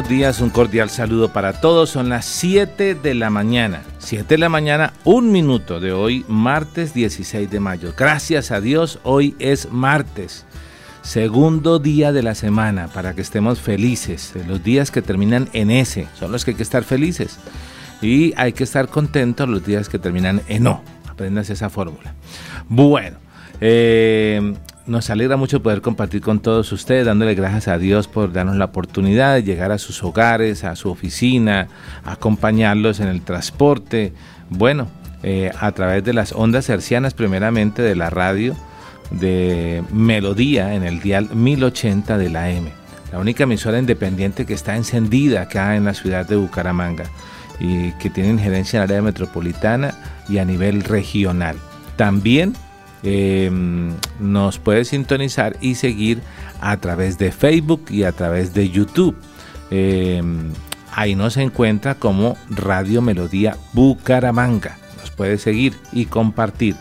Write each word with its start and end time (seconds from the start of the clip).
Buenos 0.00 0.18
días, 0.18 0.40
un 0.40 0.48
cordial 0.48 0.88
saludo 0.88 1.30
para 1.30 1.60
todos. 1.60 1.90
Son 1.90 2.08
las 2.08 2.24
7 2.24 2.94
de 2.94 3.14
la 3.14 3.28
mañana. 3.28 3.82
7 3.98 4.24
de 4.28 4.38
la 4.38 4.48
mañana, 4.48 4.94
un 5.04 5.30
minuto 5.30 5.78
de 5.78 5.92
hoy, 5.92 6.24
martes 6.26 6.94
16 6.94 7.50
de 7.50 7.60
mayo. 7.60 7.92
Gracias 7.98 8.50
a 8.50 8.62
Dios, 8.62 8.98
hoy 9.02 9.36
es 9.38 9.70
martes. 9.70 10.46
Segundo 11.02 11.78
día 11.78 12.12
de 12.12 12.22
la 12.22 12.34
semana 12.34 12.88
para 12.88 13.14
que 13.14 13.20
estemos 13.20 13.60
felices. 13.60 14.32
Los 14.48 14.64
días 14.64 14.90
que 14.90 15.02
terminan 15.02 15.50
en 15.52 15.70
S 15.70 16.08
son 16.18 16.32
los 16.32 16.46
que 16.46 16.52
hay 16.52 16.56
que 16.56 16.62
estar 16.62 16.82
felices. 16.82 17.38
Y 18.00 18.32
hay 18.38 18.54
que 18.54 18.64
estar 18.64 18.88
contentos 18.88 19.50
los 19.50 19.66
días 19.66 19.90
que 19.90 19.98
terminan 19.98 20.40
en 20.48 20.66
O. 20.66 20.82
Aprendas 21.10 21.50
esa 21.50 21.68
fórmula. 21.68 22.14
Bueno, 22.70 23.18
eh, 23.60 24.54
nos 24.90 25.08
alegra 25.08 25.36
mucho 25.36 25.62
poder 25.62 25.80
compartir 25.80 26.20
con 26.20 26.40
todos 26.40 26.72
ustedes, 26.72 27.06
dándole 27.06 27.34
gracias 27.36 27.68
a 27.68 27.78
Dios 27.78 28.08
por 28.08 28.32
darnos 28.32 28.56
la 28.56 28.66
oportunidad 28.66 29.34
de 29.34 29.44
llegar 29.44 29.70
a 29.70 29.78
sus 29.78 30.02
hogares, 30.02 30.64
a 30.64 30.74
su 30.74 30.90
oficina, 30.90 31.68
acompañarlos 32.04 32.98
en 32.98 33.06
el 33.08 33.22
transporte. 33.22 34.12
Bueno, 34.48 34.88
eh, 35.22 35.52
a 35.58 35.70
través 35.72 36.02
de 36.04 36.12
las 36.12 36.32
ondas 36.32 36.68
hercianas, 36.68 37.14
primeramente 37.14 37.82
de 37.82 37.94
la 37.94 38.10
radio 38.10 38.56
de 39.12 39.84
Melodía 39.92 40.74
en 40.74 40.82
el 40.82 41.00
dial 41.00 41.28
1080 41.32 42.18
de 42.18 42.28
la 42.28 42.50
M, 42.50 42.70
la 43.12 43.20
única 43.20 43.44
emisora 43.44 43.78
independiente 43.78 44.44
que 44.44 44.54
está 44.54 44.76
encendida 44.76 45.42
acá 45.42 45.76
en 45.76 45.84
la 45.84 45.94
ciudad 45.94 46.26
de 46.26 46.34
Bucaramanga 46.34 47.04
y 47.60 47.92
que 47.92 48.10
tiene 48.10 48.30
injerencia 48.30 48.78
en 48.78 48.84
el 48.84 48.90
área 48.90 49.02
metropolitana 49.02 49.94
y 50.28 50.38
a 50.38 50.44
nivel 50.44 50.82
regional. 50.82 51.56
También 51.96 52.54
Em, 53.02 53.94
nos 54.18 54.58
puede 54.58 54.84
sintonizar 54.84 55.56
y 55.60 55.74
seguir 55.74 56.20
a 56.60 56.76
través 56.76 57.16
de 57.18 57.32
Facebook 57.32 57.86
y 57.90 58.04
a 58.04 58.12
través 58.12 58.52
de 58.52 58.68
YouTube. 58.68 59.16
Em, 59.70 60.52
ahí 60.92 61.14
nos 61.14 61.36
encuentra 61.36 61.94
como 61.94 62.36
Radio 62.50 63.00
Melodía 63.00 63.56
Bucaramanga. 63.72 64.78
Nos 65.00 65.10
puede 65.10 65.38
seguir 65.38 65.74
y 65.92 66.06
compartir 66.06 66.76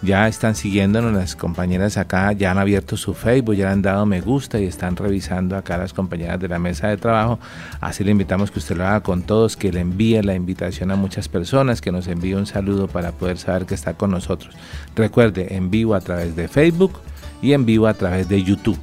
ya 0.00 0.28
están 0.28 0.54
siguiéndonos 0.54 1.12
las 1.12 1.34
compañeras 1.34 1.96
acá, 1.96 2.32
ya 2.32 2.52
han 2.52 2.58
abierto 2.58 2.96
su 2.96 3.14
Facebook, 3.14 3.56
ya 3.56 3.66
le 3.66 3.72
han 3.72 3.82
dado 3.82 4.06
me 4.06 4.20
gusta 4.20 4.60
y 4.60 4.64
están 4.64 4.96
revisando 4.96 5.56
acá 5.56 5.76
las 5.76 5.92
compañeras 5.92 6.38
de 6.38 6.48
la 6.48 6.58
mesa 6.58 6.88
de 6.88 6.96
trabajo. 6.96 7.38
Así 7.80 8.04
le 8.04 8.12
invitamos 8.12 8.50
que 8.50 8.60
usted 8.60 8.76
lo 8.76 8.86
haga 8.86 9.00
con 9.00 9.22
todos, 9.22 9.56
que 9.56 9.72
le 9.72 9.80
envíe 9.80 10.22
la 10.22 10.34
invitación 10.34 10.90
a 10.92 10.96
muchas 10.96 11.28
personas, 11.28 11.80
que 11.80 11.90
nos 11.90 12.06
envíe 12.06 12.34
un 12.34 12.46
saludo 12.46 12.86
para 12.86 13.12
poder 13.12 13.38
saber 13.38 13.66
que 13.66 13.74
está 13.74 13.94
con 13.94 14.10
nosotros. 14.10 14.54
Recuerde, 14.94 15.56
en 15.56 15.70
vivo 15.70 15.94
a 15.94 16.00
través 16.00 16.36
de 16.36 16.48
Facebook 16.48 17.00
y 17.42 17.52
en 17.52 17.66
vivo 17.66 17.88
a 17.88 17.94
través 17.94 18.28
de 18.28 18.42
YouTube. 18.42 18.78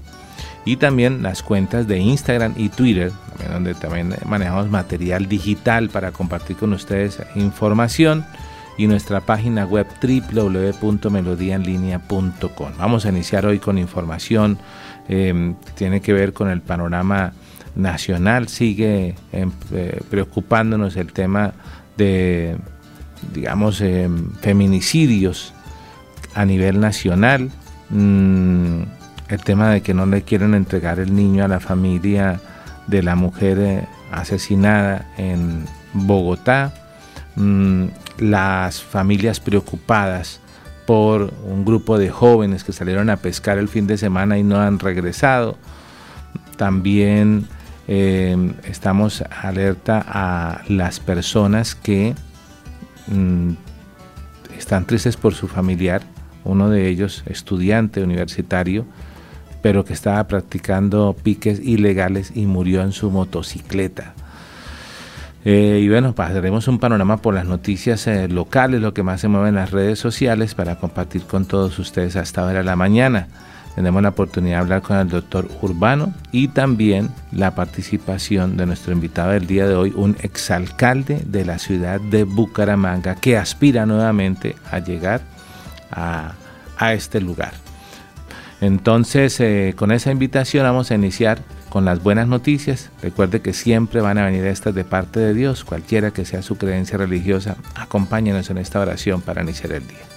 Y 0.66 0.78
también 0.78 1.22
las 1.22 1.44
cuentas 1.44 1.88
de 1.88 2.00
Instagram 2.00 2.56
y 2.58 2.70
Twitter, 2.70 3.12
donde 3.52 3.76
también 3.76 4.16
manejamos 4.26 4.68
material 4.70 5.28
digital 5.28 5.90
para 5.90 6.12
compartir 6.12 6.58
con 6.58 6.74
ustedes 6.74 7.20
información 7.36 8.26
y 8.78 8.88
nuestra 8.88 9.22
página 9.22 9.66
web 9.66 9.88
www.melodiaenlinea.com. 10.02 12.72
Vamos 12.78 13.06
a 13.06 13.10
iniciar 13.10 13.46
hoy 13.46 13.60
con 13.60 13.78
información 13.78 14.58
em, 15.08 15.56
que 15.56 15.72
tiene 15.72 16.02
que 16.02 16.12
ver 16.14 16.34
con 16.34 16.50
el 16.50 16.62
panorama 16.62 17.34
nacional. 17.76 18.48
Sigue 18.48 19.16
em, 19.32 19.52
eh, 19.72 20.02
preocupándonos 20.10 20.98
el 20.98 21.14
tema 21.14 21.54
de, 21.98 22.58
digamos, 23.34 23.82
em, 23.82 24.32
feminicidios 24.42 25.54
a 26.34 26.46
nivel 26.46 26.80
nacional. 26.80 27.52
Mm, 27.90 28.82
el 29.30 29.42
tema 29.44 29.70
de 29.70 29.82
que 29.82 29.94
no 29.94 30.06
le 30.06 30.24
quieren 30.24 30.54
entregar 30.54 31.00
el 31.00 31.16
niño 31.16 31.46
a 31.46 31.48
la 31.48 31.60
familia 31.60 32.40
de 32.88 33.02
la 33.02 33.16
mujer 33.16 33.58
eh, 33.60 33.88
asesinada 34.12 35.08
en 35.18 35.66
Bogotá. 35.94 36.74
Mm, 37.36 37.86
las 38.18 38.82
familias 38.82 39.40
preocupadas 39.40 40.40
por 40.86 41.34
un 41.44 41.66
grupo 41.66 41.98
de 41.98 42.10
jóvenes 42.10 42.64
que 42.64 42.72
salieron 42.72 43.10
a 43.10 43.18
pescar 43.18 43.58
el 43.58 43.68
fin 43.68 43.88
de 43.88 43.98
semana 43.98 44.38
y 44.38 44.44
no 44.44 44.60
han 44.60 44.80
regresado. 44.80 45.58
También 46.58 47.48
eh, 47.88 48.54
estamos 48.64 49.24
alerta 49.30 50.04
a 50.08 50.62
las 50.68 51.00
personas 51.00 51.76
que 51.76 52.16
mm, 53.08 53.52
están 54.58 54.86
tristes 54.86 55.18
por 55.18 55.34
su 55.34 55.48
familiar, 55.48 56.02
uno 56.44 56.70
de 56.70 56.88
ellos 56.88 57.24
estudiante 57.28 58.04
universitario, 58.04 58.86
pero 59.62 59.86
que 59.86 59.94
estaba 59.94 60.24
practicando 60.28 61.16
piques 61.22 61.60
ilegales 61.60 62.32
y 62.36 62.46
murió 62.46 62.82
en 62.82 62.92
su 62.92 63.12
motocicleta. 63.12 64.15
Eh, 65.46 65.80
y 65.84 65.90
bueno, 65.90 66.16
pasaremos 66.16 66.68
un 66.68 66.80
panorama 66.80 67.18
por 67.18 67.36
las 67.36 67.46
noticias 67.46 68.08
eh, 68.08 68.28
locales, 68.28 68.82
lo 68.82 68.96
que 68.96 69.04
más 69.04 69.22
se 69.22 69.28
mueve 69.28 69.50
en 69.50 69.56
las 69.56 69.70
redes 69.70 70.00
sociales 70.00 70.56
para 70.56 70.78
compartir 70.78 71.22
con 71.22 71.46
todos 71.46 71.78
ustedes 71.78 72.16
hasta 72.16 72.42
ahora 72.42 72.60
de 72.60 72.64
la 72.64 72.76
mañana. 72.76 73.28
Tenemos 73.76 74.02
la 74.02 74.10
oportunidad 74.10 74.56
de 74.56 74.62
hablar 74.62 74.82
con 74.82 74.98
el 74.98 75.08
doctor 75.08 75.48
Urbano 75.62 76.14
y 76.32 76.48
también 76.48 77.12
la 77.32 77.54
participación 77.54 78.58
de 78.58 78.66
nuestro 78.66 78.94
invitado 78.94 79.32
del 79.32 79.46
día 79.46 79.68
de 79.68 79.76
hoy, 79.76 79.94
un 79.96 80.18
exalcalde 80.22 81.22
de 81.28 81.46
la 81.46 81.60
ciudad 81.60 82.02
de 82.02 82.24
Bucaramanga 82.24 83.14
que 83.16 83.38
aspira 83.38 83.86
nuevamente 83.86 84.56
a 84.72 84.80
llegar 84.80 85.22
a, 85.92 86.34
este 86.92 87.22
lugar. 87.22 87.54
Entonces, 88.62 89.40
eh, 89.40 89.74
con 89.76 89.92
esa 89.92 90.12
invitación 90.12 90.64
vamos 90.64 90.90
a 90.90 90.96
iniciar 90.96 91.40
con 91.76 91.84
las 91.84 92.02
buenas 92.02 92.30
noticias. 92.30 92.90
Recuerde 93.02 93.42
que 93.42 93.52
siempre 93.52 94.00
van 94.00 94.18
a 94.18 94.24
venir 94.24 94.46
estas 94.46 94.74
de 94.74 94.86
parte 94.86 95.20
de 95.20 95.34
Dios, 95.34 95.66
cualquiera 95.66 96.12
que 96.12 96.24
sea 96.24 96.42
su 96.42 96.58
creencia 96.58 96.98
religiosa. 96.98 97.58
Acompáñenos 97.76 98.50
en 98.50 98.60
esta 98.60 98.80
oración 98.80 99.20
para 99.20 99.44
iniciar 99.44 99.74
el 99.74 99.86
día. 99.86 100.15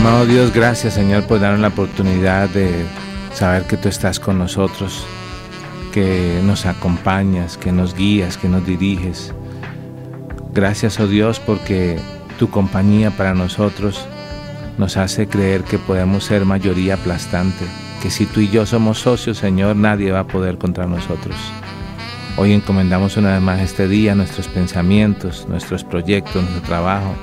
Amado 0.00 0.24
Dios, 0.24 0.50
gracias 0.54 0.94
Señor 0.94 1.24
por 1.24 1.40
darnos 1.40 1.60
la 1.60 1.68
oportunidad 1.68 2.48
de 2.48 2.86
saber 3.34 3.64
que 3.64 3.76
tú 3.76 3.90
estás 3.90 4.18
con 4.18 4.38
nosotros, 4.38 5.04
que 5.92 6.40
nos 6.42 6.64
acompañas, 6.64 7.58
que 7.58 7.70
nos 7.70 7.94
guías, 7.94 8.38
que 8.38 8.48
nos 8.48 8.64
diriges. 8.64 9.34
Gracias, 10.54 10.98
oh 11.00 11.06
Dios, 11.06 11.38
porque 11.38 11.98
tu 12.38 12.48
compañía 12.48 13.10
para 13.10 13.34
nosotros 13.34 14.06
nos 14.78 14.96
hace 14.96 15.28
creer 15.28 15.64
que 15.64 15.78
podemos 15.78 16.24
ser 16.24 16.46
mayoría 16.46 16.94
aplastante, 16.94 17.66
que 18.02 18.10
si 18.10 18.24
tú 18.24 18.40
y 18.40 18.48
yo 18.48 18.64
somos 18.64 19.00
socios, 19.00 19.36
Señor, 19.36 19.76
nadie 19.76 20.12
va 20.12 20.20
a 20.20 20.26
poder 20.26 20.56
contra 20.56 20.86
nosotros. 20.86 21.36
Hoy 22.38 22.54
encomendamos 22.54 23.18
una 23.18 23.34
vez 23.34 23.42
más 23.42 23.60
este 23.60 23.86
día 23.86 24.14
nuestros 24.14 24.48
pensamientos, 24.48 25.46
nuestros 25.46 25.84
proyectos, 25.84 26.42
nuestro 26.42 26.62
trabajo 26.62 27.14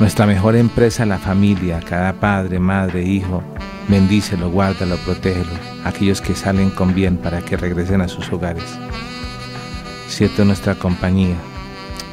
nuestra 0.00 0.26
mejor 0.26 0.56
empresa, 0.56 1.06
la 1.06 1.18
familia, 1.18 1.80
cada 1.80 2.12
padre, 2.14 2.58
madre, 2.58 3.02
hijo, 3.02 3.42
bendícelo, 3.88 4.50
guárdalo, 4.50 4.96
protégelo, 4.98 5.52
aquellos 5.84 6.20
que 6.20 6.34
salen 6.34 6.70
con 6.70 6.94
bien 6.94 7.16
para 7.16 7.40
que 7.40 7.56
regresen 7.56 8.00
a 8.00 8.08
sus 8.08 8.32
hogares. 8.32 8.78
Siete 10.08 10.44
nuestra 10.44 10.74
compañía, 10.74 11.36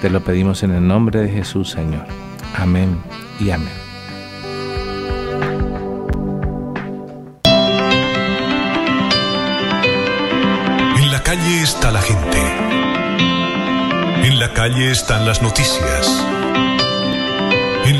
te 0.02 0.10
lo 0.10 0.22
pedimos 0.22 0.64
en 0.64 0.72
el 0.72 0.88
nombre 0.88 1.20
de 1.20 1.30
Jesús, 1.30 1.72
Señor. 1.72 2.06
Amén 2.56 2.98
y 3.40 3.52
amén. 3.52 3.70
En 10.98 11.12
la 11.12 11.22
calle 11.24 11.62
está 11.62 11.92
la 11.92 12.02
gente. 12.02 12.40
En 14.24 14.40
la 14.40 14.54
calle 14.54 14.92
están 14.92 15.26
las 15.26 15.42
noticias. 15.42 16.39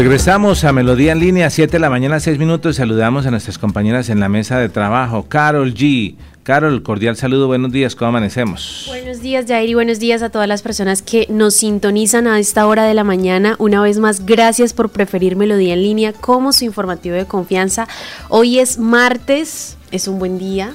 Regresamos 0.00 0.64
a 0.64 0.72
Melodía 0.72 1.12
en 1.12 1.20
línea, 1.20 1.50
7 1.50 1.72
de 1.72 1.78
la 1.78 1.90
mañana, 1.90 2.20
6 2.20 2.38
minutos. 2.38 2.76
Saludamos 2.76 3.26
a 3.26 3.30
nuestras 3.30 3.58
compañeras 3.58 4.08
en 4.08 4.18
la 4.18 4.30
mesa 4.30 4.58
de 4.58 4.70
trabajo. 4.70 5.26
Carol 5.28 5.74
G. 5.74 6.14
Carol, 6.42 6.82
cordial 6.82 7.16
saludo, 7.16 7.48
buenos 7.48 7.70
días, 7.70 7.94
¿cómo 7.94 8.08
amanecemos? 8.08 8.86
Buenos 8.88 9.20
días, 9.20 9.44
Jair, 9.46 9.68
y 9.68 9.74
buenos 9.74 9.98
días 9.98 10.22
a 10.22 10.30
todas 10.30 10.48
las 10.48 10.62
personas 10.62 11.02
que 11.02 11.26
nos 11.28 11.56
sintonizan 11.56 12.28
a 12.28 12.38
esta 12.38 12.66
hora 12.66 12.84
de 12.84 12.94
la 12.94 13.04
mañana. 13.04 13.56
Una 13.58 13.82
vez 13.82 13.98
más, 13.98 14.24
gracias 14.24 14.72
por 14.72 14.88
preferir 14.88 15.36
Melodía 15.36 15.74
en 15.74 15.82
línea 15.82 16.14
como 16.14 16.54
su 16.54 16.64
informativo 16.64 17.14
de 17.14 17.26
confianza. 17.26 17.86
Hoy 18.30 18.58
es 18.58 18.78
martes, 18.78 19.76
es 19.90 20.08
un 20.08 20.18
buen 20.18 20.38
día 20.38 20.72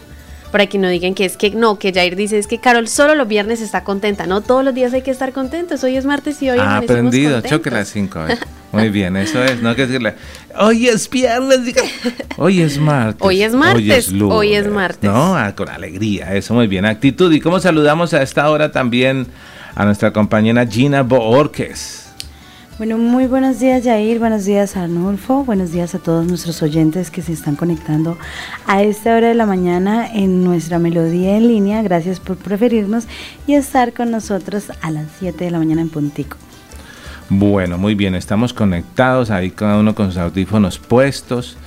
para 0.51 0.67
que 0.67 0.77
no 0.77 0.87
digan 0.87 1.15
que 1.15 1.25
es 1.25 1.35
que 1.35 1.49
no, 1.49 1.79
que 1.79 1.91
Jair 1.91 2.15
dice 2.15 2.37
es 2.37 2.45
que 2.45 2.59
Carol 2.59 2.87
solo 2.87 3.15
los 3.15 3.27
viernes 3.27 3.59
está 3.59 3.83
contenta, 3.83 4.27
no 4.27 4.41
todos 4.41 4.63
los 4.63 4.75
días 4.75 4.93
hay 4.93 5.01
que 5.01 5.09
estar 5.09 5.33
contentos, 5.33 5.83
hoy 5.83 5.97
es 5.97 6.05
martes 6.05 6.39
y 6.43 6.51
hoy 6.51 6.59
ha 6.59 6.77
aprendido, 6.77 7.41
choque 7.41 7.71
las 7.71 7.89
5. 7.89 8.19
Muy 8.75 8.89
bien, 8.89 9.15
eso 9.15 9.41
es, 9.43 9.61
no 9.61 9.69
hay 9.69 9.75
que 9.75 9.87
decirle, 9.87 10.15
hoy 10.57 10.87
es 10.87 11.09
viernes, 11.09 11.59
hoy 12.37 12.61
es 12.61 12.77
martes. 12.77 13.25
Hoy 13.25 13.41
es 13.41 13.53
martes, 13.53 14.11
hoy 14.11 14.53
es, 14.53 14.67
martes. 14.67 15.09
No, 15.09 15.35
ah, 15.37 15.55
con 15.55 15.69
alegría, 15.69 16.35
eso 16.35 16.53
muy 16.53 16.67
bien, 16.67 16.85
actitud. 16.85 17.31
¿Y 17.31 17.39
cómo 17.39 17.59
saludamos 17.59 18.13
a 18.13 18.21
esta 18.21 18.49
hora 18.49 18.71
también 18.71 19.27
a 19.75 19.85
nuestra 19.85 20.11
compañera 20.11 20.67
Gina 20.67 21.03
Boorques? 21.03 22.05
Bueno, 22.77 22.97
muy 22.97 23.25
buenos 23.25 23.61
días 23.61 23.85
Jair, 23.85 24.19
buenos 24.19 24.43
días 24.43 24.75
Arnulfo, 24.75 25.45
buenos 25.45 25.71
días 25.71 25.95
a 25.95 25.99
todos 25.99 26.27
nuestros 26.27 26.61
oyentes 26.61 27.09
que 27.09 27.21
se 27.21 27.31
están 27.31 27.55
conectando 27.55 28.17
a 28.67 28.83
esta 28.83 29.15
hora 29.15 29.29
de 29.29 29.33
la 29.33 29.45
mañana 29.45 30.05
en 30.13 30.43
nuestra 30.43 30.77
melodía 30.77 31.37
en 31.37 31.47
línea. 31.47 31.81
Gracias 31.81 32.19
por 32.19 32.35
preferirnos 32.35 33.05
y 33.47 33.53
estar 33.53 33.93
con 33.93 34.11
nosotros 34.11 34.65
a 34.81 34.91
las 34.91 35.05
7 35.19 35.45
de 35.45 35.51
la 35.51 35.59
mañana 35.59 35.79
en 35.79 35.89
Puntico. 35.89 36.35
Bueno, 37.29 37.77
muy 37.77 37.95
bien, 37.95 38.15
estamos 38.15 38.53
conectados 38.53 39.31
ahí 39.31 39.51
cada 39.51 39.77
uno 39.77 39.95
con 39.95 40.07
sus 40.07 40.17
audífonos 40.17 40.77
puestos. 40.77 41.57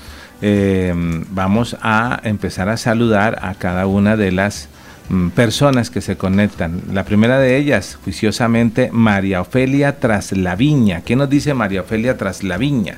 Eh, 0.40 0.94
vamos 1.30 1.76
a 1.82 2.20
empezar 2.22 2.68
a 2.68 2.76
saludar 2.76 3.38
a 3.42 3.54
cada 3.54 3.86
una 3.86 4.16
de 4.16 4.30
las 4.30 4.68
Mm, 5.10 5.30
personas 5.30 5.88
que 5.88 6.02
se 6.02 6.16
conectan. 6.16 6.82
La 6.92 7.04
primera 7.04 7.38
de 7.38 7.56
ellas, 7.56 7.98
juiciosamente, 8.04 8.90
María 8.92 9.40
Ofelia 9.40 9.98
Traslaviña. 10.00 11.00
¿Qué 11.00 11.16
nos 11.16 11.30
dice 11.30 11.54
María 11.54 11.80
Ofelia 11.80 12.18
Traslaviña? 12.18 12.96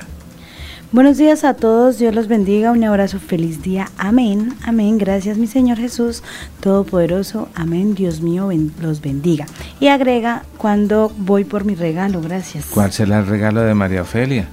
Buenos 0.93 1.17
días 1.17 1.45
a 1.45 1.53
todos, 1.53 1.99
Dios 1.99 2.13
los 2.13 2.27
bendiga, 2.27 2.69
un 2.73 2.83
abrazo, 2.83 3.17
feliz 3.17 3.61
día, 3.61 3.87
amén, 3.97 4.53
amén, 4.61 4.97
gracias 4.97 5.37
mi 5.37 5.47
Señor 5.47 5.77
Jesús, 5.77 6.21
Todopoderoso, 6.59 7.47
amén, 7.55 7.95
Dios 7.95 8.19
mío 8.19 8.49
los 8.81 8.99
bendiga. 8.99 9.45
Y 9.79 9.87
agrega, 9.87 10.43
cuando 10.57 11.09
voy 11.15 11.45
por 11.45 11.63
mi 11.63 11.75
regalo, 11.75 12.19
gracias. 12.19 12.65
¿Cuál 12.65 12.91
será 12.91 13.19
el 13.19 13.27
regalo 13.27 13.61
de 13.61 13.73
María 13.73 14.01
Ofelia? 14.01 14.49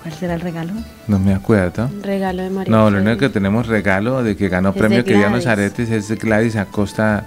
¿Cuál 0.00 0.14
será 0.14 0.32
el 0.32 0.40
regalo? 0.40 0.72
No 1.06 1.18
me 1.18 1.34
acuerdo. 1.34 1.90
Regalo 2.02 2.42
de 2.42 2.48
María. 2.48 2.70
No, 2.74 2.90
lo 2.90 3.02
único 3.02 3.18
que 3.18 3.28
tenemos 3.28 3.66
regalo 3.66 4.22
de 4.22 4.38
que 4.38 4.48
ganó 4.48 4.72
premio 4.72 5.04
que 5.04 5.14
los 5.28 5.46
aretes 5.46 5.90
es 5.90 6.08
de 6.08 6.16
Gladys 6.16 6.56
Acosta 6.56 7.26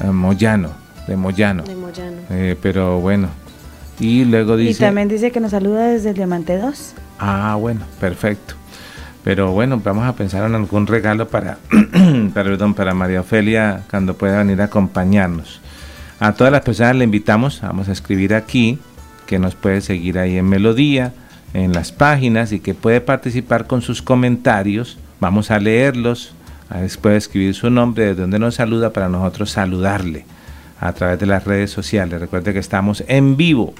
eh, 0.00 0.04
Moyano, 0.04 0.68
de 1.08 1.16
Moyano. 1.16 1.62
De 1.62 1.76
Moyano. 1.76 2.18
Eh, 2.28 2.56
pero 2.60 3.00
bueno. 3.00 3.28
Y 3.98 4.26
luego 4.26 4.58
dice. 4.58 4.72
Y 4.72 4.74
también 4.74 5.08
dice 5.08 5.30
que 5.30 5.40
nos 5.40 5.52
saluda 5.52 5.86
desde 5.86 6.10
el 6.10 6.16
Diamante 6.16 6.58
2. 6.58 6.94
Ah, 7.20 7.54
bueno, 7.58 7.82
perfecto. 8.00 8.54
Pero 9.22 9.52
bueno, 9.52 9.80
vamos 9.84 10.06
a 10.06 10.14
pensar 10.14 10.44
en 10.46 10.54
algún 10.54 10.86
regalo 10.86 11.28
para, 11.28 11.58
perdón, 12.34 12.72
para 12.74 12.94
María 12.94 13.20
Ofelia 13.20 13.82
cuando 13.90 14.14
pueda 14.14 14.38
venir 14.38 14.62
a 14.62 14.64
acompañarnos. 14.64 15.60
A 16.18 16.32
todas 16.32 16.52
las 16.52 16.62
personas 16.62 16.96
le 16.96 17.04
invitamos, 17.04 17.60
vamos 17.60 17.88
a 17.88 17.92
escribir 17.92 18.34
aquí, 18.34 18.78
que 19.26 19.38
nos 19.38 19.54
puede 19.54 19.82
seguir 19.82 20.18
ahí 20.18 20.38
en 20.38 20.48
Melodía 20.48 21.12
en 21.54 21.72
las 21.72 21.92
páginas 21.92 22.52
y 22.52 22.60
que 22.60 22.74
puede 22.74 23.00
participar 23.00 23.66
con 23.66 23.82
sus 23.82 24.02
comentarios. 24.02 24.98
Vamos 25.20 25.50
a 25.50 25.58
leerlos. 25.58 26.34
Puede 27.02 27.16
escribir 27.16 27.54
su 27.54 27.68
nombre, 27.68 28.06
de 28.06 28.14
donde 28.14 28.38
nos 28.38 28.54
saluda, 28.54 28.92
para 28.92 29.08
nosotros 29.08 29.50
saludarle 29.50 30.24
a 30.80 30.92
través 30.92 31.18
de 31.18 31.26
las 31.26 31.44
redes 31.44 31.70
sociales. 31.70 32.20
Recuerde 32.20 32.52
que 32.52 32.60
estamos 32.60 33.02
en 33.08 33.36
vivo. 33.36 33.74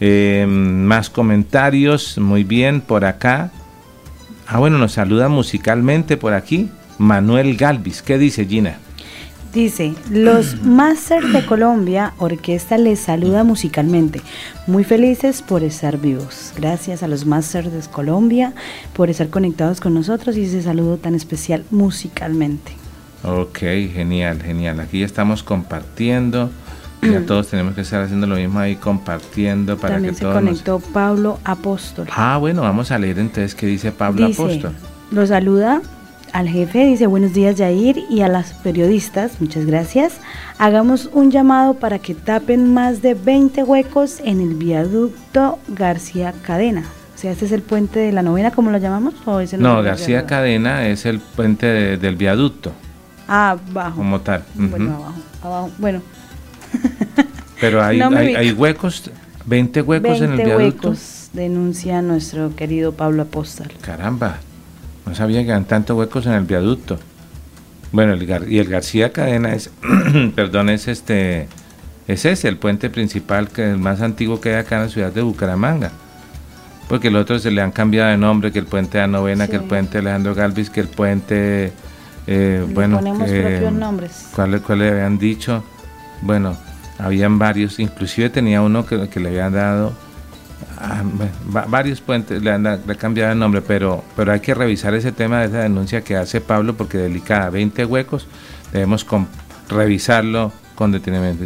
Eh, 0.00 0.46
más 0.48 1.10
comentarios, 1.10 2.18
muy 2.18 2.44
bien, 2.44 2.80
por 2.80 3.04
acá. 3.04 3.50
Ah, 4.46 4.58
bueno, 4.58 4.78
nos 4.78 4.92
saluda 4.92 5.28
musicalmente 5.28 6.16
por 6.16 6.32
aquí 6.32 6.70
Manuel 6.98 7.56
Galvis. 7.56 8.02
¿Qué 8.02 8.18
dice 8.18 8.46
Gina? 8.46 8.78
Dice, 9.52 9.94
los 10.10 10.62
Masters 10.62 11.32
de 11.32 11.44
Colombia, 11.46 12.12
orquesta 12.18 12.76
les 12.76 13.00
saluda 13.00 13.44
musicalmente. 13.44 14.20
Muy 14.66 14.84
felices 14.84 15.40
por 15.40 15.62
estar 15.62 15.98
vivos. 15.98 16.52
Gracias 16.54 17.02
a 17.02 17.08
los 17.08 17.24
Masters 17.24 17.72
de 17.72 17.80
Colombia 17.90 18.52
por 18.92 19.08
estar 19.08 19.30
conectados 19.30 19.80
con 19.80 19.94
nosotros 19.94 20.36
y 20.36 20.44
ese 20.44 20.62
saludo 20.62 20.98
tan 20.98 21.14
especial 21.14 21.64
musicalmente. 21.70 22.72
Ok, 23.24 23.58
genial, 23.58 24.42
genial. 24.42 24.80
Aquí 24.80 25.02
estamos 25.02 25.42
compartiendo. 25.42 26.50
Ya 27.02 27.24
todos 27.24 27.48
tenemos 27.48 27.74
que 27.74 27.82
estar 27.82 28.02
haciendo 28.02 28.26
lo 28.26 28.36
mismo 28.36 28.58
ahí, 28.58 28.76
compartiendo 28.76 29.76
para 29.76 29.94
También 29.94 30.14
que 30.14 30.20
se 30.20 30.26
conectó 30.26 30.80
Pablo 30.80 31.38
Apóstol. 31.44 32.08
Ah, 32.10 32.38
bueno, 32.38 32.62
vamos 32.62 32.90
a 32.90 32.98
leer 32.98 33.18
entonces 33.18 33.54
qué 33.54 33.66
dice 33.66 33.92
Pablo 33.92 34.26
Apóstol. 34.26 34.72
Lo 35.10 35.26
saluda 35.26 35.80
al 36.32 36.48
jefe, 36.48 36.84
dice 36.84 37.06
buenos 37.06 37.32
días 37.32 37.56
Yair 37.56 38.04
y 38.10 38.20
a 38.20 38.28
las 38.28 38.52
periodistas, 38.52 39.40
muchas 39.40 39.64
gracias. 39.64 40.18
Hagamos 40.58 41.08
un 41.12 41.30
llamado 41.30 41.74
para 41.74 41.98
que 41.98 42.14
tapen 42.14 42.74
más 42.74 43.00
de 43.00 43.14
20 43.14 43.62
huecos 43.62 44.20
en 44.24 44.40
el 44.40 44.54
viaducto 44.54 45.58
García 45.68 46.34
Cadena. 46.42 46.84
O 47.14 47.18
sea, 47.20 47.32
este 47.32 47.46
es 47.46 47.52
el 47.52 47.62
puente 47.62 47.98
de 47.98 48.12
la 48.12 48.22
novena, 48.22 48.50
¿cómo 48.50 48.70
lo 48.70 48.78
llamamos? 48.78 49.14
no, 49.58 49.82
García 49.82 50.26
Cadena 50.26 50.86
es 50.86 51.06
el 51.06 51.18
puente 51.20 51.96
del 51.96 52.16
viaducto. 52.16 52.72
Ah, 53.26 53.56
abajo. 53.70 53.96
Como 53.96 54.20
tal. 54.20 54.44
Bueno, 54.54 54.94
abajo, 54.94 55.14
abajo. 55.42 55.70
Bueno. 55.78 56.00
Pero 57.60 57.82
hay, 57.82 58.00
hay, 58.00 58.52
huecos, 58.52 59.10
20 59.46 59.82
huecos 59.82 60.20
en 60.20 60.32
el 60.32 60.36
viaducto. 60.36 60.88
huecos, 60.90 61.30
denuncia 61.32 62.02
nuestro 62.02 62.54
querido 62.54 62.92
Pablo 62.92 63.22
Apóstol. 63.22 63.68
Caramba. 63.80 64.38
No 65.06 65.14
sabía 65.14 65.42
que 65.42 65.48
eran 65.48 65.64
tantos 65.64 65.96
huecos 65.96 66.26
en 66.26 66.32
el 66.32 66.44
viaducto. 66.44 66.98
Bueno, 67.92 68.12
el 68.12 68.52
y 68.52 68.58
el 68.58 68.68
García 68.68 69.12
Cadena 69.12 69.54
es, 69.54 69.70
perdón, 70.34 70.68
es 70.68 70.88
este, 70.88 71.48
es 72.06 72.24
ese, 72.24 72.48
el 72.48 72.58
puente 72.58 72.90
principal, 72.90 73.48
que 73.48 73.70
el 73.70 73.78
más 73.78 74.02
antiguo 74.02 74.40
que 74.40 74.50
hay 74.50 74.56
acá 74.56 74.76
en 74.76 74.82
la 74.82 74.88
ciudad 74.88 75.12
de 75.12 75.22
Bucaramanga. 75.22 75.90
Porque 76.88 77.10
los 77.10 77.22
otros 77.22 77.42
se 77.42 77.50
le 77.50 77.60
han 77.60 77.72
cambiado 77.72 78.10
de 78.10 78.16
nombre, 78.16 78.52
que 78.52 78.58
el 78.58 78.66
puente 78.66 78.98
de 78.98 79.02
la 79.02 79.08
novena, 79.08 79.46
que 79.46 79.56
el 79.56 79.64
puente 79.64 79.92
de 79.92 79.98
Alejandro 80.00 80.34
Galvis, 80.34 80.70
que 80.70 80.80
el 80.80 80.88
puente, 80.88 81.72
eh, 82.26 82.66
bueno, 82.72 82.96
ponemos 82.96 83.30
propios 83.30 83.72
nombres. 83.72 84.28
¿cuál, 84.34 84.62
¿cuál, 84.62 84.78
le 84.78 84.90
habían 84.90 85.18
dicho? 85.18 85.64
Bueno, 86.22 86.56
habían 86.98 87.38
varios, 87.38 87.78
inclusive 87.78 88.30
tenía 88.30 88.62
uno 88.62 88.84
que, 88.86 89.08
que 89.08 89.20
le 89.20 89.28
habían 89.28 89.52
dado 89.52 89.92
Ah, 90.80 91.02
varios 91.68 92.00
puentes 92.00 92.40
le 92.40 92.52
han, 92.52 92.62
cambiado 92.98 93.32
el 93.32 93.38
nombre, 93.38 93.62
pero, 93.62 94.04
pero 94.14 94.32
hay 94.32 94.38
que 94.38 94.54
revisar 94.54 94.94
ese 94.94 95.10
tema 95.10 95.40
de 95.40 95.46
esa 95.46 95.58
denuncia 95.60 96.02
que 96.02 96.16
hace 96.16 96.40
Pablo 96.40 96.76
porque 96.76 96.98
delicada, 96.98 97.50
20 97.50 97.84
huecos, 97.84 98.28
debemos 98.72 99.04
revisarlo 99.68 100.52
con 100.76 100.92
detenimiento. 100.92 101.44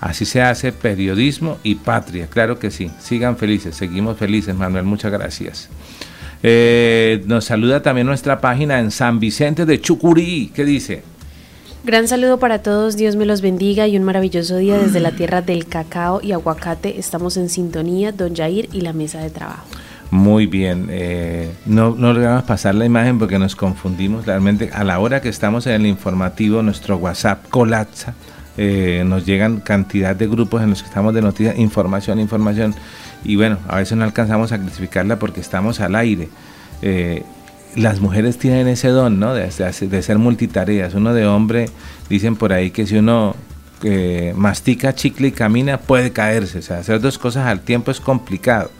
Así 0.00 0.24
se 0.24 0.42
hace 0.42 0.72
periodismo 0.72 1.58
y 1.62 1.76
patria, 1.76 2.26
claro 2.26 2.58
que 2.58 2.72
sí. 2.72 2.90
Sigan 2.98 3.36
felices, 3.36 3.76
seguimos 3.76 4.18
felices, 4.18 4.54
Manuel, 4.54 4.84
muchas 4.84 5.12
gracias. 5.12 5.68
Eh, 6.42 7.22
nos 7.26 7.44
saluda 7.44 7.82
también 7.82 8.06
nuestra 8.06 8.40
página 8.40 8.80
en 8.80 8.90
San 8.90 9.20
Vicente 9.20 9.64
de 9.64 9.80
Chucurí. 9.80 10.50
¿Qué 10.54 10.64
dice? 10.64 11.02
Gran 11.86 12.08
saludo 12.08 12.40
para 12.40 12.62
todos, 12.62 12.96
Dios 12.96 13.14
me 13.14 13.26
los 13.26 13.42
bendiga 13.42 13.86
y 13.86 13.96
un 13.96 14.02
maravilloso 14.02 14.56
día 14.56 14.76
desde 14.76 14.98
la 14.98 15.12
tierra 15.12 15.40
del 15.40 15.66
cacao 15.66 16.20
y 16.20 16.32
aguacate. 16.32 16.98
Estamos 16.98 17.36
en 17.36 17.48
sintonía, 17.48 18.10
don 18.10 18.34
Jair 18.34 18.68
y 18.72 18.80
la 18.80 18.92
mesa 18.92 19.20
de 19.20 19.30
trabajo. 19.30 19.64
Muy 20.10 20.48
bien, 20.48 20.88
eh, 20.90 21.48
no, 21.64 21.94
no 21.94 22.44
pasar 22.44 22.74
la 22.74 22.86
imagen 22.86 23.20
porque 23.20 23.38
nos 23.38 23.54
confundimos 23.54 24.26
realmente. 24.26 24.68
A 24.72 24.82
la 24.82 24.98
hora 24.98 25.20
que 25.20 25.28
estamos 25.28 25.68
en 25.68 25.74
el 25.74 25.86
informativo, 25.86 26.60
nuestro 26.60 26.96
WhatsApp 26.96 27.48
colapsa. 27.50 28.14
Eh, 28.56 29.04
nos 29.06 29.24
llegan 29.24 29.60
cantidad 29.60 30.16
de 30.16 30.26
grupos 30.26 30.64
en 30.64 30.70
los 30.70 30.82
que 30.82 30.88
estamos 30.88 31.14
de 31.14 31.22
noticias, 31.22 31.56
información, 31.56 32.18
información. 32.18 32.74
Y 33.22 33.36
bueno, 33.36 33.58
a 33.68 33.76
veces 33.76 33.96
no 33.96 34.02
alcanzamos 34.02 34.50
a 34.50 34.58
clasificarla 34.58 35.20
porque 35.20 35.40
estamos 35.40 35.78
al 35.78 35.94
aire. 35.94 36.30
Eh, 36.82 37.22
las 37.76 38.00
mujeres 38.00 38.38
tienen 38.38 38.68
ese 38.68 38.88
don, 38.88 39.20
¿no? 39.20 39.34
De, 39.34 39.50
ser 39.50 40.18
multitareas. 40.18 40.94
Uno 40.94 41.12
de 41.12 41.26
hombre, 41.26 41.68
dicen 42.08 42.36
por 42.36 42.52
ahí 42.52 42.70
que 42.70 42.86
si 42.86 42.96
uno 42.96 43.36
eh, 43.82 44.32
mastica 44.34 44.94
chicle 44.94 45.28
y 45.28 45.32
camina, 45.32 45.78
puede 45.78 46.10
caerse. 46.10 46.58
O 46.58 46.62
sea, 46.62 46.78
hacer 46.78 47.00
dos 47.00 47.18
cosas 47.18 47.46
al 47.46 47.60
tiempo 47.60 47.90
es 47.90 48.00
complicado. 48.00 48.70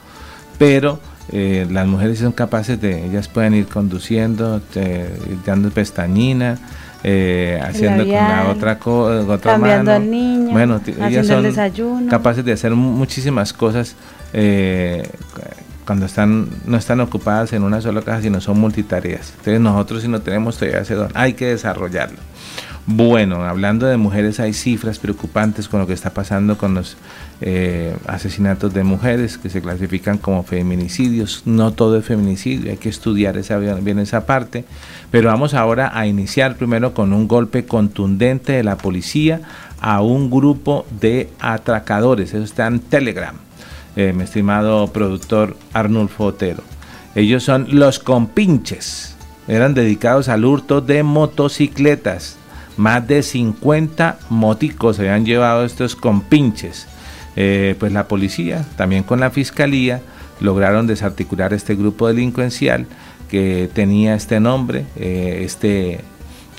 Pero 0.57 0.99
eh, 1.31 1.67
las 1.69 1.87
mujeres 1.87 2.19
son 2.19 2.31
capaces 2.31 2.81
de, 2.81 3.05
ellas 3.05 3.27
pueden 3.27 3.53
ir 3.53 3.67
conduciendo, 3.67 4.61
dando 5.45 5.69
pestañina, 5.69 6.57
eh, 7.03 7.61
haciendo 7.63 8.03
con 8.03 8.13
la 8.13 8.47
otra, 8.49 8.79
otra 8.83 9.51
cambiando 9.51 9.91
al 9.91 10.09
niño, 10.09 10.51
bueno, 10.51 10.81
ellas 11.07 11.27
son 11.27 12.07
capaces 12.07 12.43
de 12.43 12.53
hacer 12.53 12.71
muchísimas 12.71 13.53
cosas 13.53 13.95
cuando 15.87 16.05
están 16.05 16.49
no 16.65 16.77
están 16.77 16.99
ocupadas 16.99 17.53
en 17.53 17.63
una 17.63 17.79
sola 17.81 18.01
casa, 18.01 18.21
sino 18.21 18.41
son 18.41 18.59
multitareas. 18.59 19.31
Entonces 19.37 19.61
nosotros 19.61 20.01
si 20.03 20.09
no 20.09 20.19
tenemos 20.21 20.57
todavía 20.57 20.81
ese 20.81 20.95
don, 20.95 21.09
hay 21.15 21.33
que 21.33 21.47
desarrollarlo. 21.47 22.19
Bueno, 22.89 23.43
hablando 23.43 23.85
de 23.85 23.97
mujeres, 23.97 24.39
hay 24.39 24.53
cifras 24.53 24.99
preocupantes 24.99 25.67
con 25.67 25.81
lo 25.81 25.87
que 25.87 25.93
está 25.93 26.11
pasando 26.11 26.57
con 26.57 26.73
los 26.73 26.95
eh, 27.41 27.93
asesinatos 28.05 28.73
de 28.73 28.83
mujeres 28.83 29.37
que 29.37 29.49
se 29.49 29.61
clasifican 29.61 30.17
como 30.17 30.43
feminicidios. 30.43 31.43
No 31.45 31.71
todo 31.71 31.97
es 31.97 32.05
feminicidio, 32.05 32.71
hay 32.71 32.77
que 32.77 32.87
estudiar 32.87 33.41
bien 33.81 33.99
esa 33.99 34.25
parte. 34.25 34.63
Pero 35.11 35.29
vamos 35.29 35.53
ahora 35.53 35.91
a 35.93 36.07
iniciar 36.07 36.55
primero 36.55 36.93
con 36.93 37.11
un 37.11 37.27
golpe 37.27 37.65
contundente 37.65 38.53
de 38.53 38.63
la 38.63 38.77
policía 38.77 39.41
a 39.81 40.01
un 40.01 40.29
grupo 40.29 40.85
de 41.01 41.29
atracadores. 41.39 42.33
Eso 42.33 42.43
está 42.43 42.67
en 42.67 42.79
Telegram 42.79 43.46
eh, 43.97 44.13
mi 44.13 44.23
estimado 44.23 44.87
productor 44.93 45.57
Arnulfo 45.73 46.25
Otero. 46.25 46.61
Ellos 47.15 47.43
son 47.43 47.67
los 47.71 47.97
compinches. 47.97 49.15
Eran 49.47 49.73
dedicados 49.73 50.29
al 50.29 50.45
hurto 50.45 50.81
de 50.81 51.01
motocicletas. 51.01 52.37
Más 52.77 53.07
de 53.07 53.23
50 53.23 54.19
moticos 54.29 54.97
se 54.97 55.01
habían 55.01 55.25
llevado 55.25 55.65
estos 55.65 55.95
compinches. 55.95 56.87
Eh, 57.35 57.75
pues 57.79 57.91
la 57.91 58.07
policía, 58.07 58.63
también 58.75 59.01
con 59.01 59.19
la 59.19 59.31
fiscalía, 59.31 60.01
lograron 60.41 60.85
desarticular 60.85 61.51
este 61.53 61.75
grupo 61.75 62.07
delincuencial 62.07 62.85
que 63.31 63.67
tenía 63.73 64.13
este 64.13 64.39
nombre, 64.39 64.85
eh, 64.95 65.41
este, 65.43 66.01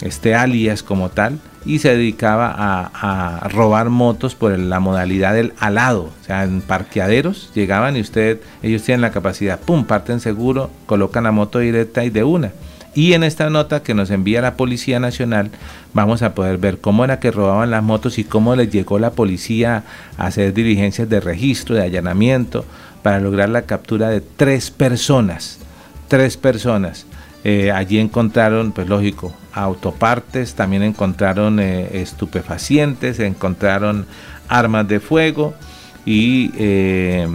este 0.03 0.35
alias 0.35 0.83
como 0.83 1.09
tal, 1.09 1.39
y 1.65 1.81
se 1.81 1.91
dedicaba 1.91 2.55
a, 2.57 3.49
robar 3.49 3.91
motos 3.91 4.35
por 4.35 4.57
la 4.59 4.81
modalidad 4.81 5.35
del 5.35 5.53
alado, 5.59 6.11
o 6.21 6.25
sea, 6.25 6.45
en 6.45 6.61
parqueaderos 6.61 7.51
llegaban 7.55 7.97
y 7.97 8.01
usted, 8.01 8.41
ellos 8.63 8.83
tienen 8.83 9.01
la 9.01 9.11
capacidad, 9.11 9.59
pum, 9.59 9.85
parten 9.85 10.21
seguro, 10.21 10.71
colocan 10.87 11.25
la 11.25 11.33
moto 11.33 11.59
directa 11.59 12.05
y 12.05 12.11
de 12.11 12.25
una. 12.25 12.53
Y 12.95 13.13
en 13.13 13.23
esta 13.23 13.49
nota 13.51 13.83
que 13.83 13.95
nos 13.95 14.11
envía 14.11 14.41
la 14.41 14.55
Policía 14.55 14.99
Nacional 14.99 15.51
vamos 15.95 16.23
a 16.23 16.35
poder 16.35 16.59
ver 16.59 16.79
cómo 16.79 17.05
era 17.05 17.21
que 17.21 17.31
robaban 17.31 17.71
las 17.71 17.83
motos 17.83 18.19
y 18.19 18.25
cómo 18.25 18.57
les 18.57 18.71
llegó 18.71 18.99
la 18.99 19.13
policía 19.13 19.85
a 20.17 20.27
hacer 20.27 20.53
diligencias 20.53 21.09
de 21.09 21.21
registro, 21.21 21.77
de 21.77 21.83
allanamiento, 21.83 22.65
para 23.03 23.21
lograr 23.21 23.51
la 23.51 23.63
captura 23.63 24.09
de 24.09 24.21
tres 24.21 24.71
personas. 24.71 25.59
Tres 26.09 26.37
personas. 26.37 27.07
Eh, 27.45 27.71
allí 27.71 27.99
encontraron, 27.99 28.73
pues 28.73 28.89
lógico, 28.89 29.33
autopartes, 29.63 30.55
también 30.55 30.83
encontraron 30.83 31.61
eh, 31.61 32.01
estupefacientes, 32.01 33.19
encontraron 33.21 34.07
armas 34.49 34.87
de 34.89 35.01
fuego 35.01 35.55
y 36.05 36.51
eh, 36.57 37.29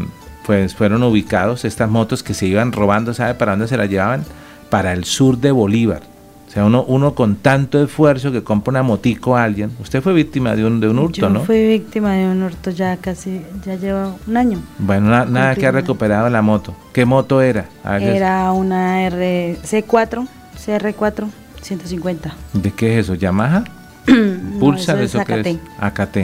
pues 0.46 0.76
fueron 0.76 1.04
ubicados 1.04 1.66
estas 1.66 1.90
motos 1.90 2.24
que 2.24 2.34
se 2.34 2.48
iban 2.48 2.72
robando, 2.72 3.14
¿sabe 3.14 3.36
para 3.36 3.52
dónde 3.52 3.68
se 3.68 3.78
las 3.78 3.90
llevaban? 3.90 4.24
Para 4.70 4.94
el 4.94 5.04
sur 5.04 5.38
de 5.38 5.52
Bolívar. 5.52 6.02
O 6.48 6.52
sea, 6.54 6.66
uno, 6.66 6.84
uno 6.88 7.16
con 7.16 7.38
tanto 7.38 7.84
esfuerzo 7.84 8.32
que 8.32 8.44
compra 8.44 8.70
una 8.70 8.84
motico 8.84 9.36
a 9.36 9.44
alguien. 9.44 9.72
Usted 9.82 10.04
fue 10.04 10.14
víctima 10.14 10.56
de 10.56 10.64
un, 10.64 10.80
de 10.80 10.88
un 10.88 11.00
hurto, 11.00 11.28
¿no? 11.28 11.40
Yo 11.40 11.46
fui 11.46 11.68
víctima 11.68 12.14
de 12.14 12.28
un 12.28 12.44
hurto 12.44 12.70
ya 12.70 12.96
casi, 12.98 13.42
ya 13.66 13.76
lleva 13.76 14.14
un 14.28 14.38
año. 14.38 14.60
Bueno, 14.78 15.26
nada 15.26 15.56
que 15.56 15.66
ha 15.66 15.72
recuperado 15.72 16.30
la 16.30 16.44
moto. 16.44 16.76
¿Qué 16.94 17.06
moto 17.06 17.42
era? 17.42 17.66
Era 17.84 18.52
una 18.52 19.10
RC4, 19.10 20.28
CR4, 20.64 21.28
150. 21.64 22.36
¿De 22.54 22.72
qué 22.72 23.00
es 23.00 23.06
eso? 23.06 23.16
¿Yamaha? 23.16 23.64
¿Pulsar? 24.60 25.02
eso, 25.02 25.20
es 25.20 25.26
que 25.26 25.40
es? 25.40 25.58
AKT. 25.80 26.18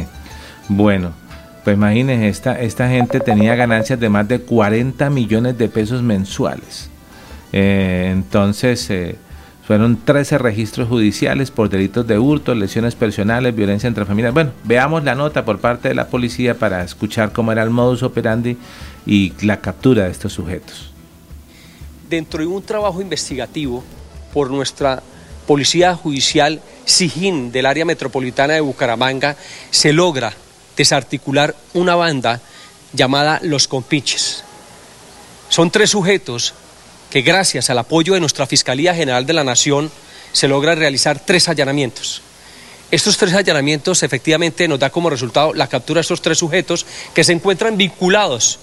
Bueno, 0.67 1.11
pues 1.63 1.75
imagínense, 1.75 2.27
esta, 2.27 2.59
esta 2.59 2.89
gente 2.89 3.19
tenía 3.19 3.55
ganancias 3.55 3.99
de 3.99 4.09
más 4.09 4.27
de 4.27 4.41
40 4.41 5.09
millones 5.09 5.57
de 5.57 5.69
pesos 5.69 6.01
mensuales. 6.01 6.89
Eh, 7.51 8.09
entonces... 8.11 8.89
Eh, 8.89 9.15
fueron 9.69 9.97
13 9.97 10.39
registros 10.39 10.87
judiciales 10.87 11.51
por 11.51 11.69
delitos 11.69 12.07
de 12.07 12.17
hurto, 12.17 12.55
lesiones 12.55 12.95
personales, 12.95 13.55
violencia 13.55 13.85
entre 13.85 14.03
familias. 14.03 14.33
Bueno, 14.33 14.49
veamos 14.63 15.03
la 15.03 15.13
nota 15.13 15.45
por 15.45 15.59
parte 15.59 15.89
de 15.89 15.93
la 15.93 16.07
policía 16.07 16.57
para 16.57 16.83
escuchar 16.83 17.31
cómo 17.31 17.51
era 17.51 17.61
el 17.61 17.69
modus 17.69 18.01
operandi 18.01 18.57
y 19.05 19.31
la 19.45 19.61
captura 19.61 20.05
de 20.05 20.09
estos 20.09 20.33
sujetos. 20.33 20.91
Dentro 22.09 22.39
de 22.39 22.47
un 22.47 22.63
trabajo 22.63 22.99
investigativo 22.99 23.83
por 24.33 24.49
nuestra 24.49 25.03
Policía 25.49 25.95
Judicial 25.95 26.61
SIGIN 26.85 27.51
del 27.51 27.65
área 27.65 27.83
metropolitana 27.83 28.53
de 28.53 28.61
Bucaramanga, 28.61 29.35
se 29.71 29.93
logra 29.93 30.31
desarticular 30.77 31.55
una 31.73 31.95
banda 31.95 32.39
llamada 32.93 33.39
Los 33.41 33.67
Compinches. 33.67 34.43
Son 35.49 35.71
tres 35.71 35.89
sujetos 35.89 36.53
que 37.09 37.23
gracias 37.23 37.71
al 37.71 37.79
apoyo 37.79 38.13
de 38.13 38.19
nuestra 38.19 38.45
Fiscalía 38.45 38.93
General 38.93 39.25
de 39.25 39.33
la 39.33 39.43
Nación 39.43 39.89
se 40.33 40.47
logra 40.47 40.75
realizar 40.75 41.19
tres 41.19 41.49
allanamientos. 41.49 42.21
Estos 42.91 43.17
tres 43.17 43.33
allanamientos 43.33 44.03
efectivamente 44.03 44.67
nos 44.67 44.77
da 44.77 44.91
como 44.91 45.09
resultado 45.09 45.55
la 45.55 45.65
captura 45.65 45.97
de 45.97 46.01
estos 46.01 46.21
tres 46.21 46.37
sujetos 46.37 46.85
que 47.15 47.23
se 47.23 47.33
encuentran 47.33 47.75
vinculados 47.75 48.59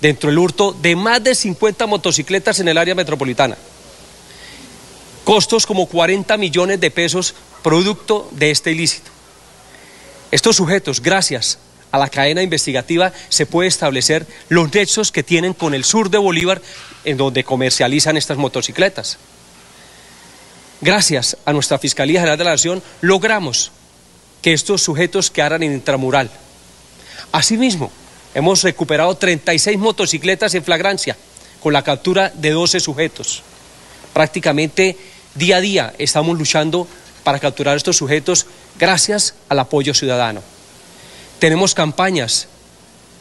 dentro 0.00 0.28
del 0.28 0.40
hurto 0.40 0.72
de 0.72 0.96
más 0.96 1.22
de 1.22 1.36
50 1.36 1.86
motocicletas 1.86 2.58
en 2.58 2.66
el 2.66 2.78
área 2.78 2.96
metropolitana. 2.96 3.56
Costos 5.26 5.66
como 5.66 5.86
40 5.86 6.36
millones 6.36 6.78
de 6.78 6.92
pesos 6.92 7.34
producto 7.64 8.28
de 8.30 8.52
este 8.52 8.70
ilícito. 8.70 9.10
Estos 10.30 10.54
sujetos, 10.54 11.02
gracias 11.02 11.58
a 11.90 11.98
la 11.98 12.08
cadena 12.08 12.44
investigativa 12.44 13.12
se 13.28 13.44
puede 13.44 13.68
establecer 13.68 14.24
los 14.48 14.72
nexos 14.72 15.10
que 15.10 15.24
tienen 15.24 15.52
con 15.52 15.74
el 15.74 15.82
sur 15.82 16.10
de 16.10 16.18
Bolívar 16.18 16.62
en 17.04 17.16
donde 17.16 17.42
comercializan 17.42 18.16
estas 18.16 18.38
motocicletas. 18.38 19.18
Gracias 20.80 21.36
a 21.44 21.52
nuestra 21.52 21.78
Fiscalía 21.78 22.20
General 22.20 22.38
de 22.38 22.44
la 22.44 22.50
Nación 22.50 22.80
logramos 23.00 23.72
que 24.42 24.52
estos 24.52 24.80
sujetos 24.80 25.32
quedaran 25.32 25.64
en 25.64 25.72
intramural. 25.72 26.30
Asimismo, 27.32 27.90
hemos 28.32 28.62
recuperado 28.62 29.16
36 29.16 29.76
motocicletas 29.76 30.54
en 30.54 30.62
flagrancia 30.62 31.16
con 31.60 31.72
la 31.72 31.82
captura 31.82 32.30
de 32.32 32.50
12 32.50 32.78
sujetos. 32.78 33.42
Prácticamente 34.12 34.96
día 35.36 35.56
a 35.56 35.60
día 35.60 35.94
estamos 35.98 36.36
luchando 36.36 36.88
para 37.22 37.38
capturar 37.38 37.76
estos 37.76 37.96
sujetos 37.96 38.46
gracias 38.78 39.34
al 39.48 39.58
apoyo 39.58 39.94
ciudadano. 39.94 40.42
Tenemos 41.38 41.74
campañas, 41.74 42.48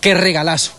qué 0.01 0.13
regalazo, 0.13 0.71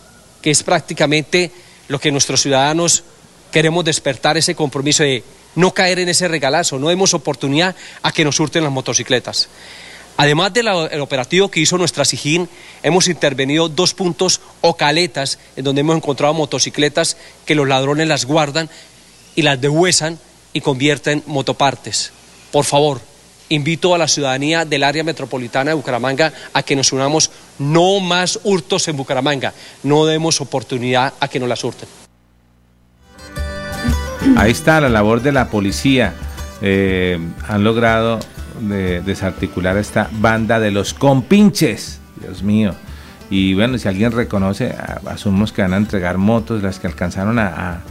que 0.42 0.50
es 0.50 0.62
prácticamente 0.62 1.50
lo 1.88 2.00
que 2.00 2.10
nuestros 2.10 2.40
ciudadanos 2.42 3.04
queremos 3.52 3.84
despertar 3.84 4.36
ese 4.36 4.54
compromiso 4.54 5.02
de 5.02 5.22
no 5.54 5.72
caer 5.72 5.98
en 5.98 6.08
ese 6.08 6.28
regalazo, 6.28 6.78
no 6.78 6.88
demos 6.88 7.14
oportunidad 7.14 7.74
a 8.02 8.12
que 8.12 8.24
nos 8.24 8.38
hurten 8.40 8.64
las 8.64 8.72
motocicletas. 8.72 9.48
Además 10.18 10.52
del 10.54 10.68
operativo 11.00 11.50
que 11.50 11.60
hizo 11.60 11.76
nuestra 11.76 12.06
SIGIN, 12.06 12.48
hemos 12.82 13.08
intervenido 13.08 13.68
dos 13.68 13.92
puntos 13.92 14.40
o 14.62 14.74
caletas 14.76 15.38
en 15.56 15.64
donde 15.64 15.82
hemos 15.82 15.96
encontrado 15.96 16.32
motocicletas 16.32 17.18
que 17.44 17.54
los 17.54 17.68
ladrones 17.68 18.08
las 18.08 18.24
guardan 18.24 18.70
y 19.34 19.42
las 19.42 19.60
dehuesan 19.60 20.18
y 20.56 20.60
convierten 20.62 21.22
motopartes. 21.26 22.12
Por 22.50 22.64
favor, 22.64 22.98
invito 23.50 23.94
a 23.94 23.98
la 23.98 24.08
ciudadanía 24.08 24.64
del 24.64 24.84
área 24.84 25.04
metropolitana 25.04 25.70
de 25.70 25.74
Bucaramanga 25.74 26.32
a 26.54 26.62
que 26.62 26.74
nos 26.74 26.92
unamos 26.92 27.30
No 27.58 28.00
más 28.00 28.40
hurtos 28.42 28.88
en 28.88 28.96
Bucaramanga. 28.96 29.52
No 29.82 30.06
demos 30.06 30.40
oportunidad 30.40 31.12
a 31.20 31.28
que 31.28 31.38
nos 31.38 31.48
las 31.48 31.62
hurten. 31.62 31.88
Ahí 34.36 34.50
está 34.50 34.80
la 34.80 34.88
labor 34.88 35.20
de 35.20 35.32
la 35.32 35.48
policía. 35.50 36.14
Eh, 36.62 37.18
han 37.46 37.62
logrado 37.64 38.18
de- 38.60 39.02
desarticular 39.02 39.76
esta 39.76 40.08
banda 40.12 40.58
de 40.58 40.70
los 40.70 40.94
compinches. 40.94 42.00
Dios 42.20 42.42
mío. 42.42 42.74
Y 43.28 43.52
bueno, 43.54 43.76
si 43.76 43.88
alguien 43.88 44.12
reconoce, 44.12 44.74
asumimos 45.06 45.52
que 45.52 45.60
van 45.60 45.74
a 45.74 45.76
entregar 45.76 46.16
motos, 46.16 46.62
las 46.62 46.78
que 46.78 46.86
alcanzaron 46.86 47.38
a- 47.38 47.82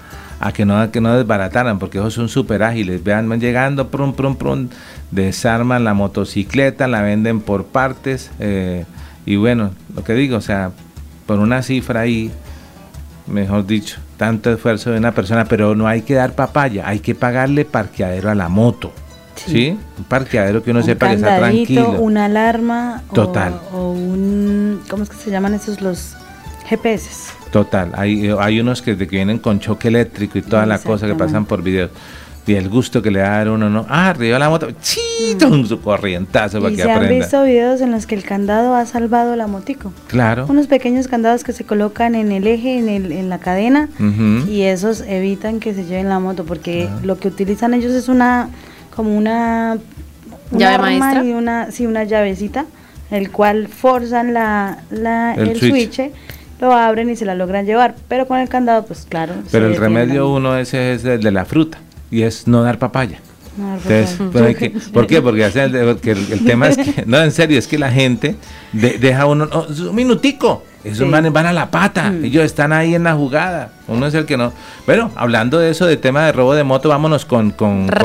a 0.47 0.51
que, 0.51 0.65
no, 0.65 0.79
a 0.79 0.91
que 0.91 1.01
no 1.01 1.15
desbarataran, 1.15 1.79
porque 1.79 1.97
esos 1.97 2.13
son 2.13 2.29
súper 2.29 2.61
ágiles. 2.63 3.03
Vean, 3.03 3.27
van 3.27 3.39
llegando, 3.39 3.89
prum, 3.89 4.13
prum, 4.13 4.35
prum, 4.35 4.69
desarman 5.11 5.83
la 5.83 5.93
motocicleta, 5.93 6.87
la 6.87 7.01
venden 7.01 7.41
por 7.41 7.65
partes. 7.65 8.29
eh, 8.39 8.85
y 9.25 9.37
bueno, 9.37 9.71
lo 9.95 10.03
que 10.03 10.13
digo, 10.13 10.37
o 10.37 10.41
sea, 10.41 10.69
por 11.25 11.39
una 11.39 11.63
cifra 11.63 12.01
ahí, 12.01 12.31
mejor 13.27 13.65
dicho, 13.65 13.97
tanto 14.17 14.51
esfuerzo 14.53 14.91
de 14.91 14.99
una 14.99 15.13
persona, 15.13 15.45
pero 15.45 15.73
no 15.75 15.87
hay 15.87 16.03
que 16.03 16.13
dar 16.13 16.33
papaya, 16.33 16.87
hay 16.87 16.99
que 16.99 17.15
pagarle 17.15 17.65
parqueadero 17.65 18.29
a 18.29 18.35
la 18.35 18.47
moto. 18.49 18.91
¿Sí? 19.35 19.77
Un 19.97 20.03
parqueadero 20.05 20.63
que 20.63 20.71
uno 20.71 20.79
un 20.81 20.85
sepa 20.85 21.09
que 21.09 21.15
está 21.15 21.37
tranquilo. 21.37 21.89
una 21.99 22.25
alarma 22.25 23.01
o- 23.09 23.13
Total. 23.13 23.59
O, 23.73 23.91
un 23.91 24.81
¿cómo 24.89 25.03
es 25.03 25.09
que 25.09 25.17
se 25.17 25.29
llaman 25.31 25.53
esos 25.55 25.81
los 25.81 26.15
GPS? 26.69 27.33
Total, 27.55 27.89
hay, 27.95 28.29
hay 28.37 28.59
unos 28.59 28.81
que, 28.81 28.95
de 28.95 29.07
que 29.07 29.15
vienen 29.15 29.39
con 29.39 29.61
choque 29.61 29.87
eléctrico 29.87 30.37
y 30.37 30.41
toda 30.41 30.65
la 30.65 30.77
cosa 30.77 31.07
que 31.07 31.15
pasan 31.15 31.45
por 31.45 31.63
videos. 31.63 31.89
Y 32.45 32.53
el 32.55 32.67
gusto 32.67 33.01
que 33.01 33.09
le 33.11 33.19
da 33.19 33.43
a 33.43 33.49
uno, 33.49 33.69
¿no? 33.69 33.85
Ah, 33.87 34.09
arriba 34.09 34.37
la 34.37 34.49
moto, 34.49 34.67
¡chito! 34.81 35.63
Su 35.65 35.79
corrientazo 35.79 36.59
para 36.59 36.69
Mm. 36.69 36.73
y 36.73 36.75
que 36.75 36.83
se 36.83 36.91
han 36.91 37.07
visto 37.09 37.43
videos 37.45 37.79
en 37.79 37.91
los 37.91 38.05
que 38.07 38.15
el 38.15 38.23
candado 38.25 38.75
ha 38.75 38.85
salvado 38.85 39.37
la 39.37 39.47
motico. 39.47 39.93
Claro. 40.07 40.47
Unos 40.49 40.67
pequeños 40.67 41.07
candados 41.07 41.45
que 41.45 41.53
se 41.53 41.63
colocan 41.63 42.13
en 42.13 42.33
el 42.33 42.45
eje, 42.45 42.77
en, 42.77 42.89
el, 42.89 43.13
en 43.13 43.29
la 43.29 43.39
cadena, 43.39 43.87
y 44.49 44.63
esos 44.63 44.99
evitan 45.07 45.61
que 45.61 45.73
se 45.73 45.85
lleven 45.85 46.09
la 46.09 46.19
moto, 46.19 46.43
porque 46.43 46.89
Ah. 46.91 46.99
lo 47.03 47.17
que 47.19 47.29
utilizan 47.29 47.73
ellos 47.73 47.93
es 47.93 48.09
una, 48.09 48.49
como 48.93 49.15
una, 49.15 49.77
una 50.51 50.59
¿Llave 50.59 50.75
arma 50.75 50.97
maestra? 50.99 51.23
y 51.23 51.31
una, 51.31 51.71
sí, 51.71 51.85
una 51.85 52.03
llavecita, 52.03 52.65
el 53.11 53.31
cual 53.31 53.69
forzan 53.69 54.33
la, 54.33 54.79
la- 54.89 55.35
El 55.35 55.51
el, 55.51 55.57
switch. 55.57 55.93
switch. 55.95 56.11
Lo 56.59 56.71
abren 56.73 57.09
y 57.09 57.15
se 57.15 57.25
la 57.25 57.35
logran 57.35 57.65
llevar, 57.65 57.95
pero 58.07 58.27
con 58.27 58.39
el 58.39 58.49
candado, 58.49 58.85
pues 58.85 59.05
claro. 59.09 59.33
Pero 59.51 59.67
el 59.67 59.75
remedio 59.77 60.29
uno 60.29 60.57
ese 60.57 60.93
es 60.93 61.03
el 61.05 61.21
de 61.21 61.31
la 61.31 61.45
fruta 61.45 61.79
y 62.11 62.21
es 62.23 62.47
no 62.47 62.63
dar 62.63 62.79
papaya. 62.79 63.19
No, 63.57 63.73
Entonces, 63.75 64.15
favor. 64.17 64.33
pero 64.33 64.45
hay 64.47 64.55
que- 64.55 64.69
¿Por 64.69 65.07
qué? 65.07 65.21
Porque, 65.21 65.45
el, 65.45 65.85
porque 65.95 66.11
el- 66.11 66.31
el 66.33 66.43
tema 66.45 66.67
es 66.67 66.77
que, 66.77 67.03
no, 67.07 67.21
en 67.21 67.31
serio, 67.31 67.57
es 67.57 67.67
que 67.67 67.77
la 67.79 67.89
gente 67.89 68.35
de- 68.73 68.97
deja 68.97 69.25
uno, 69.27 69.47
"Oh, 69.53 69.65
un 69.69 69.95
minutico, 69.95 70.63
esos 70.83 70.99
Sí. 70.99 71.05
manes 71.05 71.31
van 71.31 71.45
a 71.45 71.53
la 71.53 71.71
pata, 71.71 72.13
ellos 72.21 72.43
están 72.43 72.73
ahí 72.73 72.95
en 72.95 73.05
la 73.05 73.13
jugada, 73.15 73.71
uno 73.87 74.07
es 74.07 74.13
el 74.13 74.25
que 74.25 74.35
no. 74.35 74.51
Bueno, 74.85 75.09
hablando 75.15 75.57
de 75.57 75.69
eso, 75.69 75.85
de 75.85 75.95
tema 75.95 76.25
de 76.25 76.33
robo 76.33 76.53
de 76.53 76.65
moto, 76.65 76.89
vámonos 76.89 77.23
con... 77.23 77.51
con, 77.51 77.87
con- 77.87 77.95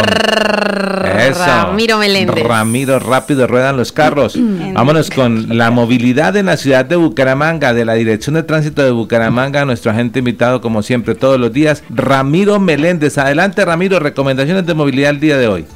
eso. 1.26 1.44
Ramiro 1.44 1.98
Meléndez. 1.98 2.44
Ramiro, 2.44 2.98
rápido 2.98 3.46
ruedan 3.46 3.76
los 3.76 3.92
carros. 3.92 4.38
Vámonos 4.38 5.10
con 5.10 5.56
la 5.56 5.70
movilidad 5.70 6.36
en 6.36 6.46
la 6.46 6.56
ciudad 6.56 6.84
de 6.84 6.96
Bucaramanga, 6.96 7.74
de 7.74 7.84
la 7.84 7.94
Dirección 7.94 8.34
de 8.34 8.42
Tránsito 8.42 8.82
de 8.82 8.90
Bucaramanga, 8.90 9.64
nuestro 9.64 9.90
agente 9.90 10.20
invitado 10.20 10.60
como 10.60 10.82
siempre 10.82 11.14
todos 11.14 11.38
los 11.38 11.52
días, 11.52 11.82
Ramiro 11.90 12.58
Meléndez. 12.60 13.18
Adelante 13.18 13.64
Ramiro, 13.64 13.98
recomendaciones 13.98 14.66
de 14.66 14.74
movilidad 14.74 15.10
el 15.10 15.20
día 15.20 15.38
de 15.38 15.48
hoy. 15.48 15.66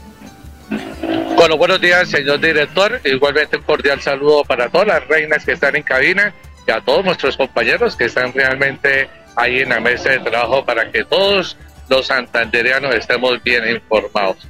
Bueno, 1.36 1.56
buenos 1.58 1.80
días, 1.80 2.08
señor 2.08 2.40
director. 2.40 3.00
Igualmente 3.04 3.56
un 3.56 3.64
cordial 3.64 4.00
saludo 4.00 4.44
para 4.44 4.68
todas 4.68 4.86
las 4.86 5.06
reinas 5.08 5.44
que 5.44 5.52
están 5.52 5.76
en 5.76 5.82
cabina 5.82 6.32
y 6.66 6.70
a 6.70 6.80
todos 6.80 7.04
nuestros 7.04 7.36
compañeros 7.36 7.96
que 7.96 8.04
están 8.04 8.32
realmente 8.32 9.08
ahí 9.36 9.60
en 9.60 9.68
la 9.70 9.80
mesa 9.80 10.10
de 10.10 10.20
trabajo 10.20 10.64
para 10.64 10.90
que 10.90 11.04
todos 11.04 11.56
los 11.88 12.06
santandereanos 12.06 12.94
estemos 12.94 13.42
bien 13.42 13.68
informados. 13.68 14.48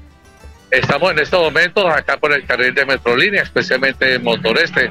Estamos 0.74 1.12
en 1.12 1.20
estos 1.20 1.40
momentos 1.40 1.84
acá 1.87 2.16
por 2.16 2.32
el 2.32 2.44
carril 2.44 2.74
de 2.74 2.84
Metrolínea, 2.84 3.42
especialmente 3.42 4.14
en 4.14 4.24
Motoreste. 4.24 4.90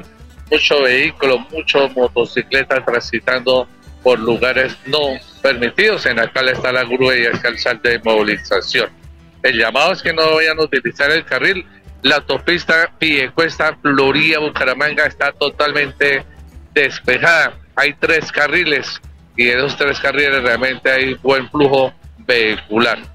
Mucho 0.50 0.80
vehículo, 0.80 1.40
mucho 1.50 1.90
motocicleta 1.90 2.82
transitando 2.82 3.68
por 4.02 4.18
lugares 4.18 4.74
no 4.86 4.98
permitidos. 5.42 6.06
En 6.06 6.18
acá 6.18 6.40
está 6.40 6.72
la 6.72 6.84
grúa 6.84 7.14
y 7.14 7.26
está 7.26 7.48
el 7.48 7.82
de 7.82 7.98
movilización. 8.02 8.88
El 9.42 9.58
llamado 9.58 9.92
es 9.92 10.00
que 10.00 10.14
no 10.14 10.36
vayan 10.36 10.58
a 10.58 10.62
utilizar 10.62 11.10
el 11.10 11.22
carril. 11.26 11.66
La 12.00 12.16
autopista 12.16 12.90
Piecuesta, 12.98 13.76
Florida, 13.82 14.38
Bucaramanga 14.38 15.04
está 15.04 15.32
totalmente 15.32 16.24
despejada. 16.72 17.58
Hay 17.76 17.92
tres 17.92 18.32
carriles 18.32 19.02
y 19.36 19.50
en 19.50 19.58
esos 19.58 19.76
tres 19.76 20.00
carriles 20.00 20.42
realmente 20.42 20.90
hay 20.90 21.12
buen 21.16 21.46
flujo 21.50 21.92
vehicular. 22.26 23.13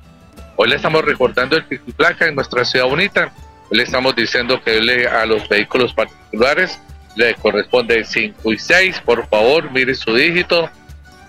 Hoy 0.62 0.68
le 0.68 0.76
estamos 0.76 1.06
recordando 1.06 1.56
el 1.56 1.64
placa 1.96 2.28
en 2.28 2.36
nuestra 2.36 2.66
ciudad 2.66 2.86
bonita. 2.86 3.32
Le 3.72 3.84
estamos 3.84 4.14
diciendo 4.14 4.62
que 4.62 5.08
a 5.08 5.26
los 5.26 5.48
vehículos 5.48 5.94
particulares 5.94 6.82
le 7.16 7.34
corresponde 7.36 8.04
5 8.04 8.52
y 8.52 8.60
6. 8.60 9.04
Por 9.06 9.26
favor, 9.30 9.72
mire 9.72 9.96
su 9.96 10.14
dígito 10.14 10.70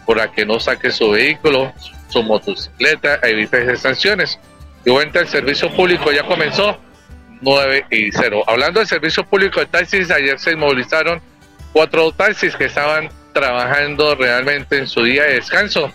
para 0.04 0.32
que 0.32 0.44
no 0.44 0.58
saque 0.58 0.90
su 0.90 1.10
vehículo, 1.10 1.72
su 2.08 2.24
motocicleta, 2.24 3.20
evite 3.22 3.62
esas 3.62 3.82
sanciones. 3.82 4.36
Y 4.84 4.90
cuenta 4.90 5.20
el 5.20 5.28
servicio 5.28 5.70
público 5.76 6.10
ya 6.10 6.24
comenzó 6.24 6.80
9 7.40 7.86
y 7.88 8.10
0. 8.10 8.42
Hablando 8.48 8.80
del 8.80 8.88
servicio 8.88 9.24
público 9.24 9.60
de 9.60 9.66
taxis, 9.66 10.10
ayer 10.10 10.40
se 10.40 10.56
movilizaron 10.56 11.22
cuatro 11.72 12.10
taxis 12.10 12.56
que 12.56 12.64
estaban 12.64 13.08
trabajando 13.32 14.16
realmente 14.16 14.76
en 14.78 14.88
su 14.88 15.04
día 15.04 15.22
de 15.22 15.34
descanso. 15.34 15.92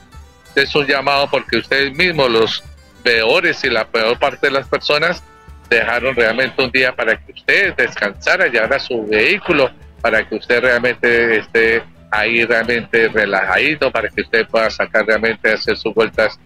Es 0.56 0.74
un 0.74 0.88
llamado 0.88 1.30
porque 1.30 1.58
ustedes 1.58 1.94
mismos, 1.94 2.32
los 2.32 2.64
peores 3.06 3.64
y 3.64 3.70
la 3.70 3.86
peor 3.86 4.18
parte 4.18 4.48
de 4.48 4.52
las 4.52 4.68
personas, 4.68 5.22
dejaron 5.70 6.16
realmente 6.16 6.64
un 6.64 6.72
día 6.72 6.92
para 6.96 7.16
que 7.16 7.34
usted 7.34 7.76
descansara, 7.76 8.48
llevara 8.48 8.80
su 8.80 9.06
vehículo, 9.06 9.70
para 10.02 10.28
que 10.28 10.36
usted 10.36 10.60
realmente 10.60 11.38
esté 11.38 11.84
ahí 12.10 12.44
realmente 12.46 13.08
relajadito, 13.10 13.92
para 13.92 14.10
que 14.10 14.22
usted 14.22 14.48
pueda 14.48 14.72
sacar 14.72 15.06
realmente, 15.06 15.54
hacer 15.54 15.78
sus 15.78 15.94
vueltas, 15.94 16.40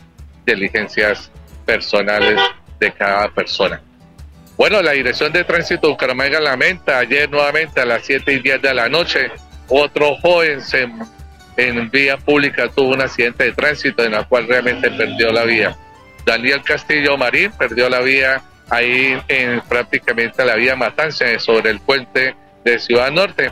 diligencias 0.46 1.32
personales 1.66 2.38
de 2.78 2.92
cada 2.92 3.30
persona. 3.30 3.82
Bueno, 4.58 4.82
la 4.82 4.92
Dirección 4.92 5.32
de 5.32 5.46
Tránsito 5.46 5.88
de 5.88 5.94
Bucaramanga 5.94 6.42
lamenta 6.42 7.00
ayer 7.00 7.30
nuevamente 7.30 7.80
a 7.80 7.86
las 7.86 8.06
7 8.06 8.34
y 8.34 8.40
10 8.40 8.62
de 8.62 8.74
la 8.74 8.90
noche, 8.90 9.32
otro 9.70 10.16
joven 10.16 10.62
se, 10.62 10.90
en 11.56 11.90
vía 11.90 12.18
pública 12.18 12.68
tuvo 12.68 12.90
un 12.90 13.02
accidente 13.02 13.46
de 13.46 13.52
tránsito 13.54 14.04
en 14.04 14.14
el 14.14 14.26
cual 14.28 14.48
realmente 14.48 14.92
perdió 14.92 15.32
la 15.32 15.46
vida. 15.46 15.78
Daniel 16.26 16.62
Castillo 16.64 17.18
Marín 17.18 17.52
perdió 17.52 17.90
la 17.90 18.00
vida 18.00 18.42
ahí 18.70 19.20
en 19.28 19.62
prácticamente 19.62 20.46
la 20.46 20.56
vía 20.56 20.76
Matanza 20.76 21.26
sobre 21.40 21.72
el 21.72 21.80
puente 21.80 22.36
de 22.64 22.80
Ciudad 22.80 23.12
Norte. 23.12 23.52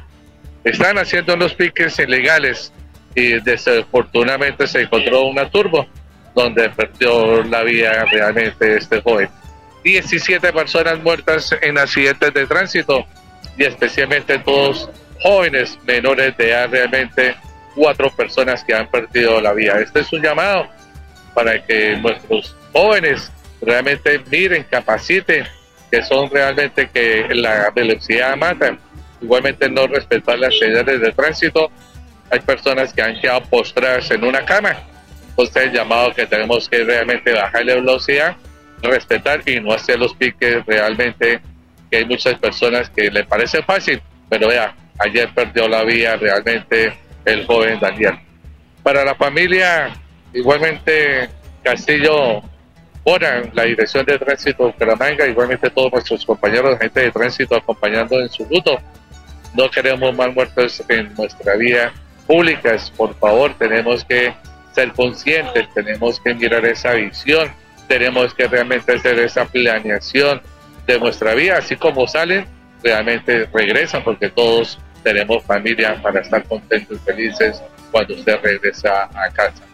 Están 0.64 0.98
haciendo 0.98 1.34
unos 1.34 1.54
piques 1.54 1.98
ilegales 2.00 2.72
y 3.16 3.40
desafortunadamente 3.40 4.68
se 4.68 4.82
encontró 4.82 5.24
una 5.26 5.50
turbo 5.50 5.88
donde 6.36 6.70
perdió 6.70 7.44
la 7.44 7.64
vida 7.64 8.06
realmente 8.12 8.78
este 8.78 9.02
joven. 9.02 9.30
17 9.84 10.54
personas 10.54 11.02
muertas 11.02 11.56
en 11.62 11.78
accidentes 11.78 12.34
de 12.34 12.46
tránsito 12.46 13.06
y 13.58 13.64
especialmente 13.64 14.38
todos 14.40 14.90
jóvenes 15.22 15.80
menores 15.86 16.36
de 16.38 16.50
edad, 16.52 16.70
realmente 16.70 17.36
cuatro 17.76 18.12
personas 18.12 18.64
que 18.64 18.74
han 18.74 18.88
perdido 18.90 19.42
la 19.42 19.54
vida. 19.54 19.80
Este 19.80 20.02
es 20.02 20.14
un 20.14 20.22
llamado 20.22 20.68
para 21.38 21.64
que 21.64 21.96
nuestros 21.98 22.56
jóvenes 22.74 23.32
realmente 23.62 24.20
miren, 24.32 24.64
capaciten, 24.64 25.46
que 25.92 26.04
son 26.04 26.32
realmente 26.32 26.90
que 26.92 27.28
la 27.30 27.70
velocidad 27.76 28.36
mata. 28.36 28.76
Igualmente 29.22 29.70
no 29.70 29.86
respetar 29.86 30.40
las 30.40 30.58
señales 30.58 31.00
de 31.00 31.12
tránsito. 31.12 31.70
Hay 32.32 32.40
personas 32.40 32.92
que 32.92 33.04
han 33.04 33.22
quedado 33.22 33.44
postradas 33.44 34.10
en 34.10 34.24
una 34.24 34.44
cama. 34.46 34.78
Entonces 35.30 35.66
el 35.66 35.74
llamado 35.74 36.12
que 36.12 36.26
tenemos 36.26 36.68
que 36.68 36.84
realmente 36.84 37.32
bajar 37.32 37.64
la 37.66 37.76
velocidad, 37.76 38.36
respetar 38.82 39.48
y 39.48 39.60
no 39.60 39.74
hacer 39.74 40.00
los 40.00 40.16
piques 40.16 40.66
realmente, 40.66 41.40
que 41.92 41.98
hay 41.98 42.06
muchas 42.06 42.34
personas 42.40 42.90
que 42.90 43.12
le 43.12 43.24
parece 43.26 43.62
fácil, 43.62 44.02
pero 44.28 44.48
vea, 44.48 44.74
ayer 44.98 45.30
perdió 45.36 45.68
la 45.68 45.84
vida 45.84 46.16
realmente 46.16 46.98
el 47.26 47.46
joven 47.46 47.80
Daniel. 47.80 48.18
Para 48.82 49.06
la 49.06 49.14
familia, 49.14 49.94
igualmente 50.34 51.30
Castillo 51.64 52.42
Bora, 53.04 53.44
la 53.54 53.64
Dirección 53.64 54.06
de 54.06 54.20
Tránsito 54.20 54.66
de 54.66 54.72
Bucaramanga, 54.74 55.26
igualmente 55.28 55.70
todos 55.70 55.92
nuestros 55.94 56.26
compañeros, 56.26 56.78
gente 56.78 57.00
de 57.00 57.12
tránsito 57.12 57.56
acompañando 57.56 58.20
en 58.20 58.30
su 58.30 58.46
luto. 58.50 58.78
No 59.54 59.70
queremos 59.70 60.14
más 60.16 60.34
muertos 60.34 60.84
en 60.90 61.14
nuestra 61.16 61.56
vida 61.56 61.94
pública, 62.28 62.76
por 62.98 63.16
favor, 63.16 63.54
tenemos 63.58 64.04
que 64.04 64.34
ser 64.74 64.92
conscientes, 64.92 65.68
tenemos 65.74 66.20
que 66.20 66.34
mirar 66.34 66.66
esa 66.66 66.94
visión, 66.94 67.50
tenemos 67.88 68.34
que 68.34 68.48
realmente 68.48 68.94
hacer 68.94 69.18
esa 69.20 69.46
planeación 69.46 70.42
de 70.86 71.00
nuestra 71.00 71.34
vida, 71.34 71.58
así 71.58 71.78
como 71.78 72.08
salen, 72.08 72.46
realmente 72.84 73.48
regresan, 73.54 74.04
porque 74.04 74.30
todos 74.30 74.78
tenemos 75.02 75.44
familia 75.46 75.98
para 76.02 76.20
estar 76.20 76.44
contentos 76.44 76.98
y 76.98 77.06
felices 77.06 77.64
cuando 77.92 78.14
usted 78.14 78.38
regresa 78.44 79.10
a 79.14 79.30
casa. 79.32 79.67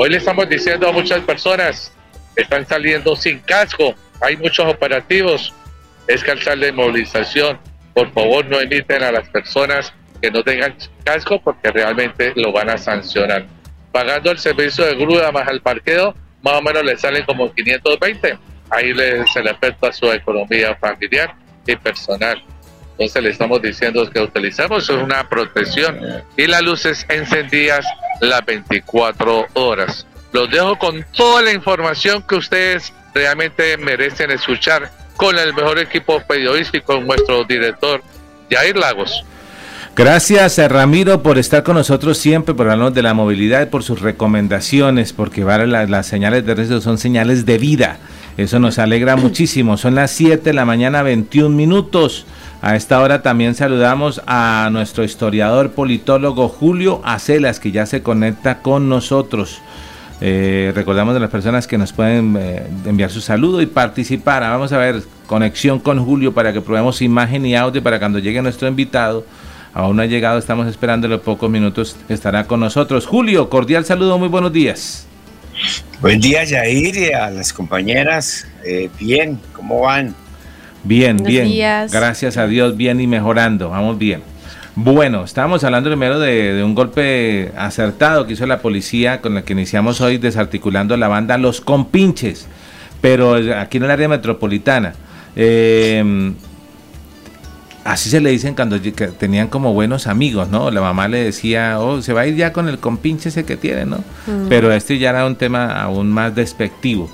Hoy 0.00 0.10
le 0.10 0.18
estamos 0.18 0.48
diciendo 0.48 0.88
a 0.88 0.92
muchas 0.92 1.22
personas 1.22 1.92
están 2.36 2.64
saliendo 2.64 3.16
sin 3.16 3.40
casco, 3.40 3.96
hay 4.20 4.36
muchos 4.36 4.64
operativos, 4.64 5.52
es 6.06 6.22
calzar 6.22 6.56
de 6.56 6.70
movilización. 6.70 7.58
Por 7.94 8.12
favor, 8.12 8.46
no 8.46 8.60
emiten 8.60 9.02
a 9.02 9.10
las 9.10 9.28
personas 9.28 9.92
que 10.22 10.30
no 10.30 10.44
tengan 10.44 10.76
casco 11.02 11.42
porque 11.42 11.72
realmente 11.72 12.32
lo 12.36 12.52
van 12.52 12.70
a 12.70 12.78
sancionar. 12.78 13.46
Pagando 13.90 14.30
el 14.30 14.38
servicio 14.38 14.84
de 14.84 14.94
grúa 14.94 15.32
más 15.32 15.48
al 15.48 15.60
parqueo, 15.62 16.14
más 16.42 16.54
o 16.54 16.62
menos 16.62 16.84
le 16.84 16.96
salen 16.96 17.24
como 17.24 17.52
520. 17.52 18.38
Ahí 18.70 18.94
le, 18.94 19.26
se 19.26 19.42
le 19.42 19.50
afecta 19.50 19.88
a 19.88 19.92
su 19.92 20.12
economía 20.12 20.76
familiar 20.76 21.34
y 21.66 21.74
personal. 21.74 22.40
Entonces 22.98 23.22
le 23.22 23.30
estamos 23.30 23.62
diciendo 23.62 24.10
que 24.10 24.20
utilizamos 24.20 24.88
una 24.88 25.28
protección 25.28 26.00
y 26.36 26.48
las 26.48 26.62
luces 26.62 27.06
encendidas 27.08 27.86
las 28.20 28.44
24 28.44 29.46
horas. 29.54 30.04
Los 30.32 30.50
dejo 30.50 30.76
con 30.76 31.06
toda 31.12 31.42
la 31.42 31.52
información 31.52 32.24
que 32.28 32.34
ustedes 32.34 32.92
realmente 33.14 33.76
merecen 33.76 34.32
escuchar 34.32 34.90
con 35.16 35.38
el 35.38 35.54
mejor 35.54 35.78
equipo 35.78 36.20
periodístico, 36.26 37.00
nuestro 37.00 37.44
director 37.44 38.02
Jair 38.50 38.76
Lagos. 38.76 39.24
Gracias 39.94 40.58
a 40.58 40.68
Ramiro 40.68 41.22
por 41.22 41.38
estar 41.38 41.62
con 41.64 41.74
nosotros 41.74 42.18
siempre, 42.18 42.54
por 42.54 42.66
hablarnos 42.66 42.94
de 42.94 43.02
la 43.02 43.14
movilidad 43.14 43.68
por 43.68 43.82
sus 43.82 44.00
recomendaciones, 44.00 45.12
porque 45.12 45.42
vale, 45.42 45.66
las, 45.66 46.06
señales 46.06 46.46
de 46.46 46.54
riesgo 46.54 46.80
son 46.80 46.98
señales 46.98 47.46
de 47.46 47.58
vida. 47.58 47.98
Eso 48.36 48.60
nos 48.60 48.78
alegra 48.78 49.16
muchísimo. 49.16 49.76
Son 49.76 49.96
las 49.96 50.12
7 50.12 50.42
de 50.42 50.52
la 50.52 50.64
mañana, 50.64 51.02
21 51.02 51.48
minutos. 51.48 52.26
A 52.60 52.74
esta 52.74 53.00
hora 53.00 53.22
también 53.22 53.54
saludamos 53.54 54.20
a 54.26 54.68
nuestro 54.72 55.04
historiador 55.04 55.72
politólogo 55.72 56.48
Julio 56.48 57.00
Acelas, 57.04 57.60
que 57.60 57.70
ya 57.70 57.86
se 57.86 58.02
conecta 58.02 58.60
con 58.60 58.88
nosotros. 58.88 59.60
Eh, 60.20 60.72
recordamos 60.74 61.14
de 61.14 61.20
las 61.20 61.30
personas 61.30 61.68
que 61.68 61.78
nos 61.78 61.92
pueden 61.92 62.36
eh, 62.36 62.66
enviar 62.84 63.10
su 63.10 63.20
saludo 63.20 63.62
y 63.62 63.66
participar. 63.66 64.42
Vamos 64.42 64.72
a 64.72 64.78
ver, 64.78 65.02
conexión 65.26 65.78
con 65.78 66.04
Julio 66.04 66.34
para 66.34 66.52
que 66.52 66.60
probemos 66.60 67.00
imagen 67.00 67.46
y 67.46 67.54
audio 67.54 67.82
para 67.82 67.98
cuando 68.00 68.18
llegue 68.18 68.42
nuestro 68.42 68.66
invitado 68.66 69.24
Aún 69.78 69.96
no 69.96 70.02
ha 70.02 70.06
llegado, 70.06 70.38
estamos 70.38 70.66
esperando 70.66 71.08
los 71.08 71.20
pocos 71.20 71.48
minutos, 71.50 71.96
estará 72.08 72.48
con 72.48 72.60
nosotros. 72.60 73.06
Julio, 73.06 73.48
cordial 73.48 73.84
saludo, 73.84 74.18
muy 74.18 74.28
buenos 74.28 74.52
días. 74.52 75.06
Buen 76.00 76.20
día, 76.20 76.44
Yair, 76.44 76.96
y 76.96 77.12
a 77.12 77.30
las 77.30 77.52
compañeras. 77.52 78.46
Eh, 78.64 78.90
bien, 78.98 79.38
¿cómo 79.52 79.82
van? 79.82 80.16
Bien, 80.88 81.18
bien. 81.18 81.46
Gracias 81.92 82.38
a 82.38 82.46
Dios, 82.46 82.74
bien 82.74 82.98
y 82.98 83.06
mejorando. 83.06 83.68
Vamos 83.68 83.98
bien. 83.98 84.22
Bueno, 84.74 85.22
estábamos 85.24 85.62
hablando 85.62 85.90
primero 85.90 86.18
de, 86.18 86.64
un 86.64 86.74
golpe 86.74 87.52
acertado 87.58 88.26
que 88.26 88.32
hizo 88.32 88.46
la 88.46 88.60
policía 88.60 89.20
con 89.20 89.36
el 89.36 89.44
que 89.44 89.52
iniciamos 89.52 90.00
hoy 90.00 90.16
desarticulando 90.16 90.96
la 90.96 91.08
banda 91.08 91.36
Los 91.36 91.60
Compinches, 91.60 92.46
pero 93.02 93.34
aquí 93.58 93.76
en 93.76 93.84
el 93.84 93.90
área 93.90 94.08
metropolitana. 94.08 94.94
Eh, 95.36 96.32
así 97.84 98.08
se 98.08 98.20
le 98.20 98.30
dicen 98.30 98.54
cuando 98.54 98.80
tenían 99.18 99.48
como 99.48 99.74
buenos 99.74 100.06
amigos, 100.06 100.48
¿no? 100.48 100.70
La 100.70 100.80
mamá 100.80 101.06
le 101.06 101.24
decía, 101.24 101.80
oh, 101.80 102.00
se 102.00 102.14
va 102.14 102.22
a 102.22 102.26
ir 102.26 102.36
ya 102.36 102.52
con 102.52 102.66
el 102.66 102.78
compinche 102.78 103.28
ese 103.28 103.44
que 103.44 103.56
tiene, 103.56 103.84
¿no? 103.84 103.98
Mm. 104.26 104.48
Pero 104.48 104.72
este 104.72 104.98
ya 104.98 105.10
era 105.10 105.26
un 105.26 105.36
tema 105.36 105.82
aún 105.82 106.10
más 106.10 106.34
despectivo. 106.34 107.10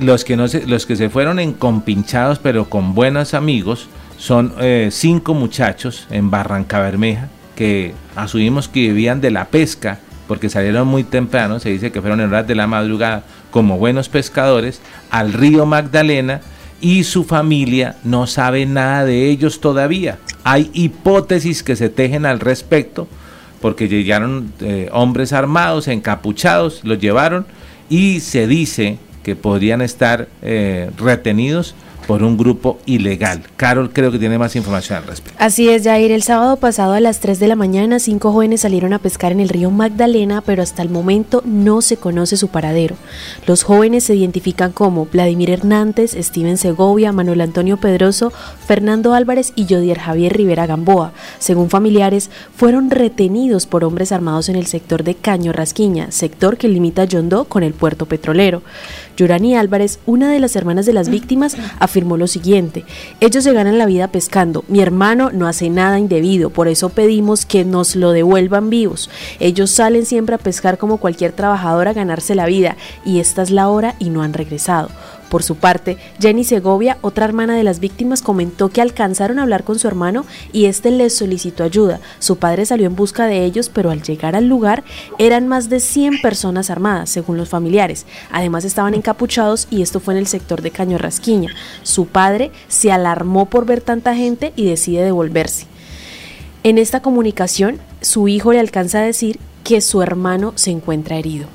Los 0.00 0.24
que, 0.24 0.36
no 0.36 0.48
se, 0.48 0.66
los 0.66 0.86
que 0.86 0.96
se 0.96 1.10
fueron 1.10 1.38
en 1.38 1.52
compinchados, 1.52 2.38
pero 2.38 2.70
con 2.70 2.94
buenos 2.94 3.34
amigos, 3.34 3.88
son 4.16 4.54
eh, 4.60 4.88
cinco 4.90 5.34
muchachos 5.34 6.06
en 6.10 6.30
Barranca 6.30 6.80
Bermeja 6.80 7.28
que 7.56 7.94
asumimos 8.14 8.68
que 8.68 8.80
vivían 8.80 9.20
de 9.20 9.32
la 9.32 9.46
pesca, 9.46 9.98
porque 10.28 10.48
salieron 10.48 10.86
muy 10.86 11.02
temprano, 11.02 11.58
se 11.58 11.70
dice 11.70 11.90
que 11.90 12.00
fueron 12.00 12.20
en 12.20 12.28
horas 12.28 12.46
de 12.46 12.54
la 12.54 12.66
madrugada 12.68 13.24
como 13.50 13.78
buenos 13.78 14.08
pescadores, 14.08 14.80
al 15.10 15.32
río 15.32 15.66
Magdalena, 15.66 16.42
y 16.80 17.04
su 17.04 17.24
familia 17.24 17.96
no 18.04 18.26
sabe 18.26 18.66
nada 18.66 19.04
de 19.04 19.30
ellos 19.30 19.60
todavía. 19.60 20.18
Hay 20.44 20.70
hipótesis 20.74 21.62
que 21.62 21.74
se 21.74 21.88
tejen 21.88 22.26
al 22.26 22.38
respecto, 22.38 23.08
porque 23.62 23.88
llegaron 23.88 24.52
eh, 24.60 24.90
hombres 24.92 25.32
armados, 25.32 25.88
encapuchados, 25.88 26.82
los 26.84 26.98
llevaron 26.98 27.46
y 27.88 28.20
se 28.20 28.46
dice 28.46 28.98
que 29.26 29.34
podrían 29.34 29.82
estar 29.82 30.28
eh, 30.40 30.88
retenidos 30.96 31.74
por 32.06 32.22
un 32.22 32.36
grupo 32.36 32.78
ilegal. 32.86 33.42
Carol 33.56 33.92
creo 33.92 34.10
que 34.10 34.18
tiene 34.18 34.38
más 34.38 34.56
información 34.56 34.98
al 34.98 35.04
respecto. 35.04 35.36
Así 35.42 35.68
es, 35.68 35.84
Jair. 35.84 36.12
El 36.12 36.22
sábado 36.22 36.56
pasado 36.56 36.92
a 36.92 37.00
las 37.00 37.20
3 37.20 37.38
de 37.40 37.48
la 37.48 37.56
mañana, 37.56 37.98
cinco 37.98 38.32
jóvenes 38.32 38.60
salieron 38.60 38.92
a 38.92 38.98
pescar 38.98 39.32
en 39.32 39.40
el 39.40 39.48
río 39.48 39.70
Magdalena, 39.70 40.40
pero 40.40 40.62
hasta 40.62 40.82
el 40.82 40.88
momento 40.88 41.42
no 41.44 41.82
se 41.82 41.96
conoce 41.96 42.36
su 42.36 42.48
paradero. 42.48 42.96
Los 43.46 43.62
jóvenes 43.62 44.04
se 44.04 44.14
identifican 44.14 44.72
como 44.72 45.06
Vladimir 45.06 45.50
Hernández, 45.50 46.16
Steven 46.18 46.58
Segovia, 46.58 47.12
Manuel 47.12 47.40
Antonio 47.40 47.76
Pedroso, 47.76 48.32
Fernando 48.66 49.14
Álvarez 49.14 49.52
y 49.56 49.66
Jodier 49.68 49.98
Javier 49.98 50.36
Rivera 50.36 50.66
Gamboa. 50.66 51.12
Según 51.38 51.70
familiares, 51.70 52.30
fueron 52.54 52.90
retenidos 52.90 53.66
por 53.66 53.84
hombres 53.84 54.12
armados 54.12 54.48
en 54.48 54.56
el 54.56 54.66
sector 54.66 55.02
de 55.02 55.14
Caño 55.14 55.52
Rasquiña, 55.52 56.10
sector 56.10 56.56
que 56.56 56.68
limita 56.68 57.04
Yondó 57.04 57.44
con 57.44 57.62
el 57.62 57.74
puerto 57.74 58.06
petrolero. 58.06 58.62
Yurani 59.16 59.56
Álvarez, 59.56 59.98
una 60.06 60.30
de 60.30 60.40
las 60.40 60.56
hermanas 60.56 60.86
de 60.86 60.92
las 60.92 61.08
víctimas, 61.08 61.56
afirmó 61.78 61.95
lo 62.16 62.26
siguiente, 62.26 62.84
ellos 63.20 63.44
se 63.44 63.52
ganan 63.52 63.78
la 63.78 63.86
vida 63.86 64.08
pescando, 64.08 64.64
mi 64.68 64.80
hermano 64.80 65.30
no 65.32 65.46
hace 65.46 65.70
nada 65.70 65.98
indebido, 65.98 66.50
por 66.50 66.68
eso 66.68 66.90
pedimos 66.90 67.46
que 67.46 67.64
nos 67.64 67.96
lo 67.96 68.12
devuelvan 68.12 68.70
vivos. 68.70 69.08
Ellos 69.40 69.70
salen 69.70 70.04
siempre 70.04 70.34
a 70.34 70.38
pescar 70.38 70.78
como 70.78 70.98
cualquier 70.98 71.32
trabajador 71.32 71.88
a 71.88 71.92
ganarse 71.92 72.34
la 72.34 72.46
vida 72.46 72.76
y 73.04 73.20
esta 73.20 73.42
es 73.42 73.50
la 73.50 73.68
hora 73.68 73.94
y 73.98 74.10
no 74.10 74.22
han 74.22 74.32
regresado. 74.32 74.90
Por 75.28 75.42
su 75.42 75.56
parte, 75.56 75.98
Jenny 76.20 76.44
Segovia, 76.44 76.98
otra 77.00 77.24
hermana 77.24 77.56
de 77.56 77.64
las 77.64 77.80
víctimas, 77.80 78.22
comentó 78.22 78.68
que 78.68 78.80
alcanzaron 78.80 79.38
a 79.38 79.42
hablar 79.42 79.64
con 79.64 79.78
su 79.78 79.88
hermano 79.88 80.24
y 80.52 80.66
este 80.66 80.90
les 80.90 81.16
solicitó 81.16 81.64
ayuda. 81.64 82.00
Su 82.20 82.36
padre 82.36 82.64
salió 82.64 82.86
en 82.86 82.94
busca 82.96 83.26
de 83.26 83.44
ellos, 83.44 83.68
pero 83.68 83.90
al 83.90 84.02
llegar 84.02 84.36
al 84.36 84.46
lugar 84.46 84.84
eran 85.18 85.48
más 85.48 85.68
de 85.68 85.80
100 85.80 86.20
personas 86.20 86.70
armadas, 86.70 87.10
según 87.10 87.36
los 87.36 87.48
familiares. 87.48 88.06
Además 88.30 88.64
estaban 88.64 88.94
encapuchados 88.94 89.66
y 89.70 89.82
esto 89.82 89.98
fue 89.98 90.14
en 90.14 90.18
el 90.18 90.26
sector 90.26 90.62
de 90.62 90.70
Caño 90.70 90.98
Rasquiña. 90.98 91.50
Su 91.82 92.06
padre 92.06 92.52
se 92.68 92.92
alarmó 92.92 93.46
por 93.46 93.66
ver 93.66 93.80
tanta 93.80 94.14
gente 94.14 94.52
y 94.54 94.66
decide 94.66 95.02
devolverse. 95.02 95.66
En 96.62 96.78
esta 96.78 97.00
comunicación, 97.02 97.78
su 98.00 98.28
hijo 98.28 98.52
le 98.52 98.60
alcanza 98.60 98.98
a 98.98 99.02
decir 99.02 99.38
que 99.64 99.80
su 99.80 100.02
hermano 100.02 100.52
se 100.54 100.70
encuentra 100.70 101.16
herido. 101.16 101.46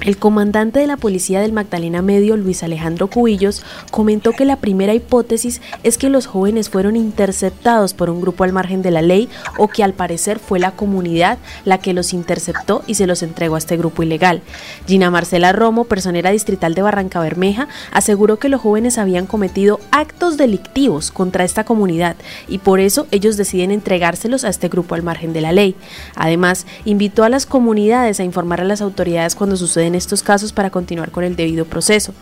El 0.00 0.18
comandante 0.18 0.80
de 0.80 0.86
la 0.86 0.96
policía 0.96 1.40
del 1.40 1.52
Magdalena 1.52 2.02
Medio, 2.02 2.36
Luis 2.36 2.62
Alejandro 2.62 3.08
Cubillos, 3.08 3.62
comentó 3.90 4.32
que 4.32 4.44
la 4.44 4.56
primera 4.56 4.92
hipótesis 4.92 5.62
es 5.82 5.98
que 5.98 6.10
los 6.10 6.26
jóvenes 6.26 6.68
fueron 6.68 6.96
interceptados 6.96 7.94
por 7.94 8.10
un 8.10 8.20
grupo 8.20 8.44
al 8.44 8.52
margen 8.52 8.82
de 8.82 8.90
la 8.90 9.02
ley 9.02 9.28
o 9.56 9.68
que 9.68 9.84
al 9.84 9.94
parecer 9.94 10.40
fue 10.40 10.58
la 10.58 10.72
comunidad 10.72 11.38
la 11.64 11.78
que 11.78 11.94
los 11.94 12.12
interceptó 12.12 12.82
y 12.86 12.94
se 12.94 13.06
los 13.06 13.22
entregó 13.22 13.54
a 13.54 13.58
este 13.58 13.76
grupo 13.76 14.02
ilegal. 14.02 14.42
Gina 14.86 15.10
Marcela 15.10 15.52
Romo, 15.52 15.84
personera 15.84 16.30
distrital 16.30 16.74
de 16.74 16.82
Barranca 16.82 17.20
Bermeja, 17.20 17.68
aseguró 17.92 18.38
que 18.38 18.48
los 18.48 18.60
jóvenes 18.60 18.98
habían 18.98 19.26
cometido 19.26 19.80
actos 19.90 20.36
delictivos 20.36 21.12
contra 21.12 21.44
esta 21.44 21.64
comunidad 21.64 22.16
y 22.48 22.58
por 22.58 22.80
eso 22.80 23.06
ellos 23.10 23.36
deciden 23.36 23.70
entregárselos 23.70 24.44
a 24.44 24.48
este 24.48 24.68
grupo 24.68 24.96
al 24.96 25.02
margen 25.02 25.32
de 25.32 25.40
la 25.40 25.52
ley. 25.52 25.76
Además, 26.16 26.66
invitó 26.84 27.24
a 27.24 27.28
las 27.28 27.46
comunidades 27.46 28.20
a 28.20 28.24
informar 28.24 28.60
a 28.60 28.64
las 28.64 28.82
autoridades 28.82 29.34
cuando 29.34 29.56
en 29.84 29.94
estos 29.94 30.22
casos 30.22 30.52
para 30.52 30.70
continuar 30.70 31.10
con 31.10 31.24
el 31.24 31.36
debido 31.36 31.64
proceso. 31.64 32.12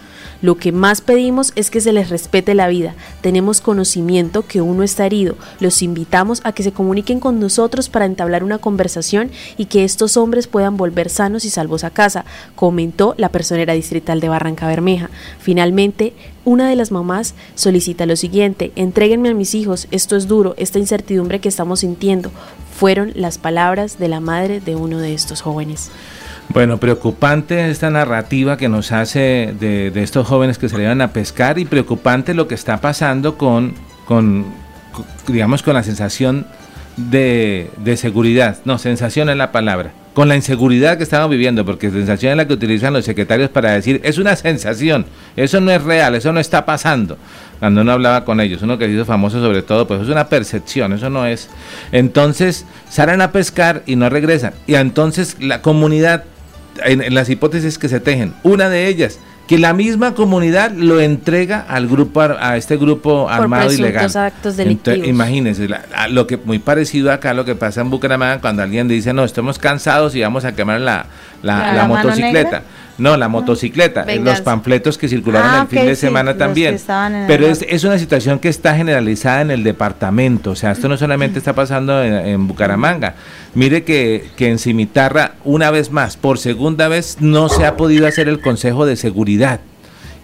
Lo 0.40 0.57
que 0.57 0.72
más 0.72 1.01
pedimos 1.01 1.53
es 1.57 1.70
que 1.70 1.81
se 1.81 1.92
les 1.92 2.11
respete 2.11 2.55
la 2.55 2.68
vida. 2.68 2.94
Tenemos 3.20 3.61
conocimiento 3.61 4.46
que 4.46 4.61
uno 4.61 4.83
está 4.83 5.07
herido. 5.07 5.37
Los 5.61 5.83
invitamos 5.83 6.40
a 6.44 6.53
que 6.53 6.62
se 6.62 6.72
comuniquen 6.72 7.20
con 7.20 7.40
nosotros 7.40 7.88
para 7.88 8.07
entablar 8.07 8.44
una 8.44 8.59
conversación 8.59 9.31
y 9.57 9.66
que 9.66 9.85
estos 9.85 10.16
hombres 10.16 10.46
puedan 10.46 10.77
volver 10.77 11.09
sanos 11.09 11.44
y 11.44 11.51
salvos 11.51 11.85
a 11.85 11.90
casa, 11.90 12.25
comentó 12.55 13.14
la 13.18 13.29
personera 13.29 13.72
distrital 13.75 14.20
de 14.20 14.29
Barranca 14.29 14.66
Bermeja. 14.66 15.11
Finalmente, 15.38 16.12
una 16.44 16.68
de 16.68 16.77
las 16.77 16.90
mamás 16.90 17.35
solicita 17.55 18.07
lo 18.07 18.16
siguiente, 18.16 18.72
entréguenme 18.75 19.29
a 19.29 19.35
mis 19.35 19.55
hijos, 19.55 19.87
esto 19.90 20.16
es 20.16 20.27
duro, 20.27 20.55
esta 20.57 20.79
incertidumbre 20.79 21.40
que 21.40 21.48
estamos 21.48 21.81
sintiendo. 21.81 22.31
Fueron 22.77 23.12
las 23.14 23.38
palabras 23.38 23.98
de 23.98 24.09
la 24.09 24.20
madre 24.20 24.61
de 24.61 24.75
uno 24.75 24.98
de 24.98 25.14
estos 25.14 25.40
jóvenes. 25.40 25.90
Bueno, 26.52 26.76
preocupante 26.76 27.70
esta 27.70 27.88
narrativa 27.88 28.58
que 28.58 28.68
nos 28.68 28.92
hace 28.92 29.54
de, 29.58 29.90
estos 30.02 30.26
jóvenes 30.26 30.58
que 30.58 30.68
salieron 30.68 31.00
a 31.00 31.12
pescar 31.12 31.58
y 31.58 31.64
preocupante 31.64 32.34
lo 32.34 32.46
que 32.46 32.54
está 32.54 32.78
pasando 32.78 33.38
con, 33.38 33.74
con 34.04 34.44
digamos, 35.26 35.62
con 35.62 35.72
la 35.72 35.82
sensación 35.82 36.46
de, 36.96 37.70
seguridad. 37.96 38.58
No, 38.66 38.76
sensación 38.76 39.30
es 39.30 39.36
la 39.36 39.50
palabra. 39.50 39.92
con 40.12 40.28
la 40.28 40.36
inseguridad 40.36 40.98
que 40.98 41.04
estamos 41.04 41.30
viviendo, 41.30 41.64
porque 41.64 41.90
sensación 41.90 42.32
es 42.32 42.36
la 42.36 42.46
que 42.46 42.52
utilizan 42.52 42.92
los 42.92 43.06
secretarios 43.06 43.48
para 43.48 43.70
decir, 43.70 44.02
es 44.04 44.18
una 44.18 44.36
sensación, 44.36 45.06
eso 45.36 45.58
no 45.62 45.70
es 45.70 45.82
real, 45.82 46.14
eso 46.14 46.34
no 46.34 46.40
está 46.40 46.66
pasando. 46.66 47.16
Cuando 47.60 47.80
uno 47.80 47.92
hablaba 47.92 48.26
con 48.26 48.40
ellos, 48.40 48.60
uno 48.60 48.76
que 48.76 48.84
se 48.86 48.92
hizo 48.92 49.06
famoso 49.06 49.40
sobre 49.40 49.62
todo, 49.62 49.86
pues 49.86 50.02
es 50.02 50.08
una 50.08 50.28
percepción, 50.28 50.92
eso 50.92 51.08
no 51.08 51.24
es. 51.24 51.48
Entonces 51.92 52.66
salen 52.90 53.22
a 53.22 53.32
pescar 53.32 53.84
y 53.86 53.96
no 53.96 54.10
regresan. 54.10 54.52
Y 54.66 54.74
entonces 54.74 55.36
la 55.40 55.62
comunidad, 55.62 56.24
en 56.85 57.14
las 57.14 57.28
hipótesis 57.28 57.78
que 57.78 57.88
se 57.88 58.00
tejen, 58.00 58.35
una 58.42 58.68
de 58.68 58.88
ellas, 58.88 59.18
que 59.46 59.58
la 59.58 59.74
misma 59.74 60.14
comunidad 60.14 60.70
lo 60.72 61.00
entrega 61.00 61.61
al 61.68 61.88
grupo 61.88 62.22
a 62.22 62.56
este 62.56 62.76
grupo 62.76 63.28
armado 63.28 63.72
ilegal. 63.72 64.11
actos 64.16 64.56
delictivos. 64.56 65.06
imagínense, 65.06 65.68
lo 66.11 66.26
que 66.26 66.37
muy 66.37 66.58
parecido 66.58 67.12
acá 67.12 67.35
lo 67.35 67.44
que 67.44 67.54
pasa 67.54 67.80
en 67.80 67.90
Bucaramanga 67.90 68.40
cuando 68.40 68.62
alguien 68.62 68.88
dice, 68.88 69.12
"No, 69.12 69.24
estamos 69.24 69.58
cansados 69.58 70.14
y 70.14 70.22
vamos 70.22 70.44
a 70.44 70.54
quemar 70.54 70.80
la, 70.80 71.06
la, 71.42 71.87
motocicleta." 71.87 72.62
No, 72.98 73.16
la 73.16 73.28
motocicleta, 73.28 74.05
los 74.20 74.42
panfletos 74.42 74.98
que 74.98 75.09
circularon 75.09 75.50
ah, 75.50 75.61
el 75.62 75.66
fin 75.66 75.87
de 75.87 75.96
semana 75.96 76.37
también. 76.37 76.78
Pero 77.26 77.46
es, 77.46 77.64
es, 77.68 77.85
una 77.85 77.98
situación 77.98 78.38
que 78.38 78.48
está 78.48 78.76
generalizada 78.76 79.40
en 79.40 79.50
el 79.50 79.64
departamento, 79.64 80.50
o 80.50 80.55
sea, 80.55 80.72
esto 80.72 80.88
no 80.88 80.96
solamente 80.96 81.38
está 81.38 81.55
pasando 81.55 82.02
en, 82.05 82.46
Bucaramanga. 82.46 83.14
Mire 83.55 83.83
que, 83.83 84.31
que 84.37 84.50
en 84.50 84.59
Cimitarra, 84.59 85.33
una 85.42 85.70
vez 85.70 85.90
más, 85.90 86.16
por 86.16 86.38
segunda 86.38 86.88
vez, 86.88 87.16
no 87.20 87.48
se 87.48 87.64
ha 87.64 87.76
podido 87.76 88.07
hacer 88.07 88.28
el 88.28 88.40
Consejo 88.40 88.85
de 88.85 88.96
Seguridad. 88.96 89.61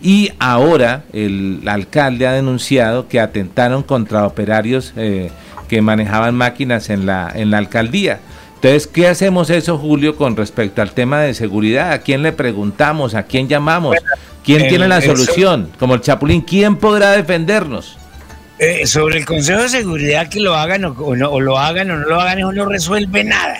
Y 0.00 0.30
ahora 0.38 1.02
el 1.12 1.62
alcalde 1.66 2.26
ha 2.26 2.32
denunciado 2.32 3.08
que 3.08 3.18
atentaron 3.18 3.82
contra 3.82 4.26
operarios 4.26 4.92
eh, 4.96 5.30
que 5.68 5.82
manejaban 5.82 6.34
máquinas 6.34 6.90
en 6.90 7.06
la, 7.06 7.30
en 7.34 7.50
la 7.50 7.58
alcaldía. 7.58 8.20
Entonces, 8.58 8.88
¿qué 8.88 9.06
hacemos 9.06 9.50
eso, 9.50 9.78
Julio, 9.78 10.16
con 10.16 10.36
respecto 10.36 10.82
al 10.82 10.90
tema 10.90 11.20
de 11.20 11.32
seguridad? 11.32 11.92
¿A 11.92 12.00
quién 12.00 12.24
le 12.24 12.32
preguntamos? 12.32 13.14
¿A 13.14 13.22
quién 13.22 13.46
llamamos? 13.46 13.96
¿Quién 14.44 14.66
tiene 14.66 14.88
la 14.88 15.00
solución? 15.00 15.70
Como 15.78 15.94
el 15.94 16.00
Chapulín, 16.00 16.40
¿quién 16.40 16.74
podrá 16.74 17.12
defendernos? 17.12 17.96
Eh, 18.58 18.84
sobre 18.88 19.18
el 19.18 19.26
Consejo 19.26 19.62
de 19.62 19.68
Seguridad, 19.68 20.28
que 20.28 20.40
lo 20.40 20.56
hagan 20.56 20.84
o, 20.86 21.14
no, 21.14 21.30
o 21.30 21.40
lo 21.40 21.56
hagan 21.56 21.88
o 21.92 21.98
no 21.98 22.08
lo 22.08 22.20
hagan, 22.20 22.40
eso 22.40 22.50
no 22.50 22.66
resuelve 22.66 23.22
nada. 23.22 23.58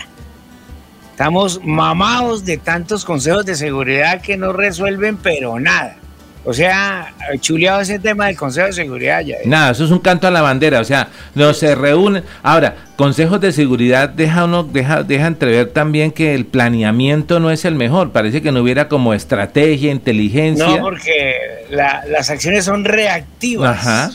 Estamos 1.13 1.61
mamados 1.63 2.45
de 2.45 2.57
tantos 2.57 3.05
consejos 3.05 3.47
de 3.47 3.55
seguridad 3.55 4.21
que 4.21 4.37
no 4.37 4.53
resuelven, 4.53 5.17
pero 5.17 5.61
nada. 5.61 5.97
O 6.44 6.55
sea, 6.55 7.12
chuleado 7.40 7.81
ese 7.81 7.98
tema 7.98 8.27
del 8.27 8.37
Consejo 8.37 8.68
de 8.68 8.72
Seguridad 8.72 9.20
ya. 9.20 9.37
Nada, 9.44 9.72
eso 9.72 9.85
es 9.85 9.90
un 9.90 9.98
canto 9.98 10.27
a 10.27 10.31
la 10.31 10.40
bandera, 10.40 10.81
o 10.81 10.85
sea, 10.85 11.09
no 11.35 11.53
se 11.53 11.74
reúnen. 11.74 12.24
Ahora, 12.42 12.74
consejos 12.96 13.40
de 13.40 13.53
seguridad 13.53 14.09
deja 14.09 14.44
uno, 14.44 14.62
deja, 14.64 15.03
deja 15.03 15.27
entrever 15.27 15.70
también 15.70 16.11
que 16.11 16.35
el 16.35 16.46
planeamiento 16.46 17.38
no 17.38 17.51
es 17.51 17.64
el 17.64 17.74
mejor. 17.74 18.12
Parece 18.12 18.40
que 18.40 18.53
no 18.53 18.62
hubiera 18.62 18.88
como 18.88 19.14
estrategia, 19.14 19.92
inteligencia. 19.92 20.66
No, 20.66 20.81
porque 20.81 21.66
las 21.70 22.31
acciones 22.31 22.64
son 22.64 22.85
reactivas. 22.85 23.79
Ajá. 23.79 24.11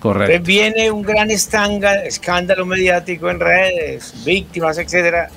Correcto. 0.00 0.42
viene 0.46 0.90
un 0.90 1.02
gran 1.02 1.30
escándalo 1.30 2.64
mediático 2.64 3.28
en 3.30 3.38
redes, 3.38 4.14
víctimas, 4.24 4.78
etcétera, 4.78 5.28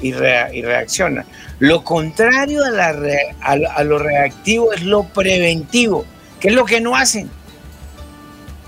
y, 0.00 0.08
y 0.08 0.62
reacciona. 0.62 1.24
Lo 1.58 1.82
contrario 1.84 2.64
a, 2.64 2.70
la 2.70 2.94
a, 3.40 3.84
lo 3.84 3.98
reactivo 3.98 4.72
es 4.72 4.82
lo 4.82 5.04
preventivo, 5.04 6.04
que 6.38 6.48
es 6.48 6.54
lo 6.54 6.64
que 6.64 6.80
no 6.80 6.94
hacen. 6.94 7.30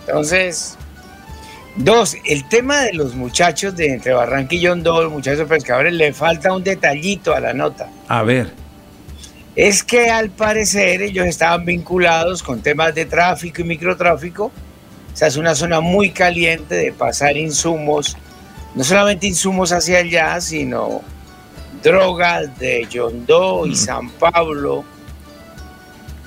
Entonces, 0.07 0.79
dos, 1.77 2.17
el 2.25 2.49
tema 2.49 2.81
de 2.81 2.95
los 2.95 3.15
muchachos 3.15 3.77
de 3.77 3.93
entre 3.93 4.15
Barranca 4.15 4.55
y 4.55 4.61
Yondó, 4.61 5.03
los 5.03 5.13
muchachos 5.13 5.47
pescadores, 5.49 5.93
le 5.93 6.15
falta 6.15 6.53
un 6.53 6.65
detallito 6.65 7.35
a 7.35 7.41
la 7.41 7.53
nota. 7.53 7.91
A 8.09 8.23
ver. 8.23 8.51
Es 9.55 9.83
que 9.83 10.09
al 10.09 10.31
parecer 10.31 11.03
ellos 11.03 11.27
estaban 11.27 11.65
vinculados 11.65 12.43
con 12.43 12.63
temas 12.63 12.95
de 12.95 13.05
tráfico 13.05 13.61
y 13.61 13.65
microtráfico. 13.65 14.47
O 15.13 15.17
sea, 15.17 15.29
es 15.29 15.37
una 15.37 15.55
zona 15.55 15.81
muy 15.81 16.11
caliente 16.11 16.77
de 16.77 16.93
pasar 16.93 17.37
insumos, 17.37 18.17
no 18.75 18.85
solamente 18.85 19.27
insumos 19.27 19.73
hacia 19.73 19.99
allá, 19.99 20.41
sino 20.41 21.03
drogas 21.83 22.59
de 22.59 22.87
Yondó 22.91 23.67
y 23.67 23.75
San 23.75 24.11
Pablo 24.11 24.85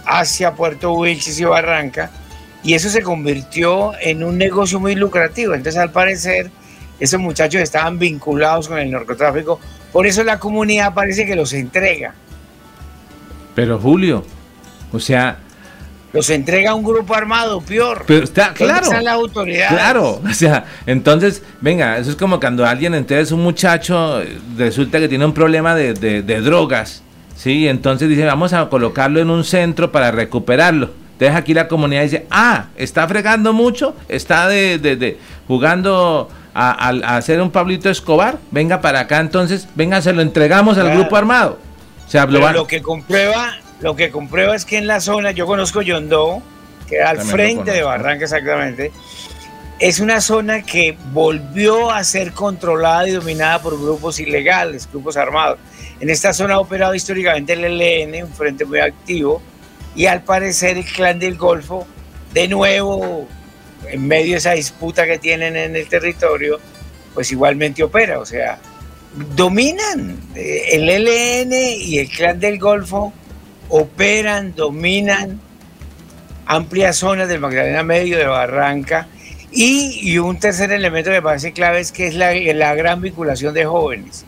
hacia 0.05 0.53
Puerto 0.53 0.93
Wilches 0.93 1.39
y 1.39 1.45
Barranca, 1.45 2.11
y 2.63 2.73
eso 2.73 2.89
se 2.89 3.01
convirtió 3.01 3.93
en 3.99 4.23
un 4.23 4.37
negocio 4.37 4.79
muy 4.79 4.95
lucrativo. 4.95 5.53
Entonces, 5.53 5.79
al 5.81 5.91
parecer, 5.91 6.51
esos 6.99 7.19
muchachos 7.19 7.61
estaban 7.61 7.97
vinculados 7.97 8.67
con 8.67 8.79
el 8.79 8.91
narcotráfico, 8.91 9.59
por 9.91 10.07
eso 10.07 10.23
la 10.23 10.39
comunidad 10.39 10.93
parece 10.93 11.25
que 11.25 11.35
los 11.35 11.53
entrega. 11.53 12.13
Pero 13.55 13.79
Julio, 13.79 14.25
o 14.91 14.99
sea, 14.99 15.39
los 16.13 16.30
entrega 16.30 16.76
un 16.76 16.84
grupo 16.84 17.15
armado, 17.15 17.62
peor. 17.62 18.04
Pero 18.06 18.24
está 18.24 18.54
claro. 18.54 18.89
la 19.02 19.13
autoridad. 19.13 19.69
Claro, 19.69 20.21
o 20.30 20.34
sea, 20.34 20.65
entonces, 20.86 21.43
venga, 21.62 21.97
eso 21.97 22.10
es 22.10 22.15
como 22.15 22.39
cuando 22.39 22.65
alguien, 22.65 22.93
entonces 22.93 23.32
un 23.32 23.41
muchacho 23.41 24.21
resulta 24.58 25.00
que 25.00 25.08
tiene 25.08 25.26
un 25.26 25.34
problema 25.34 25.76
de, 25.76 25.93
de, 25.93 26.41
drogas, 26.41 27.04
¿sí? 27.36 27.67
Entonces 27.67 28.10
dice, 28.10 28.26
vamos 28.26 28.54
a 28.54 28.67
colocarlo 28.69 29.19
en 29.19 29.30
un 29.30 29.43
centro 29.43 29.91
para 29.91 30.12
recuperarlo. 30.12 30.91
Entonces 31.13 31.36
aquí 31.36 31.54
la 31.54 31.67
comunidad 31.67 32.04
dice, 32.04 32.26
ah, 32.32 32.65
está 32.76 33.08
fregando 33.08 33.54
mucho, 33.54 33.95
está 34.10 34.47
de, 34.47 34.80
de, 34.80 35.17
jugando 35.47 36.30
a, 36.54 36.89
hacer 37.15 37.39
un 37.41 37.52
Pablito 37.52 37.89
Escobar, 37.89 38.39
venga 38.50 38.82
para 38.82 39.02
acá, 39.02 39.19
entonces, 39.19 39.67
venga, 39.76 40.02
se 40.02 40.13
lo 40.13 40.21
entregamos 40.21 40.78
al 40.78 40.91
grupo 40.91 41.15
armado. 41.15 41.60
O 42.08 42.12
sea, 42.12 42.26
lo 42.26 42.67
que 42.67 42.82
comprueba 42.82 43.54
lo 43.82 43.96
que 43.96 44.12
comprueba 44.12 44.56
es 44.56 44.65
que 44.65 44.78
en 44.78 44.88
la 44.88 45.02
zona, 45.02 45.32
yo 45.32 45.46
conozco 45.46 45.82
Yondó, 45.82 46.41
que 46.88 47.02
al 47.02 47.20
frente 47.20 47.72
de 47.72 47.84
Barranca 47.84 48.26
exactamente, 48.26 48.91
es 49.80 50.00
una 50.00 50.22
zona 50.22 50.62
que 50.62 50.96
volvió 51.12 51.89
a 51.89 52.04
ser 52.04 52.34
controlada 52.34 53.08
y 53.08 53.12
dominada 53.12 53.60
por 53.62 53.80
grupos 53.82 54.20
ilegales, 54.20 54.88
grupos 54.91 55.17
armados. 55.17 55.58
En 56.00 56.10
esta 56.10 56.34
zona 56.34 56.56
ha 56.56 56.60
operado 56.60 56.94
históricamente 56.94 57.54
el 57.54 57.82
ELN, 57.82 58.26
un 58.26 58.34
frente 58.34 58.65
muy 58.65 58.80
activo, 58.80 59.41
y 59.96 60.06
al 60.06 60.24
parecer 60.24 60.78
el 60.78 60.86
clan 60.86 61.17
del 61.17 61.36
Golfo, 61.36 61.88
de 62.34 62.48
nuevo, 62.48 63.28
en 63.88 64.08
medio 64.08 64.34
de 64.34 64.38
esa 64.38 64.52
disputa 64.52 65.08
que 65.08 65.17
tienen 65.17 65.56
en 65.56 65.76
el 65.76 65.88
territorio, 65.88 66.60
pues 67.15 67.32
igualmente 67.32 67.82
opera, 67.82 68.20
o 68.20 68.26
sea, 68.26 68.60
dominan 69.36 70.17
eh, 70.36 70.65
el 70.74 70.88
ELN 70.88 71.52
y 71.54 71.98
el 71.98 72.10
clan 72.10 72.39
del 72.39 72.60
Golfo 72.60 73.13
operan, 73.71 74.53
dominan 74.53 75.39
amplias 76.45 76.97
zonas 76.97 77.29
del 77.29 77.39
Magdalena 77.39 77.81
Medio, 77.84 78.17
de 78.17 78.25
Barranca, 78.25 79.07
y, 79.53 80.17
un 80.19 80.39
tercer 80.39 80.71
elemento 80.71 81.10
que 81.10 81.21
parece 81.21 81.51
clave 81.51 81.79
es 81.79 81.91
que 81.91 82.07
es 82.07 82.15
la, 82.15 82.34
la 82.34 82.73
gran 82.73 83.01
vinculación 83.01 83.53
de 83.53 83.65
jóvenes. 83.65 84.25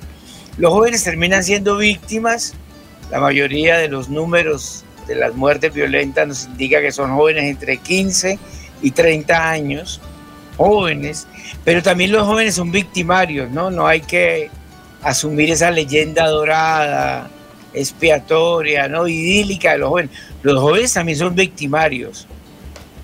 Los 0.58 0.74
jóvenes 0.74 1.04
terminan 1.04 1.44
siendo 1.44 1.78
víctimas, 1.78 2.54
la 3.10 3.20
mayoría 3.20 3.78
de 3.78 3.88
los 3.88 4.10
números 4.10 4.84
de 5.08 5.16
las 5.16 5.36
muertes 5.36 5.74
violentas 5.74 6.28
nos 6.28 6.46
indica 6.46 6.82
que 6.82 6.92
son 6.92 7.16
jóvenes 7.16 7.46
entre 7.46 7.78
15 7.78 8.40
y 8.82 8.92
30 8.92 9.50
años, 9.50 10.02
jóvenes, 10.58 11.28
pero 11.64 11.82
también 11.82 12.12
los 12.12 12.26
jóvenes 12.26 12.56
son 12.56 12.72
victimarios, 12.72 13.50
¿no? 13.50 13.72
No 13.72 13.88
hay 13.88 14.02
que 14.02 14.50
asumir 15.02 15.52
esa 15.52 15.72
leyenda 15.72 16.28
dorada, 16.28 17.30
expiatoria, 17.74 18.88
¿no? 18.88 19.08
idílica 19.08 19.72
de 19.72 19.80
los 19.80 19.90
jóvenes. 19.90 20.12
Los 20.42 20.60
jóvenes 20.60 20.94
también 20.94 21.18
son 21.18 21.36
victimarios, 21.36 22.28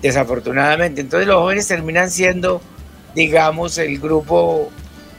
desafortunadamente. 0.02 1.00
Entonces 1.00 1.26
los 1.26 1.36
jóvenes 1.36 1.66
terminan 1.66 2.10
siendo, 2.10 2.60
digamos, 3.14 3.78
el 3.78 3.98
grupo 3.98 4.70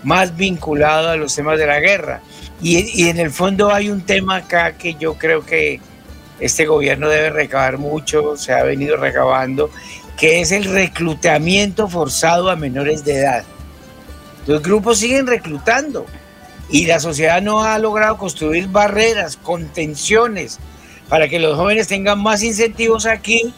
más 0.04 0.36
vinculado 0.36 1.10
a 1.10 1.16
los 1.16 1.36
temas 1.36 1.58
de 1.60 1.68
la 1.68 1.80
guerra. 1.80 2.22
Y, 2.62 3.10
en 3.10 3.20
el 3.20 3.32
fondo 3.32 3.74
hay 3.74 3.90
un 3.90 4.02
tema 4.02 4.38
acá 4.38 4.74
que 4.74 4.94
yo 4.96 5.16
creo 5.16 5.44
que 5.44 5.80
este 6.40 6.66
gobierno 6.66 7.10
debe 7.10 7.32
recabar 7.32 7.78
mucho, 7.78 8.38
se 8.38 8.54
ha 8.54 8.64
venido 8.64 8.98
recabando, 8.98 9.72
que 10.18 10.42
es 10.42 10.52
el 10.52 10.66
reclutamiento 10.66 11.88
forzado 11.88 12.50
a 12.50 12.56
menores 12.56 13.04
de 13.04 13.18
edad. 13.18 13.44
Los 14.46 14.62
grupos 14.62 15.00
siguen 15.00 15.28
reclutando 15.28 16.06
y 16.72 16.86
la 16.86 17.00
sociedad 17.00 17.42
no 17.42 17.64
ha 17.64 17.78
logrado 17.78 18.18
construir 18.18 18.68
barreras, 18.68 19.38
contenciones, 19.38 20.60
para 21.10 21.28
que 21.28 21.40
los 21.40 21.58
jóvenes 21.58 21.88
tengan 21.88 22.22
más 22.24 22.42
incentivos 22.42 23.06
aquí, 23.06 23.54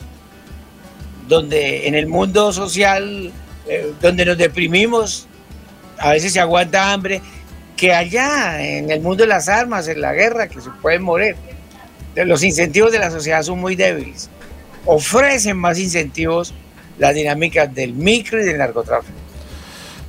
donde 1.28 1.88
en 1.88 1.93
el 1.93 2.08
mundo 2.08 2.52
social, 2.52 3.32
eh, 3.67 3.93
donde 4.02 4.26
nos 4.26 4.38
deprimimos, 4.38 5.28
a 5.99 6.12
veces 6.12 6.34
se 6.34 6.39
aguanta 6.39 6.91
hambre, 6.91 7.21
que 7.78 7.93
allá, 7.93 8.62
en 8.65 8.89
el 8.89 9.02
mundo 9.02 9.23
de 9.23 9.28
las 9.28 9.47
armas, 9.47 9.88
en 9.88 10.02
la 10.02 10.13
guerra, 10.13 10.47
que 10.47 10.60
se 10.60 10.69
pueden 10.82 11.04
morir. 11.04 11.36
Los 12.15 12.43
incentivos 12.43 12.91
de 12.91 12.99
la 12.99 13.12
sociedad 13.12 13.43
son 13.43 13.60
muy 13.60 13.76
débiles. 13.76 14.30
Ofrecen 14.86 15.58
más 15.58 15.80
incentivos 15.80 16.54
las 16.97 17.15
dinámicas 17.15 17.73
del 17.73 17.93
micro 17.93 18.41
y 18.41 18.45
del 18.45 18.58
narcotráfico. 18.58 19.23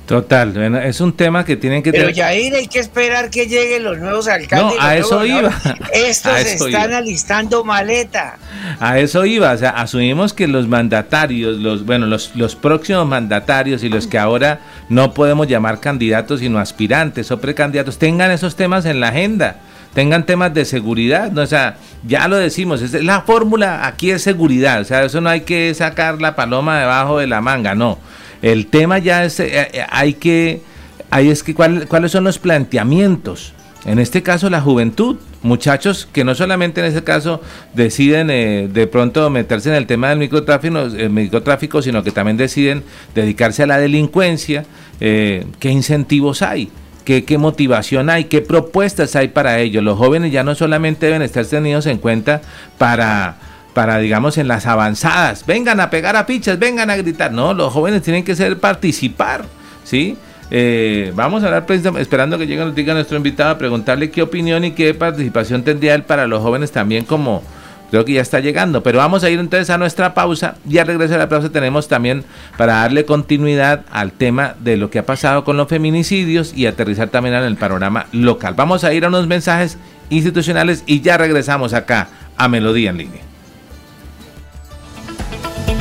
Total, 0.05 0.51
bueno, 0.51 0.79
es 0.79 1.01
un 1.01 1.13
tema 1.13 1.43
que 1.43 1.55
tienen 1.55 1.81
que 1.81 1.91
Pero 1.91 2.09
ya 2.11 2.27
hay 2.27 2.67
que 2.67 2.79
esperar 2.79 3.31
que 3.31 3.47
lleguen 3.47 3.83
los 3.83 3.97
nuevos 3.97 4.27
alcaldes. 4.27 4.77
No, 4.77 4.81
a 4.81 4.95
eso 4.95 5.25
iba. 5.25 5.51
Estos 5.93 6.37
están 6.37 6.93
alistando 6.93 7.63
maleta. 7.63 8.37
A 8.79 8.99
eso 8.99 9.25
iba, 9.25 9.51
o 9.51 9.57
sea, 9.57 9.71
asumimos 9.71 10.33
que 10.33 10.47
los 10.47 10.67
mandatarios, 10.67 11.57
los 11.57 11.85
bueno, 11.85 12.05
los, 12.05 12.35
los 12.35 12.55
próximos 12.55 13.07
mandatarios 13.07 13.83
y 13.83 13.89
los 13.89 14.05
que 14.05 14.19
ahora 14.19 14.59
no 14.89 15.13
podemos 15.13 15.47
llamar 15.47 15.79
candidatos 15.79 16.41
sino 16.41 16.59
aspirantes 16.59 17.31
o 17.31 17.39
precandidatos 17.39 17.97
tengan 17.97 18.29
esos 18.29 18.55
temas 18.55 18.85
en 18.85 18.99
la 18.99 19.09
agenda 19.09 19.57
tengan 19.95 20.25
temas 20.25 20.53
de 20.53 20.65
seguridad, 20.65 21.31
¿no? 21.31 21.41
o 21.41 21.47
sea, 21.47 21.77
ya 22.05 22.27
lo 22.27 22.35
decimos, 22.35 22.81
es 22.81 22.91
la 23.01 23.21
fórmula 23.21 23.87
aquí 23.87 24.11
es 24.11 24.21
seguridad, 24.21 24.81
o 24.81 24.83
sea, 24.83 25.05
eso 25.05 25.21
no 25.21 25.29
hay 25.29 25.41
que 25.41 25.73
sacar 25.73 26.21
la 26.21 26.35
paloma 26.35 26.77
debajo 26.79 27.17
de 27.17 27.27
la 27.27 27.39
manga, 27.39 27.75
no. 27.75 27.97
El 28.45 28.67
tema 28.67 28.99
ya 28.99 29.25
es, 29.25 29.39
eh, 29.39 29.49
eh, 29.73 29.85
hay 29.89 30.13
que, 30.13 30.61
hay 31.09 31.31
es 31.31 31.41
que 31.41 31.55
cuáles 31.55 32.11
son 32.11 32.25
los 32.25 32.37
planteamientos. 32.37 33.53
En 33.85 33.97
este 33.97 34.21
caso, 34.21 34.51
la 34.51 34.61
juventud, 34.61 35.15
muchachos 35.41 36.07
que 36.13 36.23
no 36.23 36.35
solamente 36.35 36.79
en 36.79 36.85
ese 36.85 37.03
caso 37.03 37.41
deciden 37.73 38.29
eh, 38.29 38.69
de 38.71 38.85
pronto 38.85 39.31
meterse 39.31 39.69
en 39.69 39.75
el 39.75 39.87
tema 39.87 40.09
del 40.09 40.19
microtráfico, 40.19 41.81
sino 41.81 42.03
que 42.03 42.11
también 42.11 42.37
deciden 42.37 42.83
dedicarse 43.15 43.63
a 43.63 43.65
la 43.65 43.79
delincuencia. 43.79 44.63
¿Qué 44.99 45.47
incentivos 45.63 46.43
hay? 46.43 46.69
¿Qué, 47.03 47.23
¿Qué 47.25 47.39
motivación 47.39 48.11
hay? 48.11 48.25
¿Qué 48.25 48.41
propuestas 48.41 49.15
hay 49.15 49.29
para 49.29 49.57
ello? 49.57 49.81
Los 49.81 49.97
jóvenes 49.97 50.31
ya 50.31 50.43
no 50.43 50.53
solamente 50.53 51.07
deben 51.07 51.23
estar 51.23 51.47
tenidos 51.47 51.87
en 51.87 51.97
cuenta 51.97 52.43
para 52.77 53.37
para, 53.75 53.97
digamos, 53.97 54.37
en 54.37 54.47
las 54.47 54.65
avanzadas, 54.67 55.45
vengan 55.45 55.81
a 55.81 55.89
pegar 55.89 56.15
a 56.15 56.25
pichas, 56.25 56.57
vengan 56.57 56.89
a 56.89 56.95
gritar. 56.95 57.33
No, 57.33 57.53
los 57.53 57.73
jóvenes 57.73 58.01
tienen 58.03 58.23
que 58.23 58.33
ser 58.33 58.57
participar, 58.57 59.43
¿sí? 59.83 60.17
Eh, 60.49 61.11
vamos 61.13 61.43
a 61.43 61.47
hablar, 61.47 61.65
esperando 61.99 62.37
que 62.37 62.47
llegue 62.47 62.63
nos 62.63 62.73
diga 62.73 62.93
nuestro 62.93 63.17
invitado, 63.17 63.49
a 63.49 63.57
preguntarle 63.57 64.11
qué 64.11 64.21
opinión 64.21 64.63
y 64.63 64.71
qué 64.71 64.93
participación 64.93 65.63
tendría 65.63 65.93
él 65.93 66.03
para 66.03 66.25
los 66.25 66.41
jóvenes 66.41 66.71
también 66.71 67.03
como 67.03 67.43
creo 67.91 68.05
que 68.05 68.13
ya 68.13 68.21
está 68.21 68.39
llegando. 68.39 68.81
Pero 68.81 68.99
vamos 68.99 69.25
a 69.25 69.29
ir 69.29 69.39
entonces 69.39 69.69
a 69.69 69.77
nuestra 69.77 70.13
pausa 70.13 70.55
y 70.69 70.77
al 70.77 70.87
regreso 70.87 71.11
de 71.11 71.19
la 71.19 71.27
pausa 71.27 71.49
tenemos 71.49 71.89
también 71.89 72.23
para 72.57 72.75
darle 72.75 73.03
continuidad 73.03 73.81
al 73.91 74.13
tema 74.13 74.55
de 74.61 74.77
lo 74.77 74.89
que 74.89 74.99
ha 74.99 75.05
pasado 75.05 75.43
con 75.43 75.57
los 75.57 75.67
feminicidios 75.67 76.53
y 76.55 76.65
aterrizar 76.65 77.09
también 77.09 77.35
en 77.35 77.43
el 77.43 77.57
panorama 77.57 78.05
local. 78.13 78.53
Vamos 78.55 78.85
a 78.85 78.93
ir 78.93 79.03
a 79.03 79.09
unos 79.09 79.27
mensajes 79.27 79.77
institucionales 80.09 80.83
y 80.85 81.01
ya 81.01 81.17
regresamos 81.17 81.73
acá 81.73 82.07
a 82.37 82.47
Melodía 82.47 82.91
en 82.91 82.97
línea. 82.99 83.34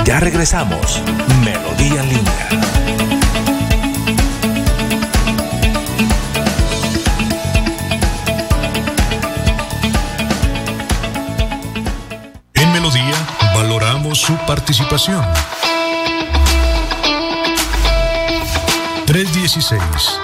Ya 0.05 0.20
regresamos. 0.20 1.01
Melodía 1.44 2.03
en 2.03 2.09
línea. 2.09 2.49
En 12.55 12.73
Melodía 12.73 13.14
valoramos 13.55 14.20
su 14.20 14.37
participación. 14.47 15.25
316 19.07 20.23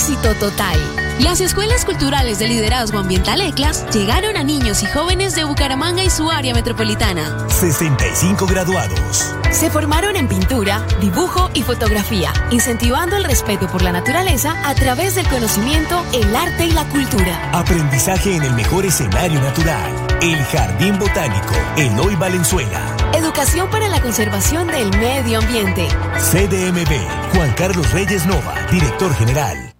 Éxito 0.00 0.34
total. 0.36 0.78
Las 1.18 1.42
escuelas 1.42 1.84
culturales 1.84 2.38
de 2.38 2.48
liderazgo 2.48 2.98
ambiental 2.98 3.42
ECLAS 3.42 3.84
llegaron 3.90 4.38
a 4.38 4.42
niños 4.42 4.82
y 4.82 4.86
jóvenes 4.86 5.34
de 5.34 5.44
Bucaramanga 5.44 6.02
y 6.02 6.08
su 6.08 6.30
área 6.30 6.54
metropolitana. 6.54 7.46
65 7.50 8.46
graduados. 8.46 9.34
Se 9.50 9.68
formaron 9.68 10.16
en 10.16 10.26
pintura, 10.26 10.86
dibujo 11.02 11.50
y 11.52 11.62
fotografía, 11.62 12.32
incentivando 12.50 13.16
el 13.16 13.24
respeto 13.24 13.66
por 13.68 13.82
la 13.82 13.92
naturaleza 13.92 14.56
a 14.66 14.74
través 14.74 15.16
del 15.16 15.28
conocimiento, 15.28 16.02
el 16.14 16.34
arte 16.34 16.64
y 16.64 16.70
la 16.70 16.88
cultura. 16.88 17.50
Aprendizaje 17.52 18.36
en 18.36 18.44
el 18.44 18.54
mejor 18.54 18.86
escenario 18.86 19.38
natural. 19.38 19.92
El 20.22 20.42
Jardín 20.44 20.98
Botánico, 20.98 21.54
Eloy 21.76 22.16
Valenzuela. 22.16 22.96
Educación 23.12 23.68
para 23.68 23.88
la 23.88 24.00
conservación 24.00 24.66
del 24.68 24.96
medio 24.96 25.40
ambiente. 25.40 25.88
CDMB, 26.16 27.34
Juan 27.34 27.52
Carlos 27.52 27.92
Reyes 27.92 28.24
Nova, 28.24 28.54
director 28.70 29.14
general. 29.14 29.74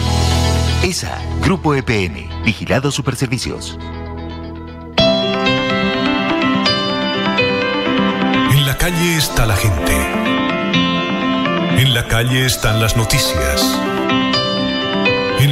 ESA, 0.84 1.18
Grupo 1.42 1.74
EPM, 1.74 2.28
Vigilado 2.44 2.92
Superservicios. 2.92 3.76
En 8.52 8.64
la 8.64 8.78
calle 8.78 9.16
está 9.16 9.44
la 9.44 9.56
gente. 9.56 9.92
En 11.82 11.94
la 11.94 12.06
calle 12.06 12.46
están 12.46 12.80
las 12.80 12.96
noticias. 12.96 13.76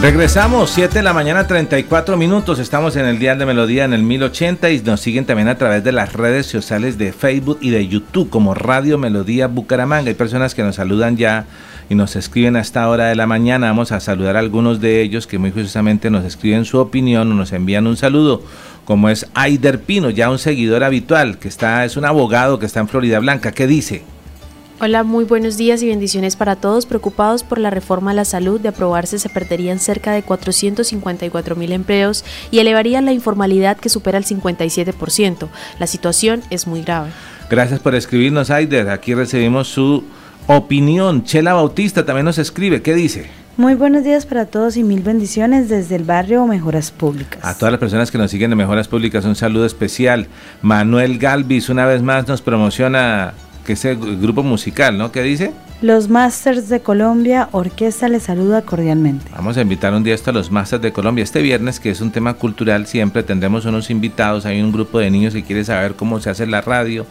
Regresamos, 0.00 0.70
7 0.70 0.94
de 0.94 1.02
la 1.02 1.12
mañana, 1.12 1.48
34 1.48 2.16
minutos. 2.16 2.60
Estamos 2.60 2.94
en 2.94 3.04
el 3.04 3.18
Día 3.18 3.34
de 3.34 3.44
Melodía 3.44 3.84
en 3.84 3.92
el 3.92 4.04
1080 4.04 4.70
y 4.70 4.78
nos 4.82 5.00
siguen 5.00 5.26
también 5.26 5.48
a 5.48 5.58
través 5.58 5.82
de 5.82 5.90
las 5.90 6.12
redes 6.12 6.46
sociales 6.46 6.98
de 6.98 7.12
Facebook 7.12 7.58
y 7.60 7.70
de 7.70 7.88
YouTube 7.88 8.30
como 8.30 8.54
Radio 8.54 8.96
Melodía 8.96 9.48
Bucaramanga. 9.48 10.08
Hay 10.08 10.14
personas 10.14 10.54
que 10.54 10.62
nos 10.62 10.76
saludan 10.76 11.16
ya 11.16 11.46
y 11.90 11.96
nos 11.96 12.14
escriben 12.14 12.54
a 12.54 12.60
esta 12.60 12.88
hora 12.88 13.06
de 13.06 13.16
la 13.16 13.26
mañana. 13.26 13.66
Vamos 13.66 13.90
a 13.90 13.98
saludar 13.98 14.36
a 14.36 14.38
algunos 14.38 14.80
de 14.80 15.02
ellos 15.02 15.26
que 15.26 15.38
muy 15.38 15.50
justamente 15.50 16.10
nos 16.10 16.24
escriben 16.24 16.64
su 16.64 16.78
opinión 16.78 17.32
o 17.32 17.34
nos 17.34 17.50
envían 17.50 17.88
un 17.88 17.96
saludo, 17.96 18.44
como 18.84 19.08
es 19.08 19.26
Aider 19.34 19.80
Pino, 19.82 20.10
ya 20.10 20.30
un 20.30 20.38
seguidor 20.38 20.84
habitual, 20.84 21.38
que 21.38 21.48
está, 21.48 21.84
es 21.84 21.96
un 21.96 22.04
abogado 22.04 22.60
que 22.60 22.66
está 22.66 22.78
en 22.78 22.88
Florida 22.88 23.18
Blanca. 23.18 23.50
¿Qué 23.50 23.66
dice? 23.66 24.04
Hola, 24.80 25.02
muy 25.02 25.24
buenos 25.24 25.56
días 25.56 25.82
y 25.82 25.88
bendiciones 25.88 26.36
para 26.36 26.54
todos. 26.54 26.86
Preocupados 26.86 27.42
por 27.42 27.58
la 27.58 27.68
reforma 27.68 28.12
a 28.12 28.14
la 28.14 28.24
salud, 28.24 28.60
de 28.60 28.68
aprobarse 28.68 29.18
se 29.18 29.28
perderían 29.28 29.80
cerca 29.80 30.12
de 30.12 30.22
454 30.22 31.56
mil 31.56 31.72
empleos 31.72 32.24
y 32.52 32.60
elevarían 32.60 33.04
la 33.04 33.12
informalidad 33.12 33.76
que 33.76 33.88
supera 33.88 34.18
el 34.18 34.24
57%. 34.24 35.48
La 35.80 35.88
situación 35.88 36.42
es 36.50 36.68
muy 36.68 36.82
grave. 36.82 37.10
Gracias 37.50 37.80
por 37.80 37.96
escribirnos, 37.96 38.50
Aider. 38.50 38.88
Aquí 38.90 39.14
recibimos 39.14 39.66
su 39.66 40.04
opinión. 40.46 41.24
Chela 41.24 41.54
Bautista 41.54 42.06
también 42.06 42.26
nos 42.26 42.38
escribe. 42.38 42.80
¿Qué 42.80 42.94
dice? 42.94 43.26
Muy 43.56 43.74
buenos 43.74 44.04
días 44.04 44.26
para 44.26 44.46
todos 44.46 44.76
y 44.76 44.84
mil 44.84 45.02
bendiciones 45.02 45.68
desde 45.68 45.96
el 45.96 46.04
barrio 46.04 46.46
Mejoras 46.46 46.92
Públicas. 46.92 47.44
A 47.44 47.58
todas 47.58 47.72
las 47.72 47.80
personas 47.80 48.12
que 48.12 48.18
nos 48.18 48.30
siguen 48.30 48.50
de 48.50 48.54
Mejoras 48.54 48.86
Públicas, 48.86 49.24
un 49.24 49.34
saludo 49.34 49.66
especial. 49.66 50.28
Manuel 50.62 51.18
Galvis 51.18 51.68
una 51.68 51.84
vez 51.84 52.00
más 52.00 52.28
nos 52.28 52.42
promociona 52.42 53.34
que 53.68 53.74
es 53.74 53.84
el 53.84 53.98
grupo 54.18 54.42
musical, 54.42 54.96
¿no? 54.96 55.12
¿Qué 55.12 55.20
dice? 55.20 55.52
Los 55.82 56.08
Masters 56.08 56.70
de 56.70 56.80
Colombia, 56.80 57.50
Orquesta 57.52 58.08
les 58.08 58.22
saluda 58.22 58.62
cordialmente. 58.62 59.30
Vamos 59.36 59.58
a 59.58 59.60
invitar 59.60 59.92
un 59.92 60.02
día 60.02 60.14
esto 60.14 60.30
a 60.30 60.32
los 60.32 60.50
Masters 60.50 60.80
de 60.80 60.90
Colombia. 60.90 61.22
Este 61.22 61.42
viernes, 61.42 61.78
que 61.78 61.90
es 61.90 62.00
un 62.00 62.10
tema 62.10 62.32
cultural, 62.32 62.86
siempre 62.86 63.22
tendremos 63.22 63.66
unos 63.66 63.90
invitados. 63.90 64.46
Hay 64.46 64.62
un 64.62 64.72
grupo 64.72 65.00
de 65.00 65.10
niños 65.10 65.34
que 65.34 65.44
quiere 65.44 65.66
saber 65.66 65.96
cómo 65.96 66.18
se 66.18 66.30
hace 66.30 66.46
la 66.46 66.62
radio. 66.62 67.04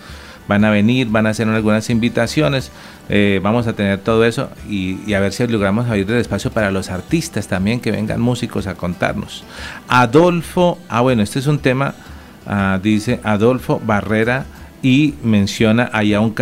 Van 0.48 0.66
a 0.66 0.72
venir, 0.72 1.10
van 1.10 1.28
a 1.28 1.30
hacer 1.30 1.48
algunas 1.48 1.92
invitaciones. 1.92 2.72
Eh, 3.08 3.40
vamos 3.44 3.68
a 3.68 3.74
tener 3.74 4.00
todo 4.00 4.26
eso 4.26 4.50
y, 4.68 5.14
a 5.14 5.20
ver 5.20 5.34
si 5.34 5.46
logramos 5.46 5.86
abrir 5.86 6.10
el 6.10 6.18
espacio 6.18 6.50
para 6.50 6.72
los 6.72 6.90
artistas 6.90 7.48
también, 7.48 7.80
que 7.80 7.92
vengan 7.92 8.20
músicos 8.20 8.66
a 8.66 8.74
contarnos. 8.74 9.44
Adolfo, 9.88 10.80
ah 10.90 11.02
bueno, 11.02 11.22
este 11.22 11.38
es 11.38 11.46
un 11.46 11.60
tema, 11.60 11.94
ah, 12.48 12.80
dice 12.82 13.20
Adolfo 13.24 13.80
Barrera 13.86 14.48
y 14.88 15.16
menciona 15.22 15.90
allá 15.92 16.22
un 16.22 16.34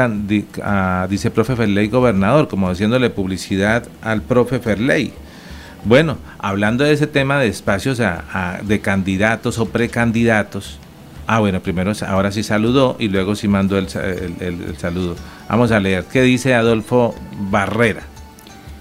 dice 1.10 1.32
profe 1.32 1.56
Ferley 1.56 1.88
gobernador, 1.88 2.48
como 2.48 2.70
haciéndole 2.70 3.10
publicidad 3.10 3.88
al 4.04 4.22
profe 4.22 4.60
Ferley. 4.60 5.14
Bueno, 5.84 6.18
hablando 6.38 6.84
de 6.84 6.93
ese 6.93 7.08
tema 7.08 7.39
de 7.39 7.48
espacios 7.48 8.00
de 8.62 8.80
candidatos 8.82 9.58
o 9.58 9.66
precandidatos, 9.66 10.78
ah 11.26 11.39
bueno, 11.39 11.60
primero 11.60 11.91
ahora 12.08 12.32
sí 12.32 12.43
saludó 12.43 12.98
y 13.00 13.08
luego 13.08 13.36
sí 13.36 13.48
mandó 13.48 13.80
el, 13.80 13.89
saludo. 14.78 15.16
Vamos 15.50 15.72
a 15.72 15.80
leer, 15.80 16.06
¿qué 16.14 16.22
dice 16.22 16.54
Adolfo 16.54 17.16
Barrera? 17.50 18.04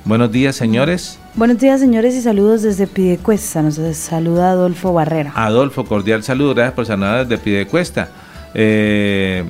Buenos 0.04 0.30
días, 0.30 0.56
señores. 0.56 1.18
Buenos 1.36 1.58
días, 1.58 1.80
señores, 1.80 2.14
y 2.14 2.20
saludos 2.20 2.60
desde 2.60 2.86
Pidecuesta. 2.86 3.62
Nos 3.62 3.76
saluda 3.96 4.50
Adolfo 4.50 4.92
Barrera. 4.92 5.32
Adolfo, 5.34 5.86
cordial 5.86 6.22
saludo. 6.22 6.54
Gracias 6.54 6.74
por 6.74 6.84
saludar 6.84 7.26
desde 7.26 7.42
Pidecuesta. 7.42 8.10
Eh, 8.54 9.44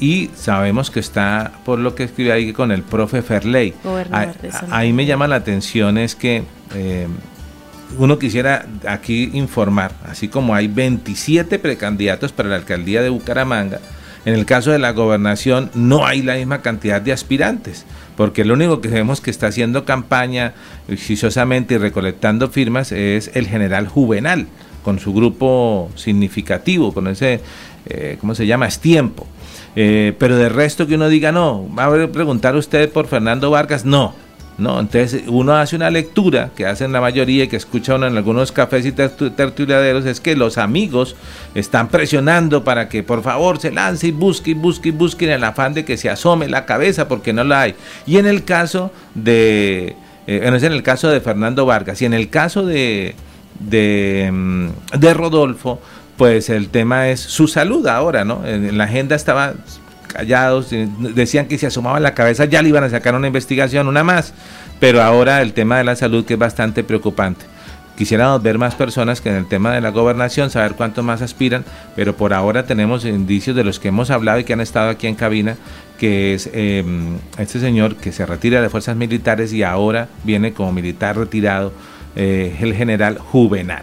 y 0.00 0.30
sabemos 0.36 0.90
que 0.90 1.00
está, 1.00 1.52
por 1.64 1.78
lo 1.78 1.94
que 1.94 2.04
escribe 2.04 2.32
ahí, 2.32 2.52
con 2.52 2.70
el 2.70 2.82
profe 2.82 3.22
Ferley. 3.22 3.74
Ahí, 4.70 4.92
me 4.92 5.06
llama 5.06 5.26
la 5.26 5.36
atención 5.36 5.98
es 5.98 6.14
que 6.14 6.44
eh, 6.74 7.08
uno 7.96 8.18
quisiera 8.18 8.66
aquí 8.86 9.30
informar, 9.32 9.92
así 10.08 10.28
como 10.28 10.54
hay 10.54 10.68
27 10.68 11.58
precandidatos 11.58 12.32
para 12.32 12.48
la 12.48 12.56
alcaldía 12.56 13.02
de 13.02 13.08
Bucaramanga, 13.08 13.80
en 14.24 14.34
el 14.34 14.44
caso 14.44 14.70
de 14.70 14.78
la 14.78 14.92
gobernación 14.92 15.70
no 15.74 16.06
hay 16.06 16.22
la 16.22 16.34
misma 16.34 16.60
cantidad 16.60 17.00
de 17.00 17.12
aspirantes, 17.12 17.86
porque 18.16 18.44
lo 18.44 18.54
único 18.54 18.80
que 18.80 18.88
vemos 18.88 19.20
que 19.20 19.30
está 19.30 19.46
haciendo 19.46 19.84
campaña 19.84 20.52
exitosamente 20.88 21.74
y 21.74 21.78
recolectando 21.78 22.48
firmas 22.48 22.92
es 22.92 23.30
el 23.34 23.46
general 23.46 23.88
Juvenal, 23.88 24.46
con 24.82 24.98
su 24.98 25.12
grupo 25.12 25.90
significativo, 25.96 26.92
con 26.92 27.08
ese 27.08 27.40
eh, 27.88 28.16
¿cómo 28.20 28.34
se 28.34 28.46
llama? 28.46 28.66
Es 28.66 28.78
tiempo. 28.78 29.26
Eh, 29.76 30.14
pero 30.18 30.36
de 30.36 30.48
resto 30.48 30.86
que 30.86 30.96
uno 30.96 31.08
diga, 31.08 31.30
no, 31.32 31.68
va 31.74 31.86
a 31.86 32.08
preguntar 32.08 32.56
usted 32.56 32.90
por 32.90 33.06
Fernando 33.06 33.50
Vargas, 33.50 33.84
no. 33.84 34.14
No, 34.58 34.80
entonces 34.80 35.22
uno 35.28 35.54
hace 35.54 35.76
una 35.76 35.88
lectura 35.88 36.50
que 36.56 36.66
hacen 36.66 36.90
la 36.90 37.00
mayoría 37.00 37.44
y 37.44 37.48
que 37.48 37.54
escucha 37.54 37.94
uno 37.94 38.08
en 38.08 38.16
algunos 38.16 38.50
cafés 38.50 38.84
y 38.86 38.90
tertuliaderos 38.90 40.04
es 40.04 40.20
que 40.20 40.34
los 40.34 40.58
amigos 40.58 41.14
están 41.54 41.86
presionando 41.88 42.64
para 42.64 42.88
que 42.88 43.04
por 43.04 43.22
favor 43.22 43.60
se 43.60 43.70
lance 43.70 44.08
y 44.08 44.10
busque 44.10 44.50
y 44.50 44.54
busque 44.54 44.88
y 44.88 44.92
busque 44.92 45.26
en 45.26 45.30
el 45.30 45.44
afán 45.44 45.74
de 45.74 45.84
que 45.84 45.96
se 45.96 46.10
asome 46.10 46.48
la 46.48 46.66
cabeza 46.66 47.06
porque 47.06 47.32
no 47.32 47.44
la 47.44 47.62
hay. 47.62 47.76
Y 48.04 48.16
en 48.16 48.26
el 48.26 48.42
caso 48.42 48.90
de, 49.14 49.94
eh, 50.26 50.50
es 50.52 50.62
en 50.64 50.72
el 50.72 50.82
caso 50.82 51.08
de 51.08 51.20
Fernando 51.20 51.64
Vargas 51.64 52.02
y 52.02 52.06
en 52.06 52.14
el 52.14 52.28
caso 52.28 52.66
de, 52.66 53.14
de, 53.60 54.28
mm, 54.32 54.68
de 54.98 55.14
Rodolfo, 55.14 55.80
pues 56.18 56.50
el 56.50 56.68
tema 56.68 57.08
es 57.08 57.20
su 57.20 57.46
salud 57.46 57.86
ahora, 57.86 58.24
¿no? 58.24 58.44
En, 58.44 58.76
la 58.76 58.84
agenda 58.84 59.14
estaba 59.14 59.54
callados, 60.08 60.70
decían 61.14 61.46
que 61.46 61.56
si 61.58 61.64
asomaban 61.64 62.02
la 62.02 62.12
cabeza 62.12 62.44
ya 62.44 62.60
le 62.60 62.70
iban 62.70 62.82
a 62.82 62.90
sacar 62.90 63.14
una 63.14 63.28
investigación, 63.28 63.86
una 63.86 64.02
más, 64.02 64.34
pero 64.80 65.00
ahora 65.00 65.40
el 65.40 65.52
tema 65.52 65.78
de 65.78 65.84
la 65.84 65.94
salud 65.94 66.24
que 66.24 66.34
es 66.34 66.38
bastante 66.38 66.82
preocupante. 66.82 67.46
Quisiéramos 67.96 68.42
ver 68.42 68.58
más 68.58 68.74
personas 68.74 69.20
que 69.20 69.28
en 69.28 69.36
el 69.36 69.46
tema 69.46 69.72
de 69.72 69.80
la 69.80 69.90
gobernación, 69.90 70.50
saber 70.50 70.74
cuántos 70.74 71.04
más 71.04 71.22
aspiran, 71.22 71.64
pero 71.94 72.16
por 72.16 72.32
ahora 72.32 72.64
tenemos 72.64 73.04
indicios 73.04 73.54
de 73.54 73.64
los 73.64 73.78
que 73.78 73.88
hemos 73.88 74.10
hablado 74.10 74.40
y 74.40 74.44
que 74.44 74.52
han 74.52 74.60
estado 74.60 74.90
aquí 74.90 75.06
en 75.06 75.14
cabina, 75.14 75.56
que 75.98 76.34
es 76.34 76.50
em, 76.52 77.18
este 77.38 77.60
señor 77.60 77.96
que 77.96 78.12
se 78.12 78.26
retira 78.26 78.60
de 78.60 78.68
fuerzas 78.70 78.96
militares 78.96 79.52
y 79.52 79.62
ahora 79.62 80.08
viene 80.24 80.52
como 80.52 80.72
militar 80.72 81.16
retirado, 81.16 81.72
eh, 82.16 82.56
el 82.60 82.74
general 82.74 83.18
Juvenal. 83.18 83.82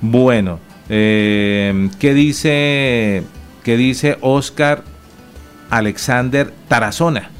Bueno, 0.00 0.60
eh, 0.88 1.88
¿Qué 1.98 2.14
dice, 2.14 3.22
qué 3.64 3.76
dice 3.76 4.18
Oscar 4.20 4.82
Alexander 5.70 6.52
Tarazona? 6.68 7.30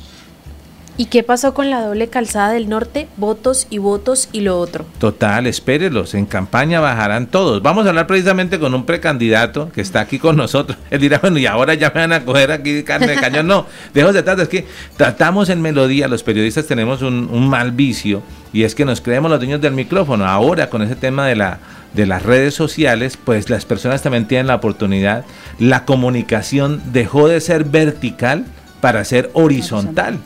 ¿Y 0.99 1.07
qué 1.07 1.23
pasó 1.23 1.53
con 1.53 1.69
la 1.69 1.83
doble 1.83 2.09
calzada 2.09 2.53
del 2.53 2.71
norte? 2.71 3.07
Votos 3.19 3.67
y 3.69 3.77
votos 3.77 4.31
y 4.33 4.41
lo 4.41 4.59
otro. 4.59 4.87
Total, 4.99 5.47
espérelos. 5.47 6.15
En 6.15 6.25
campaña 6.25 6.81
bajarán 6.81 7.27
todos. 7.27 7.61
Vamos 7.61 7.85
a 7.85 7.91
hablar 7.91 8.07
precisamente 8.07 8.59
con 8.59 8.75
un 8.75 8.87
precandidato 8.87 9.71
que 9.73 9.83
está 9.83 10.01
aquí 10.01 10.19
con 10.19 10.37
nosotros. 10.37 10.79
Él 10.91 11.01
dirá, 11.01 11.19
bueno, 11.19 11.39
y 11.39 11.45
ahora 11.45 11.75
ya 11.75 11.93
me 11.95 12.01
van 12.01 12.15
a 12.15 12.25
coger 12.25 12.51
aquí 12.51 12.83
carne 12.83 13.09
de 13.09 13.17
cañón. 13.17 13.47
No, 13.47 13.67
dejo 13.93 14.11
de 14.11 14.23
tratar. 14.23 14.45
Es 14.45 14.49
que 14.49 14.67
tratamos 14.97 15.51
en 15.51 15.61
melodía, 15.61 16.09
los 16.09 16.23
periodistas 16.23 16.67
tenemos 16.67 17.03
un, 17.03 17.29
un 17.31 17.47
mal 17.47 17.73
vicio 17.73 18.23
y 18.55 18.63
es 18.63 18.75
que 18.75 18.87
nos 18.87 19.03
creemos 19.03 19.31
los 19.31 19.39
dueños 19.39 19.61
del 19.61 19.75
micrófono. 19.75 20.25
Ahora 20.25 20.71
con 20.71 20.81
ese 20.81 20.97
tema 20.97 21.27
de 21.27 21.37
la 21.37 21.59
de 21.97 22.07
las 22.07 22.23
redes 22.23 22.55
sociales, 22.55 23.17
pues 23.17 23.51
las 23.51 23.65
personas 23.65 24.03
también 24.03 24.29
tienen 24.29 24.47
la 24.47 24.57
oportunidad. 24.57 25.25
La 25.59 25.85
comunicación 25.85 26.83
dejó 26.93 27.27
de 27.27 27.41
ser 27.41 27.65
vertical 27.65 28.45
para 28.81 29.05
ser 29.05 29.31
horizontal. 29.33 30.19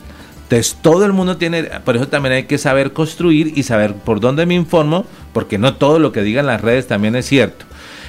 Entonces 0.43 0.77
todo 0.81 1.05
el 1.05 1.13
mundo 1.13 1.37
tiene, 1.37 1.63
por 1.85 1.95
eso 1.95 2.09
también 2.09 2.33
hay 2.33 2.43
que 2.43 2.57
saber 2.57 2.91
construir 2.91 3.53
y 3.55 3.63
saber 3.63 3.93
por 3.93 4.19
dónde 4.19 4.45
me 4.45 4.53
informo, 4.53 5.05
porque 5.31 5.57
no 5.57 5.75
todo 5.75 5.97
lo 5.97 6.11
que 6.11 6.23
digan 6.23 6.45
las 6.45 6.59
redes 6.59 6.87
también 6.87 7.15
es 7.15 7.25
cierto. 7.25 7.65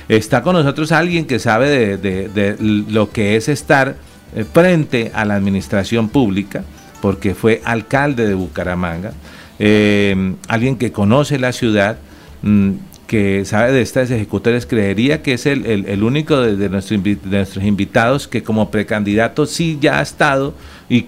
Está 0.08 0.42
con 0.42 0.56
nosotros 0.56 0.90
alguien 0.90 1.26
que 1.26 1.38
sabe 1.38 1.96
de, 1.96 2.56
lo 2.58 3.10
que 3.10 3.36
es 3.36 3.48
estar 3.48 3.94
eh, 4.34 4.44
frente 4.44 5.12
a 5.14 5.24
la 5.24 5.36
administración 5.36 6.08
pública, 6.08 6.64
porque 7.00 7.36
fue 7.36 7.62
alcalde 7.64 8.26
de 8.26 8.34
Bucaramanga, 8.34 9.12
eh, 9.60 10.34
alguien 10.48 10.76
que 10.76 10.90
conoce 10.90 11.38
la 11.38 11.52
ciudad, 11.52 11.98
mm, 12.42 12.72
que 13.12 13.44
sabe 13.44 13.72
de 13.72 13.82
estas 13.82 14.10
ejecutores, 14.10 14.64
creería 14.64 15.20
que 15.20 15.34
es 15.34 15.44
el, 15.44 16.02
único 16.02 16.40
de, 16.40 16.70
nuestros 16.70 17.62
invitados 17.62 18.26
que 18.26 18.42
como 18.42 18.70
precandidato 18.70 19.44
sí 19.44 19.76
ya 19.78 19.98
ha 19.98 20.02
estado 20.02 20.54
y, 20.88 21.02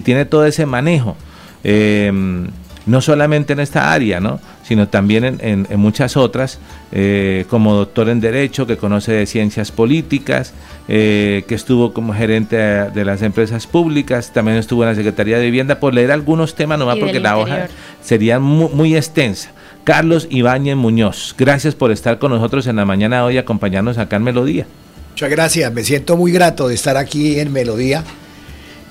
tiene 0.00 0.24
todo 0.24 0.46
ese 0.46 0.64
manejo. 0.64 1.18
Em, 1.62 2.46
no 2.86 3.02
solamente 3.02 3.52
en 3.52 3.60
esta 3.60 3.92
área, 3.92 4.18
¿no? 4.18 4.40
sino 4.62 4.88
también 4.88 5.36
en, 5.42 5.66
muchas 5.78 6.16
otras, 6.16 6.58
eh, 6.90 7.44
como 7.50 7.74
doctor 7.74 8.08
en 8.08 8.20
Derecho, 8.20 8.66
que 8.66 8.78
conoce 8.78 9.12
de 9.12 9.26
ciencias 9.26 9.70
políticas, 9.70 10.54
eh, 10.88 11.44
que 11.46 11.54
estuvo 11.54 11.92
como 11.92 12.14
gerente 12.14 12.56
de 12.56 13.04
las 13.04 13.20
empresas 13.20 13.66
públicas, 13.66 14.32
también 14.32 14.56
estuvo 14.56 14.84
en 14.84 14.88
la 14.88 14.94
Secretaría 14.94 15.36
de 15.36 15.44
Vivienda, 15.44 15.80
por 15.80 15.92
leer 15.92 16.12
algunos 16.12 16.54
temas 16.54 16.78
nomás 16.78 16.96
porque 16.96 17.20
la 17.20 17.36
hoja 17.36 17.68
sería 18.00 18.38
muy 18.38 18.96
extensa. 18.96 19.50
Carlos 19.84 20.28
Ibáñez 20.30 20.76
Muñoz, 20.76 21.34
gracias 21.36 21.74
por 21.74 21.90
estar 21.90 22.18
con 22.18 22.32
nosotros 22.32 22.66
en 22.66 22.76
la 22.76 22.84
mañana 22.84 23.16
de 23.16 23.22
hoy, 23.22 23.38
acompañarnos 23.38 23.98
acá 23.98 24.16
en 24.16 24.24
Melodía. 24.24 24.66
Muchas 25.10 25.30
gracias, 25.30 25.72
me 25.72 25.84
siento 25.84 26.16
muy 26.16 26.32
grato 26.32 26.68
de 26.68 26.74
estar 26.74 26.96
aquí 26.96 27.40
en 27.40 27.52
Melodía. 27.52 28.04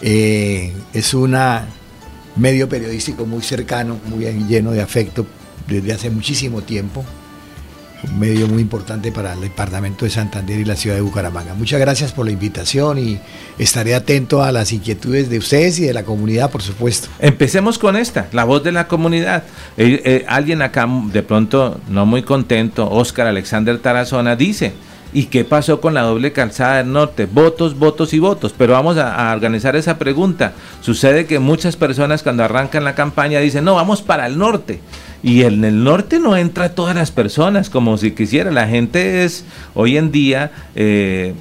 Eh, 0.01 0.73
es 0.93 1.13
un 1.13 1.37
medio 2.35 2.69
periodístico 2.69 3.25
muy 3.25 3.41
cercano, 3.41 3.99
muy 4.05 4.25
lleno 4.47 4.71
de 4.71 4.81
afecto 4.81 5.25
desde 5.67 5.93
hace 5.93 6.09
muchísimo 6.09 6.61
tiempo 6.61 7.05
un 8.03 8.19
medio 8.19 8.47
muy 8.47 8.61
importante 8.61 9.11
para 9.11 9.33
el 9.33 9.41
departamento 9.41 10.05
de 10.05 10.11
Santander 10.11 10.59
y 10.59 10.65
la 10.65 10.75
ciudad 10.75 10.95
de 10.95 11.01
Bucaramanga. 11.01 11.53
Muchas 11.53 11.79
gracias 11.79 12.11
por 12.11 12.25
la 12.25 12.31
invitación 12.31 12.97
y 12.97 13.19
estaré 13.57 13.95
atento 13.95 14.43
a 14.43 14.51
las 14.51 14.71
inquietudes 14.71 15.29
de 15.29 15.37
ustedes 15.37 15.79
y 15.79 15.85
de 15.85 15.93
la 15.93 16.03
comunidad, 16.03 16.49
por 16.49 16.61
supuesto. 16.61 17.09
Empecemos 17.19 17.77
con 17.77 17.95
esta, 17.95 18.27
la 18.31 18.43
voz 18.43 18.63
de 18.63 18.71
la 18.71 18.87
comunidad. 18.87 19.43
Eh, 19.77 20.01
eh, 20.05 20.25
alguien 20.27 20.61
acá 20.61 20.87
de 21.11 21.23
pronto 21.23 21.79
no 21.89 22.05
muy 22.05 22.23
contento, 22.23 22.89
Óscar 22.89 23.27
Alexander 23.27 23.77
Tarazona, 23.79 24.35
dice 24.35 24.73
¿Y 25.11 25.25
qué 25.25 25.43
pasó 25.43 25.81
con 25.81 25.95
la 25.95 26.03
doble 26.03 26.31
calzada 26.31 26.77
del 26.77 26.91
norte? 26.91 27.25
Votos, 27.25 27.77
votos 27.77 28.13
y 28.13 28.19
votos. 28.19 28.53
Pero 28.55 28.73
vamos 28.73 28.97
a, 28.97 29.33
organizar 29.33 29.75
esa 29.75 29.97
pregunta. 29.97 30.53
Sucede 30.81 31.25
que 31.25 31.39
muchas 31.39 31.75
personas 31.75 32.21
cuando 32.21 32.43
arrancan 32.43 32.83
la 32.83 32.93
campaña 32.93 33.39
dicen, 33.39 33.65
no, 33.65 33.75
vamos 33.75 34.03
para 34.03 34.27
el 34.27 34.37
norte. 34.37 34.81
Y 35.21 35.43
en 35.43 35.63
el 35.65 35.83
norte 35.83 36.19
no 36.19 36.37
entra 36.37 36.75
todas 36.75 36.95
las 36.95 37.11
personas 37.11 37.69
como 37.69 37.97
si 37.97 38.11
quisiera. 38.11 38.51
La 38.51 38.67
gente 38.67 39.25
es 39.25 39.45
hoy 39.73 39.97
en 39.97 40.11
día 40.11 40.51
eh, 40.75 41.33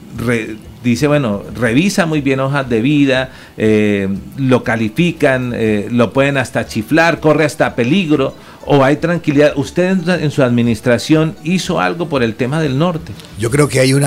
dice, 0.82 1.06
bueno, 1.06 1.42
revisa 1.54 2.06
muy 2.06 2.20
bien 2.20 2.40
hojas 2.40 2.68
de 2.68 2.80
vida, 2.80 3.30
eh, 3.56 4.08
lo 4.36 4.64
califican, 4.64 5.52
eh, 5.54 5.88
lo 5.90 6.12
pueden 6.12 6.36
hasta 6.36 6.66
chiflar, 6.66 7.20
corre 7.20 7.44
hasta 7.44 7.74
peligro, 7.74 8.34
o 8.66 8.84
hay 8.84 8.96
tranquilidad. 8.96 9.52
¿Usted 9.56 10.08
en 10.08 10.30
su 10.30 10.42
administración 10.42 11.36
hizo 11.44 11.80
algo 11.80 12.08
por 12.08 12.22
el 12.22 12.34
tema 12.34 12.60
del 12.60 12.78
norte? 12.78 13.12
Yo 13.38 13.50
creo 13.50 13.68
que 13.68 13.80
hay 13.80 13.94
un 13.94 14.04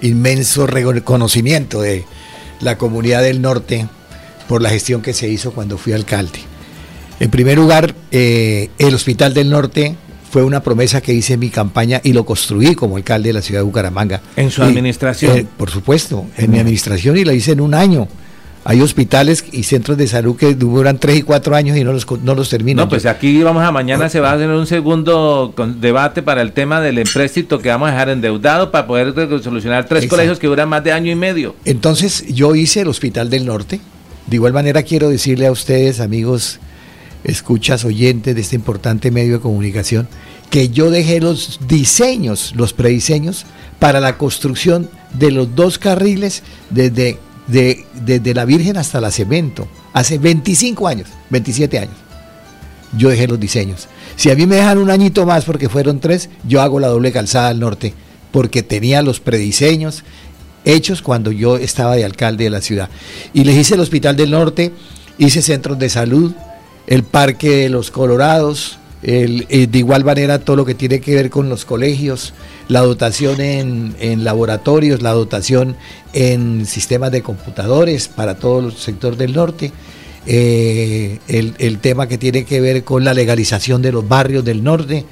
inmenso 0.00 0.66
reconocimiento 0.66 1.80
de 1.80 2.04
la 2.60 2.78
comunidad 2.78 3.22
del 3.22 3.42
norte 3.42 3.86
por 4.48 4.62
la 4.62 4.70
gestión 4.70 5.02
que 5.02 5.12
se 5.12 5.28
hizo 5.28 5.52
cuando 5.52 5.78
fui 5.78 5.92
alcalde. 5.92 6.40
En 7.20 7.30
primer 7.30 7.56
lugar, 7.56 7.94
eh, 8.10 8.70
el 8.78 8.94
Hospital 8.94 9.34
del 9.34 9.50
Norte 9.50 9.96
fue 10.30 10.42
una 10.42 10.62
promesa 10.62 11.00
que 11.00 11.14
hice 11.14 11.34
en 11.34 11.40
mi 11.40 11.48
campaña 11.48 12.00
y 12.02 12.12
lo 12.12 12.26
construí 12.26 12.74
como 12.74 12.96
alcalde 12.96 13.28
de 13.28 13.34
la 13.34 13.42
ciudad 13.42 13.60
de 13.60 13.64
Bucaramanga. 13.64 14.20
¿En 14.36 14.50
su 14.50 14.64
administración? 14.64 15.38
Eh, 15.38 15.46
por 15.56 15.70
supuesto, 15.70 16.26
en 16.36 16.50
mi 16.50 16.58
administración 16.58 17.16
y 17.16 17.24
la 17.24 17.32
hice 17.34 17.52
en 17.52 17.60
un 17.60 17.72
año. 17.72 18.08
Hay 18.66 18.80
hospitales 18.80 19.44
y 19.52 19.62
centros 19.64 19.98
de 19.98 20.08
salud 20.08 20.36
que 20.36 20.54
duran 20.54 20.98
tres 20.98 21.18
y 21.18 21.22
cuatro 21.22 21.54
años 21.54 21.76
y 21.76 21.84
no 21.84 21.92
los, 21.92 22.10
no 22.22 22.34
los 22.34 22.48
terminan. 22.48 22.86
No, 22.86 22.88
pues 22.88 23.04
aquí 23.04 23.42
vamos 23.42 23.62
a 23.62 23.70
mañana 23.70 24.08
se 24.08 24.20
va 24.20 24.30
a 24.30 24.34
hacer 24.34 24.48
un 24.48 24.66
segundo 24.66 25.54
debate 25.78 26.22
para 26.22 26.40
el 26.40 26.52
tema 26.52 26.80
del 26.80 26.98
empréstito 26.98 27.60
que 27.60 27.68
vamos 27.68 27.90
a 27.90 27.92
dejar 27.92 28.08
endeudado 28.08 28.70
para 28.70 28.86
poder 28.86 29.14
solucionar 29.42 29.84
tres 29.86 30.08
colegios 30.08 30.38
que 30.38 30.46
duran 30.46 30.68
más 30.68 30.82
de 30.82 30.92
año 30.92 31.12
y 31.12 31.14
medio. 31.14 31.54
Entonces 31.66 32.24
yo 32.26 32.54
hice 32.54 32.80
el 32.80 32.88
Hospital 32.88 33.28
del 33.28 33.44
Norte. 33.44 33.80
De 34.26 34.36
igual 34.36 34.54
manera 34.54 34.82
quiero 34.82 35.10
decirle 35.10 35.46
a 35.46 35.52
ustedes, 35.52 36.00
amigos 36.00 36.58
escuchas 37.24 37.84
oyentes 37.84 38.34
de 38.34 38.40
este 38.40 38.56
importante 38.56 39.10
medio 39.10 39.34
de 39.34 39.40
comunicación, 39.40 40.08
que 40.50 40.68
yo 40.68 40.90
dejé 40.90 41.20
los 41.20 41.58
diseños, 41.66 42.52
los 42.54 42.72
prediseños, 42.72 43.46
para 43.78 44.00
la 44.00 44.16
construcción 44.18 44.88
de 45.14 45.30
los 45.30 45.54
dos 45.54 45.78
carriles 45.78 46.42
desde, 46.70 47.18
desde 47.48 48.34
la 48.34 48.44
Virgen 48.44 48.76
hasta 48.76 49.00
la 49.00 49.10
Cemento, 49.10 49.66
hace 49.92 50.18
25 50.18 50.86
años, 50.86 51.08
27 51.30 51.78
años. 51.78 51.94
Yo 52.96 53.08
dejé 53.08 53.26
los 53.26 53.40
diseños. 53.40 53.88
Si 54.16 54.30
a 54.30 54.36
mí 54.36 54.46
me 54.46 54.56
dejan 54.56 54.78
un 54.78 54.90
añito 54.90 55.26
más 55.26 55.44
porque 55.44 55.68
fueron 55.68 55.98
tres, 55.98 56.28
yo 56.46 56.62
hago 56.62 56.78
la 56.78 56.88
doble 56.88 57.10
calzada 57.10 57.48
al 57.48 57.58
norte, 57.58 57.94
porque 58.30 58.62
tenía 58.62 59.02
los 59.02 59.18
prediseños 59.18 60.04
hechos 60.64 61.02
cuando 61.02 61.30
yo 61.32 61.56
estaba 61.56 61.96
de 61.96 62.04
alcalde 62.04 62.44
de 62.44 62.50
la 62.50 62.60
ciudad. 62.60 62.88
Y 63.32 63.44
les 63.44 63.56
hice 63.56 63.74
el 63.74 63.80
Hospital 63.80 64.16
del 64.16 64.30
Norte, 64.30 64.72
hice 65.18 65.42
centros 65.42 65.78
de 65.78 65.88
salud, 65.88 66.32
el 66.86 67.02
Parque 67.02 67.50
de 67.56 67.68
los 67.68 67.90
Colorados, 67.90 68.78
el, 69.02 69.46
eh, 69.50 69.66
de 69.66 69.78
igual 69.78 70.04
manera 70.04 70.38
todo 70.38 70.56
lo 70.56 70.64
que 70.64 70.74
tiene 70.74 71.00
que 71.00 71.14
ver 71.14 71.30
con 71.30 71.48
los 71.48 71.64
colegios, 71.64 72.32
la 72.68 72.80
dotación 72.80 73.40
en, 73.40 74.24
laboratorios, 74.24 75.02
la 75.02 75.12
dotación 75.12 75.76
en 76.12 76.64
sistemas 76.66 77.12
de 77.12 77.22
computadores 77.22 78.08
para 78.08 78.36
todo 78.36 78.66
el 78.66 78.72
sector 78.72 79.16
del 79.16 79.34
norte, 79.34 79.72
eh, 80.26 81.18
el, 81.28 81.78
tema 81.80 82.08
que 82.08 82.16
tiene 82.16 82.44
que 82.44 82.60
ver 82.60 82.82
con 82.82 83.04
la 83.04 83.12
legalización 83.12 83.82
de 83.82 83.92
los 83.92 84.08
barrios 84.08 84.44
del 84.44 84.64
norte. 84.64 85.04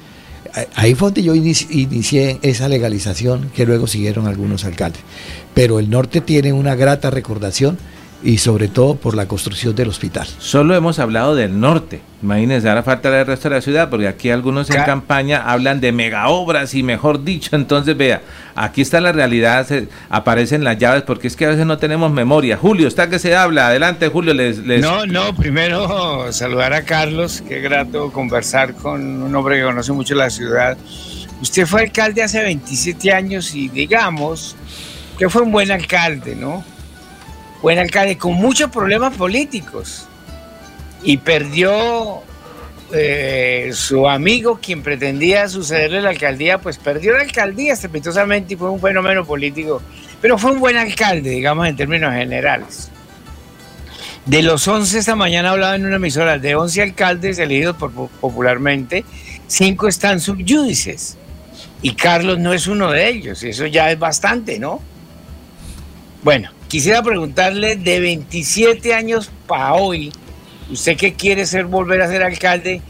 Ahí 0.75 0.95
fue 0.95 1.07
donde 1.07 1.23
yo 1.23 1.33
inicié 1.35 2.39
esa 2.41 2.67
legalización 2.67 3.51
que 3.55 3.65
luego 3.65 3.87
siguieron 3.87 4.27
algunos 4.27 4.65
alcaldes. 4.65 5.01
Pero 5.53 5.79
el 5.79 5.89
norte 5.89 6.21
tiene 6.21 6.53
una 6.53 6.75
grata 6.75 7.09
recordación 7.09 7.77
y 8.23 8.37
sobre 8.37 8.69
todo 8.69 8.95
por 8.95 9.15
la 9.15 9.27
construcción 9.27 9.75
del 9.75 9.89
hospital. 9.89 10.27
Solo 10.39 10.75
hemos 10.75 10.99
hablado 10.99 11.35
del 11.35 11.59
norte. 11.59 12.01
Imagínense, 12.21 12.69
ahora 12.69 12.81
falta 12.81 13.19
el 13.19 13.27
resto 13.27 13.49
de 13.49 13.55
la 13.55 13.61
ciudad, 13.61 13.89
porque 13.89 14.07
aquí 14.07 14.29
algunos 14.29 14.69
en 14.69 14.81
campaña 14.83 15.43
hablan 15.45 15.81
de 15.81 15.91
mega 15.91 16.29
obras 16.29 16.73
y 16.73 16.83
mejor 16.83 17.25
dicho, 17.25 17.49
entonces 17.55 17.97
vea, 17.97 18.21
aquí 18.55 18.81
está 18.81 19.01
la 19.01 19.11
realidad, 19.11 19.67
aparecen 20.09 20.63
las 20.63 20.77
llaves, 20.77 21.03
porque 21.03 21.27
es 21.27 21.35
que 21.35 21.45
a 21.45 21.49
veces 21.49 21.65
no 21.65 21.77
tenemos 21.77 22.11
memoria. 22.13 22.55
Julio, 22.55 22.87
está 22.87 23.09
que 23.09 23.19
se 23.19 23.35
habla, 23.35 23.67
adelante 23.67 24.07
Julio. 24.07 24.33
Les, 24.33 24.59
No, 24.63 25.05
no, 25.05 25.35
primero 25.35 26.31
saludar 26.31 26.71
a 26.73 26.83
Carlos, 26.83 27.43
qué 27.45 27.59
grato 27.59 28.09
conversar 28.11 28.73
con 28.73 29.21
un 29.21 29.35
hombre 29.35 29.57
que 29.57 29.63
conoce 29.63 29.91
mucho 29.91 30.15
la 30.15 30.29
ciudad. 30.29 30.77
Usted 31.41 31.65
fue 31.65 31.81
alcalde 31.81 32.23
hace 32.23 32.41
27 32.41 33.11
años 33.11 33.53
y 33.53 33.67
digamos 33.67 34.55
que 35.17 35.27
fue 35.27 35.41
un 35.41 35.51
buen 35.51 35.71
alcalde, 35.71 36.37
¿no? 36.37 36.63
Buen 37.63 37.79
alcalde 37.79 38.17
con 38.17 38.33
muchos 38.33 38.69
problemas 38.69 39.15
políticos 39.15 40.05
y 41.01 41.15
perdió 41.15 42.21
eh, 42.91 43.71
su 43.73 44.07
amigo 44.07 44.59
quien 44.61 44.83
pretendía 44.83 45.47
sucederle 45.47 46.01
la 46.01 46.09
alcaldía, 46.09 46.59
pues 46.59 46.77
perdió 46.77 47.13
la 47.13 47.23
alcaldía 47.23 47.71
estrepitosamente 47.71 48.53
y 48.53 48.57
fue 48.57 48.69
un 48.69 48.81
fenómeno 48.81 49.25
político, 49.25 49.81
pero 50.21 50.37
fue 50.37 50.51
un 50.51 50.59
buen 50.59 50.75
alcalde, 50.75 51.29
digamos 51.29 51.65
en 51.65 51.77
términos 51.77 52.13
generales. 52.13 52.91
De 54.25 54.43
los 54.43 54.67
11 54.67 54.99
esta 54.99 55.15
mañana 55.15 55.51
hablaba 55.51 55.75
en 55.77 55.85
una 55.85 55.95
emisora, 55.95 56.37
de 56.37 56.55
11 56.55 56.81
alcaldes 56.81 57.39
elegidos 57.39 57.77
popularmente, 57.77 59.05
5 59.47 59.87
están 59.87 60.19
subyúdices. 60.19 61.17
Y 61.81 61.95
Carlos 61.95 62.39
no 62.39 62.51
es 62.51 62.67
uno 62.67 62.91
de 62.91 63.07
ellos, 63.07 63.41
y 63.43 63.49
eso 63.49 63.65
ya 63.67 63.89
es 63.89 63.99
bastante, 63.99 64.59
¿no? 64.59 64.81
Bueno, 66.23 66.49
Quisiera 66.73 67.03
preguntarle 67.03 67.75
de 67.75 67.99
27 67.99 68.95
años 68.95 69.29
para 69.45 69.75
hoy, 69.75 70.11
usted 70.71 70.97
que 70.97 71.13
quiere 71.13 71.45
ser 71.45 71.65
volver 71.65 72.01
a 72.01 72.07
ser 72.07 72.23
alcalde, 72.23 72.81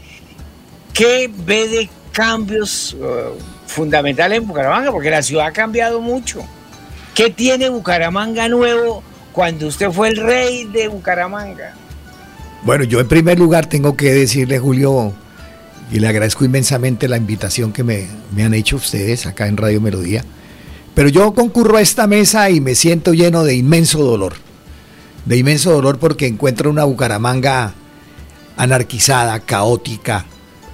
¿qué 0.94 1.30
ve 1.44 1.68
de 1.68 1.90
cambios 2.10 2.94
uh, 2.94 3.38
fundamentales 3.66 4.38
en 4.38 4.48
Bucaramanga? 4.48 4.90
Porque 4.90 5.10
la 5.10 5.20
ciudad 5.22 5.48
ha 5.48 5.52
cambiado 5.52 6.00
mucho. 6.00 6.42
¿Qué 7.14 7.28
tiene 7.28 7.68
Bucaramanga 7.68 8.48
nuevo 8.48 9.02
cuando 9.34 9.66
usted 9.66 9.90
fue 9.90 10.08
el 10.08 10.16
rey 10.16 10.64
de 10.64 10.88
Bucaramanga? 10.88 11.74
Bueno, 12.62 12.84
yo 12.84 13.00
en 13.00 13.08
primer 13.08 13.38
lugar 13.38 13.66
tengo 13.66 13.98
que 13.98 14.14
decirle, 14.14 14.58
Julio, 14.58 15.12
y 15.92 15.98
le 15.98 16.08
agradezco 16.08 16.46
inmensamente 16.46 17.06
la 17.06 17.18
invitación 17.18 17.70
que 17.70 17.84
me, 17.84 18.06
me 18.34 18.44
han 18.44 18.54
hecho 18.54 18.76
ustedes 18.76 19.26
acá 19.26 19.46
en 19.46 19.58
Radio 19.58 19.82
Melodía 19.82 20.24
pero 20.94 21.08
yo 21.08 21.34
concurro 21.34 21.76
a 21.76 21.80
esta 21.80 22.06
mesa 22.06 22.50
y 22.50 22.60
me 22.60 22.74
siento 22.74 23.12
lleno 23.12 23.42
de 23.42 23.56
inmenso 23.56 24.02
dolor. 24.02 24.34
De 25.24 25.36
inmenso 25.36 25.72
dolor 25.72 25.98
porque 25.98 26.26
encuentro 26.26 26.70
una 26.70 26.84
Bucaramanga 26.84 27.74
anarquizada, 28.56 29.40
caótica, 29.40 30.24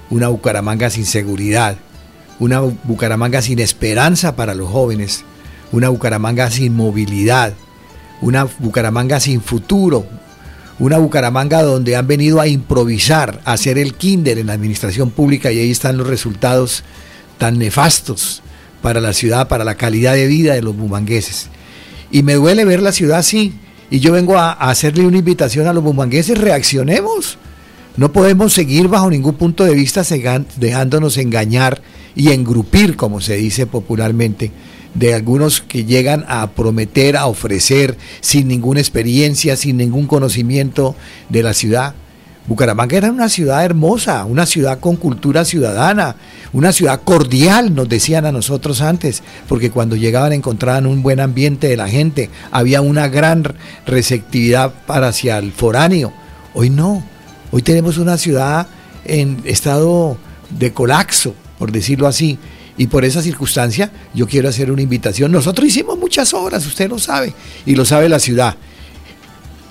una 0.09 0.27
Bucaramanga 0.27 0.89
sin 0.89 1.05
seguridad, 1.05 1.77
una 2.39 2.59
Bucaramanga 2.59 3.41
sin 3.41 3.59
esperanza 3.59 4.35
para 4.35 4.53
los 4.53 4.69
jóvenes, 4.69 5.23
una 5.71 5.89
Bucaramanga 5.89 6.51
sin 6.51 6.75
movilidad, 6.75 7.53
una 8.21 8.43
Bucaramanga 8.59 9.19
sin 9.19 9.41
futuro, 9.41 10.05
una 10.77 10.99
Bucaramanga 10.99 11.63
donde 11.63 11.95
han 11.95 12.05
venido 12.05 12.39
a 12.39 12.47
improvisar, 12.47 13.41
a 13.45 13.53
hacer 13.53 13.79
el 13.79 13.95
kinder 13.95 14.37
en 14.37 14.47
la 14.47 14.53
administración 14.53 15.09
pública 15.09 15.51
y 15.51 15.59
ahí 15.59 15.71
están 15.71 15.97
los 15.97 16.07
resultados 16.07 16.83
tan 17.39 17.57
nefastos 17.57 18.43
para 18.81 19.01
la 19.01 19.13
ciudad, 19.13 19.47
para 19.47 19.63
la 19.63 19.75
calidad 19.75 20.13
de 20.13 20.27
vida 20.27 20.53
de 20.53 20.61
los 20.61 20.75
bumangueses. 20.75 21.49
Y 22.11 22.23
me 22.23 22.33
duele 22.33 22.65
ver 22.65 22.81
la 22.81 22.91
ciudad 22.91 23.19
así. 23.19 23.53
Y 23.89 23.99
yo 23.99 24.13
vengo 24.13 24.37
a, 24.37 24.51
hacerle 24.51 25.05
una 25.05 25.17
invitación 25.17 25.67
a 25.67 25.73
los 25.73 25.83
bumangueses, 25.83 26.37
reaccionemos. 26.37 27.37
No 27.97 28.13
podemos 28.13 28.53
seguir 28.53 28.87
bajo 28.87 29.09
ningún 29.09 29.35
punto 29.35 29.65
de 29.65 29.75
vista 29.75 30.03
dejándonos 30.57 31.17
engañar 31.17 31.81
y 32.15 32.31
engrupir, 32.31 32.95
como 32.95 33.19
se 33.19 33.35
dice 33.35 33.67
popularmente, 33.67 34.51
de 34.93 35.13
algunos 35.13 35.61
que 35.61 35.85
llegan 35.85 36.25
a 36.27 36.51
prometer, 36.51 37.17
a 37.17 37.27
ofrecer, 37.27 37.97
sin 38.21 38.47
ninguna 38.47 38.79
experiencia, 38.79 39.55
sin 39.55 39.77
ningún 39.77 40.07
conocimiento 40.07 40.95
de 41.29 41.43
la 41.43 41.53
ciudad. 41.53 41.95
Bucaramanga 42.47 42.97
era 42.97 43.11
una 43.11 43.29
ciudad 43.29 43.63
hermosa, 43.63 44.25
una 44.25 44.47
ciudad 44.47 44.79
con 44.79 44.95
cultura 44.95 45.45
ciudadana, 45.45 46.15
una 46.53 46.71
ciudad 46.71 47.01
cordial, 47.03 47.75
nos 47.75 47.87
decían 47.87 48.25
a 48.25 48.31
nosotros 48.31 48.81
antes, 48.81 49.21
porque 49.47 49.69
cuando 49.69 49.95
llegaban 49.95 50.33
encontraban 50.33 50.87
un 50.87 51.03
buen 51.03 51.19
ambiente 51.19 51.67
de 51.67 51.77
la 51.77 51.87
gente, 51.87 52.29
había 52.51 52.81
una 52.81 53.07
gran 53.09 53.43
receptividad 53.85 54.73
para 54.87 55.09
hacia 55.09 55.37
el 55.37 55.51
foráneo. 55.51 56.11
Hoy 56.55 56.71
no, 56.71 57.03
hoy 57.51 57.61
tenemos 57.61 57.97
una 57.99 58.17
ciudad 58.17 58.67
en 59.05 59.41
estado 59.45 60.17
de 60.49 60.73
colapso, 60.73 61.35
por 61.59 61.71
decirlo 61.71 62.07
así. 62.07 62.39
Y 62.75 62.87
por 62.87 63.05
esa 63.05 63.21
circunstancia 63.21 63.91
yo 64.15 64.27
quiero 64.27 64.49
hacer 64.49 64.71
una 64.71 64.81
invitación. 64.81 65.31
Nosotros 65.31 65.67
hicimos 65.67 65.99
muchas 65.99 66.33
obras, 66.33 66.65
usted 66.65 66.89
lo 66.89 66.97
sabe, 66.97 67.33
y 67.65 67.75
lo 67.75 67.85
sabe 67.85 68.09
la 68.09 68.19
ciudad. 68.19 68.55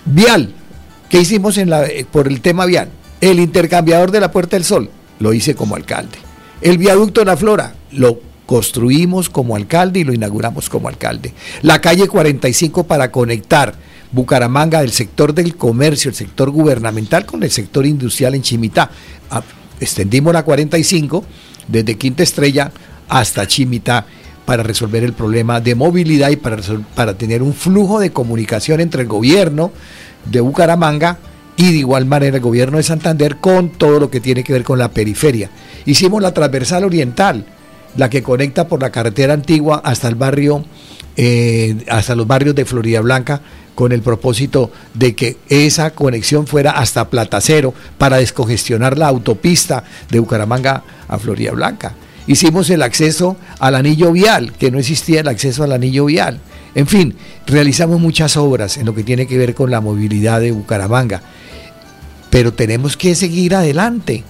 Vial, 0.04 0.54
¿Qué 1.10 1.20
hicimos 1.20 1.58
eh, 1.58 2.06
por 2.10 2.28
el 2.28 2.40
tema 2.40 2.66
vial? 2.66 2.88
El 3.20 3.40
intercambiador 3.40 4.12
de 4.12 4.20
la 4.20 4.30
Puerta 4.30 4.54
del 4.54 4.64
Sol, 4.64 4.88
lo 5.18 5.32
hice 5.32 5.56
como 5.56 5.74
alcalde. 5.74 6.16
El 6.60 6.78
viaducto 6.78 7.20
de 7.20 7.24
la 7.24 7.36
Flora, 7.36 7.74
lo 7.90 8.20
construimos 8.46 9.28
como 9.28 9.56
alcalde 9.56 9.98
y 10.00 10.04
lo 10.04 10.14
inauguramos 10.14 10.68
como 10.68 10.86
alcalde. 10.86 11.34
La 11.62 11.80
calle 11.80 12.06
45 12.06 12.84
para 12.84 13.10
conectar 13.10 13.74
Bucaramanga 14.12 14.82
del 14.82 14.92
sector 14.92 15.34
del 15.34 15.56
comercio, 15.56 16.10
el 16.10 16.14
sector 16.14 16.50
gubernamental 16.50 17.26
con 17.26 17.42
el 17.42 17.50
sector 17.50 17.86
industrial 17.86 18.36
en 18.36 18.42
Chimitá. 18.42 18.90
Ah, 19.32 19.42
extendimos 19.80 20.32
la 20.32 20.44
45 20.44 21.24
desde 21.66 21.96
Quinta 21.96 22.22
Estrella 22.22 22.70
hasta 23.08 23.48
Chimitá 23.48 24.06
para 24.44 24.62
resolver 24.62 25.02
el 25.02 25.12
problema 25.12 25.60
de 25.60 25.74
movilidad 25.74 26.30
y 26.30 26.36
para, 26.36 26.58
para 26.94 27.18
tener 27.18 27.42
un 27.42 27.52
flujo 27.52 27.98
de 27.98 28.12
comunicación 28.12 28.80
entre 28.80 29.02
el 29.02 29.08
gobierno 29.08 29.72
de 30.24 30.40
Bucaramanga 30.40 31.18
y 31.56 31.72
de 31.72 31.78
igual 31.78 32.06
manera 32.06 32.36
el 32.36 32.42
gobierno 32.42 32.78
de 32.78 32.82
Santander 32.82 33.36
con 33.36 33.70
todo 33.70 34.00
lo 34.00 34.10
que 34.10 34.20
tiene 34.20 34.42
que 34.42 34.52
ver 34.52 34.64
con 34.64 34.78
la 34.78 34.90
periferia. 34.90 35.50
Hicimos 35.84 36.22
la 36.22 36.32
transversal 36.32 36.84
oriental, 36.84 37.44
la 37.96 38.08
que 38.08 38.22
conecta 38.22 38.68
por 38.68 38.80
la 38.80 38.90
carretera 38.90 39.34
antigua 39.34 39.80
hasta 39.84 40.08
el 40.08 40.14
barrio, 40.14 40.64
eh, 41.16 41.84
hasta 41.88 42.14
los 42.14 42.26
barrios 42.26 42.54
de 42.54 42.64
Florida 42.64 43.00
Blanca, 43.00 43.42
con 43.74 43.92
el 43.92 44.02
propósito 44.02 44.70
de 44.94 45.14
que 45.14 45.38
esa 45.48 45.90
conexión 45.90 46.46
fuera 46.46 46.72
hasta 46.72 47.08
Platacero 47.08 47.72
para 47.98 48.18
descongestionar 48.18 48.98
la 48.98 49.08
autopista 49.08 49.84
de 50.10 50.18
Bucaramanga 50.18 50.82
a 51.08 51.18
Florida 51.18 51.52
Blanca. 51.52 51.94
Hicimos 52.26 52.70
el 52.70 52.82
acceso 52.82 53.36
al 53.58 53.74
anillo 53.74 54.12
vial, 54.12 54.52
que 54.52 54.70
no 54.70 54.78
existía 54.78 55.20
el 55.20 55.28
acceso 55.28 55.64
al 55.64 55.72
anillo 55.72 56.04
vial. 56.04 56.40
En 56.74 56.86
fin, 56.86 57.14
realizamos 57.46 58.00
muchas 58.00 58.36
obras 58.36 58.76
en 58.76 58.86
lo 58.86 58.94
que 58.94 59.02
tiene 59.02 59.26
que 59.26 59.38
ver 59.38 59.54
con 59.54 59.70
la 59.70 59.80
movilidad 59.80 60.40
de 60.40 60.52
Bucaramanga. 60.52 61.22
Pero 62.30 62.52
tenemos 62.52 62.96
que 62.96 63.14
seguir 63.14 63.54
adelante. 63.54 64.24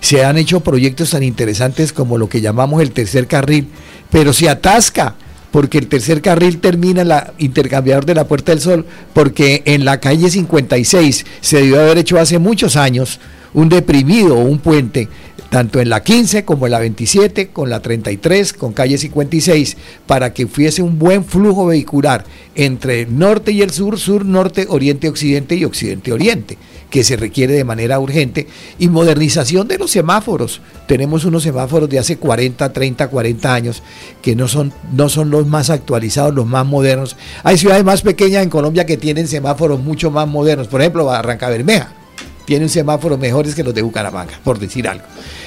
Se 0.00 0.24
han 0.24 0.36
hecho 0.36 0.60
proyectos 0.60 1.10
tan 1.10 1.22
interesantes 1.22 1.92
como 1.92 2.18
lo 2.18 2.28
que 2.28 2.40
llamamos 2.40 2.82
el 2.82 2.90
tercer 2.90 3.26
carril, 3.26 3.68
pero 4.10 4.32
se 4.32 4.48
atasca 4.48 5.14
porque 5.54 5.78
el 5.78 5.86
tercer 5.86 6.20
carril 6.20 6.58
termina 6.58 7.02
en 7.02 7.08
la 7.08 7.32
intercambiador 7.38 8.04
de 8.04 8.16
la 8.16 8.26
Puerta 8.26 8.50
del 8.50 8.60
Sol, 8.60 8.84
porque 9.12 9.62
en 9.66 9.84
la 9.84 10.00
calle 10.00 10.28
56 10.28 11.24
se 11.40 11.56
debió 11.58 11.80
haber 11.80 11.98
hecho 11.98 12.18
hace 12.18 12.40
muchos 12.40 12.74
años 12.74 13.20
un 13.52 13.68
deprimido 13.68 14.36
o 14.36 14.42
un 14.42 14.58
puente, 14.58 15.08
tanto 15.50 15.80
en 15.80 15.88
la 15.88 16.02
15 16.02 16.44
como 16.44 16.66
en 16.66 16.72
la 16.72 16.78
27, 16.80 17.48
con 17.48 17.70
la 17.70 17.80
33, 17.80 18.52
con 18.52 18.72
calle 18.72 18.98
56, 18.98 19.76
para 20.06 20.32
que 20.32 20.46
fuese 20.46 20.82
un 20.82 20.98
buen 20.98 21.24
flujo 21.24 21.66
vehicular 21.66 22.24
entre 22.54 23.02
el 23.02 23.18
norte 23.18 23.52
y 23.52 23.62
el 23.62 23.70
sur, 23.70 23.98
sur, 23.98 24.24
norte, 24.24 24.66
oriente, 24.68 25.08
occidente 25.08 25.54
y 25.54 25.64
occidente, 25.64 26.12
oriente 26.12 26.58
que 26.94 27.02
se 27.02 27.16
requiere 27.16 27.54
de 27.54 27.64
manera 27.64 27.98
urgente, 27.98 28.46
y 28.78 28.88
modernización 28.88 29.66
de 29.66 29.78
los 29.78 29.90
semáforos. 29.90 30.60
Tenemos 30.86 31.24
unos 31.24 31.42
semáforos 31.42 31.88
de 31.90 31.98
hace 31.98 32.18
40, 32.18 32.72
30, 32.72 33.08
40 33.08 33.52
años 33.52 33.82
que 34.22 34.36
no 34.36 34.46
son, 34.46 34.72
no 34.92 35.08
son 35.08 35.28
los 35.28 35.44
más 35.44 35.70
actualizados, 35.70 36.32
los 36.32 36.46
más 36.46 36.64
modernos. 36.64 37.16
Hay 37.42 37.58
ciudades 37.58 37.82
más 37.82 38.02
pequeñas 38.02 38.44
en 38.44 38.48
Colombia 38.48 38.86
que 38.86 38.96
tienen 38.96 39.26
semáforos 39.26 39.80
mucho 39.80 40.12
más 40.12 40.28
modernos, 40.28 40.68
por 40.68 40.82
ejemplo, 40.82 41.06
Barranca 41.06 41.48
Bermeja 41.48 42.03
tiene 42.44 42.64
un 42.64 42.70
semáforo 42.70 43.18
mejores 43.18 43.54
que 43.54 43.64
los 43.64 43.74
de 43.74 43.82
Bucaramanga, 43.82 44.38
por 44.42 44.58
decir 44.58 44.88
algo. 44.88 45.04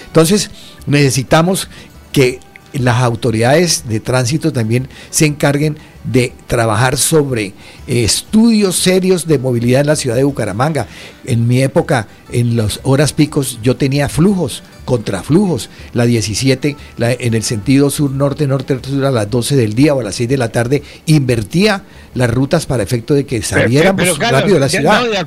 Entonces, 0.07 0.49
necesitamos 0.85 1.69
que 2.11 2.39
las 2.73 3.01
autoridades 3.01 3.87
de 3.87 3.99
tránsito 3.99 4.51
también 4.51 4.87
se 5.09 5.25
encarguen 5.25 5.77
de 6.03 6.33
trabajar 6.47 6.97
sobre 6.97 7.53
estudios 7.85 8.77
serios 8.77 9.27
de 9.27 9.39
movilidad 9.39 9.81
en 9.81 9.87
la 9.87 9.95
ciudad 9.95 10.15
de 10.15 10.23
Bucaramanga. 10.23 10.87
En 11.25 11.47
mi 11.47 11.61
época, 11.61 12.07
en 12.31 12.55
las 12.55 12.79
horas 12.83 13.13
picos, 13.13 13.59
yo 13.61 13.75
tenía 13.75 14.07
flujos, 14.07 14.63
contraflujos. 14.85 15.69
La 15.93 16.05
17, 16.05 16.77
en 16.97 17.33
el 17.33 17.43
sentido 17.43 17.89
sur-norte, 17.89 18.47
norte-sur, 18.47 19.05
a 19.05 19.11
las 19.11 19.29
12 19.29 19.55
del 19.55 19.73
día 19.73 19.93
o 19.93 19.99
a 19.99 20.03
las 20.03 20.15
6 20.15 20.29
de 20.29 20.37
la 20.37 20.49
tarde, 20.49 20.83
invertía 21.05 21.83
las 22.13 22.29
rutas 22.29 22.65
para 22.65 22.83
efecto 22.83 23.13
de 23.13 23.25
que 23.25 23.41
saliéramos 23.41 24.17
rápido 24.17 24.55
de 24.55 24.59
la 24.59 24.69
ciudad. 24.69 25.03
de, 25.03 25.17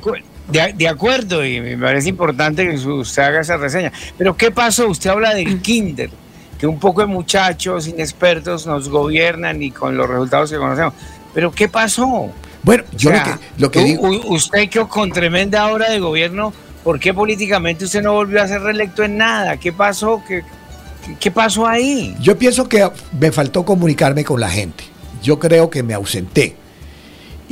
de, 0.51 0.87
acuerdo, 0.87 1.45
y 1.45 1.61
me 1.61 1.77
parece 1.77 2.09
importante 2.09 2.67
que 2.67 2.75
usted 2.75 3.23
haga 3.23 3.41
esa 3.41 3.57
reseña. 3.57 3.91
Pero 4.17 4.35
¿qué 4.35 4.51
pasó? 4.51 4.87
Usted 4.87 5.09
habla 5.09 5.33
del 5.33 5.61
kinder 5.61 6.09
que 6.59 6.67
un 6.67 6.79
poco 6.79 7.01
de 7.01 7.07
muchachos 7.07 7.87
inexpertos 7.87 8.67
nos 8.67 8.87
gobiernan 8.87 9.63
y 9.63 9.71
con 9.71 9.97
los 9.97 10.07
resultados 10.07 10.51
que 10.51 10.57
conocemos. 10.57 10.93
Pero 11.33 11.51
¿qué 11.51 11.67
pasó? 11.67 12.29
Bueno, 12.61 12.83
yo 12.95 13.11
lo 13.57 13.71
que, 13.71 13.83
digo... 13.83 14.09
Usted 14.27 14.69
que 14.69 14.85
con 14.87 15.11
tremenda 15.11 15.71
obra 15.71 15.89
de 15.89 15.99
gobierno, 15.99 16.53
¿por 16.83 16.99
qué 16.99 17.15
políticamente 17.15 17.85
usted 17.85 18.03
no 18.03 18.13
volvió 18.13 18.43
a 18.43 18.47
ser 18.47 18.61
reelecto 18.61 19.03
en 19.03 19.17
nada? 19.17 19.57
¿Qué 19.57 19.73
pasó? 19.73 20.21
¿Qué, 20.27 20.43
qué 21.19 21.31
pasó 21.31 21.65
ahí? 21.65 22.15
Yo 22.19 22.37
pienso 22.37 22.69
que 22.69 22.87
me 23.19 23.31
faltó 23.31 23.65
comunicarme 23.65 24.23
con 24.23 24.39
la 24.39 24.49
gente. 24.49 24.83
Yo 25.23 25.39
creo 25.39 25.69
que 25.69 25.81
me 25.81 25.95
ausenté. 25.95 26.60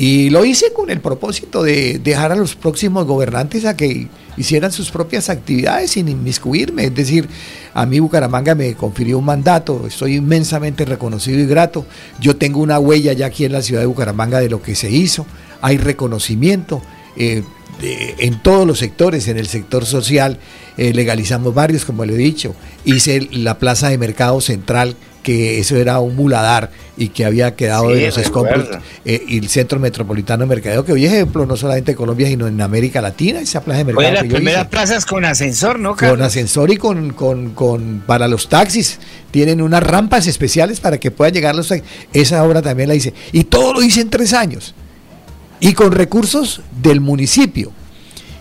Y 0.01 0.29
lo 0.29 0.45
hice 0.45 0.71
con 0.71 0.89
el 0.89 1.01
propósito 1.01 1.61
de 1.61 1.99
dejar 1.99 2.31
a 2.31 2.35
los 2.37 2.55
próximos 2.55 3.05
gobernantes 3.05 3.65
a 3.65 3.75
que 3.75 4.07
hicieran 4.37 4.71
sus 4.71 4.91
propias 4.91 5.29
actividades 5.29 5.91
sin 5.91 6.07
inmiscuirme. 6.07 6.85
Es 6.85 6.95
decir, 6.95 7.27
a 7.73 7.85
mí 7.85 7.99
Bucaramanga 7.99 8.55
me 8.55 8.75
confirió 8.75 9.17
un 9.19 9.25
mandato, 9.25 9.85
estoy 9.85 10.15
inmensamente 10.15 10.85
reconocido 10.85 11.37
y 11.41 11.45
grato. 11.45 11.85
Yo 12.21 12.37
tengo 12.37 12.61
una 12.61 12.79
huella 12.79 13.11
ya 13.11 13.25
aquí 13.25 13.43
en 13.43 13.51
la 13.51 13.61
ciudad 13.61 13.81
de 13.81 13.87
Bucaramanga 13.87 14.39
de 14.39 14.47
lo 14.47 14.61
que 14.61 14.73
se 14.73 14.89
hizo. 14.89 15.25
Hay 15.59 15.75
reconocimiento. 15.75 16.81
Eh, 17.17 17.43
en 17.81 18.41
todos 18.41 18.65
los 18.65 18.79
sectores, 18.79 19.27
en 19.27 19.37
el 19.37 19.47
sector 19.47 19.85
social, 19.85 20.39
eh, 20.77 20.93
legalizamos 20.93 21.53
barrios, 21.53 21.83
como 21.83 22.05
le 22.05 22.13
he 22.13 22.17
dicho. 22.17 22.55
Hice 22.85 23.27
la 23.33 23.59
plaza 23.59 23.89
de 23.89 23.97
mercado 23.97 24.39
central 24.39 24.95
que 25.23 25.59
eso 25.59 25.75
era 25.75 25.99
un 25.99 26.15
muladar 26.15 26.71
y 26.97 27.09
que 27.09 27.25
había 27.25 27.55
quedado 27.55 27.89
de 27.89 28.07
los 28.07 28.17
escombros 28.17 28.67
eh, 29.05 29.23
y 29.27 29.37
el 29.37 29.49
Centro 29.49 29.79
Metropolitano 29.79 30.43
de 30.43 30.47
Mercadeo, 30.47 30.83
que 30.83 30.93
hoy 30.93 31.05
es 31.05 31.13
ejemplo 31.13 31.45
no 31.45 31.55
solamente 31.55 31.91
en 31.91 31.97
Colombia, 31.97 32.27
sino 32.27 32.47
en 32.47 32.59
América 32.61 33.01
Latina, 33.01 33.39
esa 33.39 33.61
plaza 33.61 33.79
de 33.79 33.85
mercado. 33.85 34.07
Oye, 34.07 34.15
las 34.15 34.33
primeras 34.33 34.67
plazas 34.67 35.05
con 35.05 35.25
ascensor, 35.25 35.79
¿no? 35.79 35.95
Con 35.95 36.21
ascensor 36.21 36.71
y 36.71 36.77
con, 36.77 37.13
con, 37.13 37.51
con, 37.51 38.03
para 38.05 38.27
los 38.27 38.49
taxis. 38.49 38.99
Tienen 39.31 39.61
unas 39.61 39.83
rampas 39.83 40.27
especiales 40.27 40.79
para 40.79 40.97
que 40.97 41.11
puedan 41.11 41.33
llegar 41.33 41.55
los 41.55 41.67
taxis. 41.67 41.87
Esa 42.13 42.43
obra 42.43 42.61
también 42.61 42.89
la 42.89 42.95
hice. 42.95 43.13
Y 43.31 43.45
todo 43.45 43.73
lo 43.73 43.81
hice 43.81 44.01
en 44.01 44.09
tres 44.09 44.33
años. 44.33 44.73
Y 45.59 45.73
con 45.73 45.91
recursos 45.91 46.61
del 46.81 47.01
municipio. 47.01 47.71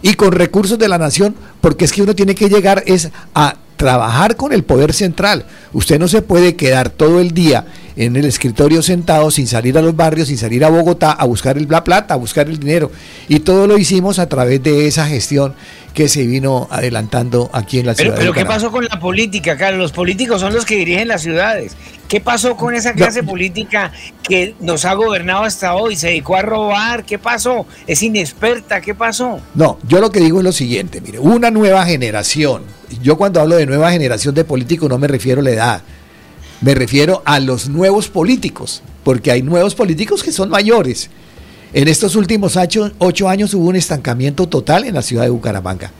Y 0.02 0.14
con 0.14 0.32
recursos 0.32 0.78
de 0.78 0.88
la 0.88 0.98
nación, 0.98 1.34
porque 1.60 1.84
es 1.84 1.92
que 1.92 2.02
uno 2.02 2.14
tiene 2.14 2.34
que 2.34 2.48
llegar 2.48 2.84
es 2.86 3.10
a 3.34 3.56
trabajar 3.78 4.36
con 4.36 4.52
el 4.52 4.64
poder 4.64 4.92
central. 4.92 5.46
Usted 5.72 5.98
no 5.98 6.08
se 6.08 6.20
puede 6.20 6.56
quedar 6.56 6.90
todo 6.90 7.20
el 7.20 7.30
día 7.30 7.64
en 7.98 8.14
el 8.14 8.24
escritorio 8.26 8.80
sentado 8.80 9.28
sin 9.32 9.48
salir 9.48 9.76
a 9.76 9.82
los 9.82 9.94
barrios, 9.96 10.28
sin 10.28 10.38
salir 10.38 10.64
a 10.64 10.70
Bogotá 10.70 11.10
a 11.10 11.24
buscar 11.24 11.58
el, 11.58 11.66
la 11.68 11.82
plata, 11.82 12.14
a 12.14 12.16
buscar 12.16 12.48
el 12.48 12.60
dinero. 12.60 12.92
Y 13.26 13.40
todo 13.40 13.66
lo 13.66 13.76
hicimos 13.76 14.20
a 14.20 14.28
través 14.28 14.62
de 14.62 14.86
esa 14.86 15.06
gestión 15.08 15.54
que 15.94 16.08
se 16.08 16.24
vino 16.24 16.68
adelantando 16.70 17.50
aquí 17.52 17.80
en 17.80 17.86
la 17.86 17.96
ciudad. 17.96 18.14
Pero, 18.16 18.32
¿qué 18.32 18.44
pasó 18.44 18.70
con 18.70 18.84
la 18.84 19.00
política, 19.00 19.56
Carlos? 19.56 19.80
Los 19.80 19.92
políticos 19.92 20.40
son 20.40 20.54
los 20.54 20.64
que 20.64 20.76
dirigen 20.76 21.08
las 21.08 21.22
ciudades. 21.22 21.76
¿Qué 22.06 22.20
pasó 22.20 22.56
con 22.56 22.72
esa 22.76 22.92
clase 22.92 23.24
política 23.24 23.90
que 24.22 24.54
nos 24.60 24.84
ha 24.84 24.94
gobernado 24.94 25.42
hasta 25.42 25.74
hoy? 25.74 25.96
¿Se 25.96 26.06
dedicó 26.06 26.36
a 26.36 26.42
robar? 26.42 27.04
¿Qué 27.04 27.18
pasó? 27.18 27.66
¿Es 27.88 28.00
inexperta? 28.04 28.80
¿Qué 28.80 28.94
pasó? 28.94 29.40
No, 29.56 29.80
yo 29.88 30.00
lo 30.00 30.12
que 30.12 30.20
digo 30.20 30.38
es 30.38 30.44
lo 30.44 30.52
siguiente, 30.52 31.00
mire, 31.00 31.18
una 31.18 31.50
nueva 31.50 31.84
generación. 31.84 32.62
Yo 33.02 33.16
cuando 33.18 33.40
hablo 33.40 33.56
de 33.56 33.66
nueva 33.66 33.90
generación 33.90 34.36
de 34.36 34.44
políticos 34.44 34.88
no 34.88 34.98
me 34.98 35.08
refiero 35.08 35.40
a 35.40 35.44
la 35.44 35.50
edad, 35.50 35.82
me 36.60 36.74
refiero 36.74 37.22
a 37.24 37.40
los 37.40 37.68
nuevos 37.68 38.08
políticos, 38.08 38.82
porque 39.04 39.30
hay 39.30 39.42
nuevos 39.42 39.74
políticos 39.74 40.22
que 40.22 40.32
son 40.32 40.50
mayores. 40.50 41.08
En 41.72 41.86
estos 41.88 42.16
últimos 42.16 42.56
ocho, 42.98 43.28
años 43.28 43.54
hubo 43.54 43.68
un 43.68 43.76
estancamiento 43.76 44.48
total 44.48 44.84
en 44.84 44.94
la 44.94 45.02
ciudad 45.02 45.24
de 45.24 45.30
Bucaramanga, 45.30 45.92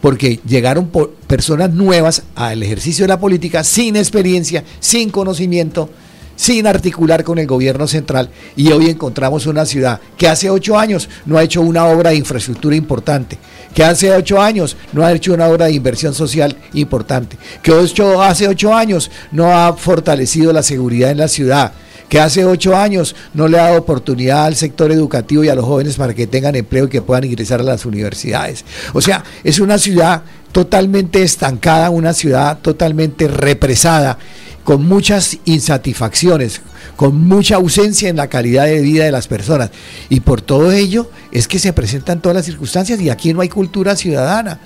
porque 0.00 0.40
llegaron 0.46 0.90
personas 1.26 1.72
nuevas 1.72 2.22
al 2.34 2.62
ejercicio 2.62 3.04
de 3.04 3.08
la 3.08 3.20
política 3.20 3.64
sin 3.64 3.96
experiencia, 3.96 4.64
sin 4.80 5.10
conocimiento, 5.10 5.90
sin 6.36 6.66
articular 6.66 7.24
con 7.24 7.38
el 7.38 7.46
gobierno 7.46 7.86
central 7.86 8.30
y 8.56 8.70
hoy 8.72 8.90
encontramos 8.90 9.46
una 9.46 9.66
ciudad 9.66 10.00
que 10.16 10.28
hace 10.28 10.50
ocho 10.50 10.78
años 10.78 11.08
no 11.26 11.38
ha 11.38 11.42
hecho 11.42 11.62
una 11.62 11.86
obra 11.86 12.10
de 12.10 12.16
infraestructura 12.16 12.76
importante, 12.76 13.38
que 13.74 13.84
hace 13.84 14.12
ocho 14.12 14.40
años 14.40 14.76
no 14.92 15.04
ha 15.04 15.12
hecho 15.12 15.32
una 15.32 15.46
obra 15.46 15.66
de 15.66 15.72
inversión 15.72 16.14
social 16.14 16.56
importante, 16.74 17.36
que 17.62 17.72
hace 17.72 18.48
ocho 18.48 18.74
años 18.74 19.10
no 19.30 19.52
ha 19.52 19.72
fortalecido 19.74 20.52
la 20.52 20.62
seguridad 20.62 21.10
en 21.10 21.18
la 21.18 21.28
ciudad, 21.28 21.72
que 22.08 22.20
hace 22.20 22.44
ocho 22.44 22.76
años 22.76 23.16
no 23.32 23.48
le 23.48 23.58
ha 23.58 23.64
dado 23.64 23.78
oportunidad 23.78 24.44
al 24.44 24.54
sector 24.54 24.92
educativo 24.92 25.44
y 25.44 25.48
a 25.48 25.54
los 25.54 25.64
jóvenes 25.64 25.96
para 25.96 26.12
que 26.12 26.26
tengan 26.26 26.54
empleo 26.54 26.84
y 26.84 26.90
que 26.90 27.00
puedan 27.00 27.24
ingresar 27.24 27.60
a 27.60 27.64
las 27.64 27.86
universidades. 27.86 28.66
O 28.92 29.00
sea, 29.00 29.24
es 29.42 29.60
una 29.60 29.78
ciudad 29.78 30.22
totalmente 30.52 31.22
estancada, 31.22 31.88
una 31.88 32.12
ciudad 32.12 32.58
totalmente 32.58 33.28
represada, 33.28 34.18
con 34.64 34.86
muchas 34.86 35.38
insatisfacciones, 35.44 36.60
con 36.96 37.26
mucha 37.26 37.56
ausencia 37.56 38.08
en 38.08 38.16
la 38.16 38.28
calidad 38.28 38.66
de 38.66 38.80
vida 38.80 39.04
de 39.04 39.12
las 39.12 39.28
personas. 39.28 39.70
Y 40.08 40.20
por 40.20 40.40
todo 40.40 40.72
ello 40.72 41.10
es 41.30 41.48
que 41.48 41.58
se 41.58 41.72
presentan 41.72 42.20
todas 42.20 42.36
las 42.36 42.46
circunstancias 42.46 43.00
y 43.00 43.10
aquí 43.10 43.32
no 43.32 43.40
hay 43.40 43.48
cultura 43.48 43.96
ciudadana. 43.96 44.60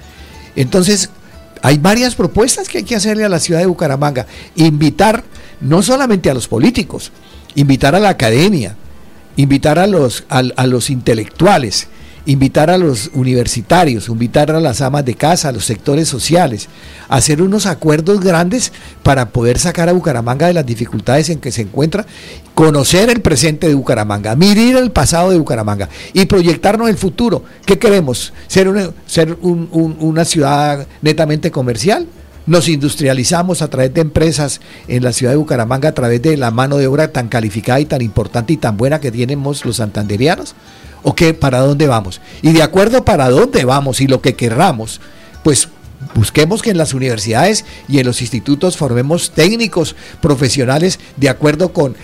Entonces, 0.55 1.11
hay 1.63 1.79
varias 1.79 2.15
propuestas 2.15 2.69
que 2.69 2.79
hay 2.79 2.85
que 2.85 2.97
hacerle 2.97 3.25
a 3.25 3.29
la 3.29 3.41
ciudad 3.41 3.61
de 3.61 3.67
Bucaramanga. 3.67 4.27
Invitar 4.55 5.25
no 5.61 5.83
solamente 5.83 6.31
a 6.31 6.35
los 6.35 6.49
políticos, 6.49 7.13
invitar 7.55 7.95
a 7.95 8.01
la 8.01 8.11
academia, 8.11 8.77
invitar 9.37 9.79
a 9.79 9.87
los, 9.87 10.25
a 10.29 10.67
los 10.67 10.91
intelectuales, 10.91 11.89
invitar 12.27 12.71
a 12.71 12.77
los 12.77 13.11
universitarios, 13.15 14.09
invitar 14.09 14.51
a 14.51 14.61
las 14.61 14.81
amas 14.81 15.05
de 15.05 15.15
casa, 15.15 15.49
a 15.49 15.53
los 15.53 15.65
sectores 15.65 16.09
sociales, 16.09 16.69
hacer 17.09 17.41
unos 17.41 17.67
acuerdos 17.67 18.21
grandes 18.21 18.73
para 19.03 19.31
poder 19.31 19.59
sacar 19.59 19.89
a 19.89 19.93
Bucaramanga 19.93 20.49
de 20.49 20.53
las 20.53 20.67
dificultades 20.67 21.31
en 21.31 21.39
que 21.39 21.53
se 21.53 21.63
encuentra, 21.63 22.05
conocer 22.55 23.11
el 23.11 23.23
presente 23.23 23.69
de 23.69 23.75
Bucaramanga, 23.75 24.35
mirar 24.35 24.83
el 24.83 24.91
pasado 24.91 25.31
de 25.31 25.39
Bucaramanga 25.39 25.89
y 26.13 26.27
proyectarnos 26.27 26.89
el 26.89 26.97
futuro. 26.97 27.45
¿Qué 27.65 27.79
queremos? 27.79 28.33
¿Ser 28.49 28.69
una, 28.69 28.91
ser 29.07 29.39
una 29.41 30.25
ciudad 30.25 30.87
netamente 31.03 31.51
comercial? 31.51 32.07
nos 32.47 32.69
industrializamos 32.69 33.61
a 33.61 33.69
través 33.69 33.93
de 33.93 34.01
empresas 34.01 34.61
en 34.87 35.03
la 35.03 35.13
ciudad 35.13 35.33
de 35.33 35.37
Bucaramanga, 35.37 35.89
a 35.89 35.95
través 35.95 36.23
de 36.23 36.37
la 36.37 36.53
mano 36.53 36.77
de 36.77 36.87
obra 36.87 37.09
tan 37.09 37.29
calificada 37.29 37.81
y 37.81 37.87
tan 37.87 38.03
importante 38.03 38.53
y 38.53 38.57
tan 38.57 38.77
buena 38.77 39.01
que 39.01 39.11
tenemos 39.11 39.65
los 39.65 39.77
santanderianos. 39.77 40.55
¿O 41.09 41.15
qué? 41.15 41.35
¿Para 41.35 41.61
dónde 41.61 41.87
vamos? 41.87 42.21
Y 42.43 42.51
de 42.51 42.65
acuerdo 42.65 43.05
para 43.05 43.31
dónde 43.31 43.65
vamos 43.65 44.01
y 44.01 44.09
lo 44.09 44.21
que 44.21 44.35
querramos, 44.35 45.01
pues 45.45 45.69
busquemos 46.17 46.63
que 46.63 46.71
en 46.71 46.79
las 46.79 46.95
universidades 46.95 47.65
y 47.89 48.01
en 48.01 48.07
los 48.07 48.21
institutos 48.23 48.77
formemos 48.77 49.31
técnicos 49.31 49.95
profesionales 50.21 50.99
de 51.17 51.29
acuerdo 51.29 51.73
con 51.73 51.95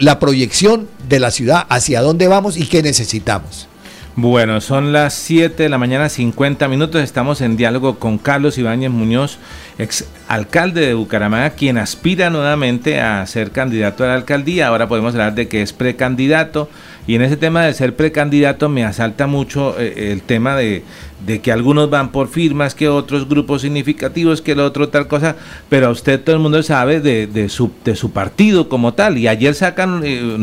la 0.00 0.18
proyección 0.20 0.88
de 1.06 1.20
la 1.20 1.30
ciudad, 1.30 1.66
hacia 1.68 2.00
dónde 2.00 2.26
vamos 2.26 2.56
y 2.56 2.64
qué 2.64 2.82
necesitamos. 2.82 3.68
Bueno, 4.16 4.60
son 4.60 4.92
las 4.92 5.12
7 5.14 5.64
de 5.64 5.68
la 5.68 5.76
mañana, 5.76 6.08
50 6.08 6.68
minutos. 6.68 7.02
Estamos 7.02 7.40
en 7.40 7.56
diálogo 7.56 7.98
con 7.98 8.18
Carlos 8.18 8.56
Ibáñez 8.58 8.92
Muñoz, 8.92 9.38
ex 9.76 10.06
alcalde 10.28 10.86
de 10.86 10.94
Bucaramanga, 10.94 11.50
quien 11.50 11.78
aspira 11.78 12.30
nuevamente 12.30 13.00
a 13.00 13.26
ser 13.26 13.50
candidato 13.50 14.04
a 14.04 14.08
la 14.08 14.14
alcaldía. 14.14 14.68
Ahora 14.68 14.86
podemos 14.86 15.14
hablar 15.14 15.34
de 15.34 15.48
que 15.48 15.62
es 15.62 15.72
precandidato. 15.72 16.68
Y 17.08 17.16
en 17.16 17.22
ese 17.22 17.36
tema 17.36 17.64
de 17.64 17.74
ser 17.74 17.96
precandidato 17.96 18.68
me 18.68 18.84
asalta 18.84 19.26
mucho 19.26 19.74
eh, 19.80 20.12
el 20.12 20.22
tema 20.22 20.54
de, 20.54 20.84
de, 21.26 21.40
que 21.40 21.52
algunos 21.52 21.90
van 21.90 22.10
por 22.10 22.28
firmas, 22.28 22.74
que 22.74 22.88
otros 22.88 23.28
grupos 23.28 23.62
significativos, 23.62 24.42
que 24.42 24.52
el 24.52 24.60
otro 24.60 24.88
tal 24.88 25.08
cosa, 25.08 25.36
pero 25.68 25.90
usted 25.90 26.20
todo 26.20 26.36
el 26.36 26.42
mundo 26.42 26.62
sabe 26.62 27.00
de, 27.00 27.26
de, 27.26 27.48
su, 27.48 27.70
de 27.84 27.96
su 27.96 28.10
partido 28.10 28.68
como 28.68 28.94
tal. 28.94 29.18
Y 29.18 29.28
ayer 29.28 29.54
sacan, 29.54 30.02
eh, 30.04 30.36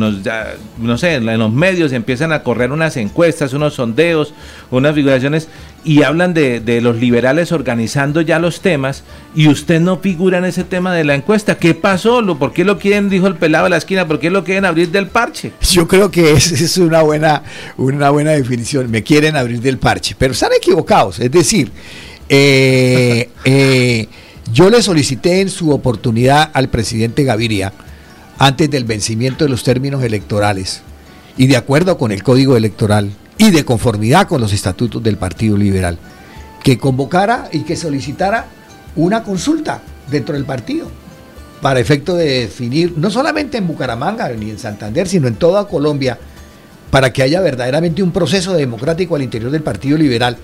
no 0.77 0.97
sé, 0.97 1.15
en 1.15 1.39
los 1.39 1.51
medios 1.51 1.91
empiezan 1.93 2.32
a 2.32 2.43
correr 2.43 2.71
unas 2.71 2.97
encuestas, 2.97 3.53
unos 3.53 3.75
sondeos, 3.75 4.34
unas 4.69 4.95
figuraciones 4.95 5.47
y 5.84 6.03
hablan 6.03 6.34
de, 6.34 6.59
de, 6.59 6.79
los 6.82 6.97
liberales 6.97 7.51
organizando 7.51 8.21
ya 8.21 8.38
los 8.39 8.61
temas 8.61 9.03
y 9.36 9.47
usted 9.47 9.82
no 9.82 9.97
figura 9.97 10.38
en 10.38 10.45
ese 10.45 10.63
tema 10.63 10.93
de 10.93 11.03
la 11.03 11.15
encuesta. 11.15 11.57
¿Qué 11.57 11.73
pasó? 11.73 12.21
¿Por 12.38 12.53
qué 12.53 12.63
lo 12.63 12.77
quieren, 12.77 13.09
dijo 13.09 13.27
el 13.27 13.36
pelado 13.36 13.63
de 13.63 13.71
la 13.71 13.77
esquina, 13.77 14.07
por 14.07 14.19
qué 14.19 14.29
lo 14.29 14.43
quieren 14.43 14.65
abrir 14.65 14.89
del 14.89 15.07
parche? 15.07 15.53
Yo 15.71 15.88
creo 15.88 16.11
que 16.11 16.34
es, 16.34 16.51
es 16.51 16.77
una, 16.77 17.01
buena, 17.01 17.43
una 17.77 18.09
buena 18.11 18.32
definición. 18.32 18.91
Me 18.91 19.03
quieren 19.03 19.36
abrir 19.36 19.61
del 19.61 19.77
parche, 19.77 20.15
pero 20.17 20.34
están 20.34 20.51
equivocados. 20.55 21.19
Es 21.19 21.32
decir, 21.32 21.71
eh, 22.34 23.29
eh, 23.45 24.07
yo 24.53 24.69
le 24.69 24.82
solicité 24.82 25.41
en 25.41 25.49
su 25.49 25.71
oportunidad 25.71 26.49
al 26.53 26.69
presidente 26.69 27.23
Gaviria, 27.23 27.73
antes 28.38 28.69
del 28.69 28.86
vencimiento 28.86 29.45
de 29.45 29.49
los 29.49 29.63
términos 29.63 30.03
electorales, 30.03 30.82
y 31.38 31.47
de 31.47 31.57
acuerdo 31.57 31.97
con 31.97 32.11
el 32.11 32.23
código 32.23 32.57
electoral, 32.57 33.11
y 33.38 33.51
de 33.51 33.65
conformidad 33.65 34.27
con 34.27 34.41
los 34.41 34.53
estatutos 34.53 35.01
del 35.01 35.17
Partido 35.17 35.57
Liberal, 35.57 35.97
que 36.63 36.77
convocara 36.77 37.49
y 37.51 37.61
que 37.61 37.75
solicitara 37.75 38.45
una 38.95 39.23
consulta 39.23 39.82
dentro 40.09 40.36
del 40.36 40.45
partido 40.45 40.89
para 41.61 41.79
efecto 41.79 42.15
de 42.15 42.41
definir, 42.41 42.97
no 42.97 43.09
solamente 43.09 43.57
en 43.57 43.67
Bucaramanga 43.67 44.29
ni 44.29 44.49
en 44.49 44.59
Santander, 44.59 45.07
sino 45.07 45.27
en 45.27 45.36
toda 45.36 45.67
Colombia, 45.67 46.17
para 46.89 47.13
que 47.13 47.23
haya 47.23 47.39
verdaderamente 47.39 48.03
un 48.03 48.11
proceso 48.11 48.53
democrático 48.53 49.15
al 49.15 49.21
interior 49.21 49.51
del 49.51 49.63
Partido 49.63 49.97
Liberal 49.97 50.38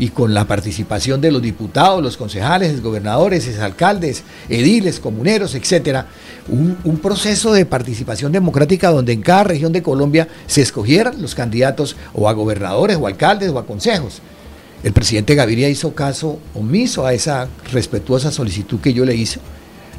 y 0.00 0.08
con 0.08 0.32
la 0.32 0.46
participación 0.46 1.20
de 1.20 1.30
los 1.30 1.42
diputados, 1.42 2.02
los 2.02 2.16
concejales, 2.16 2.82
gobernadores, 2.82 3.58
alcaldes, 3.58 4.24
ediles, 4.48 4.98
comuneros, 4.98 5.54
etcétera, 5.54 6.06
un, 6.48 6.98
proceso 7.02 7.52
de 7.52 7.66
participación 7.66 8.32
democrática 8.32 8.90
donde 8.90 9.12
en 9.12 9.20
cada 9.20 9.44
región 9.44 9.74
de 9.74 9.82
Colombia 9.82 10.26
se 10.46 10.62
escogieran 10.62 11.20
los 11.20 11.34
candidatos 11.34 11.96
o 12.14 12.30
a 12.30 12.32
gobernadores 12.32 12.96
o 12.96 13.06
alcaldes 13.06 13.50
o 13.50 13.58
a 13.58 13.66
consejos. 13.66 14.22
El 14.82 14.94
presidente 14.94 15.34
Gaviria 15.34 15.68
hizo 15.68 15.94
caso 15.94 16.38
omiso 16.54 17.04
a 17.04 17.12
esa 17.12 17.48
respetuosa 17.70 18.32
solicitud 18.32 18.80
que 18.80 18.94
yo 18.94 19.04
le 19.04 19.14
hice. 19.14 19.38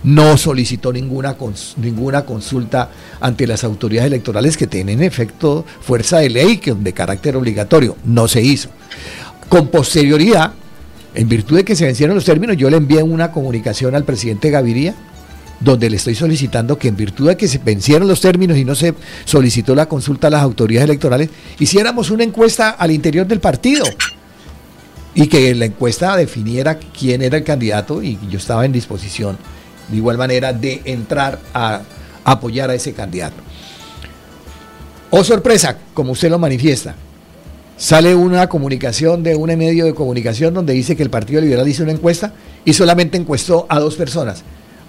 No 0.04 0.36
solicitó 0.36 0.92
ninguna, 0.92 1.38
ninguna 1.78 2.26
consulta 2.26 2.90
ante 3.20 3.46
las 3.46 3.64
autoridades 3.64 4.08
electorales 4.08 4.58
que 4.58 4.66
tienen 4.66 5.04
efecto 5.04 5.64
fuerza 5.80 6.18
de 6.18 6.32
ley 6.32 6.58
que 6.58 6.74
de 6.74 6.92
carácter 6.92 7.36
obligatorio. 7.36 7.96
No 8.04 8.28
se 8.28 8.42
hizo. 8.42 8.70
Con 9.52 9.68
posterioridad, 9.68 10.54
en 11.14 11.28
virtud 11.28 11.58
de 11.58 11.66
que 11.66 11.76
se 11.76 11.84
vencieron 11.84 12.16
los 12.16 12.24
términos, 12.24 12.56
yo 12.56 12.70
le 12.70 12.78
envié 12.78 13.04
una 13.04 13.34
comunicación 13.34 13.96
al 13.96 14.06
presidente 14.06 14.50
Gaviria, 14.50 14.96
donde 15.60 15.90
le 15.90 15.98
estoy 15.98 16.16
solicitando 16.16 16.78
que 16.78 16.88
en 16.88 16.96
virtud 16.96 17.28
de 17.28 17.36
que 17.36 17.50
se 17.50 17.58
vencieron 17.58 18.08
los 18.08 18.22
términos 18.22 18.58
y 18.58 18.64
no 18.64 18.76
se 18.76 18.94
solicitó 19.26 19.76
la 19.76 19.88
consulta 19.88 20.28
a 20.28 20.30
las 20.30 20.42
autoridades 20.42 20.86
electorales, 20.86 21.30
hiciéramos 21.60 22.12
una 22.12 22.24
encuesta 22.24 22.70
al 22.70 22.92
interior 22.92 23.28
del 23.28 23.42
partido 23.42 23.84
y 25.16 25.28
que 25.28 25.54
la 25.54 25.66
encuesta 25.66 26.16
definiera 26.16 26.80
quién 26.80 27.22
era 27.22 27.36
el 27.36 27.44
candidato 27.44 28.02
y 28.02 28.18
yo 28.30 28.38
estaba 28.38 28.64
en 28.64 28.72
disposición 28.72 29.38
de 29.90 29.98
igual 29.98 30.18
manera 30.18 30.54
de 30.54 30.82
entrar 30.86 31.42
a 31.54 31.82
apoyar 32.24 32.70
a 32.70 32.76
ese 32.76 32.94
candidato. 32.94 33.36
Oh 35.10 35.26
sorpresa, 35.26 35.78
como 35.94 36.14
usted 36.14 36.30
lo 36.30 36.40
manifiesta, 36.40 36.96
sale 37.82 38.14
una 38.14 38.48
comunicación 38.48 39.24
de 39.24 39.36
un 39.36 39.48
medio 39.58 39.86
de 39.86 39.96
comunicación 39.96 40.54
donde 40.54 40.72
dice 40.72 40.96
que 40.96 41.02
el 41.02 41.10
Partido 41.10 41.42
Liberal 41.42 41.68
hizo 41.68 41.82
una 41.82 41.92
encuesta 41.92 42.32
y 42.64 42.74
solamente 42.74 43.18
encuestó 43.18 43.66
a 43.70 43.80
dos 43.80 43.96
personas, 43.96 44.44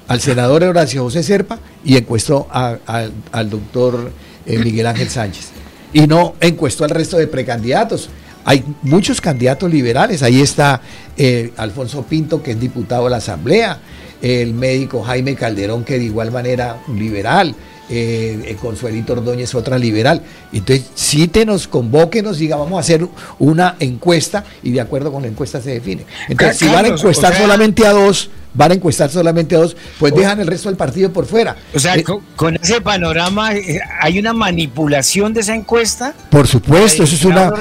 al 0.08 0.20
senador 0.20 0.62
Horacio 0.62 1.02
José 1.02 1.22
Serpa 1.22 1.58
y 1.82 1.96
encuestó 1.96 2.48
al 2.52 3.48
doctor 3.48 4.12
eh, 4.44 4.58
Miguel 4.58 4.86
Ángel 4.86 5.08
Sánchez. 5.08 5.52
Y 5.94 6.06
no 6.06 6.34
encuestó 6.38 6.84
al 6.84 6.90
resto 6.90 7.16
de 7.16 7.28
precandidatos. 7.28 8.10
Hay 8.44 8.62
muchos 8.82 9.22
candidatos 9.22 9.72
liberales. 9.72 10.22
Ahí 10.22 10.42
está 10.42 10.82
eh, 11.16 11.50
Alfonso 11.56 12.02
Pinto, 12.02 12.42
que 12.42 12.50
es 12.50 12.60
diputado 12.60 13.04
de 13.04 13.10
la 13.10 13.16
Asamblea, 13.16 13.78
el 14.20 14.52
médico 14.52 15.02
Jaime 15.02 15.34
Calderón, 15.34 15.84
que 15.84 15.98
de 15.98 16.04
igual 16.04 16.30
manera 16.30 16.82
liberal, 16.94 17.54
eh, 17.90 18.42
eh, 18.46 18.56
Consuelito 18.60 19.12
Ordóñez, 19.14 19.54
otra 19.54 19.78
liberal. 19.78 20.22
Entonces, 20.52 20.86
cítenos, 20.96 21.68
convóquenos, 21.68 22.38
diga, 22.38 22.56
vamos 22.56 22.76
a 22.76 22.80
hacer 22.80 23.06
una 23.38 23.76
encuesta 23.80 24.44
y 24.62 24.70
de 24.70 24.80
acuerdo 24.80 25.12
con 25.12 25.22
la 25.22 25.28
encuesta 25.28 25.60
se 25.60 25.70
define. 25.70 26.04
Entonces, 26.28 26.58
si 26.58 26.68
van 26.68 26.84
a 26.84 26.88
encuestar 26.88 27.36
solamente 27.36 27.86
a 27.86 27.90
dos, 27.90 28.30
van 28.54 28.72
a 28.72 28.74
encuestar 28.74 29.10
solamente 29.10 29.56
a 29.56 29.60
dos, 29.60 29.76
pues 29.98 30.14
dejan 30.14 30.40
el 30.40 30.46
resto 30.46 30.68
del 30.68 30.76
partido 30.76 31.12
por 31.12 31.26
fuera. 31.26 31.56
O 31.74 31.78
sea, 31.78 31.96
eh, 31.96 32.04
con, 32.36 32.56
ese 32.56 32.80
panorama, 32.80 33.54
eh, 33.54 33.80
¿hay 34.00 34.18
una 34.18 34.32
manipulación 34.32 35.32
de 35.32 35.40
esa 35.40 35.54
encuesta? 35.54 36.14
Por 36.30 36.46
supuesto, 36.46 37.04
eso 37.04 37.14
es 37.14 37.24
una... 37.24 37.52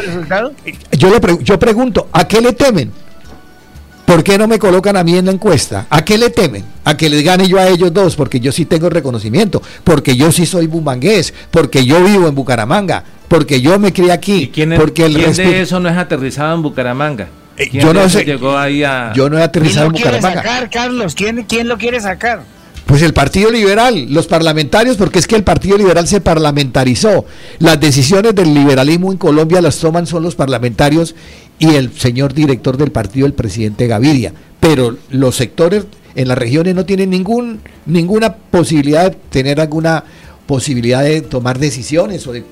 Yo, 0.98 1.10
le 1.10 1.44
yo 1.44 1.60
pregunto, 1.60 2.10
¿a 2.12 2.28
qué 2.28 2.42
le 2.42 2.54
temen? 2.54 2.92
¿Por 4.06 4.24
qué 4.24 4.38
no 4.38 4.48
me 4.48 4.60
colocan 4.60 4.98
a 4.98 5.04
mí 5.04 5.18
en 5.18 5.26
la 5.26 5.32
encuesta? 5.32 5.88
¿A 5.90 6.04
qué 6.04 6.18
le 6.18 6.30
temen? 6.30 6.64
¿A 6.84 6.98
que 6.98 7.10
les 7.10 7.24
gane 7.24 7.48
yo 7.48 7.58
a 7.60 7.68
ellos 7.68 7.94
dos? 7.94 8.16
Porque 8.16 8.40
yo 8.40 8.52
sí 8.52 8.66
tengo 8.66 8.90
reconocimiento, 8.90 9.62
porque 9.84 10.16
yo 10.16 10.32
sí 10.32 10.46
soy 10.46 10.68
bumangués, 10.68 11.34
porque 11.50 11.86
yo 11.86 12.04
vivo 12.04 12.28
en 12.28 12.36
Bucaramanga, 12.36 13.04
porque 13.28 13.62
yo 13.62 13.80
me 13.80 13.94
crié 13.94 14.12
aquí. 14.12 14.44
¿Y 14.44 14.48
quién, 14.50 14.74
porque 14.76 15.06
el 15.06 15.16
¿quién 15.16 15.34
de 15.34 15.62
eso 15.62 15.80
no 15.80 15.90
es 15.90 15.98
aterrizado 15.98 16.56
en 16.56 16.62
Bucaramanga? 16.62 17.30
Eh, 17.58 17.70
yo 17.72 17.94
no 17.94 18.10
sé. 18.10 18.26
Llegó 18.26 18.58
ahí 18.58 18.84
a... 18.84 19.14
Yo 19.14 19.30
no 19.30 19.38
he 19.38 19.44
aterrizado 19.44 19.88
en 19.88 19.94
Bucaramanga. 19.94 20.22
¿Quién 20.22 20.34
lo 20.34 20.42
quiere 20.42 20.60
sacar, 20.60 20.70
Carlos? 20.70 21.16
¿Quién, 21.16 21.44
¿Quién 21.44 21.68
lo 21.68 21.78
quiere 21.78 22.00
sacar? 22.02 22.44
Pues 22.92 23.04
el 23.04 23.14
Partido 23.14 23.50
Liberal, 23.50 24.08
los 24.10 24.28
parlamentarios, 24.28 24.98
porque 24.98 25.20
es 25.20 25.26
que 25.26 25.38
el 25.38 25.46
Partido 25.46 25.78
Liberal 25.78 26.10
se 26.10 26.20
parlamentarizó. 26.20 27.26
Las 27.60 27.80
decisiones 27.80 28.36
del 28.36 28.54
liberalismo 28.54 29.14
en 29.14 29.18
Colombia 29.18 29.62
las 29.62 29.78
toman 29.78 30.06
son 30.06 30.24
los 30.24 30.36
parlamentarios 30.36 31.16
y 31.62 31.76
el 31.76 31.94
señor 31.94 32.34
director 32.34 32.76
del 32.76 32.92
partido, 32.92 33.28
el 33.28 33.34
presidente 33.34 33.86
Gaviria. 33.86 34.34
Pero 34.60 34.98
los 35.12 35.36
sectores 35.36 35.86
en 36.16 36.28
las 36.28 36.38
regiones 36.38 36.74
no 36.74 36.86
tienen 36.86 37.12
ningún, 37.12 37.62
ninguna 37.86 38.34
posibilidad 38.34 39.12
de 39.12 39.18
tener 39.30 39.62
alguna 39.62 40.04
posibilidad 40.48 41.04
de 41.04 41.22
tomar 41.22 41.60
decisiones 41.60 42.26
o 42.26 42.34
de, 42.34 42.44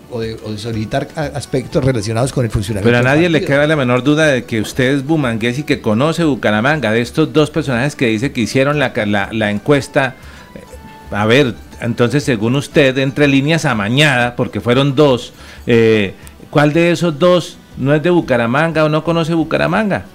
solicitar 0.58 1.08
aspectos 1.16 1.84
relacionados 1.84 2.32
con 2.32 2.46
el 2.46 2.52
funcionamiento. 2.52 2.88
Pero 2.88 3.00
a 3.00 3.02
nadie 3.02 3.30
le 3.30 3.44
queda 3.44 3.66
la 3.66 3.76
menor 3.76 4.04
duda 4.04 4.28
de 4.28 4.44
que 4.44 4.62
usted 4.62 4.94
es 4.94 5.04
bumangués 5.04 5.58
y 5.58 5.64
que 5.64 5.82
conoce 5.82 6.24
Bucaramanga, 6.24 6.92
de 6.92 7.02
estos 7.02 7.34
dos 7.34 7.50
personajes 7.50 7.96
que 7.96 8.06
dice 8.06 8.32
que 8.32 8.42
hicieron 8.42 8.78
la, 8.78 8.94
la, 9.32 9.50
encuesta. 9.50 10.16
Eh, 10.54 11.16
a 11.16 11.26
ver, 11.26 11.56
entonces 11.82 12.24
según 12.24 12.56
usted, 12.56 12.96
entre 13.00 13.28
líneas 13.28 13.66
amañada, 13.66 14.36
porque 14.36 14.62
fueron 14.62 14.96
dos, 14.96 15.34
eh, 15.66 16.14
¿cuál 16.52 16.74
de 16.74 16.92
esos 16.92 17.18
dos 17.18 17.59
no 17.80 17.96
es 17.96 18.04
de 18.04 18.10
Bucaramanga 18.10 18.86
o 18.86 18.90
no 18.90 19.04
conoce 19.04 19.34
Bucaramanga. 19.34 20.06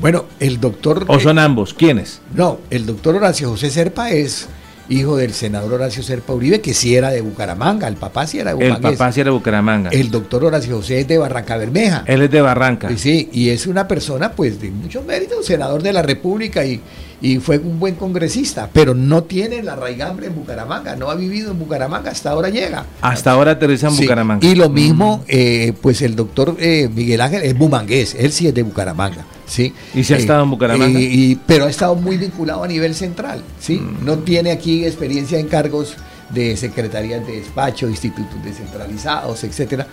Bueno, 0.00 0.24
el 0.40 0.60
doctor... 0.60 1.04
¿O 1.06 1.20
son 1.20 1.38
ambos? 1.38 1.72
¿Quiénes? 1.72 2.20
No, 2.34 2.58
el 2.70 2.84
doctor 2.84 3.14
Horacio 3.14 3.48
José 3.50 3.70
Serpa 3.70 4.10
es 4.10 4.48
hijo 4.88 5.16
del 5.16 5.32
senador 5.32 5.74
Horacio 5.74 6.02
Serpa 6.02 6.32
Uribe, 6.32 6.60
que 6.60 6.74
sí 6.74 6.94
era 6.94 7.10
de 7.10 7.20
Bucaramanga, 7.20 7.88
el 7.88 7.96
papá 7.96 8.26
sí 8.26 8.38
era 8.38 8.50
de 8.50 8.54
Bucaramanga. 8.54 8.88
El 8.88 8.96
papá 8.96 9.12
sí 9.12 9.20
era 9.20 9.30
de 9.30 9.36
Bucaramanga. 9.36 9.90
El 9.90 10.10
doctor 10.10 10.44
Horacio 10.44 10.76
José 10.76 11.00
es 11.00 11.08
de 11.08 11.18
Barranca 11.18 11.56
Bermeja. 11.56 12.04
Él 12.06 12.22
es 12.22 12.30
de 12.30 12.40
Barranca. 12.40 12.90
Sí, 12.96 13.30
y 13.32 13.50
es 13.50 13.66
una 13.66 13.86
persona 13.88 14.32
pues 14.32 14.60
de 14.60 14.70
muchos 14.70 15.04
méritos, 15.04 15.46
senador 15.46 15.82
de 15.82 15.92
la 15.92 16.02
República 16.02 16.64
y, 16.64 16.80
y 17.24 17.38
fue 17.38 17.56
un 17.56 17.80
buen 17.80 17.94
congresista, 17.94 18.68
pero 18.70 18.94
no 18.94 19.22
tiene 19.24 19.62
la 19.62 19.74
raigambre 19.74 20.26
en 20.26 20.34
Bucaramanga, 20.34 20.94
no 20.94 21.10
ha 21.10 21.14
vivido 21.14 21.52
en 21.52 21.58
Bucaramanga, 21.58 22.10
hasta 22.10 22.28
ahora 22.28 22.50
llega. 22.50 22.84
Hasta 23.00 23.30
ahora 23.32 23.52
aterriza 23.52 23.88
en 23.88 23.96
Bucaramanga. 23.96 24.46
Y 24.46 24.54
lo 24.54 24.68
mismo, 24.68 25.18
mm. 25.18 25.22
eh, 25.28 25.72
pues 25.80 26.02
el 26.02 26.16
doctor 26.16 26.54
eh, 26.58 26.90
Miguel 26.94 27.22
Ángel 27.22 27.42
es 27.42 27.56
bumangués, 27.56 28.14
él 28.14 28.30
sí 28.30 28.46
es 28.46 28.52
de 28.52 28.62
Bucaramanga. 28.62 29.24
¿sí? 29.46 29.72
¿Y 29.94 30.04
se 30.04 30.16
ha 30.16 30.18
estado 30.18 30.44
en 30.44 30.50
Bucaramanga? 30.50 31.00
Y, 31.00 31.40
pero 31.46 31.64
ha 31.64 31.70
estado 31.70 31.94
muy 31.94 32.18
vinculado 32.18 32.62
a 32.62 32.68
nivel 32.68 32.94
central, 32.94 33.42
¿sí? 33.58 33.76
Mm. 33.76 34.04
No 34.04 34.18
tiene 34.18 34.50
aquí 34.50 34.84
experiencia 34.84 35.38
en 35.38 35.48
cargos 35.48 35.96
de 36.28 36.58
secretarías 36.58 37.26
de 37.26 37.36
despacho, 37.36 37.88
institutos 37.88 38.36
descentralizados, 38.44 39.44
etcétera, 39.44 39.86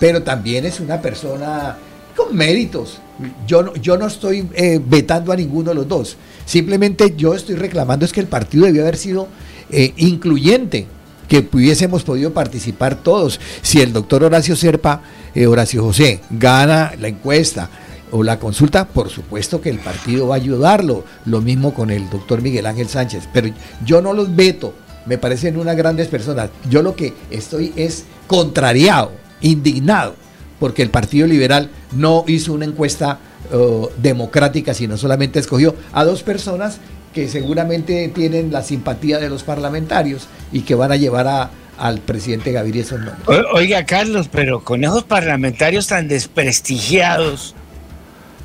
pero 0.00 0.22
también 0.22 0.64
es 0.64 0.80
una 0.80 1.02
persona 1.02 1.76
con 2.18 2.36
méritos. 2.36 2.98
Yo 3.46 3.62
no, 3.62 3.74
yo 3.76 3.96
no 3.96 4.06
estoy 4.06 4.48
eh, 4.54 4.80
vetando 4.84 5.32
a 5.32 5.36
ninguno 5.36 5.70
de 5.70 5.76
los 5.76 5.88
dos. 5.88 6.16
Simplemente 6.44 7.14
yo 7.16 7.34
estoy 7.34 7.54
reclamando 7.54 8.04
es 8.04 8.12
que 8.12 8.20
el 8.20 8.26
partido 8.26 8.66
debió 8.66 8.82
haber 8.82 8.96
sido 8.96 9.28
eh, 9.70 9.92
incluyente, 9.96 10.86
que 11.28 11.42
pudiésemos 11.42 12.02
podido 12.02 12.32
participar 12.32 12.96
todos. 12.96 13.40
Si 13.62 13.80
el 13.80 13.92
doctor 13.92 14.24
Horacio 14.24 14.56
Serpa, 14.56 15.02
eh, 15.34 15.46
Horacio 15.46 15.82
José, 15.82 16.20
gana 16.30 16.92
la 16.98 17.08
encuesta, 17.08 17.70
o 18.10 18.22
la 18.22 18.38
consulta, 18.38 18.88
por 18.88 19.10
supuesto 19.10 19.60
que 19.60 19.68
el 19.68 19.78
partido 19.78 20.28
va 20.28 20.36
a 20.36 20.38
ayudarlo. 20.38 21.04
Lo 21.26 21.40
mismo 21.40 21.74
con 21.74 21.90
el 21.90 22.08
doctor 22.08 22.42
Miguel 22.42 22.66
Ángel 22.66 22.88
Sánchez. 22.88 23.28
Pero 23.32 23.50
yo 23.84 24.00
no 24.00 24.12
los 24.12 24.34
veto, 24.34 24.74
me 25.06 25.18
parecen 25.18 25.58
unas 25.58 25.76
grandes 25.76 26.08
personas. 26.08 26.50
Yo 26.70 26.82
lo 26.82 26.94
que 26.96 27.14
estoy 27.30 27.72
es 27.76 28.04
contrariado, 28.26 29.12
indignado, 29.40 30.14
porque 30.58 30.82
el 30.82 30.90
Partido 30.90 31.26
Liberal 31.26 31.70
no 31.92 32.24
hizo 32.26 32.52
una 32.52 32.64
encuesta 32.64 33.18
uh, 33.52 33.88
democrática, 34.00 34.74
sino 34.74 34.96
solamente 34.96 35.38
escogió 35.38 35.74
a 35.92 36.04
dos 36.04 36.22
personas 36.22 36.78
que 37.14 37.28
seguramente 37.28 38.08
tienen 38.08 38.52
la 38.52 38.62
simpatía 38.62 39.18
de 39.18 39.28
los 39.28 39.42
parlamentarios 39.42 40.28
y 40.52 40.60
que 40.60 40.74
van 40.74 40.92
a 40.92 40.96
llevar 40.96 41.26
a, 41.26 41.50
al 41.78 42.00
presidente 42.00 42.52
Gaviria 42.52 42.82
esos 42.82 43.00
nombres. 43.00 43.44
Oiga, 43.52 43.84
Carlos, 43.86 44.28
pero 44.30 44.62
con 44.62 44.84
esos 44.84 45.04
parlamentarios 45.04 45.86
tan 45.86 46.08
desprestigiados, 46.08 47.54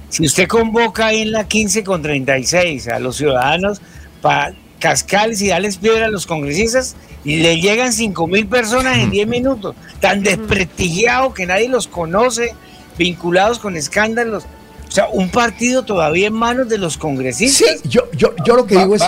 si 0.10 0.26
usted 0.26 0.48
convoca 0.48 1.12
en 1.12 1.32
la 1.32 1.48
15 1.48 1.84
con 1.84 2.02
36 2.02 2.88
a 2.88 3.00
los 3.00 3.18
ciudadanos 3.18 3.82
para 4.22 4.54
cascales 4.80 5.41
y 5.41 5.48
darles 5.48 5.78
piedra 5.78 6.06
a 6.06 6.10
los 6.10 6.28
congresistas 6.28 6.96
y 7.24 7.38
le 7.38 7.60
llegan 7.60 7.94
5 7.94 8.28
mil 8.28 8.48
personas 8.48 8.98
en 8.98 9.10
10 9.10 9.28
minutos, 9.30 9.76
tan 10.00 10.22
desprestigiados 10.22 11.34
que 11.34 11.46
nadie 11.46 11.70
los 11.70 11.88
conoce, 11.88 12.54
vinculados 12.98 13.60
con 13.60 13.76
escándalos. 13.76 14.44
O 14.88 14.91
sea, 14.91 15.08
un 15.12 15.30
partido 15.30 15.84
todavía 15.84 16.28
en 16.28 16.34
manos 16.34 16.70
de 16.70 16.78
los 16.78 16.98
congresistas. 16.98 17.80
Sí, 17.82 17.89
yo, 17.89 18.04
yo, 18.16 18.36
yo 18.46 18.56
lo 18.56 18.66
que 18.66 18.78
digo 18.78 18.96
es... 18.96 19.04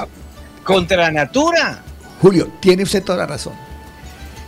Contra 0.64 0.98
la 0.98 1.12
natura. 1.12 1.84
Julio, 2.22 2.52
tiene 2.60 2.84
usted 2.84 3.04
toda 3.04 3.20
la 3.20 3.28
razón. 3.28 3.54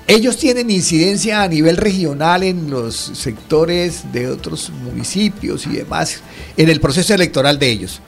Ellos 0.07 0.37
tienen 0.37 0.71
incidencia 0.71 1.43
a 1.43 1.47
nivel 1.47 1.77
regional 1.77 2.41
en 2.41 2.69
los 2.69 2.95
sectores 2.95 4.11
de 4.13 4.29
otros 4.29 4.69
municipios 4.69 5.67
y 5.67 5.71
demás, 5.71 6.21
en 6.55 6.69
el 6.69 6.79
proceso 6.79 7.13
electoral 7.13 7.59
de 7.59 7.69
ellos. 7.69 8.01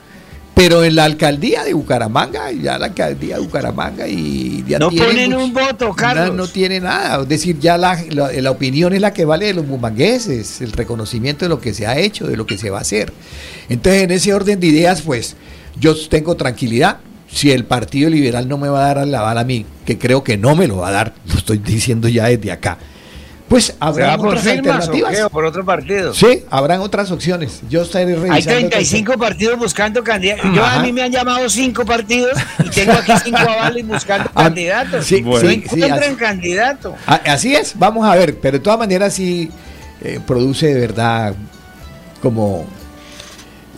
Pero 0.54 0.84
en 0.84 0.94
la 0.94 1.04
alcaldía 1.04 1.64
de 1.64 1.72
Bucaramanga, 1.72 2.52
ya 2.52 2.76
la 2.76 2.86
alcaldía 2.86 3.36
de 3.36 3.42
Bucaramanga 3.42 4.06
y 4.06 4.62
ya 4.68 4.78
no 4.78 4.90
ponen 4.90 5.34
un 5.34 5.54
voto, 5.54 5.94
Carlos. 5.94 6.34
No, 6.34 6.46
tiene 6.46 6.80
nada. 6.80 7.22
Es 7.22 7.28
decir, 7.28 7.58
ya 7.58 7.78
la, 7.78 7.98
la, 8.10 8.50
opinión 8.50 8.92
es 8.92 9.00
la 9.00 9.12
que 9.12 9.24
vale 9.24 9.46
de 9.46 9.54
los 9.54 9.66
bumangueses, 9.66 10.60
el 10.60 10.72
reconocimiento 10.72 11.44
de 11.46 11.48
lo 11.48 11.60
que 11.60 11.72
se 11.72 11.86
ha 11.86 11.98
hecho, 11.98 12.26
de 12.26 12.36
lo 12.36 12.46
que 12.46 12.58
se 12.58 12.68
va 12.68 12.78
a 12.78 12.82
hacer. 12.82 13.12
Entonces, 13.68 14.02
en 14.02 14.10
ese 14.10 14.34
orden 14.34 14.60
de 14.60 14.66
ideas, 14.66 15.02
pues 15.02 15.36
yo 15.78 15.94
tengo 16.08 16.36
tranquilidad 16.36 16.98
si 17.32 17.52
el 17.52 17.64
Partido 17.64 18.10
Liberal 18.10 18.48
no 18.48 18.58
me 18.58 18.68
va 18.68 18.84
a 18.84 18.94
dar 18.94 19.06
la 19.06 19.22
bala 19.22 19.42
a 19.42 19.44
mí, 19.44 19.64
que 19.86 19.98
creo 19.98 20.24
que 20.24 20.36
no 20.36 20.56
me 20.56 20.66
lo 20.66 20.78
va 20.78 20.88
a 20.88 20.92
dar, 20.92 21.14
lo 21.26 21.34
estoy 21.34 21.58
diciendo 21.58 22.08
ya 22.08 22.26
desde 22.26 22.52
acá, 22.52 22.78
pues 23.50 23.74
habrá 23.80 24.14
otras 24.14 24.46
alternativas. 24.46 25.28
por 25.28 25.44
otro 25.44 25.64
partido? 25.64 26.14
Sí, 26.14 26.44
habrán 26.50 26.82
otras 26.82 27.10
opciones. 27.10 27.62
Yo 27.68 27.82
estaré 27.82 28.14
revisando. 28.14 28.34
Hay 28.34 28.44
35 28.44 29.18
partidos 29.18 29.58
buscando 29.58 30.04
candidatos. 30.04 30.54
Yo 30.54 30.64
a 30.64 30.80
mí 30.80 30.92
me 30.92 31.02
han 31.02 31.10
llamado 31.10 31.50
cinco 31.50 31.84
partidos 31.84 32.38
y 32.64 32.70
tengo 32.70 32.92
aquí 32.92 33.10
cinco 33.24 33.38
avales 33.40 33.84
buscando 33.88 34.30
ah, 34.36 34.44
candidatos. 34.44 35.04
Sí, 35.04 35.20
bueno. 35.22 35.50
sí, 35.50 35.64
encuentran 35.64 36.14
candidato. 36.14 36.94
Ah, 37.08 37.20
así 37.26 37.52
es, 37.52 37.76
vamos 37.76 38.08
a 38.08 38.14
ver, 38.14 38.38
pero 38.38 38.58
de 38.58 38.62
todas 38.62 38.78
maneras 38.78 39.14
sí 39.14 39.50
eh, 40.00 40.20
produce 40.24 40.72
de 40.72 40.80
verdad 40.80 41.34
como 42.22 42.68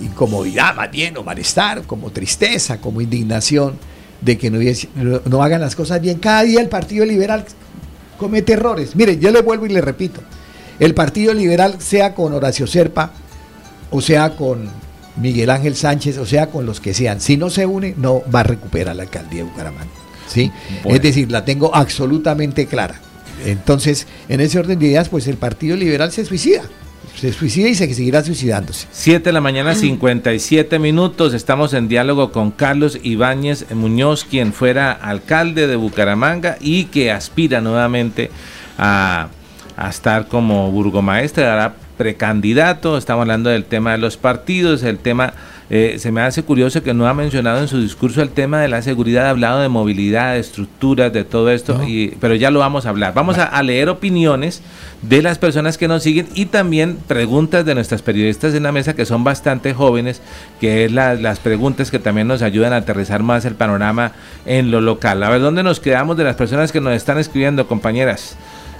incomodidad 0.02 0.74
más 0.74 0.90
bien, 0.90 1.16
o 1.16 1.22
malestar, 1.22 1.80
como 1.84 2.10
tristeza, 2.10 2.78
como 2.78 3.00
indignación 3.00 3.78
de 4.20 4.36
que 4.36 4.50
no, 4.50 4.60
no, 5.24 5.42
hagan 5.42 5.62
las 5.62 5.74
cosas 5.74 6.02
bien. 6.02 6.18
Cada 6.18 6.42
día 6.42 6.60
el 6.60 6.68
Partido 6.68 7.06
Liberal 7.06 7.46
comete 8.22 8.52
errores. 8.52 8.94
Mire, 8.94 9.18
yo 9.18 9.32
le 9.32 9.42
vuelvo 9.42 9.66
y 9.66 9.70
le 9.70 9.80
repito, 9.80 10.20
el 10.78 10.94
Partido 10.94 11.34
Liberal, 11.34 11.76
sea 11.80 12.14
con 12.14 12.32
Horacio 12.32 12.68
Serpa, 12.68 13.10
o 13.90 14.00
sea 14.00 14.36
con 14.36 14.68
Miguel 15.16 15.50
Ángel 15.50 15.74
Sánchez, 15.74 16.18
o 16.18 16.24
sea 16.24 16.46
con 16.46 16.64
los 16.64 16.80
que 16.80 16.94
sean, 16.94 17.20
si 17.20 17.36
no 17.36 17.50
se 17.50 17.66
une, 17.66 17.94
no 17.96 18.22
va 18.32 18.40
a 18.40 18.44
recuperar 18.44 18.94
la 18.94 19.02
alcaldía 19.02 19.42
de 19.42 19.50
Bucaramanga. 19.50 19.90
¿sí? 20.28 20.52
Es 20.84 21.02
decir, 21.02 21.32
la 21.32 21.44
tengo 21.44 21.74
absolutamente 21.74 22.66
clara. 22.66 23.00
Entonces, 23.44 24.06
en 24.28 24.40
ese 24.40 24.60
orden 24.60 24.78
de 24.78 24.86
ideas, 24.86 25.08
pues 25.08 25.26
el 25.26 25.36
Partido 25.36 25.76
Liberal 25.76 26.12
se 26.12 26.24
suicida 26.24 26.62
se 27.16 27.32
suicida 27.32 27.68
y 27.68 27.74
se 27.74 27.92
seguirá 27.92 28.24
suicidándose. 28.24 28.86
7 28.90 29.24
de 29.24 29.32
la 29.32 29.40
mañana, 29.40 29.74
57 29.74 30.78
minutos. 30.78 31.34
Estamos 31.34 31.74
en 31.74 31.88
diálogo 31.88 32.32
con 32.32 32.50
Carlos 32.50 32.98
Ibáñez 33.02 33.70
Muñoz, 33.74 34.24
quien 34.24 34.52
fuera 34.52 34.92
alcalde 34.92 35.66
de 35.66 35.76
Bucaramanga 35.76 36.56
y 36.60 36.84
que 36.84 37.12
aspira 37.12 37.60
nuevamente 37.60 38.30
a, 38.78 39.28
a 39.76 39.88
estar 39.88 40.28
como 40.28 40.70
burgomaestre, 40.72 41.44
hará 41.44 41.74
precandidato. 41.96 42.98
Estamos 42.98 43.22
hablando 43.22 43.50
del 43.50 43.64
tema 43.64 43.92
de 43.92 43.98
los 43.98 44.16
partidos, 44.16 44.82
el 44.82 44.98
tema 44.98 45.34
eh, 45.74 45.98
se 45.98 46.12
me 46.12 46.20
hace 46.20 46.42
curioso 46.42 46.82
que 46.82 46.92
no 46.92 47.08
ha 47.08 47.14
mencionado 47.14 47.58
en 47.58 47.66
su 47.66 47.80
discurso 47.80 48.20
el 48.20 48.28
tema 48.28 48.60
de 48.60 48.68
la 48.68 48.82
seguridad, 48.82 49.24
ha 49.24 49.30
hablado 49.30 49.62
de 49.62 49.70
movilidad, 49.70 50.34
de 50.34 50.40
estructuras, 50.40 51.10
de 51.14 51.24
todo 51.24 51.50
esto, 51.50 51.82
y, 51.88 52.08
pero 52.20 52.34
ya 52.34 52.50
lo 52.50 52.58
vamos 52.58 52.84
a 52.84 52.90
hablar. 52.90 53.14
Vamos 53.14 53.38
a, 53.38 53.62
leer 53.62 53.88
opiniones 53.88 54.60
de 55.00 55.22
las 55.22 55.38
personas 55.38 55.78
que 55.78 55.88
nos 55.88 56.02
siguen 56.02 56.28
y 56.34 56.44
también 56.44 56.98
preguntas 57.08 57.64
de 57.64 57.74
nuestras 57.74 58.02
periodistas 58.02 58.52
en 58.52 58.64
la 58.64 58.72
mesa 58.72 58.94
que 58.94 59.06
son 59.06 59.24
bastante 59.24 59.72
jóvenes, 59.72 60.20
que 60.60 60.84
es 60.84 60.92
las 60.92 61.38
preguntas 61.38 61.90
que 61.90 61.98
también 61.98 62.28
nos 62.28 62.42
ayudan 62.42 62.74
a 62.74 62.76
aterrizar 62.76 63.22
más 63.22 63.46
el 63.46 63.54
panorama 63.54 64.12
en 64.44 64.70
lo 64.70 64.82
local. 64.82 65.22
A 65.22 65.30
ver, 65.30 65.40
¿dónde 65.40 65.62
nos 65.62 65.80
quedamos 65.80 66.18
de 66.18 66.24
las 66.24 66.36
personas 66.36 66.70
que 66.70 66.82
nos 66.82 66.92
están 66.92 67.16
escribiendo, 67.16 67.66
compañeras? 67.66 68.36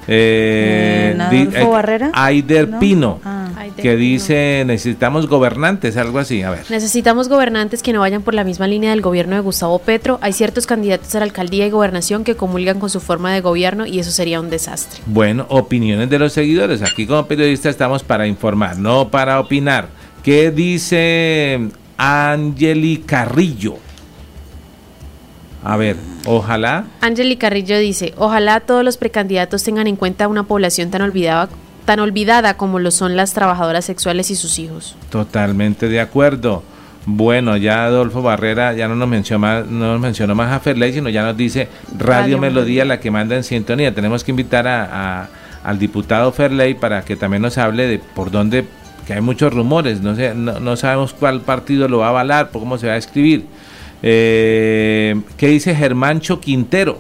Eh, 0.09 1.17
eh, 1.33 1.65
Barrera. 1.65 2.11
Aider 2.15 2.79
Pino, 2.79 3.21
ah. 3.25 3.49
que 3.77 3.97
dice 3.97 4.65
necesitamos 4.67 5.29
gobernantes, 5.29 5.97
algo 5.97 6.19
así. 6.19 6.43
A 6.43 6.51
ver. 6.51 6.71
Necesitamos 6.71 7.29
gobernantes 7.29 7.83
que 7.83 7.93
no 7.93 8.01
vayan 8.01 8.23
por 8.23 8.35
la 8.35 8.45
misma 8.45 8.67
línea 8.67 8.91
del 8.91 9.01
gobierno 9.01 9.37
de 9.37 9.43
Gustavo 9.43 9.79
Petro. 9.79 10.19
Hay 10.23 10.33
ciertos 10.33 10.67
candidatos 10.67 11.15
a 11.15 11.19
la 11.19 11.25
alcaldía 11.25 11.67
y 11.67 11.71
gobernación 11.71 12.25
que 12.25 12.35
comulgan 12.35 12.81
con 12.81 12.91
su 12.91 13.01
forma 13.01 13.33
de 13.33 13.41
gobierno 13.41 13.87
y 13.87 13.99
eso 13.99 14.11
sería 14.11 14.41
un 14.41 14.51
desastre. 14.51 15.01
Bueno, 15.07 15.47
opiniones 15.49 16.11
de 16.11 16.19
los 16.19 16.33
seguidores. 16.33 16.83
Aquí 16.83 17.07
como 17.07 17.27
periodistas 17.27 17.71
estamos 17.71 18.03
para 18.03 18.27
informar, 18.27 18.79
no 18.79 19.09
para 19.09 19.39
opinar. 19.41 19.89
¿Qué 20.23 20.51
dice 20.51 21.61
Angeli 21.97 22.99
Carrillo? 22.99 23.77
A 25.65 25.77
ver, 25.77 25.97
ojalá. 26.27 26.85
Angeli 27.01 27.37
Carrillo 27.37 27.79
dice, 27.79 28.15
ojalá 28.17 28.61
todos 28.61 28.85
los 28.85 28.97
precandidatos 28.97 29.63
tengan 29.63 29.87
en 29.87 29.97
cuenta 29.97 30.29
una 30.29 30.43
población 30.43 30.91
tan 30.91 31.03
olvidada, 31.03 31.49
tan 31.85 32.01
olvidada 32.01 32.57
como 32.57 32.79
lo 32.79 32.91
son 32.91 33.17
las 33.17 33.33
trabajadoras 33.33 33.85
sexuales 33.85 34.31
y 34.31 34.37
sus 34.37 34.59
hijos. 34.59 34.97
Totalmente 35.11 35.89
de 35.89 36.01
acuerdo. 36.01 36.63
Bueno, 37.05 37.57
ya 37.57 37.85
Adolfo 37.85 38.23
Barrera 38.23 38.73
ya 38.75 38.87
no 38.87 38.95
nos 38.95 39.09
mencionó 39.09 39.41
más, 39.41 39.67
no 39.67 39.93
nos 39.93 40.01
mencionó 40.01 40.35
más 40.35 40.53
a 40.53 40.61
Ferley, 40.61 40.93
sino 40.93 41.09
ya 41.09 41.25
nos 41.25 41.37
dice 41.37 41.69
Radio, 41.99 42.39
Melodía, 42.39 42.85
la 42.85 43.01
que 43.01 43.11
manda 43.11 43.35
en 43.35 43.43
sintonía. 43.43 43.93
Tenemos 43.93 44.23
que 44.23 44.31
invitar 44.31 44.69
a, 44.69 45.29
al 45.65 45.79
diputado 45.79 46.31
Ferley 46.31 46.75
para 46.75 47.05
que 47.05 47.17
también 47.17 47.43
nos 47.43 47.59
hable 47.59 47.89
de 47.89 47.99
por 47.99 48.31
dónde, 48.31 48.67
que 49.07 49.15
hay 49.15 49.21
muchos 49.21 49.53
rumores, 49.53 50.01
no, 50.01 50.15
sé, 50.15 50.33
no, 50.35 50.61
no 50.61 50.77
sabemos 50.77 51.13
cuál 51.13 51.41
partido 51.41 51.89
lo 51.89 51.99
va 51.99 52.07
a 52.07 52.11
avalar, 52.11 52.51
por 52.51 52.61
cómo 52.61 52.79
se 52.79 52.87
va 52.87 52.93
a 52.93 52.99
escribir. 52.99 53.47
Eh, 54.03 55.21
¿Qué 55.37 55.49
dice 55.49 55.75
Germancho 55.75 56.41
Quintero? 56.41 56.99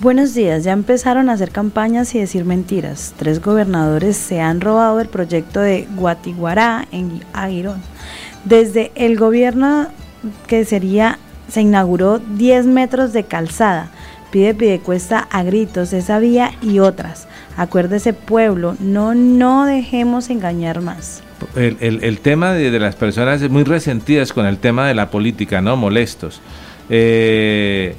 Buenos 0.00 0.34
días, 0.34 0.64
ya 0.64 0.72
empezaron 0.72 1.28
a 1.28 1.34
hacer 1.34 1.50
campañas 1.50 2.14
y 2.14 2.18
decir 2.18 2.44
mentiras. 2.44 3.14
Tres 3.16 3.40
gobernadores 3.40 4.16
se 4.16 4.40
han 4.40 4.60
robado 4.60 5.00
el 5.00 5.08
proyecto 5.08 5.60
de 5.60 5.86
Guatiguará 5.94 6.88
en 6.90 7.22
Aguirón. 7.32 7.80
Desde 8.44 8.90
el 8.96 9.16
gobierno 9.16 9.86
que 10.46 10.64
sería 10.64 11.18
se 11.48 11.60
inauguró 11.60 12.18
10 12.18 12.66
metros 12.66 13.12
de 13.12 13.24
calzada. 13.24 13.90
Pide 14.30 14.54
Pidecuesta 14.54 15.28
a 15.30 15.42
gritos 15.42 15.92
esa 15.92 16.18
vía 16.18 16.52
y 16.62 16.78
otras. 16.78 17.28
Acuérdese 17.56 18.14
pueblo, 18.14 18.76
no, 18.80 19.14
no 19.14 19.66
dejemos 19.66 20.30
engañar 20.30 20.80
más. 20.80 21.22
El, 21.56 21.76
el, 21.80 22.04
el 22.04 22.18
tema 22.20 22.52
de, 22.52 22.70
de, 22.70 22.80
las 22.80 22.96
personas 22.96 23.40
muy 23.48 23.64
resentidas 23.64 24.32
con 24.32 24.46
el 24.46 24.58
tema 24.58 24.86
de 24.86 24.94
la 24.94 25.10
política, 25.10 25.60
¿no? 25.60 25.76
Molestos. 25.76 26.40
Eh, 26.90 27.94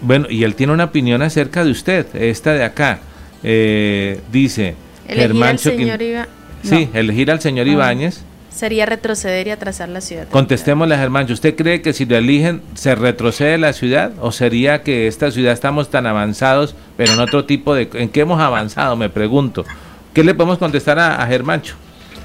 bueno, 0.00 0.26
y 0.30 0.44
él 0.44 0.54
tiene 0.54 0.72
una 0.72 0.84
opinión 0.84 1.22
acerca 1.22 1.64
de 1.64 1.70
usted, 1.70 2.06
esta 2.14 2.54
de 2.54 2.64
acá. 2.64 3.00
Eh, 3.42 4.20
dice 4.30 4.74
Germán 5.08 5.58
señor 5.58 6.02
Iba... 6.02 6.28
Sí, 6.62 6.90
elegir 6.92 7.30
al 7.30 7.40
señor. 7.40 7.66
Ibáñez. 7.66 8.22
Sería 8.50 8.84
retroceder 8.84 9.46
y 9.46 9.50
atrasar 9.50 9.88
la 9.88 10.00
ciudad. 10.00 10.28
Contestémosle 10.28 10.94
a 10.94 10.98
Germán, 10.98 11.30
¿usted 11.30 11.54
cree 11.56 11.80
que 11.80 11.92
si 11.92 12.04
lo 12.04 12.16
eligen 12.16 12.60
se 12.74 12.94
retrocede 12.94 13.56
la 13.56 13.72
ciudad? 13.72 14.12
¿O 14.20 14.32
sería 14.32 14.82
que 14.82 15.06
esta 15.06 15.30
ciudad 15.30 15.52
estamos 15.52 15.88
tan 15.88 16.06
avanzados, 16.06 16.74
pero 16.96 17.14
en 17.14 17.20
otro 17.20 17.44
tipo 17.44 17.74
de... 17.74 17.88
¿En 17.94 18.08
qué 18.10 18.20
hemos 18.20 18.40
avanzado? 18.40 18.96
Me 18.96 19.08
pregunto. 19.08 19.64
¿Qué 20.12 20.24
le 20.24 20.34
podemos 20.34 20.58
contestar 20.58 20.98
a, 20.98 21.22
a 21.22 21.26
Germancho? 21.28 21.76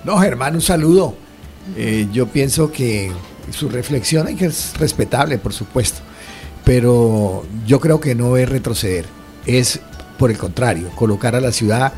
No, 0.05 0.19
Germán, 0.19 0.53
un 0.53 0.61
saludo. 0.61 1.15
Eh, 1.75 2.07
yo 2.13 2.27
pienso 2.27 2.71
que 2.71 3.11
su 3.49 3.69
reflexión 3.69 4.37
que 4.37 4.45
es 4.45 4.73
respetable, 4.77 5.39
por 5.39 5.51
supuesto, 5.51 6.01
pero 6.63 7.43
yo 7.65 7.79
creo 7.79 7.99
que 7.99 8.13
no 8.13 8.37
es 8.37 8.47
retroceder, 8.47 9.05
es 9.47 9.79
por 10.19 10.29
el 10.29 10.37
contrario, 10.37 10.91
colocar 10.95 11.35
a 11.35 11.41
la 11.41 11.51
ciudad 11.51 11.91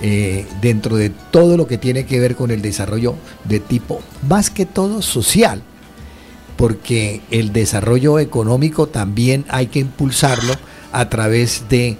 eh, 0.00 0.44
dentro 0.60 0.96
de 0.96 1.10
todo 1.30 1.56
lo 1.56 1.68
que 1.68 1.78
tiene 1.78 2.04
que 2.04 2.18
ver 2.18 2.34
con 2.34 2.50
el 2.50 2.62
desarrollo 2.62 3.14
de 3.44 3.60
tipo 3.60 4.00
más 4.28 4.50
que 4.50 4.66
todo 4.66 5.00
social, 5.00 5.62
porque 6.56 7.20
el 7.30 7.52
desarrollo 7.52 8.18
económico 8.18 8.88
también 8.88 9.44
hay 9.48 9.68
que 9.68 9.78
impulsarlo 9.78 10.54
a 10.90 11.08
través 11.08 11.68
de 11.68 11.96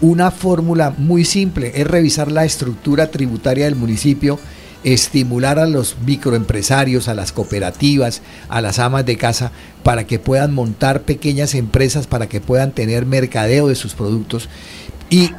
una 0.00 0.32
fórmula 0.32 0.92
muy 0.98 1.24
simple, 1.24 1.72
es 1.76 1.86
revisar 1.86 2.30
la 2.30 2.44
estructura 2.44 3.10
tributaria 3.12 3.66
del 3.66 3.76
municipio, 3.76 4.38
estimular 4.86 5.58
a 5.58 5.66
los 5.66 5.96
microempresarios, 6.06 7.08
a 7.08 7.14
las 7.14 7.32
cooperativas, 7.32 8.22
a 8.48 8.60
las 8.60 8.78
amas 8.78 9.04
de 9.04 9.16
casa, 9.16 9.50
para 9.82 10.06
que 10.06 10.20
puedan 10.20 10.54
montar 10.54 11.02
pequeñas 11.02 11.54
empresas, 11.54 12.06
para 12.06 12.28
que 12.28 12.40
puedan 12.40 12.70
tener 12.70 13.04
mercadeo 13.04 13.66
de 13.66 13.74
sus 13.74 13.94
productos 13.94 14.48
y 15.10 15.32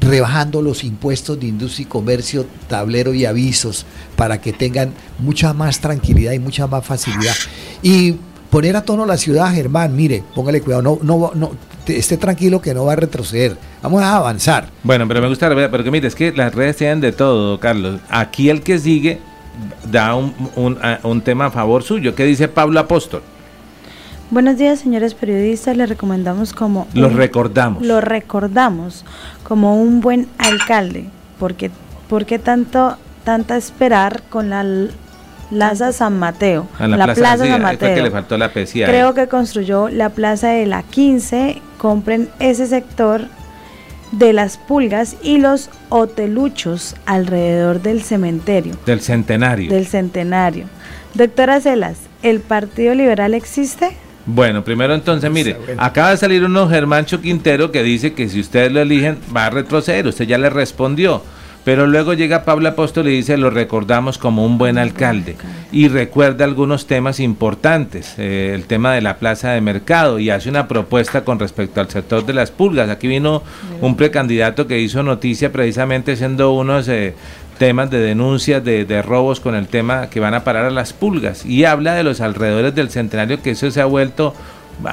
rebajando 0.00 0.62
los 0.62 0.84
impuestos 0.84 1.38
de 1.38 1.48
industria 1.48 1.82
y 1.82 1.88
comercio, 1.88 2.46
tablero 2.66 3.12
y 3.12 3.26
avisos, 3.26 3.84
para 4.16 4.40
que 4.40 4.54
tengan 4.54 4.94
mucha 5.18 5.52
más 5.52 5.80
tranquilidad 5.80 6.32
y 6.32 6.38
mucha 6.38 6.66
más 6.66 6.86
facilidad. 6.86 7.34
Y 7.82 8.16
poner 8.48 8.74
a 8.74 8.86
tono 8.86 9.04
la 9.04 9.18
ciudad, 9.18 9.52
Germán, 9.52 9.94
mire, 9.94 10.24
póngale 10.34 10.62
cuidado, 10.62 10.80
no, 10.80 10.98
no, 11.02 11.30
no, 11.34 11.50
esté 11.86 12.16
tranquilo 12.16 12.60
que 12.60 12.74
no 12.74 12.84
va 12.84 12.94
a 12.94 12.96
retroceder, 12.96 13.56
vamos 13.82 14.02
a 14.02 14.16
avanzar. 14.16 14.68
Bueno, 14.82 15.06
pero 15.08 15.20
me 15.20 15.28
gusta, 15.28 15.48
pero 15.48 15.84
que 15.84 15.90
mire, 15.90 16.08
es 16.08 16.14
que 16.14 16.32
las 16.32 16.54
redes 16.54 16.76
tienen 16.76 17.00
de 17.00 17.12
todo, 17.12 17.58
Carlos. 17.60 18.00
Aquí 18.08 18.50
el 18.50 18.62
que 18.62 18.78
sigue 18.78 19.20
da 19.90 20.14
un, 20.14 20.34
un, 20.56 20.78
un 21.02 21.20
tema 21.22 21.46
a 21.46 21.50
favor 21.50 21.82
suyo. 21.82 22.14
¿Qué 22.14 22.24
dice 22.24 22.48
Pablo 22.48 22.80
Apóstol? 22.80 23.22
Buenos 24.30 24.56
días, 24.56 24.80
señores 24.80 25.14
periodistas. 25.14 25.76
Les 25.76 25.88
recomendamos 25.88 26.52
como. 26.52 26.88
Lo 26.94 27.08
recordamos. 27.08 27.84
Lo 27.84 28.00
recordamos 28.00 29.04
como 29.44 29.80
un 29.80 30.00
buen 30.00 30.28
alcalde. 30.38 31.06
Porque, 31.38 31.70
porque 32.08 32.38
tanto, 32.38 32.96
tanta 33.24 33.56
esperar 33.56 34.22
con 34.30 34.50
la 34.50 34.64
Plaza 35.54 35.92
San 35.92 36.18
Mateo. 36.18 36.66
A 36.78 36.88
la, 36.88 36.96
la 36.96 37.04
plaza, 37.06 37.20
Plaza 37.20 37.44
sí, 37.44 37.50
San 37.50 37.62
Mateo. 37.62 37.94
que 37.94 38.02
le 38.02 38.10
faltó 38.10 38.36
la 38.36 38.52
pesía. 38.52 38.86
Creo 38.86 39.14
que 39.14 39.28
construyó 39.28 39.88
la 39.88 40.10
Plaza 40.10 40.48
de 40.48 40.66
la 40.66 40.82
15. 40.82 41.62
Compren 41.78 42.28
ese 42.40 42.66
sector 42.66 43.22
de 44.10 44.32
las 44.32 44.58
pulgas 44.58 45.16
y 45.22 45.38
los 45.38 45.70
hoteluchos 45.90 46.96
alrededor 47.06 47.82
del 47.82 48.02
cementerio. 48.02 48.74
Del 48.84 49.00
centenario. 49.00 49.70
Del 49.70 49.86
centenario. 49.86 50.66
Doctora 51.14 51.60
Celas, 51.60 51.98
¿el 52.22 52.40
Partido 52.40 52.94
Liberal 52.94 53.34
existe? 53.34 53.96
Bueno, 54.26 54.64
primero 54.64 54.94
entonces, 54.94 55.30
mire, 55.30 55.56
acaba 55.76 56.10
de 56.10 56.16
salir 56.16 56.42
uno 56.44 56.68
Germancho 56.68 57.20
Quintero 57.20 57.70
que 57.70 57.82
dice 57.82 58.14
que 58.14 58.28
si 58.28 58.40
ustedes 58.40 58.72
lo 58.72 58.80
eligen 58.80 59.18
va 59.34 59.46
a 59.46 59.50
retroceder, 59.50 60.06
usted 60.06 60.26
ya 60.26 60.38
le 60.38 60.50
respondió. 60.50 61.22
Pero 61.64 61.86
luego 61.86 62.12
llega 62.12 62.44
Pablo 62.44 62.68
Apóstol 62.68 63.08
y 63.08 63.12
dice, 63.16 63.38
lo 63.38 63.48
recordamos 63.48 64.18
como 64.18 64.44
un 64.44 64.58
buen 64.58 64.76
alcalde. 64.76 65.36
Y 65.72 65.88
recuerda 65.88 66.44
algunos 66.44 66.86
temas 66.86 67.20
importantes, 67.20 68.14
eh, 68.18 68.52
el 68.54 68.64
tema 68.64 68.92
de 68.92 69.00
la 69.00 69.16
plaza 69.16 69.52
de 69.52 69.62
mercado, 69.62 70.18
y 70.18 70.28
hace 70.28 70.50
una 70.50 70.68
propuesta 70.68 71.24
con 71.24 71.38
respecto 71.38 71.80
al 71.80 71.88
sector 71.88 72.26
de 72.26 72.34
las 72.34 72.50
pulgas. 72.50 72.90
Aquí 72.90 73.08
vino 73.08 73.42
un 73.80 73.96
precandidato 73.96 74.66
que 74.66 74.80
hizo 74.80 75.02
noticia 75.02 75.52
precisamente 75.52 76.16
siendo 76.16 76.52
unos 76.52 76.86
eh, 76.88 77.14
temas 77.58 77.90
de 77.90 77.98
denuncias 77.98 78.62
de, 78.62 78.84
de, 78.84 79.00
robos 79.00 79.40
con 79.40 79.54
el 79.54 79.68
tema 79.68 80.10
que 80.10 80.20
van 80.20 80.34
a 80.34 80.44
parar 80.44 80.66
a 80.66 80.70
las 80.70 80.92
pulgas. 80.92 81.46
Y 81.46 81.64
habla 81.64 81.94
de 81.94 82.04
los 82.04 82.20
alrededores 82.20 82.74
del 82.74 82.90
centenario, 82.90 83.40
que 83.40 83.52
eso 83.52 83.70
se 83.70 83.80
ha 83.80 83.86
vuelto 83.86 84.34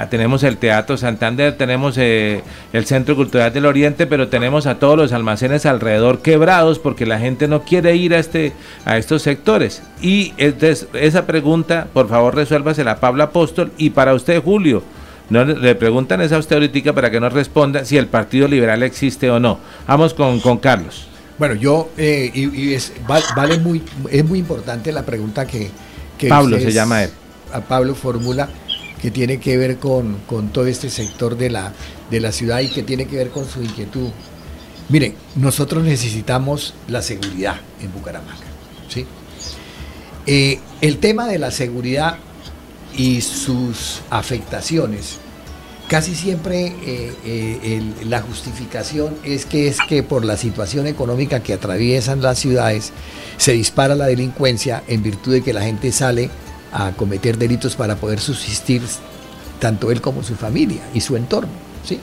tenemos 0.09 0.43
el 0.43 0.57
Teatro 0.57 0.97
Santander, 0.97 1.57
tenemos 1.57 1.97
eh, 1.97 2.43
el 2.73 2.85
Centro 2.85 3.15
Cultural 3.15 3.51
del 3.51 3.65
Oriente, 3.65 4.07
pero 4.07 4.27
tenemos 4.27 4.67
a 4.67 4.79
todos 4.79 4.97
los 4.97 5.13
almacenes 5.13 5.65
alrededor 5.65 6.21
quebrados 6.21 6.79
porque 6.79 7.05
la 7.05 7.19
gente 7.19 7.47
no 7.47 7.63
quiere 7.63 7.95
ir 7.95 8.13
a 8.13 8.19
este 8.19 8.53
a 8.85 8.97
estos 8.97 9.21
sectores. 9.21 9.81
Y 10.01 10.33
entonces, 10.37 10.87
esa 10.93 11.25
pregunta, 11.25 11.87
por 11.93 12.09
favor, 12.09 12.35
resuélvasela 12.35 12.91
a 12.91 12.99
Pablo 12.99 13.23
Apóstol 13.23 13.71
y 13.77 13.91
para 13.91 14.13
usted, 14.13 14.41
Julio. 14.41 14.83
No, 15.29 15.45
le 15.45 15.75
preguntan 15.75 16.19
esa 16.19 16.35
a 16.35 16.39
usted 16.39 16.57
ahorita 16.57 16.91
para 16.91 17.09
que 17.09 17.21
nos 17.21 17.31
responda 17.31 17.85
si 17.85 17.97
el 17.97 18.07
Partido 18.07 18.49
Liberal 18.49 18.83
existe 18.83 19.29
o 19.29 19.39
no. 19.39 19.59
Vamos 19.87 20.13
con, 20.13 20.41
con 20.41 20.57
Carlos. 20.57 21.07
Bueno, 21.39 21.55
yo, 21.55 21.89
eh, 21.97 22.29
y, 22.33 22.49
y 22.53 22.73
es, 22.73 22.91
vale 23.07 23.57
muy, 23.57 23.81
es 24.11 24.25
muy 24.25 24.39
importante 24.39 24.91
la 24.91 25.03
pregunta 25.03 25.47
que, 25.47 25.71
que 26.17 26.27
Pablo 26.27 26.59
se 26.59 26.73
llama 26.73 27.05
él. 27.05 27.11
A 27.53 27.61
Pablo 27.61 27.95
formula 27.95 28.49
que 29.01 29.11
tiene 29.11 29.39
que 29.39 29.57
ver 29.57 29.77
con, 29.77 30.17
con, 30.27 30.49
todo 30.49 30.67
este 30.67 30.89
sector 30.89 31.35
de 31.37 31.49
la, 31.49 31.73
de 32.09 32.19
la 32.19 32.31
ciudad 32.31 32.59
y 32.59 32.69
que 32.69 32.83
tiene 32.83 33.05
que 33.05 33.15
ver 33.15 33.29
con 33.29 33.47
su 33.49 33.63
inquietud. 33.63 34.09
Miren, 34.89 35.15
nosotros 35.35 35.83
necesitamos 35.83 36.73
la 36.87 37.01
seguridad 37.01 37.55
en 37.81 37.91
Bucaramanga. 37.93 38.45
¿sí? 38.89 39.05
Eh, 40.27 40.59
el 40.81 40.97
tema 40.99 41.27
de 41.27 41.39
la 41.39 41.49
seguridad 41.49 42.17
y 42.95 43.21
sus 43.21 44.01
afectaciones, 44.09 45.17
casi 45.87 46.13
siempre 46.13 46.67
eh, 46.67 47.13
eh, 47.25 47.81
la 48.05 48.21
justificación 48.21 49.17
es 49.23 49.45
que 49.45 49.67
es 49.67 49.77
que 49.89 50.03
por 50.03 50.25
la 50.25 50.37
situación 50.37 50.85
económica 50.87 51.41
que 51.41 51.53
atraviesan 51.53 52.21
las 52.21 52.37
ciudades 52.37 52.91
se 53.37 53.53
dispara 53.53 53.95
la 53.95 54.05
delincuencia 54.05 54.83
en 54.87 55.01
virtud 55.01 55.33
de 55.33 55.41
que 55.41 55.53
la 55.53 55.63
gente 55.63 55.91
sale 55.91 56.29
a 56.71 56.91
cometer 56.91 57.37
delitos 57.37 57.75
para 57.75 57.95
poder 57.95 58.19
subsistir 58.19 58.81
tanto 59.59 59.91
él 59.91 60.01
como 60.01 60.23
su 60.23 60.35
familia 60.35 60.81
y 60.93 61.01
su 61.01 61.15
entorno, 61.15 61.51
¿sí? 61.85 61.99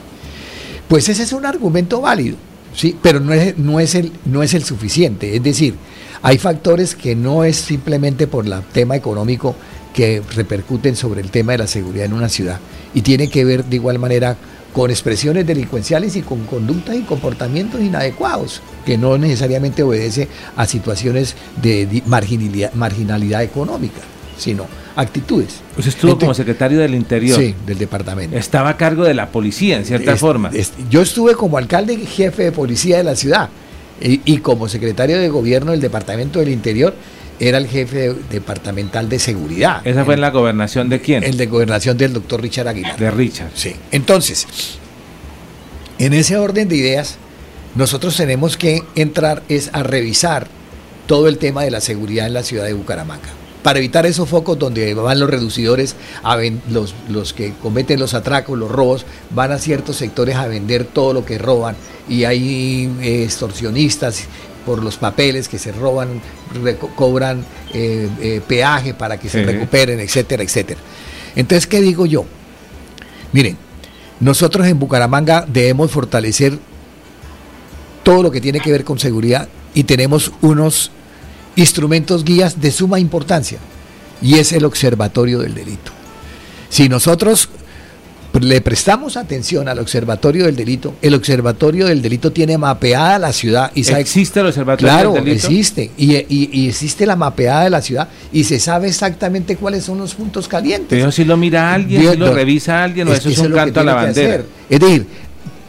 Pues 0.87 1.09
ese 1.09 1.23
es 1.23 1.33
un 1.33 1.45
argumento 1.45 2.01
válido, 2.01 2.37
¿sí? 2.73 2.97
Pero 3.01 3.19
no 3.19 3.33
es, 3.33 3.57
no 3.57 3.79
es, 3.79 3.95
el, 3.95 4.11
no 4.25 4.41
es 4.43 4.53
el 4.53 4.63
suficiente, 4.63 5.35
es 5.35 5.43
decir, 5.43 5.75
hay 6.21 6.37
factores 6.37 6.95
que 6.95 7.15
no 7.15 7.43
es 7.43 7.57
simplemente 7.57 8.27
por 8.27 8.45
el 8.45 8.61
tema 8.71 8.95
económico 8.95 9.55
que 9.93 10.21
repercuten 10.35 10.95
sobre 10.95 11.21
el 11.21 11.31
tema 11.31 11.53
de 11.53 11.59
la 11.59 11.67
seguridad 11.67 12.05
en 12.05 12.13
una 12.13 12.29
ciudad 12.29 12.59
y 12.93 13.01
tiene 13.01 13.29
que 13.29 13.43
ver 13.43 13.65
de 13.65 13.75
igual 13.75 13.99
manera 13.99 14.37
con 14.73 14.91
expresiones 14.91 15.47
delincuenciales 15.47 16.15
y 16.15 16.21
con 16.21 16.45
conductas 16.45 16.95
y 16.95 17.01
comportamientos 17.01 17.81
inadecuados, 17.81 18.61
que 18.85 18.97
no 18.97 19.17
necesariamente 19.17 19.81
obedece 19.81 20.27
a 20.55 20.67
situaciones 20.67 21.35
de 21.61 22.03
marginalidad, 22.05 22.71
marginalidad 22.73 23.43
económica 23.43 24.01
sino 24.39 24.65
actitudes. 24.95 25.61
Usted 25.77 25.89
estuvo 25.89 26.11
Entonces, 26.11 26.25
como 26.25 26.33
secretario 26.33 26.79
del 26.79 26.95
Interior. 26.95 27.39
Sí, 27.39 27.55
del 27.65 27.77
departamento. 27.77 28.37
Estaba 28.37 28.69
a 28.69 28.77
cargo 28.77 29.03
de 29.03 29.13
la 29.13 29.29
policía, 29.29 29.77
en 29.77 29.85
cierta 29.85 30.13
es, 30.13 30.19
forma. 30.19 30.49
Es, 30.53 30.73
yo 30.89 31.01
estuve 31.01 31.35
como 31.35 31.57
alcalde 31.57 31.93
y 31.93 32.05
jefe 32.05 32.43
de 32.43 32.51
policía 32.51 32.97
de 32.97 33.03
la 33.03 33.15
ciudad. 33.15 33.49
Y, 34.01 34.21
y, 34.23 34.37
como 34.37 34.69
secretario 34.69 35.19
de 35.19 35.27
gobierno 35.27 35.71
del 35.71 35.81
departamento 35.81 36.39
del 36.39 36.49
Interior, 36.49 36.95
era 37.39 37.57
el 37.57 37.67
jefe 37.67 37.97
de, 37.97 38.13
departamental 38.31 39.09
de 39.09 39.19
seguridad. 39.19 39.85
¿Esa 39.85 40.05
fue 40.05 40.13
en 40.13 40.21
la 40.21 40.31
gobernación 40.31 40.87
de 40.89 41.01
quién? 41.01 41.23
El 41.23 41.37
de 41.37 41.47
gobernación 41.47 41.97
del 41.97 42.13
doctor 42.13 42.41
Richard 42.41 42.67
Aguilar. 42.67 42.97
De 42.97 43.11
Richard. 43.11 43.51
Sí. 43.55 43.75
Entonces, 43.91 44.47
en 45.97 46.13
ese 46.13 46.37
orden 46.37 46.69
de 46.69 46.77
ideas, 46.77 47.17
nosotros 47.75 48.15
tenemos 48.15 48.57
que 48.57 48.83
entrar 48.95 49.43
es 49.49 49.69
a 49.73 49.83
revisar 49.83 50.47
todo 51.07 51.27
el 51.27 51.37
tema 51.37 51.63
de 51.63 51.71
la 51.71 51.81
seguridad 51.81 52.27
en 52.27 52.33
la 52.33 52.43
ciudad 52.43 52.65
de 52.65 52.73
Bucaramanga 52.73 53.38
para 53.63 53.79
evitar 53.79 54.05
esos 54.05 54.29
focos 54.29 54.57
donde 54.57 54.93
van 54.93 55.19
los 55.19 55.29
reducidores, 55.29 55.95
a 56.23 56.35
ven, 56.35 56.61
los, 56.69 56.95
los 57.09 57.33
que 57.33 57.53
cometen 57.61 57.99
los 57.99 58.13
atracos, 58.13 58.57
los 58.57 58.71
robos, 58.71 59.05
van 59.31 59.51
a 59.51 59.57
ciertos 59.57 59.97
sectores 59.97 60.35
a 60.35 60.47
vender 60.47 60.85
todo 60.85 61.13
lo 61.13 61.25
que 61.25 61.37
roban 61.37 61.75
y 62.07 62.23
hay 62.23 62.89
eh, 63.01 63.23
extorsionistas 63.23 64.25
por 64.65 64.83
los 64.83 64.97
papeles 64.97 65.47
que 65.47 65.57
se 65.57 65.71
roban, 65.71 66.21
cobran 66.95 67.45
eh, 67.73 68.09
eh, 68.21 68.41
peaje 68.45 68.93
para 68.93 69.19
que 69.19 69.29
se 69.29 69.43
recuperen, 69.43 69.99
etcétera, 69.99 70.43
etcétera. 70.43 70.79
Entonces, 71.35 71.67
¿qué 71.67 71.81
digo 71.81 72.05
yo? 72.05 72.25
Miren, 73.31 73.57
nosotros 74.19 74.67
en 74.67 74.79
Bucaramanga 74.79 75.45
debemos 75.47 75.91
fortalecer 75.91 76.59
todo 78.03 78.23
lo 78.23 78.31
que 78.31 78.41
tiene 78.41 78.59
que 78.59 78.71
ver 78.71 78.83
con 78.83 78.99
seguridad 78.99 79.47
y 79.73 79.83
tenemos 79.83 80.31
unos 80.41 80.91
instrumentos 81.55 82.23
guías 82.23 82.59
de 82.61 82.71
suma 82.71 82.99
importancia 82.99 83.59
y 84.21 84.35
es 84.35 84.51
el 84.51 84.65
observatorio 84.65 85.39
del 85.39 85.53
delito. 85.55 85.91
Si 86.69 86.87
nosotros 86.89 87.49
le 88.39 88.61
prestamos 88.61 89.17
atención 89.17 89.67
al 89.67 89.79
observatorio 89.79 90.45
del 90.45 90.55
delito, 90.55 90.93
el 91.01 91.15
observatorio 91.15 91.87
del 91.87 92.01
delito 92.01 92.31
tiene 92.31 92.57
mapeada 92.59 93.17
la 93.17 93.33
ciudad 93.33 93.71
y 93.73 93.83
sabe 93.83 94.01
existe 94.01 94.39
el 94.39 94.45
observatorio 94.45 94.93
claro, 94.93 95.13
del 95.13 95.23
delito. 95.25 95.47
existe 95.47 95.89
y, 95.97 96.15
y- 96.15 96.49
y 96.53 96.69
existe 96.69 97.07
la 97.07 97.15
mapeada 97.15 97.63
de 97.63 97.69
la 97.71 97.81
ciudad 97.81 98.07
y 98.31 98.43
se 98.43 98.59
sabe 98.59 98.87
exactamente 98.87 99.55
cuáles 99.55 99.83
son 99.83 99.97
los 99.97 100.13
puntos 100.13 100.47
calientes. 100.47 100.89
Pero 100.89 101.11
si 101.11 101.25
lo 101.25 101.37
mira 101.37 101.73
alguien, 101.73 102.11
si 102.11 102.17
lo 102.17 102.31
revisa 102.31 102.83
alguien, 102.83 103.07
o 103.07 103.13
es 103.13 103.19
eso 103.19 103.29
es 103.29 103.39
un 103.39 103.51
canto 103.51 103.79
a 103.79 103.83
la 103.83 103.95
bandera. 103.95 104.43
Es 104.69 104.79
decir, 104.79 105.07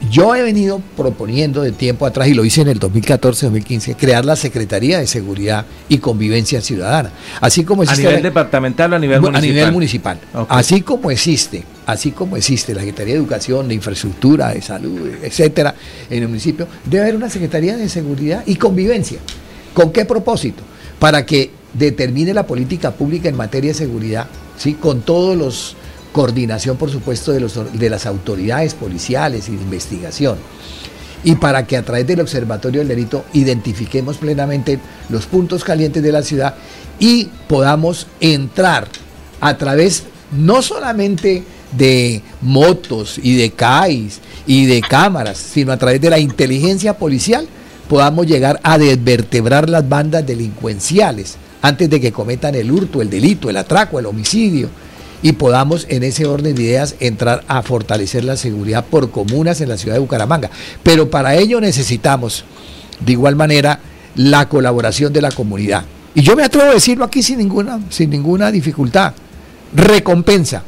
yo 0.08 0.34
he 0.34 0.42
venido 0.42 0.80
proponiendo 0.96 1.62
de 1.62 1.72
tiempo 1.72 2.06
atrás, 2.06 2.28
y 2.28 2.34
lo 2.34 2.44
hice 2.44 2.62
en 2.62 2.68
el 2.68 2.80
2014-2015, 2.80 3.96
crear 3.96 4.24
la 4.24 4.34
Secretaría 4.36 4.98
de 4.98 5.06
Seguridad 5.06 5.66
y 5.88 5.98
Convivencia 5.98 6.60
Ciudadana. 6.62 7.10
Así 7.40 7.64
como 7.64 7.82
¿A 7.82 7.84
existe 7.84 8.04
nivel 8.04 8.22
la- 8.22 8.28
departamental 8.30 8.92
o 8.92 8.96
a 8.96 8.98
nivel 8.98 9.20
municipal? 9.20 9.42
A 9.42 9.46
nivel 9.46 9.72
municipal. 9.72 10.18
Así 10.48 10.80
como 10.80 11.10
existe, 11.10 11.64
así 11.86 12.12
como 12.12 12.36
existe 12.36 12.72
la 12.74 12.80
Secretaría 12.80 13.14
de 13.14 13.20
Educación, 13.20 13.68
de 13.68 13.74
Infraestructura, 13.74 14.54
de 14.54 14.62
Salud, 14.62 15.10
etcétera, 15.22 15.74
en 16.08 16.22
el 16.22 16.28
municipio, 16.28 16.66
debe 16.86 17.02
haber 17.02 17.16
una 17.16 17.28
Secretaría 17.28 17.76
de 17.76 17.88
Seguridad 17.88 18.42
y 18.46 18.56
Convivencia. 18.56 19.18
¿Con 19.74 19.92
qué 19.92 20.04
propósito? 20.06 20.62
Para 20.98 21.26
que 21.26 21.50
determine 21.74 22.34
la 22.34 22.46
política 22.46 22.90
pública 22.90 23.28
en 23.28 23.36
materia 23.36 23.70
de 23.70 23.74
seguridad, 23.74 24.26
¿sí? 24.56 24.74
con 24.74 25.02
todos 25.02 25.36
los 25.36 25.76
coordinación, 26.12 26.76
por 26.76 26.90
supuesto, 26.90 27.32
de, 27.32 27.40
los, 27.40 27.58
de 27.72 27.90
las 27.90 28.06
autoridades 28.06 28.74
policiales 28.74 29.48
y 29.48 29.56
de 29.56 29.62
investigación. 29.62 30.38
Y 31.22 31.34
para 31.34 31.66
que 31.66 31.76
a 31.76 31.84
través 31.84 32.06
del 32.06 32.20
Observatorio 32.20 32.80
del 32.80 32.88
Delito 32.88 33.24
identifiquemos 33.34 34.16
plenamente 34.16 34.78
los 35.10 35.26
puntos 35.26 35.64
calientes 35.64 36.02
de 36.02 36.12
la 36.12 36.22
ciudad 36.22 36.54
y 36.98 37.28
podamos 37.46 38.06
entrar 38.20 38.88
a 39.40 39.56
través 39.56 40.04
no 40.32 40.62
solamente 40.62 41.44
de 41.72 42.22
motos 42.40 43.18
y 43.22 43.36
de 43.36 43.50
CAIs 43.50 44.20
y 44.46 44.66
de 44.66 44.80
cámaras, 44.80 45.38
sino 45.38 45.72
a 45.72 45.76
través 45.76 46.00
de 46.00 46.10
la 46.10 46.18
inteligencia 46.18 46.96
policial, 46.96 47.46
podamos 47.88 48.26
llegar 48.26 48.58
a 48.62 48.78
desvertebrar 48.78 49.68
las 49.68 49.88
bandas 49.88 50.26
delincuenciales 50.26 51.36
antes 51.62 51.90
de 51.90 52.00
que 52.00 52.12
cometan 52.12 52.54
el 52.54 52.70
hurto, 52.70 53.02
el 53.02 53.10
delito, 53.10 53.50
el 53.50 53.56
atraco, 53.56 53.98
el 53.98 54.06
homicidio 54.06 54.70
y 55.22 55.32
podamos 55.32 55.86
en 55.88 56.02
ese 56.02 56.26
orden 56.26 56.54
de 56.54 56.62
ideas 56.62 56.94
entrar 57.00 57.44
a 57.48 57.62
fortalecer 57.62 58.24
la 58.24 58.36
seguridad 58.36 58.84
por 58.84 59.10
comunas 59.10 59.60
en 59.60 59.68
la 59.68 59.76
ciudad 59.76 59.94
de 59.94 60.00
Bucaramanga. 60.00 60.50
Pero 60.82 61.10
para 61.10 61.36
ello 61.36 61.60
necesitamos, 61.60 62.44
de 63.00 63.12
igual 63.12 63.36
manera, 63.36 63.80
la 64.14 64.48
colaboración 64.48 65.12
de 65.12 65.22
la 65.22 65.30
comunidad. 65.30 65.84
Y 66.14 66.22
yo 66.22 66.36
me 66.36 66.44
atrevo 66.44 66.70
a 66.70 66.74
decirlo 66.74 67.04
aquí 67.04 67.22
sin 67.22 67.38
ninguna, 67.38 67.80
sin 67.90 68.10
ninguna 68.10 68.50
dificultad. 68.50 69.14
Recompensa. 69.74 70.62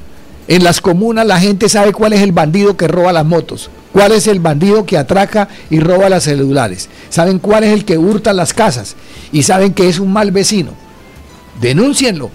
En 0.49 0.65
las 0.65 0.81
comunas 0.81 1.27
la 1.27 1.41
gente 1.41 1.69
sabe 1.69 1.93
cuál 1.93 2.13
es 2.13 2.21
el 2.21 2.33
bandido 2.33 2.77
que 2.77 2.89
roba 2.89 3.13
las 3.13 3.25
motos, 3.25 3.71
cuál 3.93 4.13
es 4.13 4.27
el 4.27 4.41
bandido 4.41 4.85
que 4.85 4.99
atraca 4.99 5.49
y 5.71 5.79
roba 5.79 6.09
las 6.09 6.25
celulares, 6.25 6.89
saben 7.11 7.39
cuál 7.39 7.63
es 7.63 7.73
el 7.73 7.85
que 7.85 7.97
hurta 7.97 8.33
las 8.33 8.53
casas 8.53 8.97
y 9.31 9.45
saben 9.45 9.73
que 9.73 9.89
es 9.89 10.01
un 10.01 10.13
mal 10.13 10.33
vecino. 10.33 10.73
Denúncienlo, 11.61 12.31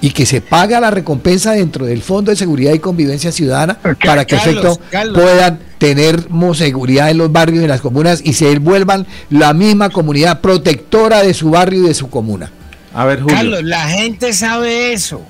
y 0.00 0.10
que 0.10 0.26
se 0.26 0.40
paga 0.40 0.80
la 0.80 0.90
recompensa 0.90 1.52
dentro 1.52 1.86
del 1.86 2.02
Fondo 2.02 2.30
de 2.30 2.36
Seguridad 2.36 2.72
y 2.72 2.78
Convivencia 2.78 3.32
Ciudadana 3.32 3.78
para 4.04 4.24
que 4.24 4.36
Carlos, 4.36 4.64
efecto 4.64 4.80
Carlos. 4.90 5.22
puedan 5.22 5.58
tener 5.78 6.28
seguridad 6.54 7.10
en 7.10 7.18
los 7.18 7.32
barrios 7.32 7.60
y 7.60 7.64
en 7.64 7.70
las 7.70 7.80
comunas 7.80 8.20
y 8.24 8.34
se 8.34 8.58
vuelvan 8.58 9.06
la 9.30 9.52
misma 9.52 9.90
comunidad 9.90 10.40
protectora 10.40 11.22
de 11.22 11.34
su 11.34 11.50
barrio 11.50 11.84
y 11.84 11.88
de 11.88 11.94
su 11.94 12.10
comuna. 12.10 12.50
A 12.94 13.04
ver, 13.04 13.20
Julio. 13.20 13.36
Carlos, 13.36 13.64
la 13.64 13.88
gente 13.88 14.32
sabe 14.32 14.92
eso. 14.92 15.22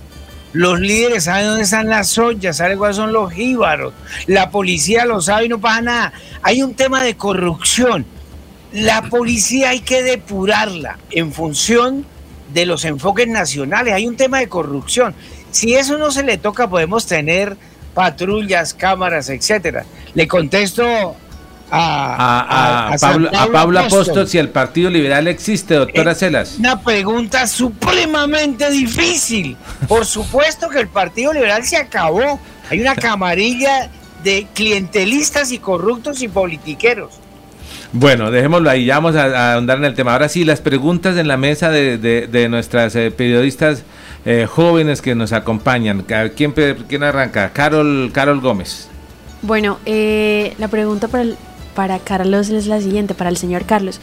Los 0.52 0.80
líderes 0.80 1.24
saben 1.24 1.46
dónde 1.46 1.64
están 1.64 1.88
las 1.88 2.16
ollas, 2.16 2.56
saben 2.56 2.78
cuáles 2.78 2.96
son 2.96 3.12
los 3.12 3.32
jíbaros. 3.32 3.92
La 4.26 4.50
policía 4.50 5.04
lo 5.04 5.20
sabe 5.20 5.46
y 5.46 5.48
no 5.48 5.60
pasa 5.60 5.82
nada. 5.82 6.12
Hay 6.42 6.62
un 6.62 6.74
tema 6.74 7.02
de 7.02 7.16
corrupción. 7.16 8.06
La 8.72 9.02
policía 9.02 9.70
hay 9.70 9.80
que 9.80 10.02
depurarla 10.02 10.98
en 11.10 11.32
función 11.32 12.06
de 12.52 12.66
los 12.66 12.84
enfoques 12.84 13.28
nacionales. 13.28 13.94
Hay 13.94 14.06
un 14.06 14.16
tema 14.16 14.38
de 14.38 14.48
corrupción. 14.48 15.14
Si 15.50 15.74
eso 15.74 15.98
no 15.98 16.10
se 16.10 16.22
le 16.22 16.38
toca, 16.38 16.68
podemos 16.68 17.06
tener 17.06 17.56
patrullas, 17.94 18.74
cámaras, 18.74 19.28
etcétera. 19.28 19.84
Le 20.14 20.28
contesto 20.28 20.84
a, 20.84 21.16
A, 21.70 22.40
a, 22.40 22.88
a 22.94 22.98
San 22.98 23.24
Pablo, 23.24 23.52
Pablo. 23.52 23.80
Apóstol, 23.80 24.28
si 24.28 24.38
el 24.38 24.48
Partido 24.50 24.90
Liberal 24.90 25.28
existe, 25.28 25.74
doctora 25.74 26.14
Celas. 26.14 26.56
Una 26.58 26.80
pregunta 26.80 27.46
supremamente 27.46 28.70
difícil. 28.70 29.56
Por 29.86 30.06
supuesto 30.06 30.68
que 30.68 30.80
el 30.80 30.88
Partido 30.88 31.32
Liberal 31.32 31.64
se 31.64 31.76
acabó. 31.76 32.40
Hay 32.70 32.80
una 32.80 32.94
camarilla 32.94 33.90
de 34.22 34.46
clientelistas 34.54 35.52
y 35.52 35.58
corruptos 35.58 36.22
y 36.22 36.28
politiqueros. 36.28 37.14
Bueno, 37.92 38.30
dejémoslo 38.30 38.68
ahí, 38.68 38.84
ya 38.84 38.96
vamos 38.96 39.16
a, 39.16 39.24
a 39.24 39.54
ahondar 39.54 39.78
en 39.78 39.84
el 39.86 39.94
tema. 39.94 40.12
Ahora 40.12 40.28
sí, 40.28 40.44
las 40.44 40.60
preguntas 40.60 41.16
en 41.16 41.26
la 41.26 41.36
mesa 41.38 41.70
de, 41.70 41.96
de- 41.96 42.26
de 42.26 42.48
nuestras 42.48 42.94
eh, 42.96 43.10
periodistas 43.10 43.82
eh, 44.26 44.46
jóvenes 44.48 45.00
que 45.00 45.14
nos 45.14 45.32
acompañan. 45.32 46.04
¿A 46.14 46.28
¿Quién, 46.28 46.52
quién 46.86 47.02
arranca? 47.02 47.50
Carol, 47.52 48.10
Carol 48.12 48.40
Gómez. 48.40 48.88
Bueno, 49.40 49.78
eh, 49.86 50.54
la 50.58 50.68
pregunta 50.68 51.08
para, 51.08 51.30
para 51.74 51.98
Carlos 51.98 52.50
es 52.50 52.66
la 52.66 52.80
siguiente, 52.80 53.14
para 53.14 53.30
el 53.30 53.36
señor 53.38 53.64
Carlos. 53.64 54.00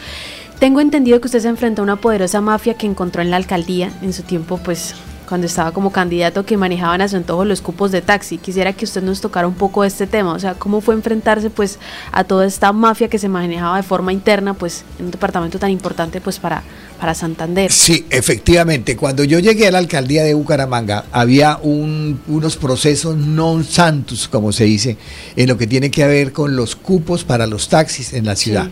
Tengo 0.60 0.80
entendido 0.82 1.20
que 1.22 1.28
usted 1.28 1.42
se 1.42 1.50
enfrentó 1.50 1.82
a 1.82 1.84
una 1.84 1.98
poderosa 1.98 2.42
mafia 2.42 2.76
que 2.76 2.88
encontró 2.88 3.22
en 3.22 3.30
la 3.30 3.38
alcaldía 3.38 3.92
en 4.02 4.14
su 4.14 4.24
tiempo, 4.24 4.58
pues 4.64 4.96
cuando 5.26 5.48
estaba 5.48 5.72
como 5.72 5.92
candidato 5.92 6.46
que 6.46 6.58
manejaban 6.58 7.02
a 7.02 7.08
su 7.08 7.16
antojo 7.18 7.46
los 7.46 7.62
cupos 7.62 7.92
de 7.92 8.02
taxi. 8.02 8.38
Quisiera 8.38 8.74
que 8.74 8.86
usted 8.86 9.02
nos 9.02 9.22
tocara 9.22 9.48
un 9.48 9.54
poco 9.56 9.82
de 9.82 9.88
este 9.90 10.08
tema, 10.08 10.34
o 10.34 10.40
sea, 10.40 10.54
cómo 10.54 10.82
fue 10.82 10.96
enfrentarse 10.96 11.50
pues 11.50 11.80
a 12.12 12.24
toda 12.24 12.46
esta 12.46 12.72
mafia 12.74 13.08
que 13.08 13.18
se 13.20 13.28
manejaba 13.30 13.78
de 13.78 13.84
forma 13.84 14.14
interna 14.14 14.54
pues 14.54 14.84
en 15.00 15.06
un 15.06 15.12
departamento 15.12 15.60
tan 15.60 15.70
importante 15.72 16.22
pues 16.22 16.40
para, 16.40 16.64
para 17.00 17.14
Santander. 17.14 17.72
Sí, 17.72 18.06
efectivamente. 18.10 18.96
Cuando 18.96 19.24
yo 19.24 19.40
llegué 19.40 19.68
a 19.68 19.72
la 19.72 19.80
alcaldía 19.80 20.24
de 20.24 20.34
Bucaramanga, 20.34 21.06
había 21.12 21.58
un- 21.62 22.20
unos 22.28 22.56
procesos 22.58 23.16
non 23.18 23.64
santos, 23.64 24.28
como 24.28 24.52
se 24.52 24.66
dice, 24.66 24.98
en 25.36 25.48
lo 25.50 25.58
que 25.58 25.68
tiene 25.68 25.90
que 25.92 26.06
ver 26.08 26.32
con 26.34 26.56
los 26.56 26.76
cupos 26.76 27.24
para 27.24 27.48
los 27.48 27.68
taxis 27.70 28.14
en 28.14 28.26
la 28.26 28.36
ciudad. 28.36 28.68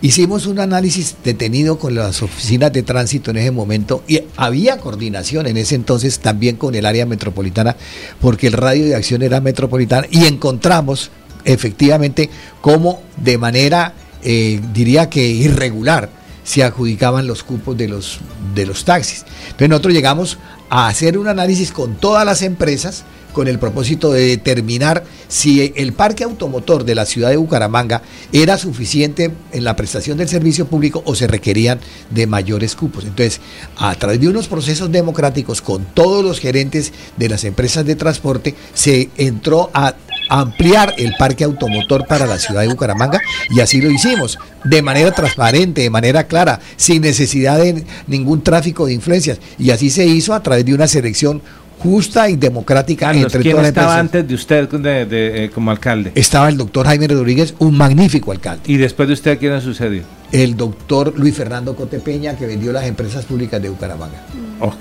Hicimos 0.00 0.46
un 0.46 0.60
análisis 0.60 1.16
detenido 1.24 1.76
con 1.80 1.96
las 1.96 2.22
oficinas 2.22 2.72
de 2.72 2.84
tránsito 2.84 3.32
en 3.32 3.38
ese 3.38 3.50
momento 3.50 4.04
y 4.06 4.20
había 4.36 4.78
coordinación 4.78 5.48
en 5.48 5.56
ese 5.56 5.74
entonces 5.74 6.20
también 6.20 6.54
con 6.54 6.76
el 6.76 6.86
área 6.86 7.04
metropolitana 7.04 7.74
porque 8.20 8.46
el 8.46 8.52
radio 8.52 8.84
de 8.84 8.94
acción 8.94 9.22
era 9.22 9.40
metropolitana 9.40 10.06
y 10.08 10.26
encontramos 10.26 11.10
efectivamente 11.44 12.30
cómo 12.60 13.02
de 13.16 13.38
manera, 13.38 13.92
eh, 14.22 14.60
diría 14.72 15.10
que 15.10 15.26
irregular, 15.26 16.10
se 16.44 16.62
adjudicaban 16.62 17.26
los 17.26 17.42
cupos 17.42 17.76
de 17.76 17.88
los, 17.88 18.20
de 18.54 18.66
los 18.66 18.84
taxis. 18.84 19.24
Entonces 19.46 19.68
nosotros 19.68 19.94
llegamos 19.94 20.38
a 20.70 20.86
hacer 20.86 21.18
un 21.18 21.26
análisis 21.26 21.72
con 21.72 21.96
todas 21.96 22.24
las 22.24 22.42
empresas 22.42 23.04
con 23.32 23.48
el 23.48 23.58
propósito 23.58 24.12
de 24.12 24.26
determinar 24.26 25.04
si 25.28 25.72
el 25.76 25.92
parque 25.92 26.24
automotor 26.24 26.84
de 26.84 26.94
la 26.94 27.06
ciudad 27.06 27.30
de 27.30 27.36
Bucaramanga 27.36 28.02
era 28.32 28.58
suficiente 28.58 29.30
en 29.52 29.64
la 29.64 29.76
prestación 29.76 30.18
del 30.18 30.28
servicio 30.28 30.66
público 30.66 31.02
o 31.04 31.14
se 31.14 31.26
requerían 31.26 31.80
de 32.10 32.26
mayores 32.26 32.74
cupos. 32.74 33.04
Entonces, 33.04 33.40
a 33.76 33.94
través 33.94 34.20
de 34.20 34.28
unos 34.28 34.48
procesos 34.48 34.90
democráticos 34.90 35.62
con 35.62 35.84
todos 35.84 36.24
los 36.24 36.40
gerentes 36.40 36.92
de 37.16 37.28
las 37.28 37.44
empresas 37.44 37.84
de 37.84 37.96
transporte, 37.96 38.54
se 38.74 39.10
entró 39.16 39.70
a 39.74 39.94
ampliar 40.28 40.94
el 40.98 41.14
parque 41.18 41.44
automotor 41.44 42.06
para 42.06 42.26
la 42.26 42.38
ciudad 42.38 42.60
de 42.62 42.68
Bucaramanga 42.68 43.20
y 43.50 43.60
así 43.60 43.80
lo 43.80 43.90
hicimos, 43.90 44.38
de 44.64 44.82
manera 44.82 45.10
transparente, 45.12 45.82
de 45.82 45.90
manera 45.90 46.26
clara, 46.26 46.60
sin 46.76 47.02
necesidad 47.02 47.58
de 47.58 47.84
ningún 48.06 48.42
tráfico 48.42 48.86
de 48.86 48.92
influencias. 48.92 49.38
Y 49.58 49.70
así 49.70 49.90
se 49.90 50.06
hizo 50.06 50.34
a 50.34 50.42
través 50.42 50.64
de 50.64 50.74
una 50.74 50.86
selección 50.86 51.42
justa 51.78 52.28
y 52.28 52.36
democrática 52.36 53.06
Carlos, 53.06 53.24
entre 53.24 53.40
¿quién 53.42 53.52
todas 53.52 53.62
las 53.64 53.68
estaba 53.70 53.98
antes 53.98 54.26
de 54.28 54.34
usted 54.34 54.68
de- 54.68 55.06
de, 55.06 55.44
eh, 55.44 55.50
como 55.50 55.70
alcalde? 55.70 56.12
Estaba 56.14 56.48
el 56.48 56.56
doctor 56.56 56.86
Jaime 56.86 57.06
Rodríguez, 57.08 57.54
un 57.58 57.76
magnífico 57.76 58.32
alcalde. 58.32 58.62
¿Y 58.66 58.76
después 58.76 59.08
de 59.08 59.14
usted 59.14 59.38
quién 59.38 59.60
sucedió? 59.60 60.02
El 60.32 60.56
doctor 60.56 61.14
Luis 61.16 61.34
Fernando 61.34 61.74
Cotepeña, 61.74 62.36
que 62.36 62.46
vendió 62.46 62.72
las 62.72 62.84
empresas 62.84 63.24
públicas 63.24 63.62
de 63.62 63.68
Bucaramanga. 63.70 64.22
Ok, 64.60 64.74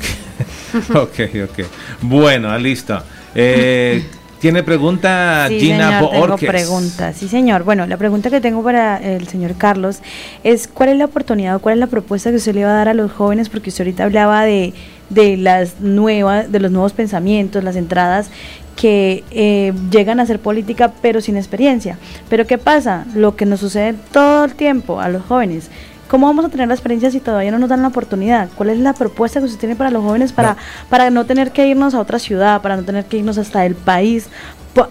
ok, 0.96 1.20
ok. 1.50 1.66
Bueno, 2.02 2.58
listo. 2.58 3.02
Eh, 3.36 4.04
¿Tiene 4.40 4.62
pregunta 4.62 5.46
Sí, 5.48 5.60
Gina 5.60 6.00
señor, 6.00 6.12
tengo 6.12 6.38
pregunta. 6.38 7.14
Sí, 7.14 7.28
señor. 7.28 7.64
Bueno, 7.64 7.88
la 7.88 7.98
pregunta 7.98 8.30
que 8.30 8.40
tengo 8.40 8.64
para 8.64 8.98
el 8.98 9.28
señor 9.28 9.56
Carlos 9.56 9.98
es 10.44 10.68
cuál 10.68 10.90
es 10.90 10.98
la 10.98 11.06
oportunidad 11.06 11.56
o 11.56 11.60
cuál 11.60 11.74
es 11.76 11.80
la 11.80 11.88
propuesta 11.88 12.30
que 12.30 12.36
usted 12.36 12.54
le 12.54 12.64
va 12.64 12.72
a 12.72 12.76
dar 12.76 12.90
a 12.90 12.94
los 12.94 13.12
jóvenes, 13.12 13.50
porque 13.50 13.70
usted 13.70 13.86
ahorita 13.86 14.04
hablaba 14.04 14.44
de, 14.44 14.74
de 15.10 15.38
las 15.38 15.80
nuevas, 15.80 16.52
de 16.52 16.60
los 16.60 16.72
nuevos 16.72 16.94
pensamientos, 16.94 17.64
las 17.64 17.76
entradas. 17.76 18.30
que 18.76 19.24
eh, 19.32 19.74
llegan 19.90 20.20
a 20.20 20.24
hacer 20.24 20.38
política 20.38 20.94
pero 21.02 21.20
sin 21.20 21.36
experiencia. 21.36 21.98
Pero 22.30 22.46
¿qué 22.46 22.60
pasa? 22.60 23.08
Lo 23.16 23.36
que 23.36 23.48
nos 23.48 23.60
sucede 23.60 23.96
todo 24.12 24.46
el 24.46 24.54
tiempo 24.54 25.00
a 25.00 25.10
los 25.10 25.24
jóvenes. 25.24 25.72
¿Cómo 26.08 26.28
vamos 26.28 26.46
a 26.46 26.50
tener 26.50 26.68
la 26.68 26.74
experiencia 26.74 27.12
si 27.12 27.20
todavía 27.20 27.52
no 27.52 27.60
nos 27.60 27.70
dan 27.70 27.82
la 27.82 27.90
oportunidad? 27.90 28.50
¿Cuál 28.56 28.70
es 28.70 28.80
la 28.80 28.94
propuesta 28.94 29.40
que 29.40 29.46
usted 29.46 29.60
tiene 29.60 29.76
para 29.76 29.92
los 29.92 30.04
jóvenes 30.04 30.32
para 30.32 30.54
no, 30.54 30.58
para 30.90 31.10
no 31.10 31.26
tener 31.26 31.52
que 31.52 31.68
irnos 31.68 31.94
a 31.94 32.00
otra 32.00 32.20
ciudad, 32.20 32.62
para 32.62 32.78
no 32.78 32.84
tener 32.84 33.06
que 33.06 33.18
irnos 33.18 33.38
hasta 33.38 33.66
el 33.66 33.76
país 33.76 34.28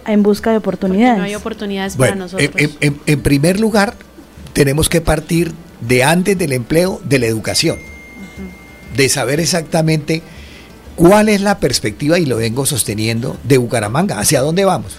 en 0.05 0.21
busca 0.21 0.51
de 0.51 0.57
oportunidades? 0.57 1.13
Porque 1.13 1.19
no 1.19 1.25
hay 1.25 1.35
oportunidades 1.35 1.95
para 1.95 2.15
nosotros. 2.15 2.49
En, 2.57 2.71
en, 2.81 2.99
en, 3.05 3.21
primer 3.21 3.59
lugar, 3.59 3.95
tenemos 4.53 4.89
que 4.89 5.01
partir 5.01 5.53
de 5.81 6.03
antes 6.03 6.37
del 6.37 6.53
empleo, 6.53 7.01
de 7.03 7.19
la 7.19 7.25
educación, 7.25 7.77
uh. 7.79 7.96
De 8.97 9.07
saber 9.07 9.39
exactamente 9.39 10.21
¿Cuál 10.97 11.29
es 11.29 11.41
la 11.41 11.59
perspectiva, 11.59 12.17
y 12.17 12.25
lo 12.25 12.37
vengo 12.37 12.65
sosteniendo, 12.65 13.37
de 13.43 13.59
Bucaramanga? 13.59 14.17
¿Hacia 14.17 14.41
dónde 14.41 14.65
vamos? 14.65 14.93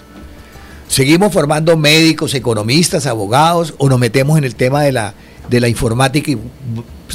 ¿Seguimos 0.87 1.33
formando 1.33 1.75
médicos, 1.75 2.33
economistas, 2.33 3.05
abogados 3.05 3.73
o 3.77 3.89
nos 3.89 3.99
metemos 3.99 4.37
en 4.37 4.45
el 4.45 4.55
tema 4.55 4.81
de 4.81 4.93
la, 4.93 5.13
de 5.49 5.59
la 5.59 5.67
informática 5.67 6.31
y 6.31 6.37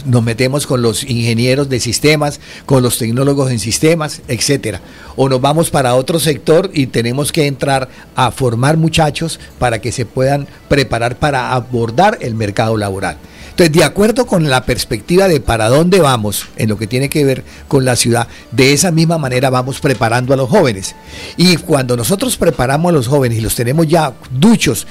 nos 0.04 0.22
metemos 0.22 0.66
con 0.66 0.82
los 0.82 1.02
ingenieros 1.02 1.70
de 1.70 1.80
sistemas, 1.80 2.40
con 2.66 2.82
los 2.82 2.98
tecnólogos 2.98 3.50
en 3.50 3.58
sistemas, 3.58 4.20
etcétera? 4.28 4.82
O 5.16 5.30
nos 5.30 5.40
vamos 5.40 5.70
para 5.70 5.94
otro 5.94 6.20
sector 6.20 6.70
y 6.74 6.88
tenemos 6.88 7.32
que 7.32 7.46
entrar 7.46 7.88
a 8.14 8.30
formar 8.32 8.76
muchachos 8.76 9.40
para 9.58 9.80
que 9.80 9.92
se 9.92 10.04
puedan 10.04 10.46
preparar 10.68 11.16
para 11.16 11.52
abordar 11.52 12.18
el 12.20 12.34
mercado 12.34 12.76
laboral. 12.76 13.16
Entonces, 13.54 13.72
de 13.72 13.84
acuerdo 13.84 14.26
con 14.26 14.50
la 14.50 14.64
perspectiva 14.64 15.28
de 15.28 15.38
para 15.38 15.68
dónde 15.68 16.00
vamos 16.00 16.48
en 16.56 16.68
lo 16.68 16.76
que 16.76 16.88
tiene 16.88 17.08
que 17.08 17.24
ver 17.24 17.44
con 17.68 17.84
la 17.84 17.94
ciudad, 17.94 18.26
de 18.50 18.72
esa 18.72 18.90
misma 18.90 19.16
manera 19.16 19.48
vamos 19.48 19.78
preparando 19.78 20.34
a 20.34 20.36
los 20.36 20.50
jóvenes. 20.50 20.96
Y 21.36 21.56
cuando 21.58 21.96
nosotros 21.96 22.36
preparamos 22.36 22.90
a 22.90 22.92
los 22.92 23.06
jóvenes 23.06 23.38
y 23.38 23.40
los 23.40 23.54
tenemos 23.54 23.86
ya 23.86 24.12
duchos 24.32 24.88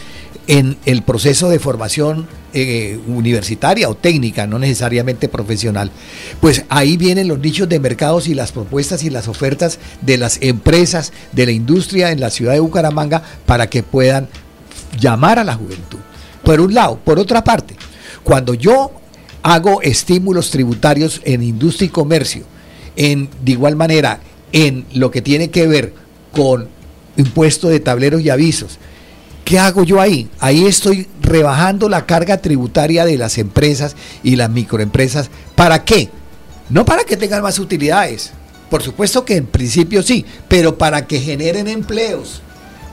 en 0.47 0.77
el 0.85 1.01
proceso 1.01 1.49
de 1.49 1.59
formación 1.59 2.25
eh, 2.53 3.01
universitaria 3.05 3.89
o 3.89 3.95
técnica, 3.95 4.47
no 4.47 4.59
necesariamente 4.59 5.27
profesional, 5.27 5.91
pues 6.39 6.63
ahí 6.69 6.95
vienen 6.95 7.27
los 7.27 7.39
nichos 7.39 7.67
de 7.67 7.81
mercados 7.81 8.29
y 8.29 8.33
las 8.33 8.53
propuestas 8.53 9.03
y 9.03 9.09
las 9.09 9.27
ofertas 9.27 9.77
de 9.99 10.17
las 10.17 10.37
empresas, 10.41 11.11
de 11.33 11.47
la 11.47 11.51
industria 11.51 12.11
en 12.11 12.21
la 12.21 12.29
ciudad 12.29 12.53
de 12.53 12.61
Bucaramanga 12.61 13.23
para 13.45 13.67
que 13.67 13.83
puedan 13.83 14.29
llamar 14.97 15.37
a 15.37 15.43
la 15.43 15.55
juventud. 15.55 15.99
Por 16.45 16.61
un 16.61 16.73
lado, 16.73 16.97
por 17.03 17.19
otra 17.19 17.43
parte, 17.43 17.75
cuando 18.23 18.53
yo 18.53 18.91
hago 19.41 19.81
estímulos 19.81 20.51
tributarios 20.51 21.21
en 21.25 21.43
industria 21.43 21.87
y 21.87 21.89
comercio, 21.89 22.43
en 22.95 23.29
de 23.43 23.51
igual 23.51 23.75
manera 23.75 24.19
en 24.51 24.85
lo 24.93 25.11
que 25.11 25.21
tiene 25.21 25.49
que 25.49 25.67
ver 25.67 25.93
con 26.31 26.69
impuesto 27.17 27.69
de 27.69 27.79
tableros 27.79 28.21
y 28.21 28.29
avisos, 28.29 28.79
¿qué 29.43 29.59
hago 29.59 29.83
yo 29.83 29.99
ahí? 29.99 30.29
Ahí 30.39 30.65
estoy 30.65 31.07
rebajando 31.21 31.89
la 31.89 32.05
carga 32.05 32.37
tributaria 32.37 33.05
de 33.05 33.17
las 33.17 33.37
empresas 33.37 33.95
y 34.23 34.35
las 34.35 34.49
microempresas. 34.49 35.29
¿Para 35.55 35.83
qué? 35.83 36.09
No 36.69 36.85
para 36.85 37.03
que 37.03 37.17
tengan 37.17 37.43
más 37.43 37.59
utilidades. 37.59 38.31
Por 38.69 38.81
supuesto 38.81 39.25
que 39.25 39.35
en 39.35 39.45
principio 39.45 40.01
sí, 40.01 40.25
pero 40.47 40.77
para 40.77 41.05
que 41.05 41.19
generen 41.19 41.67
empleos. 41.67 42.41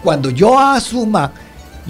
Cuando 0.03 0.31
yo 0.31 0.59
asuma 0.59 1.33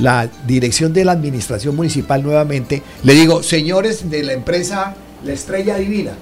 la 0.01 0.29
dirección 0.47 0.93
de 0.93 1.05
la 1.05 1.13
administración 1.13 1.77
municipal 1.77 2.23
nuevamente, 2.23 2.83
le 3.03 3.15
digo, 3.15 3.43
señores 3.43 4.11
de 4.11 4.23
la 4.23 4.33
empresa 4.33 4.95
La 5.25 5.33
Estrella 5.33 5.77
Divina, 5.77 6.13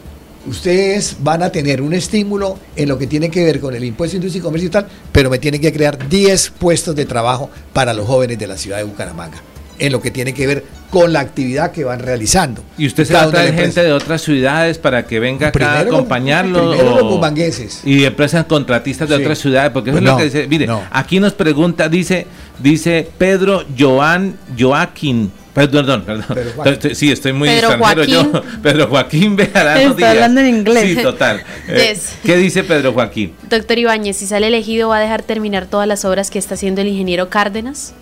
ustedes 0.47 1.17
van 1.21 1.43
a 1.43 1.51
tener 1.51 1.83
un 1.83 1.95
estímulo 1.95 2.59
en 2.77 2.89
lo 2.89 2.99
que 2.99 3.07
tiene 3.07 3.31
que 3.31 3.45
ver 3.45 3.61
con 3.61 3.75
el 3.75 3.85
impuesto 3.85 4.13
de 4.13 4.19
industria 4.19 4.41
y 4.41 4.43
comercio 4.43 4.67
y 4.69 4.71
tal, 4.71 4.89
pero 5.13 5.31
me 5.31 5.39
tienen 5.39 5.61
que 5.61 5.73
crear 5.73 6.09
10 6.09 6.51
puestos 6.59 6.95
de 6.97 7.07
trabajo 7.07 7.51
para 7.73 7.95
los 7.95 8.07
jóvenes 8.07 8.39
de 8.39 8.47
la 8.47 8.57
ciudad 8.57 8.79
de 8.79 8.85
Bucaramanga, 8.85 9.39
en 9.79 9.93
lo 9.93 10.01
que 10.01 10.11
tiene 10.11 10.33
que 10.33 10.47
ver 10.47 10.65
con 10.91 11.13
la 11.13 11.21
actividad 11.21 11.71
que 11.71 11.85
van 11.85 11.99
realizando. 11.99 12.63
¿Y 12.79 12.87
usted 12.87 13.05
se 13.05 13.13
va 13.13 13.25
a 13.25 13.31
traer 13.31 13.55
gente 13.55 13.83
de 13.83 13.93
otras 13.93 14.23
ciudades 14.23 14.79
para 14.79 15.07
que 15.07 15.21
venga 15.21 15.49
acá 15.49 15.73
a 15.73 15.81
acompañarlo? 15.81 16.71
Primero 16.71 16.95
o, 16.95 17.01
los 17.01 17.11
bumangueses. 17.11 17.83
Y 17.85 18.05
empresas 18.05 18.47
contratistas 18.47 19.09
de 19.09 19.17
sí. 19.17 19.23
otras 19.23 19.39
ciudades, 19.39 19.71
porque 19.71 19.91
eso 19.91 19.99
pues 19.99 20.05
es 20.05 20.11
no, 20.11 20.13
lo 20.13 20.19
que 20.19 20.25
dice. 20.25 20.49
Mire, 20.49 20.67
no. 20.67 20.83
aquí 20.91 21.21
nos 21.21 21.35
pregunta, 21.35 21.89
dice, 21.89 22.27
dice 22.59 23.09
Pedro 23.19 23.65
Joan 23.79 24.37
Joaquín. 24.59 25.31
Perdón, 25.55 26.05
perdón, 26.05 26.25
perdón. 26.55 26.95
Sí, 26.95 27.11
estoy 27.11 27.33
muy 27.33 27.49
Pedro 27.49 27.71
extranjero 27.73 28.05
Joaquín. 28.23 28.33
yo. 28.33 28.43
Pedro 28.63 28.87
Joaquín 28.87 29.35
Bejarano 29.37 29.91
Está 29.91 30.11
hablando 30.13 30.41
en 30.41 30.47
inglés. 30.49 30.85
Sí, 30.97 31.03
total. 31.03 31.43
Eh, 31.69 31.89
Yes. 31.95 32.13
¿Qué 32.25 32.37
dice 32.37 32.63
Pedro 32.63 32.93
Joaquín? 32.93 33.35
Doctor 33.51 33.77
Ibáñez, 33.79 34.17
si 34.19 34.27
sale 34.27 34.47
elegido, 34.47 34.91
¿va 34.91 34.99
a 34.99 35.01
dejar 35.01 35.23
terminar 35.23 35.67
todas 35.67 35.89
las 35.89 36.05
obras 36.05 36.31
que 36.31 36.39
está 36.39 36.55
haciendo 36.55 36.81
el 36.81 36.87
ingeniero 36.89 37.29
Cárdenas? 37.29 37.93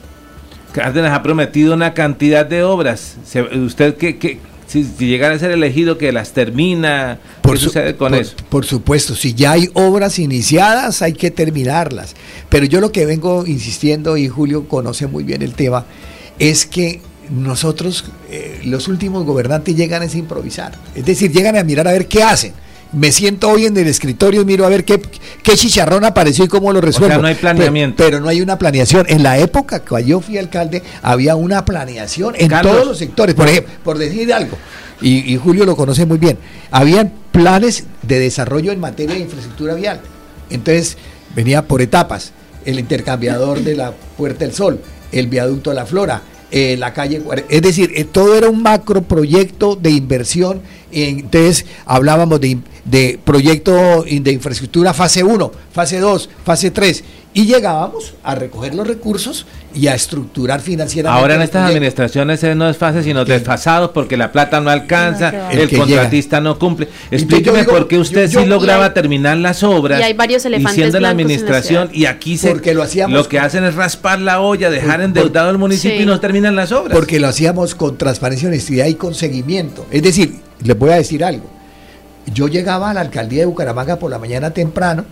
Cárdenas 0.72 1.12
ha 1.12 1.22
prometido 1.22 1.72
una 1.72 1.94
cantidad 1.94 2.44
de 2.44 2.62
obras. 2.62 3.16
¿Usted 3.64 3.96
qué, 3.96 4.18
qué- 4.18 4.38
si, 4.84 4.90
si 4.98 5.06
llegara 5.06 5.34
a 5.34 5.38
ser 5.38 5.50
elegido, 5.50 5.98
que 5.98 6.12
las 6.12 6.32
termina? 6.32 7.18
¿Qué 7.42 7.48
Por, 7.48 7.58
su- 7.58 7.66
sucede 7.66 7.96
con 7.96 8.12
por- 8.12 8.20
eso? 8.20 8.34
por 8.48 8.64
supuesto, 8.66 9.14
si 9.14 9.34
ya 9.34 9.52
hay 9.52 9.68
obras 9.74 10.18
iniciadas, 10.18 11.02
hay 11.02 11.12
que 11.12 11.30
terminarlas. 11.30 12.14
Pero 12.48 12.66
yo 12.66 12.80
lo 12.80 12.92
que 12.92 13.06
vengo 13.06 13.46
insistiendo, 13.46 14.16
y 14.16 14.28
Julio 14.28 14.68
conoce 14.68 15.06
muy 15.06 15.24
bien 15.24 15.42
el 15.42 15.54
tema, 15.54 15.84
es 16.38 16.66
que 16.66 17.00
nosotros, 17.30 18.04
eh, 18.30 18.60
los 18.64 18.86
últimos 18.88 19.24
gobernantes, 19.24 19.74
llegan 19.74 20.02
a 20.02 20.06
improvisar. 20.06 20.78
Es 20.94 21.04
decir, 21.04 21.32
llegan 21.32 21.56
a 21.56 21.64
mirar 21.64 21.88
a 21.88 21.92
ver 21.92 22.06
qué 22.06 22.22
hacen. 22.22 22.52
Me 22.92 23.12
siento 23.12 23.50
hoy 23.50 23.66
en 23.66 23.76
el 23.76 23.86
escritorio 23.86 24.42
y 24.42 24.44
miro 24.44 24.64
a 24.64 24.68
ver 24.68 24.84
qué, 24.84 25.00
qué 25.42 25.56
chicharrón 25.56 26.04
apareció 26.04 26.44
y 26.44 26.48
cómo 26.48 26.72
lo 26.72 26.80
resuelvo. 26.80 27.20
no 27.20 27.26
hay 27.26 27.34
planeamiento. 27.34 27.96
Pero, 27.96 28.10
pero 28.10 28.20
no 28.20 28.28
hay 28.28 28.40
una 28.40 28.58
planeación. 28.58 29.06
En 29.08 29.22
la 29.22 29.38
época 29.38 29.80
que 29.80 30.04
yo 30.04 30.20
fui 30.20 30.38
alcalde, 30.38 30.82
había 31.02 31.36
una 31.36 31.64
planeación 31.64 32.34
en 32.38 32.48
Carlos. 32.48 32.72
todos 32.72 32.86
los 32.86 32.98
sectores. 32.98 33.34
Por 33.34 33.48
ejemplo, 33.48 33.72
por 33.82 33.98
decir 33.98 34.32
algo, 34.32 34.56
y, 35.00 35.32
y 35.32 35.36
Julio 35.36 35.66
lo 35.66 35.76
conoce 35.76 36.06
muy 36.06 36.18
bien, 36.18 36.38
habían 36.70 37.12
planes 37.32 37.84
de 38.02 38.18
desarrollo 38.18 38.72
en 38.72 38.80
materia 38.80 39.14
de 39.14 39.22
infraestructura 39.22 39.74
vial. 39.74 40.00
Entonces, 40.48 40.96
venía 41.34 41.62
por 41.66 41.82
etapas, 41.82 42.32
el 42.64 42.78
intercambiador 42.78 43.60
de 43.60 43.76
la 43.76 43.92
Puerta 44.16 44.44
del 44.44 44.54
Sol, 44.54 44.80
el 45.12 45.26
viaducto 45.26 45.70
de 45.70 45.76
la 45.76 45.86
Flora, 45.86 46.22
eh, 46.50 46.76
la 46.76 46.92
calle, 46.92 47.22
es 47.48 47.62
decir, 47.62 47.92
eh, 47.96 48.04
todo 48.04 48.36
era 48.36 48.48
un 48.48 48.62
macro 48.62 49.02
proyecto 49.02 49.76
de 49.76 49.90
inversión. 49.90 50.60
Entonces, 50.92 51.66
hablábamos 51.84 52.40
de, 52.40 52.58
de 52.84 53.18
proyecto 53.22 54.04
de 54.04 54.32
infraestructura 54.32 54.94
fase 54.94 55.24
1, 55.24 55.52
fase 55.72 55.98
2, 55.98 56.30
fase 56.44 56.70
3, 56.70 57.04
y 57.38 57.44
llegábamos 57.44 58.14
a 58.24 58.34
recoger 58.34 58.74
los 58.74 58.86
recursos 58.86 59.44
y 59.74 59.88
a 59.88 59.94
estructurar 59.94 60.62
financieramente. 60.62 61.20
Ahora 61.20 61.34
en 61.34 61.42
estas 61.42 61.68
administraciones 61.68 62.42
eh, 62.42 62.54
no 62.54 62.66
es 62.66 62.78
fácil, 62.78 63.04
sino 63.04 63.26
desfasados 63.26 63.90
porque 63.90 64.16
la 64.16 64.32
plata 64.32 64.58
no 64.58 64.70
alcanza, 64.70 65.50
el, 65.50 65.68
contratista 65.68 66.40
no 66.40 66.58
cumple. 66.58 66.88
Explíqueme 67.10 67.58
digo, 67.58 67.72
por 67.72 67.88
qué 67.88 67.98
usted 67.98 68.26
yo- 68.30 68.38
yo- 68.38 68.40
sí 68.40 68.46
lograba 68.46 68.86
hay- 68.86 68.94
terminar 68.94 69.36
las 69.36 69.62
obras 69.62 70.00
y 70.00 70.02
hay 70.04 70.14
varios 70.14 70.46
elefantes 70.46 70.72
y 70.72 70.80
siendo 70.80 70.98
la 70.98 71.10
administración 71.10 71.90
y 71.92 72.06
aquí 72.06 72.38
se 72.38 72.48
Porque 72.48 72.72
lo 72.72 72.82
hacíamos 72.82 73.14
lo 73.14 73.28
que 73.28 73.36
con- 73.36 73.44
hacen 73.46 73.64
es 73.64 73.74
raspar 73.74 74.18
la 74.18 74.40
olla, 74.40 74.70
dejar 74.70 74.96
Por- 74.96 75.04
endeudado 75.04 75.50
el 75.50 75.58
municipio 75.58 75.98
Sí. 75.98 76.02
y 76.04 76.06
no 76.06 76.18
terminan 76.20 76.56
las 76.56 76.72
obras. 76.72 76.94
Porque 76.96 77.20
lo 77.20 77.28
hacíamos 77.28 77.74
con 77.74 77.98
transparencia, 77.98 78.48
honestidad 78.48 78.86
y 78.86 78.94
con 78.94 79.14
seguimiento. 79.14 79.84
Es 79.90 80.02
decir, 80.02 80.36
les 80.64 80.78
voy 80.78 80.88
a 80.92 80.94
decir 80.94 81.22
algo. 81.22 81.44
Yo 82.32 82.48
llegaba 82.48 82.88
a 82.88 82.94
la 82.94 83.02
alcaldía 83.02 83.40
de 83.40 83.46
Bucaramanga 83.46 83.98
por 83.98 84.10
la 84.10 84.18
mañana 84.18 84.52
temprano, 84.52 85.04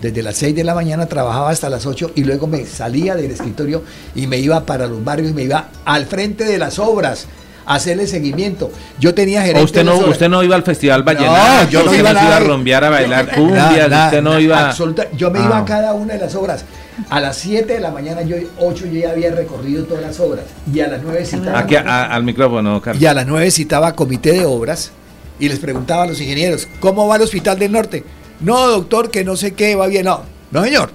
desde 0.00 0.22
las 0.22 0.36
6 0.36 0.54
de 0.54 0.64
la 0.64 0.74
mañana 0.74 1.06
trabajaba 1.06 1.50
hasta 1.50 1.68
las 1.68 1.86
8 1.86 2.12
y 2.14 2.24
luego 2.24 2.46
me 2.46 2.64
salía 2.66 3.14
del 3.14 3.30
escritorio 3.30 3.82
y 4.14 4.26
me 4.26 4.38
iba 4.38 4.64
para 4.64 4.86
los 4.86 5.02
barrios 5.04 5.30
y 5.30 5.34
me 5.34 5.42
iba 5.42 5.68
al 5.84 6.06
frente 6.06 6.44
de 6.44 6.58
las 6.58 6.78
obras 6.78 7.26
a 7.66 7.74
hacerle 7.74 8.06
seguimiento. 8.06 8.70
Yo 8.98 9.12
tenía 9.12 9.42
gerente 9.42 9.62
usted 9.64 9.84
no, 9.84 9.96
usted 9.98 10.28
no 10.30 10.42
iba 10.42 10.56
al 10.56 10.62
festival 10.62 11.02
vallenato, 11.02 11.68
yo 11.70 11.80
no 11.80 11.86
usted 11.86 11.98
iba 12.00 12.12
no 12.14 12.18
se 12.20 12.24
iba 12.26 12.36
a 12.36 12.40
rumbear 12.40 12.84
a 12.84 12.90
bailar 12.90 13.34
cumbias, 13.34 13.90
nada, 13.90 14.06
usted 14.06 14.22
no 14.22 14.30
nada, 14.30 14.40
iba 14.40 14.68
absoluta- 14.70 15.08
yo 15.16 15.30
me 15.30 15.40
Ah. 15.40 15.44
iba 15.46 15.58
a 15.58 15.64
cada 15.64 15.92
una 15.94 16.14
de 16.14 16.20
las 16.20 16.34
obras. 16.34 16.64
A 17.10 17.20
las 17.20 17.36
7 17.36 17.74
de 17.74 17.80
la 17.80 17.90
mañana, 17.92 18.22
yo 18.22 18.36
8 18.58 18.86
yo 18.86 19.00
ya 19.00 19.10
había 19.10 19.30
recorrido 19.32 19.84
todas 19.84 20.02
las 20.02 20.18
obras. 20.18 20.44
Y 20.72 20.80
a 20.80 20.88
las 20.88 21.00
9 21.02 21.24
citaba. 21.24 21.58
aquí 21.58 21.76
a- 21.76 22.06
al 22.06 22.24
micrófono, 22.24 22.80
Carlos. 22.80 23.00
Y 23.02 23.06
a 23.06 23.14
las 23.14 23.26
9 23.26 23.50
citaba 23.50 23.92
comité 23.94 24.32
de 24.32 24.44
obras 24.46 24.90
y 25.38 25.48
les 25.48 25.58
preguntaba 25.60 26.04
a 26.04 26.06
los 26.06 26.20
ingenieros, 26.20 26.66
¿cómo 26.80 27.06
va 27.06 27.16
el 27.16 27.22
Hospital 27.22 27.58
del 27.58 27.70
Norte? 27.70 28.02
No, 28.40 28.66
doctor, 28.68 29.10
que 29.10 29.24
no 29.24 29.36
sé 29.36 29.52
qué, 29.54 29.74
va 29.74 29.86
bien. 29.86 30.04
No, 30.04 30.22
no, 30.50 30.64
señor. 30.64 30.90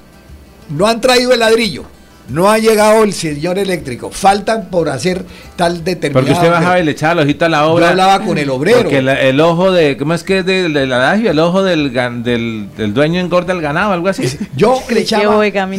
No 0.69 0.87
han 0.87 1.01
traído 1.01 1.33
el 1.33 1.39
ladrillo. 1.39 1.83
No 2.29 2.49
ha 2.49 2.57
llegado 2.57 3.03
el 3.03 3.11
señor 3.11 3.59
eléctrico. 3.59 4.09
Faltan 4.09 4.69
por 4.69 4.87
hacer 4.87 5.25
tal 5.57 5.83
determinado. 5.83 6.25
Porque 6.25 6.31
usted 6.31 6.49
bajaba 6.49 6.79
y 6.79 6.85
le 6.85 6.91
echaba 6.91 7.11
el 7.21 7.27
ojito 7.27 7.43
a 7.43 7.49
la 7.49 7.65
obra. 7.67 7.83
Yo 7.87 7.89
hablaba 7.91 8.25
con 8.25 8.37
el 8.37 8.49
obrero. 8.49 8.83
Porque 8.83 9.01
la- 9.01 9.19
el 9.21 9.41
ojo 9.41 9.73
de, 9.73 9.97
¿cómo 9.97 10.13
es 10.13 10.23
que 10.23 10.39
es 10.39 10.45
del, 10.45 10.71
del 10.73 10.93
adagio? 10.93 11.31
El 11.31 11.39
ojo 11.39 11.63
del, 11.63 11.91
gan- 11.91 12.23
del, 12.23 12.69
del 12.77 12.93
dueño 12.93 13.19
engorda 13.19 13.51
el 13.51 13.59
ganado, 13.59 13.91
algo 13.91 14.07
así. 14.07 14.23
Yo 14.55 14.81
le 14.89 15.01
echaba. 15.01 15.23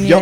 yo, 0.07 0.19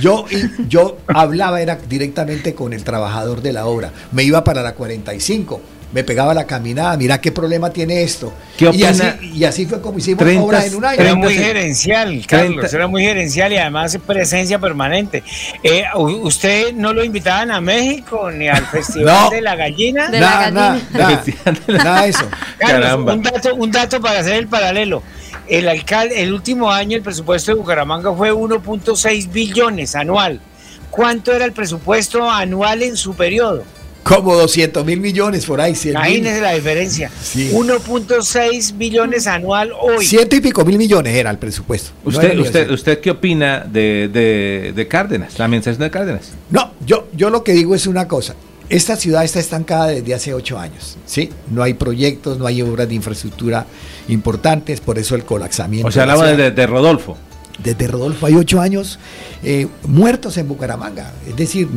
yo, 0.00 0.24
yo 0.66 0.96
hablaba 1.08 1.60
era 1.60 1.76
directamente 1.86 2.54
con 2.54 2.72
el 2.72 2.82
trabajador 2.82 3.42
de 3.42 3.52
la 3.52 3.66
obra. 3.66 3.92
Me 4.12 4.24
iba 4.24 4.42
para 4.44 4.62
la 4.62 4.72
45, 4.74 5.60
me 5.96 6.04
pegaba 6.04 6.34
la 6.34 6.44
caminada, 6.46 6.94
mira 6.98 7.18
qué 7.22 7.32
problema 7.32 7.70
tiene 7.70 8.02
esto. 8.02 8.30
¿Qué 8.58 8.68
y, 8.70 8.84
así, 8.84 9.02
y 9.32 9.44
así 9.44 9.64
fue 9.64 9.80
como 9.80 9.96
hicimos 9.96 10.18
30, 10.18 10.42
obras 10.42 10.66
en 10.66 10.74
un 10.74 10.84
año. 10.84 11.00
Era 11.00 11.14
muy 11.14 11.28
30, 11.34 11.46
gerencial, 11.46 12.26
Carlos, 12.26 12.74
era 12.74 12.86
muy 12.86 13.02
gerencial 13.02 13.50
y 13.54 13.56
además 13.56 13.96
presencia 14.06 14.58
permanente. 14.58 15.24
Eh, 15.62 15.84
¿Usted 15.94 16.74
no 16.74 16.92
lo 16.92 17.02
invitaban 17.02 17.50
a 17.50 17.62
México 17.62 18.30
ni 18.30 18.46
al 18.46 18.66
Festival 18.70 19.24
No. 19.24 19.30
de 19.30 19.40
la 19.40 19.56
Gallina? 19.56 20.10
De 20.10 20.20
la 20.20 20.26
Nada, 20.28 20.50
nada, 20.50 20.80
gallina. 20.92 21.38
nada, 21.46 21.82
nada 21.84 22.02
de 22.02 22.08
eso. 22.10 22.28
Carlos, 22.58 22.80
Caramba. 22.82 23.14
un 23.14 23.22
dato, 23.22 23.54
un 23.54 23.70
dato 23.70 24.00
para 24.02 24.20
hacer 24.20 24.34
el 24.34 24.48
paralelo. 24.48 25.02
El 25.48 25.66
alcalde, 25.66 26.22
el 26.22 26.34
último 26.34 26.70
año 26.70 26.98
el 26.98 27.02
presupuesto 27.02 27.52
de 27.52 27.58
Bucaramanga 27.58 28.12
fue 28.12 28.34
1.6 28.34 29.32
billones 29.32 29.94
anual. 29.94 30.42
¿Cuánto 30.90 31.32
era 31.32 31.46
el 31.46 31.52
presupuesto 31.52 32.30
anual 32.30 32.82
en 32.82 32.98
su 32.98 33.14
periodo? 33.14 33.64
Como 34.06 34.36
200 34.36 34.84
mil 34.84 35.00
millones 35.00 35.44
por 35.46 35.60
ahí, 35.60 35.74
100 35.74 35.94
mil. 35.94 36.00
Imagínese 36.00 36.40
la 36.40 36.52
diferencia. 36.52 37.10
Sí. 37.22 37.50
1.6 37.52 38.76
billones 38.76 39.26
anual 39.26 39.72
hoy. 39.80 40.06
Ciento 40.06 40.36
y 40.36 40.40
pico 40.40 40.64
mil 40.64 40.78
millones 40.78 41.14
era 41.14 41.30
el 41.30 41.38
presupuesto. 41.38 41.90
¿Usted, 42.04 42.38
usted. 42.38 42.70
¿Usted 42.70 43.00
qué 43.00 43.10
opina 43.10 43.60
de, 43.60 44.08
de, 44.12 44.72
de 44.74 44.88
Cárdenas, 44.88 45.38
la 45.38 45.46
administración 45.46 45.82
de 45.82 45.90
Cárdenas? 45.90 46.30
No, 46.50 46.72
yo, 46.84 47.08
yo 47.14 47.30
lo 47.30 47.42
que 47.42 47.52
digo 47.52 47.74
es 47.74 47.86
una 47.86 48.06
cosa. 48.06 48.36
Esta 48.68 48.96
ciudad 48.96 49.24
está 49.24 49.38
estancada 49.38 49.88
desde 49.88 50.14
hace 50.14 50.34
ocho 50.34 50.58
años, 50.58 50.96
¿sí? 51.06 51.30
No 51.50 51.62
hay 51.62 51.74
proyectos, 51.74 52.38
no 52.38 52.46
hay 52.46 52.62
obras 52.62 52.88
de 52.88 52.94
infraestructura 52.96 53.66
importantes, 54.08 54.80
por 54.80 54.98
eso 54.98 55.14
el 55.14 55.24
colapsamiento. 55.24 55.88
O 55.88 55.90
sea, 55.92 56.02
hablaba 56.02 56.32
de, 56.32 56.50
de 56.50 56.66
Rodolfo. 56.66 57.16
Desde 57.62 57.86
Rodolfo 57.86 58.26
hay 58.26 58.34
ocho 58.34 58.60
años 58.60 58.98
eh, 59.42 59.66
muertos 59.86 60.36
en 60.36 60.48
Bucaramanga. 60.48 61.12
Es 61.26 61.36
decir, 61.36 61.68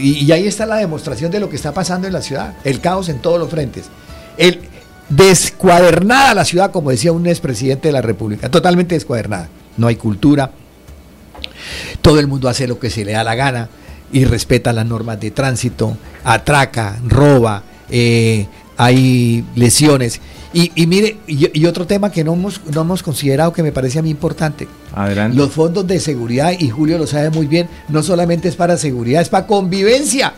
y 0.00 0.30
ahí 0.30 0.46
está 0.46 0.64
la 0.66 0.76
demostración 0.76 1.30
de 1.30 1.40
lo 1.40 1.50
que 1.50 1.56
está 1.56 1.72
pasando 1.72 2.06
en 2.06 2.12
la 2.12 2.22
ciudad. 2.22 2.54
El 2.64 2.80
caos 2.80 3.08
en 3.08 3.18
todos 3.20 3.38
los 3.38 3.50
frentes. 3.50 3.86
El, 4.36 4.60
descuadernada 5.08 6.34
la 6.34 6.44
ciudad, 6.44 6.70
como 6.70 6.90
decía 6.90 7.12
un 7.12 7.26
expresidente 7.26 7.88
de 7.88 7.92
la 7.92 8.02
República. 8.02 8.50
Totalmente 8.50 8.94
descuadernada. 8.94 9.48
No 9.76 9.86
hay 9.86 9.96
cultura. 9.96 10.50
Todo 12.00 12.20
el 12.20 12.26
mundo 12.26 12.48
hace 12.48 12.66
lo 12.66 12.78
que 12.78 12.90
se 12.90 13.04
le 13.04 13.12
da 13.12 13.24
la 13.24 13.34
gana 13.34 13.68
y 14.12 14.24
respeta 14.24 14.72
las 14.72 14.86
normas 14.86 15.20
de 15.20 15.30
tránsito. 15.30 15.96
Atraca, 16.24 16.98
roba, 17.06 17.62
eh, 17.90 18.46
hay 18.76 19.44
lesiones. 19.54 20.20
Y, 20.54 20.70
y 20.76 20.86
mire, 20.86 21.16
y, 21.26 21.50
y 21.60 21.66
otro 21.66 21.86
tema 21.86 22.10
que 22.12 22.22
no 22.24 22.32
hemos, 22.32 22.60
no 22.72 22.82
hemos 22.82 23.02
considerado 23.02 23.52
que 23.52 23.62
me 23.62 23.72
parece 23.72 23.98
a 23.98 24.02
mí 24.02 24.08
importante. 24.08 24.68
Adelante. 24.94 25.36
Los 25.36 25.50
fondos 25.50 25.86
de 25.86 25.98
seguridad, 25.98 26.52
y 26.58 26.70
Julio 26.70 26.96
lo 26.96 27.06
sabe 27.08 27.30
muy 27.30 27.46
bien, 27.46 27.68
no 27.88 28.02
solamente 28.02 28.48
es 28.48 28.54
para 28.54 28.76
seguridad, 28.76 29.20
es 29.20 29.28
para 29.28 29.46
convivencia. 29.48 30.32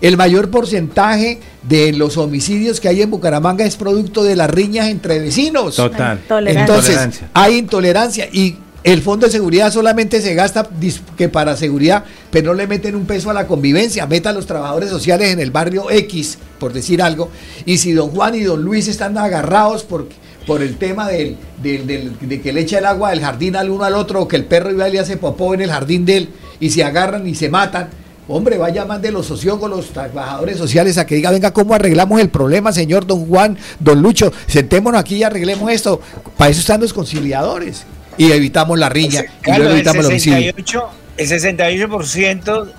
El 0.00 0.16
mayor 0.16 0.48
porcentaje 0.48 1.40
de 1.68 1.92
los 1.92 2.16
homicidios 2.18 2.78
que 2.80 2.88
hay 2.88 3.02
en 3.02 3.10
Bucaramanga 3.10 3.64
es 3.64 3.74
producto 3.74 4.22
de 4.22 4.36
las 4.36 4.48
riñas 4.48 4.88
entre 4.90 5.18
vecinos. 5.18 5.74
Total. 5.74 6.20
Entonces, 6.20 6.60
Intolerancia. 6.60 7.30
hay 7.34 7.56
intolerancia 7.56 8.28
y 8.32 8.56
el 8.92 9.02
fondo 9.02 9.26
de 9.26 9.32
seguridad 9.32 9.70
solamente 9.70 10.22
se 10.22 10.34
gasta 10.34 10.68
que 11.16 11.28
para 11.28 11.56
seguridad, 11.56 12.04
pero 12.30 12.52
no 12.52 12.54
le 12.54 12.66
meten 12.66 12.94
un 12.94 13.04
peso 13.04 13.28
a 13.28 13.34
la 13.34 13.46
convivencia, 13.46 14.06
meta 14.06 14.30
a 14.30 14.32
los 14.32 14.46
trabajadores 14.46 14.88
sociales 14.88 15.28
en 15.30 15.40
el 15.40 15.50
barrio 15.50 15.90
X, 15.90 16.38
por 16.58 16.72
decir 16.72 17.02
algo, 17.02 17.28
y 17.66 17.78
si 17.78 17.92
don 17.92 18.08
Juan 18.10 18.34
y 18.34 18.40
don 18.40 18.62
Luis 18.62 18.88
están 18.88 19.18
agarrados 19.18 19.82
por, 19.82 20.08
por 20.46 20.62
el 20.62 20.78
tema 20.78 21.06
de 21.06 21.36
que 21.62 22.52
le 22.52 22.60
echa 22.60 22.78
el 22.78 22.86
agua 22.86 23.10
del 23.10 23.20
jardín 23.20 23.56
al 23.56 23.68
uno 23.68 23.84
al 23.84 23.94
otro, 23.94 24.22
o 24.22 24.28
que 24.28 24.36
el 24.36 24.46
perro 24.46 24.70
iba 24.70 24.88
y 24.88 24.92
le 24.92 25.00
hace 25.00 25.18
popó 25.18 25.52
en 25.52 25.60
el 25.60 25.70
jardín 25.70 26.06
de 26.06 26.16
él, 26.16 26.28
y 26.58 26.70
se 26.70 26.82
agarran 26.82 27.26
y 27.26 27.34
se 27.34 27.50
matan, 27.50 27.90
Hombre, 28.30 28.58
vaya 28.58 28.84
más 28.84 29.00
de 29.00 29.10
los 29.10 29.24
sociólogos, 29.24 29.70
los 29.70 29.86
trabajadores 29.86 30.58
sociales 30.58 30.98
a 30.98 31.06
que 31.06 31.14
diga, 31.14 31.30
venga, 31.30 31.50
¿cómo 31.50 31.72
arreglamos 31.72 32.20
el 32.20 32.28
problema, 32.28 32.72
señor 32.72 33.06
don 33.06 33.26
Juan, 33.26 33.56
don 33.80 34.02
Lucho? 34.02 34.30
Sentémonos 34.46 35.00
aquí 35.00 35.16
y 35.16 35.22
arreglemos 35.22 35.72
esto. 35.72 35.98
Para 36.36 36.50
eso 36.50 36.60
están 36.60 36.82
los 36.82 36.92
conciliadores. 36.92 37.86
Y 38.18 38.32
evitamos 38.32 38.78
la 38.78 38.88
riña 38.88 39.24
y 39.46 39.52
luego 39.56 39.72
evitamos 39.72 40.00
el 40.00 40.04
el 40.04 40.06
homicidio. 40.10 40.52
68%, 40.54 40.88
el 41.16 41.28
68% 41.28 42.72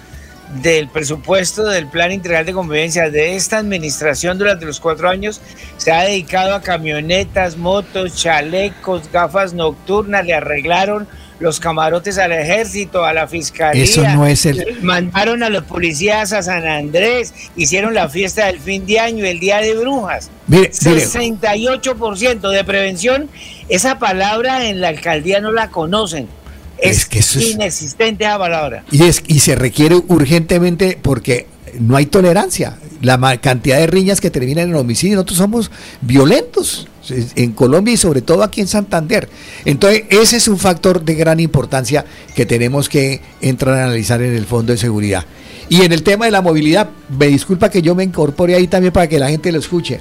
del 0.62 0.90
presupuesto 0.90 1.66
del 1.66 1.88
Plan 1.88 2.12
Integral 2.12 2.46
de 2.46 2.54
Convivencia 2.54 3.10
de 3.10 3.36
esta 3.36 3.58
administración 3.58 4.38
durante 4.38 4.66
los 4.66 4.80
cuatro 4.80 5.10
años 5.10 5.42
se 5.78 5.92
ha 5.92 6.04
dedicado 6.04 6.56
a 6.56 6.62
camionetas, 6.62 7.58
motos, 7.58 8.16
chalecos, 8.16 9.12
gafas 9.12 9.54
nocturnas, 9.54 10.26
le 10.26 10.34
arreglaron 10.34 11.08
los 11.40 11.60
camarotes 11.60 12.18
al 12.18 12.32
ejército, 12.34 13.06
a 13.06 13.14
la 13.14 13.28
fiscalía. 13.28 13.84
Eso 13.84 14.04
no 14.10 14.26
es 14.28 14.46
el- 14.46 14.82
Mandaron 14.82 15.42
a 15.44 15.50
los 15.50 15.64
policías 15.64 16.34
a 16.34 16.44
San 16.44 16.68
Andrés, 16.68 17.34
hicieron 17.56 17.94
la 17.94 18.10
fiesta 18.10 18.48
del 18.48 18.60
fin 18.60 18.86
de 18.86 19.00
año, 19.00 19.26
el 19.26 19.40
Día 19.40 19.60
de 19.60 19.74
Brujas. 19.76 20.30
Mire, 20.48 20.72
mire. 20.86 21.06
68% 21.06 22.50
de 22.50 22.64
prevención, 22.64 23.30
esa 23.70 24.00
palabra 24.00 24.68
en 24.68 24.82
la 24.82 24.90
alcaldía 24.90 25.40
no 25.40 25.52
la 25.52 25.70
conocen. 25.70 26.28
Es, 26.78 26.98
Es 27.00 27.06
que 27.06 27.20
eso 27.20 27.40
es- 27.40 27.52
inexistente 27.52 28.24
esa 28.24 28.38
palabra. 28.38 28.84
Y, 28.92 29.04
es, 29.04 29.24
y 29.28 29.40
se 29.40 29.56
requiere 29.56 29.96
urgentemente 29.96 30.98
porque 31.02 31.48
no 31.80 31.96
hay 31.98 32.06
tolerancia. 32.06 32.78
La 33.02 33.18
cantidad 33.38 33.78
de 33.78 33.88
riñas 33.88 34.20
que 34.22 34.30
terminan 34.30 34.70
en 34.70 34.76
homicidio, 34.76 35.16
nosotros 35.16 35.38
somos 35.38 35.72
violentos 36.02 36.88
en 37.12 37.52
Colombia 37.54 37.94
y 37.94 37.98
sobre 37.98 38.22
todo 38.22 38.44
aquí 38.44 38.62
en 38.62 38.68
Santander. 38.68 39.30
Entonces, 39.66 40.04
ese 40.10 40.38
es 40.38 40.48
un 40.48 40.58
factor 40.58 41.04
de 41.04 41.16
gran 41.16 41.40
importancia 41.40 42.06
que 42.36 42.46
tenemos 42.46 42.90
que 42.90 43.22
entrar 43.42 43.76
a 43.78 43.84
analizar 43.86 44.22
en 44.22 44.36
el 44.36 44.46
Fondo 44.46 44.72
de 44.72 44.78
Seguridad. 44.78 45.26
Y 45.70 45.82
en 45.84 45.92
el 45.92 46.02
tema 46.04 46.26
de 46.26 46.32
la 46.32 46.42
movilidad, 46.42 46.90
me 47.18 47.28
disculpa 47.28 47.70
que 47.70 47.82
yo 47.82 47.94
me 47.96 48.04
incorpore 48.04 48.56
ahí 48.56 48.68
también 48.68 48.92
para 48.94 49.08
que 49.08 49.20
la 49.20 49.30
gente 49.30 49.52
lo 49.52 49.60
escuche. 49.60 50.00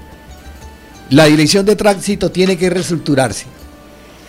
La 1.11 1.27
dirección 1.27 1.67
de 1.67 1.77
tránsito 1.77 2.31
tiene 2.31 2.57
que 2.57 2.71
reestructurarse. 2.71 3.47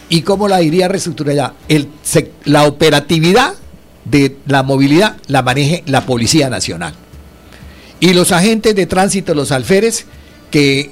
¿Y 0.10 0.22
cómo 0.22 0.48
la 0.48 0.62
iría 0.62 0.86
a 0.86 0.90
reestructurar? 0.90 1.54
El, 1.68 1.88
se- 2.04 2.32
la 2.46 2.64
operatividad 2.66 3.54
de 4.06 4.38
la 4.48 4.64
movilidad 4.64 5.18
la 5.28 5.42
maneje 5.44 5.84
la 5.86 6.06
Policía 6.06 6.50
Nacional. 6.50 6.94
Y 8.00 8.14
los 8.14 8.32
agentes 8.32 8.76
de 8.76 8.86
tránsito, 8.86 9.34
los 9.36 9.52
alferes, 9.52 10.06
que 10.52 10.90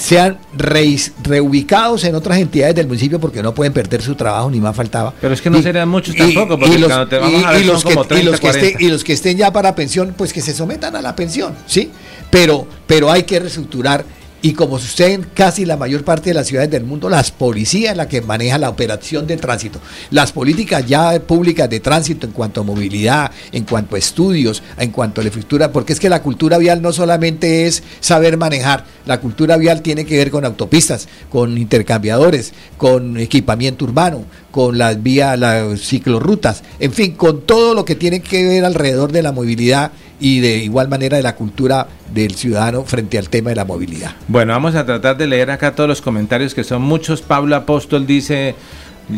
sean 0.00 0.38
reis- 0.56 1.10
reubicados 1.24 2.04
en 2.04 2.14
otras 2.14 2.38
entidades 2.38 2.76
del 2.76 2.86
municipio 2.86 3.18
porque 3.18 3.42
no 3.42 3.52
pueden 3.52 3.72
perder 3.72 4.00
su 4.00 4.14
trabajo, 4.14 4.48
ni 4.48 4.60
más 4.60 4.76
faltaba. 4.76 5.12
Pero 5.20 5.34
es 5.34 5.42
que 5.42 5.50
no 5.50 5.58
Y- 5.58 5.62
serían 5.64 5.88
muchos 5.88 6.14
tampoco, 6.14 6.56
porque 6.56 6.76
y 6.76 6.78
los, 6.78 6.88
cuando 6.88 7.08
te 7.08 7.18
vamos 7.18 7.40
y- 7.42 7.44
a 7.44 7.50
ver 7.50 7.60
y 7.62 7.64
son 7.64 7.72
los 7.74 7.84
que, 7.84 7.90
como 7.94 8.04
y 8.04 8.08
30, 8.08 8.30
los 8.30 8.40
que 8.40 8.46
estén, 8.46 8.62
40. 8.62 8.82
y 8.84 8.88
los 8.88 9.02
que 9.04 9.12
estén 9.12 9.36
ya 9.36 9.52
para 9.52 9.74
pensión, 9.74 10.14
pues 10.16 10.32
que 10.32 10.40
se 10.40 10.54
sometan 10.54 10.94
a 10.94 11.02
la 11.02 11.16
pensión, 11.16 11.54
¿sí? 11.66 11.90
Pero, 12.30 12.64
pero 12.86 13.10
hay 13.10 13.24
que 13.24 13.40
reestructurar 13.40 14.04
y 14.40 14.52
como 14.52 14.78
sucede 14.78 15.14
en 15.14 15.22
casi 15.34 15.64
la 15.64 15.76
mayor 15.76 16.04
parte 16.04 16.30
de 16.30 16.34
las 16.34 16.46
ciudades 16.46 16.70
del 16.70 16.84
mundo, 16.84 17.08
las 17.08 17.32
policías 17.32 17.92
es 17.92 17.96
la 17.96 18.08
que 18.08 18.20
maneja 18.20 18.58
la 18.58 18.70
operación 18.70 19.26
de 19.26 19.36
tránsito. 19.36 19.80
Las 20.10 20.32
políticas 20.32 20.86
ya 20.86 21.18
públicas 21.20 21.68
de 21.68 21.80
tránsito 21.80 22.26
en 22.26 22.32
cuanto 22.32 22.60
a 22.60 22.64
movilidad, 22.64 23.32
en 23.50 23.64
cuanto 23.64 23.96
a 23.96 23.98
estudios, 23.98 24.62
en 24.78 24.90
cuanto 24.90 25.20
a 25.20 25.24
la 25.24 25.28
infraestructura, 25.28 25.72
porque 25.72 25.92
es 25.92 26.00
que 26.00 26.08
la 26.08 26.22
cultura 26.22 26.58
vial 26.58 26.80
no 26.80 26.92
solamente 26.92 27.66
es 27.66 27.82
saber 28.00 28.36
manejar, 28.36 28.84
la 29.06 29.20
cultura 29.20 29.56
vial 29.56 29.82
tiene 29.82 30.04
que 30.04 30.16
ver 30.16 30.30
con 30.30 30.44
autopistas, 30.44 31.08
con 31.30 31.58
intercambiadores, 31.58 32.52
con 32.76 33.18
equipamiento 33.18 33.84
urbano, 33.86 34.24
con 34.52 34.78
las 34.78 35.02
vías, 35.02 35.38
las 35.38 35.80
ciclorrutas, 35.80 36.62
en 36.78 36.92
fin, 36.92 37.12
con 37.12 37.42
todo 37.42 37.74
lo 37.74 37.84
que 37.84 37.96
tiene 37.96 38.20
que 38.20 38.44
ver 38.44 38.64
alrededor 38.64 39.10
de 39.10 39.22
la 39.22 39.32
movilidad 39.32 39.92
y 40.20 40.40
de 40.40 40.56
igual 40.58 40.88
manera 40.88 41.16
de 41.16 41.22
la 41.22 41.36
cultura 41.36 41.86
del 42.12 42.34
ciudadano 42.34 42.84
frente 42.84 43.18
al 43.18 43.28
tema 43.28 43.50
de 43.50 43.56
la 43.56 43.64
movilidad. 43.64 44.12
Bueno, 44.26 44.52
vamos 44.52 44.74
a 44.74 44.84
tratar 44.84 45.16
de 45.16 45.26
leer 45.26 45.50
acá 45.50 45.74
todos 45.74 45.88
los 45.88 46.02
comentarios 46.02 46.54
que 46.54 46.64
son 46.64 46.82
muchos. 46.82 47.22
Pablo 47.22 47.54
Apóstol 47.56 48.06
dice, 48.06 48.54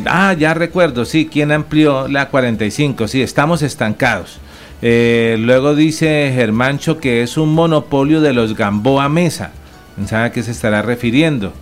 ah, 0.07 0.35
ya 0.35 0.55
recuerdo, 0.55 1.05
sí, 1.05 1.29
¿quién 1.31 1.53
amplió 1.53 2.09
la 2.09 2.29
45? 2.29 3.09
Sí, 3.09 3.23
estamos 3.23 3.63
estancados. 3.63 4.39
Eh, 4.83 5.37
luego 5.39 5.75
dice 5.75 6.33
Germancho 6.35 6.99
que 6.99 7.23
es 7.23 7.37
un 7.37 7.53
monopolio 7.53 8.21
de 8.21 8.33
los 8.33 8.57
Gamboa 8.57 9.09
Mesa. 9.09 9.53
¿Sabe 10.07 10.25
a 10.25 10.33
qué 10.33 10.43
se 10.43 10.53
estará 10.53 10.81
refiriendo? 10.81 11.53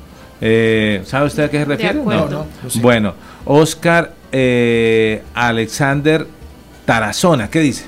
Eh, 0.41 1.03
¿Sabe 1.05 1.27
usted 1.27 1.45
a 1.45 1.51
qué 1.51 1.59
se 1.59 1.65
refiere? 1.65 1.95
No, 1.95 2.29
no. 2.29 2.47
Bueno, 2.77 3.15
Oscar 3.45 4.13
eh, 4.31 5.23
Alexander 5.35 6.27
Tarazona, 6.85 7.51
¿qué 7.51 7.61
dice? 7.61 7.87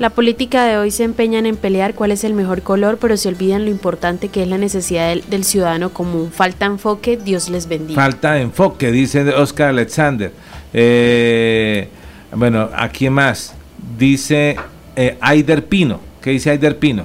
La 0.00 0.08
política 0.08 0.64
de 0.64 0.78
hoy 0.78 0.90
se 0.90 1.04
empeñan 1.04 1.44
en 1.44 1.56
pelear 1.56 1.92
cuál 1.92 2.10
es 2.10 2.24
el 2.24 2.32
mejor 2.32 2.62
color, 2.62 2.96
pero 2.98 3.18
se 3.18 3.28
olvidan 3.28 3.66
lo 3.66 3.70
importante 3.70 4.30
que 4.30 4.42
es 4.42 4.48
la 4.48 4.56
necesidad 4.56 5.14
del, 5.14 5.44
ciudadano 5.44 5.90
común. 5.90 6.32
Falta 6.32 6.64
enfoque, 6.64 7.18
Dios 7.18 7.50
les 7.50 7.68
bendiga. 7.68 8.00
Falta 8.00 8.40
enfoque, 8.40 8.92
dice 8.92 9.28
Oscar 9.34 9.68
Alexander. 9.68 10.32
Eh, 10.72 11.86
bueno, 12.34 12.70
aquí 12.74 13.10
más. 13.10 13.54
Dice 13.98 14.56
eh, 14.96 15.18
Aider 15.20 15.66
Pino. 15.66 16.00
¿Qué 16.22 16.30
dice 16.30 16.48
Aider 16.48 16.78
Pino? 16.78 17.04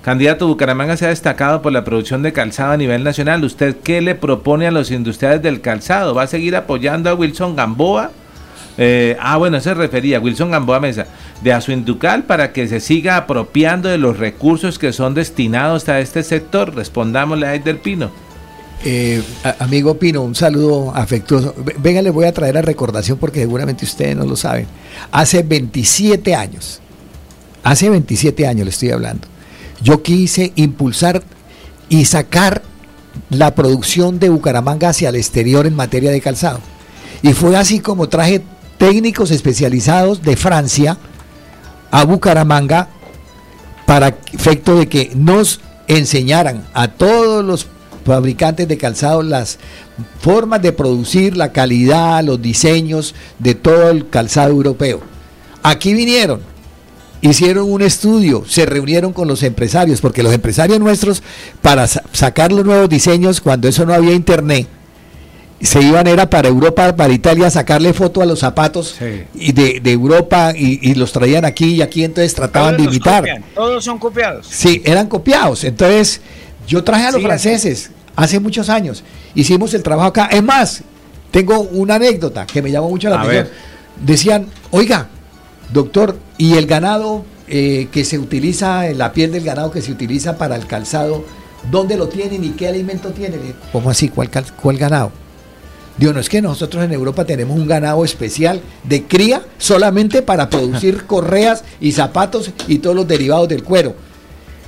Candidato 0.00 0.48
Bucaramanga 0.48 0.96
se 0.96 1.04
ha 1.04 1.10
destacado 1.10 1.60
por 1.60 1.72
la 1.72 1.84
producción 1.84 2.22
de 2.22 2.32
calzado 2.32 2.72
a 2.72 2.78
nivel 2.78 3.04
nacional. 3.04 3.44
¿Usted 3.44 3.76
qué 3.84 4.00
le 4.00 4.14
propone 4.14 4.66
a 4.66 4.70
los 4.70 4.90
industriales 4.90 5.42
del 5.42 5.60
calzado? 5.60 6.14
¿Va 6.14 6.22
a 6.22 6.26
seguir 6.28 6.56
apoyando 6.56 7.10
a 7.10 7.14
Wilson 7.14 7.56
Gamboa? 7.56 8.10
Eh, 8.78 9.16
ah, 9.20 9.36
bueno, 9.36 9.60
se 9.60 9.74
refería 9.74 10.20
Wilson 10.20 10.50
Gamboa 10.50 10.80
Mesa, 10.80 11.06
de 11.42 11.52
Azuinducal 11.52 12.24
para 12.24 12.52
que 12.52 12.68
se 12.68 12.80
siga 12.80 13.16
apropiando 13.16 13.88
de 13.88 13.98
los 13.98 14.18
recursos 14.18 14.78
que 14.78 14.92
son 14.92 15.14
destinados 15.14 15.88
a 15.88 16.00
este 16.00 16.22
sector. 16.22 16.74
Respondámosle 16.74 17.46
a 17.46 17.58
del 17.58 17.78
Pino. 17.78 18.10
Eh, 18.84 19.22
amigo 19.60 19.96
Pino, 19.96 20.22
un 20.22 20.34
saludo 20.34 20.92
afectuoso. 20.94 21.54
Venga, 21.78 22.02
le 22.02 22.10
voy 22.10 22.24
a 22.24 22.32
traer 22.32 22.58
a 22.58 22.62
recordación 22.62 23.18
porque 23.18 23.40
seguramente 23.40 23.84
ustedes 23.84 24.16
no 24.16 24.24
lo 24.24 24.36
saben. 24.36 24.66
Hace 25.12 25.42
27 25.42 26.34
años, 26.34 26.80
hace 27.62 27.90
27 27.90 28.46
años 28.46 28.64
le 28.64 28.70
estoy 28.70 28.90
hablando, 28.90 29.28
yo 29.82 30.02
quise 30.02 30.52
impulsar 30.56 31.22
y 31.88 32.06
sacar 32.06 32.62
la 33.30 33.54
producción 33.54 34.18
de 34.18 34.30
Bucaramanga 34.30 34.88
hacia 34.88 35.10
el 35.10 35.16
exterior 35.16 35.66
en 35.66 35.76
materia 35.76 36.10
de 36.10 36.20
calzado. 36.20 36.60
Y 37.22 37.34
fue 37.34 37.56
así 37.56 37.78
como 37.78 38.08
traje 38.08 38.42
técnicos 38.82 39.30
especializados 39.30 40.22
de 40.22 40.36
Francia 40.36 40.98
a 41.92 42.04
Bucaramanga 42.04 42.88
para 43.86 44.08
efecto 44.32 44.76
de 44.76 44.88
que 44.88 45.12
nos 45.14 45.60
enseñaran 45.86 46.66
a 46.74 46.88
todos 46.88 47.44
los 47.44 47.68
fabricantes 48.04 48.66
de 48.66 48.78
calzado 48.78 49.22
las 49.22 49.60
formas 50.20 50.62
de 50.62 50.72
producir, 50.72 51.36
la 51.36 51.52
calidad, 51.52 52.24
los 52.24 52.42
diseños 52.42 53.14
de 53.38 53.54
todo 53.54 53.88
el 53.88 54.08
calzado 54.08 54.50
europeo. 54.50 55.00
Aquí 55.62 55.94
vinieron, 55.94 56.40
hicieron 57.20 57.70
un 57.70 57.82
estudio, 57.82 58.42
se 58.48 58.66
reunieron 58.66 59.12
con 59.12 59.28
los 59.28 59.44
empresarios, 59.44 60.00
porque 60.00 60.24
los 60.24 60.34
empresarios 60.34 60.80
nuestros, 60.80 61.22
para 61.60 61.86
sacar 61.86 62.50
los 62.50 62.64
nuevos 62.64 62.88
diseños, 62.88 63.40
cuando 63.40 63.68
eso 63.68 63.86
no 63.86 63.94
había 63.94 64.12
internet, 64.12 64.66
se 65.62 65.80
iban 65.80 66.06
era 66.08 66.28
para 66.28 66.48
Europa, 66.48 66.94
para 66.96 67.12
Italia, 67.12 67.46
a 67.46 67.50
sacarle 67.50 67.92
foto 67.92 68.20
a 68.20 68.26
los 68.26 68.40
zapatos 68.40 68.96
y 69.34 69.52
de, 69.52 69.80
Europa 69.84 70.52
y, 70.56 70.94
los 70.94 71.12
traían 71.12 71.44
aquí 71.44 71.74
y 71.76 71.82
aquí 71.82 72.02
entonces 72.04 72.34
trataban 72.34 72.76
de 72.76 72.84
imitar. 72.84 73.24
todos 73.54 73.84
son 73.84 73.98
copiados. 73.98 74.46
Sí, 74.48 74.82
eran 74.84 75.06
copiados. 75.08 75.64
Entonces 75.64 76.20
yo 76.66 76.82
traje 76.82 77.06
a 77.06 77.12
los 77.12 77.22
franceses 77.22 77.90
hace 78.16 78.40
muchos 78.40 78.68
años, 78.68 79.04
hicimos 79.34 79.72
el 79.74 79.82
trabajo 79.82 80.08
acá. 80.08 80.26
Es 80.26 80.42
más, 80.42 80.82
tengo 81.30 81.60
una 81.60 81.94
anécdota 81.94 82.44
que 82.44 82.60
me 82.60 82.70
llamó 82.70 82.88
mucho 82.88 83.08
la 83.08 83.20
atención. 83.20 83.48
Decían, 84.04 84.46
oiga, 84.72 85.06
doctor, 85.72 86.18
¿y 86.38 86.54
el 86.54 86.66
ganado 86.66 87.24
eh, 87.46 87.88
que 87.92 88.04
se 88.04 88.18
utiliza, 88.18 88.90
la 88.90 89.12
piel 89.12 89.30
del 89.30 89.44
ganado 89.44 89.70
que 89.70 89.80
se 89.80 89.92
utiliza 89.92 90.38
para 90.38 90.56
el 90.56 90.66
calzado, 90.66 91.24
dónde 91.70 91.96
lo 91.96 92.08
tienen 92.08 92.42
y 92.42 92.50
qué 92.50 92.66
alimento 92.66 93.10
tienen? 93.10 93.54
¿Cómo 93.70 93.90
así? 93.90 94.08
¿Cuál, 94.08 94.28
cuál 94.60 94.76
ganado? 94.76 95.21
Digo, 95.98 96.12
no 96.12 96.20
es 96.20 96.28
que 96.28 96.40
nosotros 96.40 96.82
en 96.84 96.92
Europa 96.92 97.24
tenemos 97.24 97.56
un 97.58 97.66
ganado 97.66 98.04
especial 98.04 98.60
de 98.84 99.04
cría 99.04 99.42
solamente 99.58 100.22
para 100.22 100.48
producir 100.48 101.04
correas 101.06 101.64
y 101.80 101.92
zapatos 101.92 102.50
y 102.66 102.78
todos 102.78 102.96
los 102.96 103.06
derivados 103.06 103.48
del 103.48 103.62
cuero. 103.62 103.94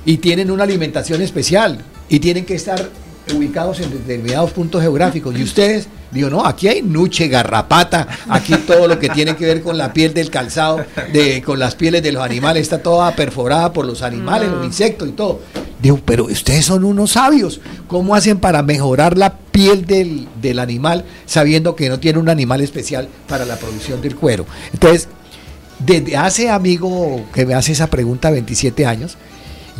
Y 0.05 0.17
tienen 0.17 0.51
una 0.51 0.63
alimentación 0.63 1.21
especial 1.21 1.83
y 2.09 2.19
tienen 2.19 2.45
que 2.45 2.55
estar 2.55 2.89
ubicados 3.33 3.79
en 3.79 3.91
determinados 3.91 4.51
puntos 4.51 4.81
geográficos. 4.81 5.37
Y 5.37 5.43
ustedes, 5.43 5.87
digo, 6.11 6.29
no, 6.29 6.45
aquí 6.45 6.67
hay 6.67 6.81
nuche, 6.81 7.27
garrapata, 7.27 8.07
aquí 8.29 8.55
todo 8.67 8.87
lo 8.87 8.99
que 8.99 9.09
tiene 9.09 9.35
que 9.35 9.45
ver 9.45 9.61
con 9.61 9.77
la 9.77 9.93
piel 9.93 10.13
del 10.13 10.29
calzado, 10.29 10.85
de, 11.11 11.41
con 11.41 11.59
las 11.59 11.75
pieles 11.75 12.03
de 12.03 12.11
los 12.11 12.23
animales, 12.23 12.63
está 12.63 12.81
toda 12.81 13.15
perforada 13.15 13.73
por 13.73 13.85
los 13.85 14.01
animales, 14.01 14.49
los 14.49 14.65
insectos 14.65 15.09
y 15.09 15.11
todo. 15.13 15.41
Digo, 15.81 15.99
pero 16.03 16.25
ustedes 16.25 16.65
son 16.65 16.83
unos 16.83 17.11
sabios. 17.11 17.59
¿Cómo 17.87 18.15
hacen 18.15 18.39
para 18.39 18.63
mejorar 18.63 19.17
la 19.17 19.37
piel 19.37 19.85
del, 19.85 20.27
del 20.41 20.59
animal 20.59 21.05
sabiendo 21.25 21.75
que 21.75 21.89
no 21.89 21.99
tiene 21.99 22.19
un 22.19 22.29
animal 22.29 22.61
especial 22.61 23.07
para 23.27 23.45
la 23.45 23.57
producción 23.57 24.01
del 24.01 24.15
cuero? 24.15 24.45
Entonces, 24.73 25.07
desde 25.79 26.17
hace, 26.17 26.49
amigo, 26.49 27.25
que 27.33 27.45
me 27.45 27.53
hace 27.53 27.73
esa 27.73 27.87
pregunta, 27.87 28.31
27 28.31 28.85
años, 28.85 29.17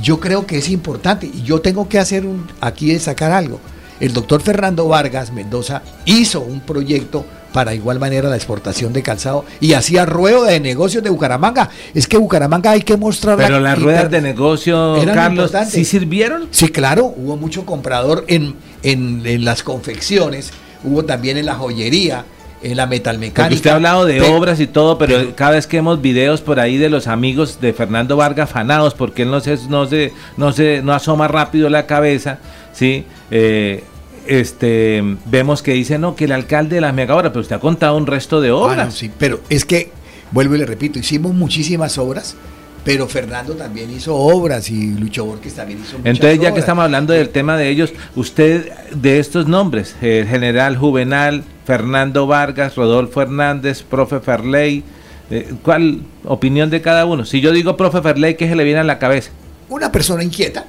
yo 0.02 0.20
creo 0.20 0.46
que 0.46 0.58
es 0.58 0.70
importante 0.70 1.30
y 1.32 1.44
yo 1.44 1.62
tengo 1.62 1.88
que 1.88 2.00
hacer 2.00 2.26
un, 2.26 2.48
aquí 2.62 2.92
de 2.92 3.00
sacar 3.00 3.32
algo. 3.32 3.60
El 4.00 4.12
doctor 4.14 4.42
Fernando 4.42 4.88
Vargas 4.88 5.32
Mendoza 5.32 5.82
hizo 6.06 6.42
un 6.42 6.60
proyecto 6.60 7.26
para 7.54 7.74
igual 7.74 8.00
manera 8.00 8.28
la 8.28 8.36
exportación 8.36 8.92
de 8.92 9.02
calzado 9.02 9.46
y 9.62 9.72
hacía 9.72 10.06
ruedas 10.06 10.50
de 10.50 10.60
negocios 10.60 11.02
de 11.02 11.10
Bucaramanga. 11.10 11.70
Es 11.94 12.06
que 12.06 12.18
Bucaramanga 12.18 12.72
hay 12.72 12.82
que 12.82 12.98
mostrar... 12.98 13.38
Pero 13.38 13.62
las 13.62 13.82
ruedas 13.82 14.12
de 14.12 14.20
negocio, 14.20 14.98
Carlos, 15.06 15.54
¿sí 15.70 15.86
sirvieron? 15.86 16.50
Sí, 16.52 16.68
claro, 16.68 17.06
hubo 17.16 17.38
mucho 17.38 17.66
comprador 17.66 18.26
en, 18.28 18.56
en, 18.84 19.26
en 19.26 19.46
las 19.46 19.64
confecciones, 19.64 20.52
hubo 20.84 21.06
también 21.06 21.38
en 21.38 21.46
la 21.46 21.56
joyería, 21.56 22.26
en 22.62 22.78
la 22.78 22.88
metalmecánica. 22.88 23.56
usted 23.56 23.70
ha 23.70 23.76
hablado 23.76 24.06
de 24.06 24.22
obras 24.22 24.60
y 24.60 24.68
todo, 24.68 24.98
pero, 24.98 25.36
cada 25.36 25.52
vez 25.52 25.68
que 25.68 25.78
vemos 25.78 26.02
videos 26.02 26.42
por 26.42 26.60
ahí 26.60 26.78
de 26.78 26.90
los 26.90 27.08
amigos 27.08 27.60
de 27.62 27.74
Fernando 27.74 28.18
Vargas 28.18 28.50
fanados, 28.50 28.94
porque 28.94 29.24
él 29.24 29.32
no 29.32 29.40
se, 29.40 29.58
no 29.70 29.86
se, 29.86 30.14
no 30.38 30.52
se, 30.52 30.82
no 30.82 30.94
asoma 30.94 31.28
rápido 31.28 31.70
la 31.70 31.86
cabeza, 31.86 32.40
¿sí? 32.74 33.06
Eh, 33.32 33.84
este, 34.28 35.04
vemos 35.26 35.62
que 35.62 35.74
dice, 35.74 36.00
no, 36.00 36.16
que 36.16 36.26
el 36.26 36.32
alcalde 36.32 36.76
de 36.76 36.82
las 36.82 36.94
mega 36.94 37.16
obras, 37.16 37.32
pero 37.32 37.42
usted 37.42 37.56
ha 37.56 37.60
contado 37.60 37.98
un 37.98 38.08
resto 38.08 38.42
de 38.42 38.52
obras. 38.52 38.94
sí, 38.94 39.12
pero 39.18 39.42
es 39.50 39.66
que, 39.66 39.92
vuelvo 40.32 40.56
y 40.56 40.60
le 40.60 40.66
repito, 40.66 40.98
hicimos 41.00 41.34
muchísimas 41.34 41.98
obras, 41.98 42.36
pero 42.86 43.08
Fernando 43.08 43.56
también 43.56 43.90
hizo 43.90 44.16
obras 44.16 44.70
y 44.70 44.92
Lucho 44.94 45.26
Borges 45.26 45.56
también 45.56 45.82
hizo 45.82 45.98
muchas 45.98 46.14
Entonces, 46.16 46.40
ya 46.40 46.54
que 46.54 46.60
estamos 46.60 46.84
hablando 46.84 47.14
del 47.14 47.30
tema 47.30 47.58
de 47.58 47.68
ellos, 47.70 47.92
usted, 48.16 48.72
de 48.94 49.20
estos 49.20 49.48
nombres, 49.48 49.96
el 50.02 50.28
general 50.28 50.78
Juvenal, 50.78 51.44
Fernando 51.66 52.28
Vargas, 52.28 52.76
Rodolfo 52.76 53.24
Hernández, 53.24 53.82
profe 53.82 54.20
Ferley, 54.20 54.84
eh, 55.32 55.52
¿cuál 55.64 56.02
opinión 56.26 56.70
de 56.70 56.82
cada 56.82 57.06
uno? 57.08 57.26
Si 57.26 57.42
yo 57.42 57.52
digo 57.52 57.76
profe 57.76 58.04
Ferley, 58.04 58.36
¿qué 58.36 58.48
se 58.48 58.56
le 58.56 58.64
viene 58.64 58.82
a 58.82 58.84
la 58.84 59.00
cabeza? 59.00 59.32
Una 59.68 59.92
persona 59.92 60.24
inquieta, 60.24 60.68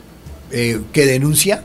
eh, 0.50 0.80
que 0.94 1.04
denuncia, 1.04 1.62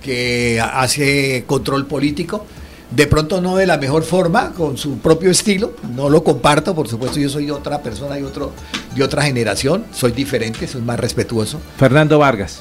que 0.00 0.60
hace 0.60 1.42
control 1.48 1.86
político, 1.86 2.46
de 2.90 3.06
pronto 3.06 3.40
no 3.40 3.56
de 3.56 3.66
la 3.66 3.78
mejor 3.78 4.02
forma, 4.02 4.52
con 4.52 4.78
su 4.78 4.98
propio 4.98 5.30
estilo, 5.30 5.74
no 5.94 6.08
lo 6.08 6.24
comparto, 6.24 6.74
por 6.74 6.88
supuesto 6.88 7.20
yo 7.20 7.28
soy 7.28 7.50
otra 7.50 7.82
persona 7.82 8.18
y 8.18 8.22
otro, 8.22 8.52
de 8.94 9.02
otra 9.02 9.22
generación, 9.22 9.84
soy 9.92 10.12
diferente, 10.12 10.66
soy 10.66 10.82
más 10.82 10.98
respetuoso. 10.98 11.60
Fernando 11.76 12.18
Vargas. 12.18 12.60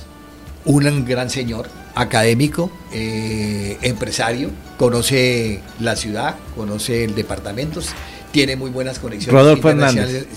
Un 0.65 1.05
gran 1.05 1.29
señor, 1.29 1.69
académico, 1.95 2.69
eh, 2.91 3.77
empresario, 3.81 4.49
conoce 4.77 5.61
la 5.79 5.95
ciudad, 5.95 6.35
conoce 6.57 7.05
el 7.05 7.15
departamento, 7.15 7.79
tiene 8.31 8.57
muy 8.57 8.69
buenas 8.69 8.99
conexiones. 8.99 9.33
Rodolfo 9.33 9.69
Hernández. 9.69 10.27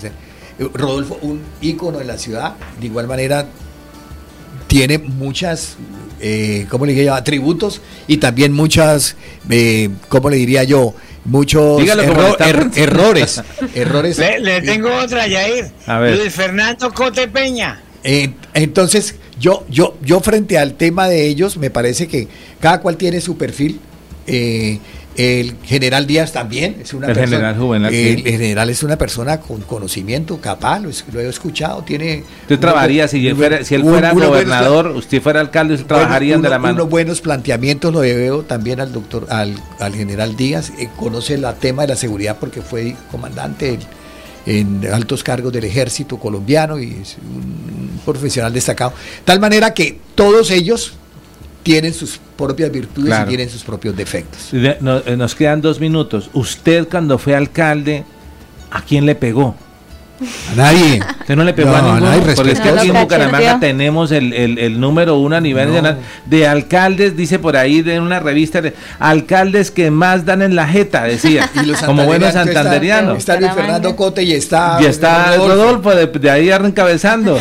Rodolfo, 0.73 1.17
un 1.21 1.41
ícono 1.59 1.99
en 1.99 2.07
la 2.07 2.17
ciudad, 2.17 2.55
de 2.79 2.85
igual 2.85 3.07
manera 3.07 3.47
tiene 4.67 4.99
muchas 4.99 5.75
eh, 6.21 6.65
¿cómo 6.69 6.85
le 6.85 6.93
diría 6.93 7.15
Atributos 7.15 7.81
y 8.07 8.17
también 8.17 8.53
muchas, 8.53 9.15
eh, 9.49 9.89
¿cómo 10.09 10.29
le 10.29 10.37
diría 10.37 10.63
yo? 10.63 10.93
Muchos 11.23 11.81
errores. 12.75 13.41
errores. 13.75 14.17
Le, 14.17 14.61
tengo 14.61 14.89
otra, 14.95 15.27
Yair. 15.27 15.71
A 15.85 15.99
ver. 15.99 16.17
Luis 16.17 16.33
Fernando 16.33 16.91
Cote 16.91 17.27
Peña. 17.27 17.81
entonces, 18.53 19.15
yo, 19.39 19.65
yo, 19.69 19.97
yo 20.01 20.19
frente 20.21 20.57
al 20.57 20.75
tema 20.75 21.07
de 21.07 21.27
ellos, 21.27 21.57
me 21.57 21.69
parece 21.69 22.07
que 22.07 22.27
cada 22.59 22.79
cual 22.81 22.97
tiene 22.97 23.21
su 23.21 23.37
perfil. 23.37 23.79
Eh, 24.27 24.79
el 25.17 25.55
general 25.63 26.07
Díaz 26.07 26.31
también 26.31 26.77
es 26.81 26.93
una 26.93 27.07
el 27.07 27.13
persona. 27.13 27.53
General 27.53 27.93
el, 27.93 28.23
general 28.23 28.69
es 28.69 28.83
una 28.83 28.97
persona 28.97 29.41
con 29.41 29.61
conocimiento, 29.61 30.39
capaz, 30.39 30.79
lo, 30.79 31.19
he 31.19 31.27
escuchado, 31.27 31.83
tiene. 31.83 32.23
Usted 32.43 32.59
trabajaría, 32.59 33.07
si 33.07 33.27
él 33.27 33.35
fuera, 33.35 33.63
si 33.63 33.75
él 33.75 33.83
fuera 33.83 34.13
gobernador, 34.13 34.87
usted 34.87 35.21
fuera 35.21 35.41
alcalde, 35.41 35.75
usted 35.75 35.87
trabajarían 35.87 36.41
de 36.41 36.49
la 36.49 36.59
mano. 36.59 36.75
Unos 36.75 36.89
buenos 36.89 37.21
planteamientos 37.21 37.93
lo 37.93 37.99
veo 37.99 38.43
también 38.43 38.79
al 38.79 38.93
doctor, 38.93 39.27
al, 39.29 39.55
al 39.79 39.93
general 39.93 40.35
Díaz, 40.37 40.71
eh, 40.79 40.89
conoce 40.95 41.33
el 41.33 41.45
tema 41.59 41.81
de 41.83 41.89
la 41.89 41.95
seguridad 41.95 42.37
porque 42.39 42.61
fue 42.61 42.95
comandante 43.11 43.79
en 44.45 44.87
altos 44.91 45.23
cargos 45.23 45.51
del 45.53 45.65
ejército 45.65 46.17
colombiano 46.17 46.79
y 46.79 46.97
es 47.01 47.17
un 47.17 47.99
profesional 48.05 48.53
destacado. 48.53 48.93
Tal 49.25 49.39
manera 49.39 49.73
que 49.73 49.99
todos 50.15 50.51
ellos 50.51 50.93
tienen 51.63 51.93
sus 51.93 52.19
propias 52.37 52.71
virtudes 52.71 53.13
y 53.23 53.27
tienen 53.27 53.49
sus 53.49 53.63
propios 53.63 53.95
defectos. 53.95 54.49
Eh, 54.53 54.77
nos 55.17 55.35
quedan 55.35 55.61
dos 55.61 55.79
minutos. 55.79 56.29
Usted 56.33 56.87
cuando 56.87 57.17
fue 57.17 57.35
alcalde, 57.35 58.03
¿a 58.71 58.81
quién 58.81 59.05
le 59.05 59.15
pegó? 59.15 59.55
A 60.51 60.55
nadie. 60.55 61.01
Usted 61.21 61.35
no 61.35 61.43
le 61.43 61.53
pegó 61.53 61.75
a 61.75 61.81
ninguno. 61.81 62.35
porque 62.35 62.51
es 62.51 62.59
que 62.59 62.69
aquí 62.69 62.89
en 62.89 63.01
Bucaramanga 63.01 63.59
tenemos 63.59 64.11
el, 64.11 64.33
el, 64.33 64.79
número 64.79 65.17
uno 65.17 65.35
a 65.35 65.41
nivel 65.41 65.67
nacional 65.67 65.97
de 66.25 66.47
alcaldes, 66.47 67.15
dice 67.15 67.39
por 67.39 67.57
ahí 67.57 67.81
de 67.81 67.99
una 67.99 68.19
revista, 68.19 68.61
de 68.61 68.73
alcaldes 68.99 69.71
que 69.71 69.91
más 69.91 70.25
dan 70.25 70.41
en 70.41 70.55
la 70.55 70.67
jeta, 70.67 71.03
decía. 71.03 71.49
como 71.85 72.05
buenos 72.05 72.33
santanderianos. 72.33 73.17
Está, 73.17 73.39
Luis 73.39 73.51
Fernando 73.53 73.95
Cote 73.95 74.23
y 74.23 74.33
está. 74.33 74.77
Y 74.81 74.85
está 74.85 75.35
Rodolfo, 75.37 75.91
de, 75.91 76.29
ahí 76.29 76.49
encabezando. 76.49 77.35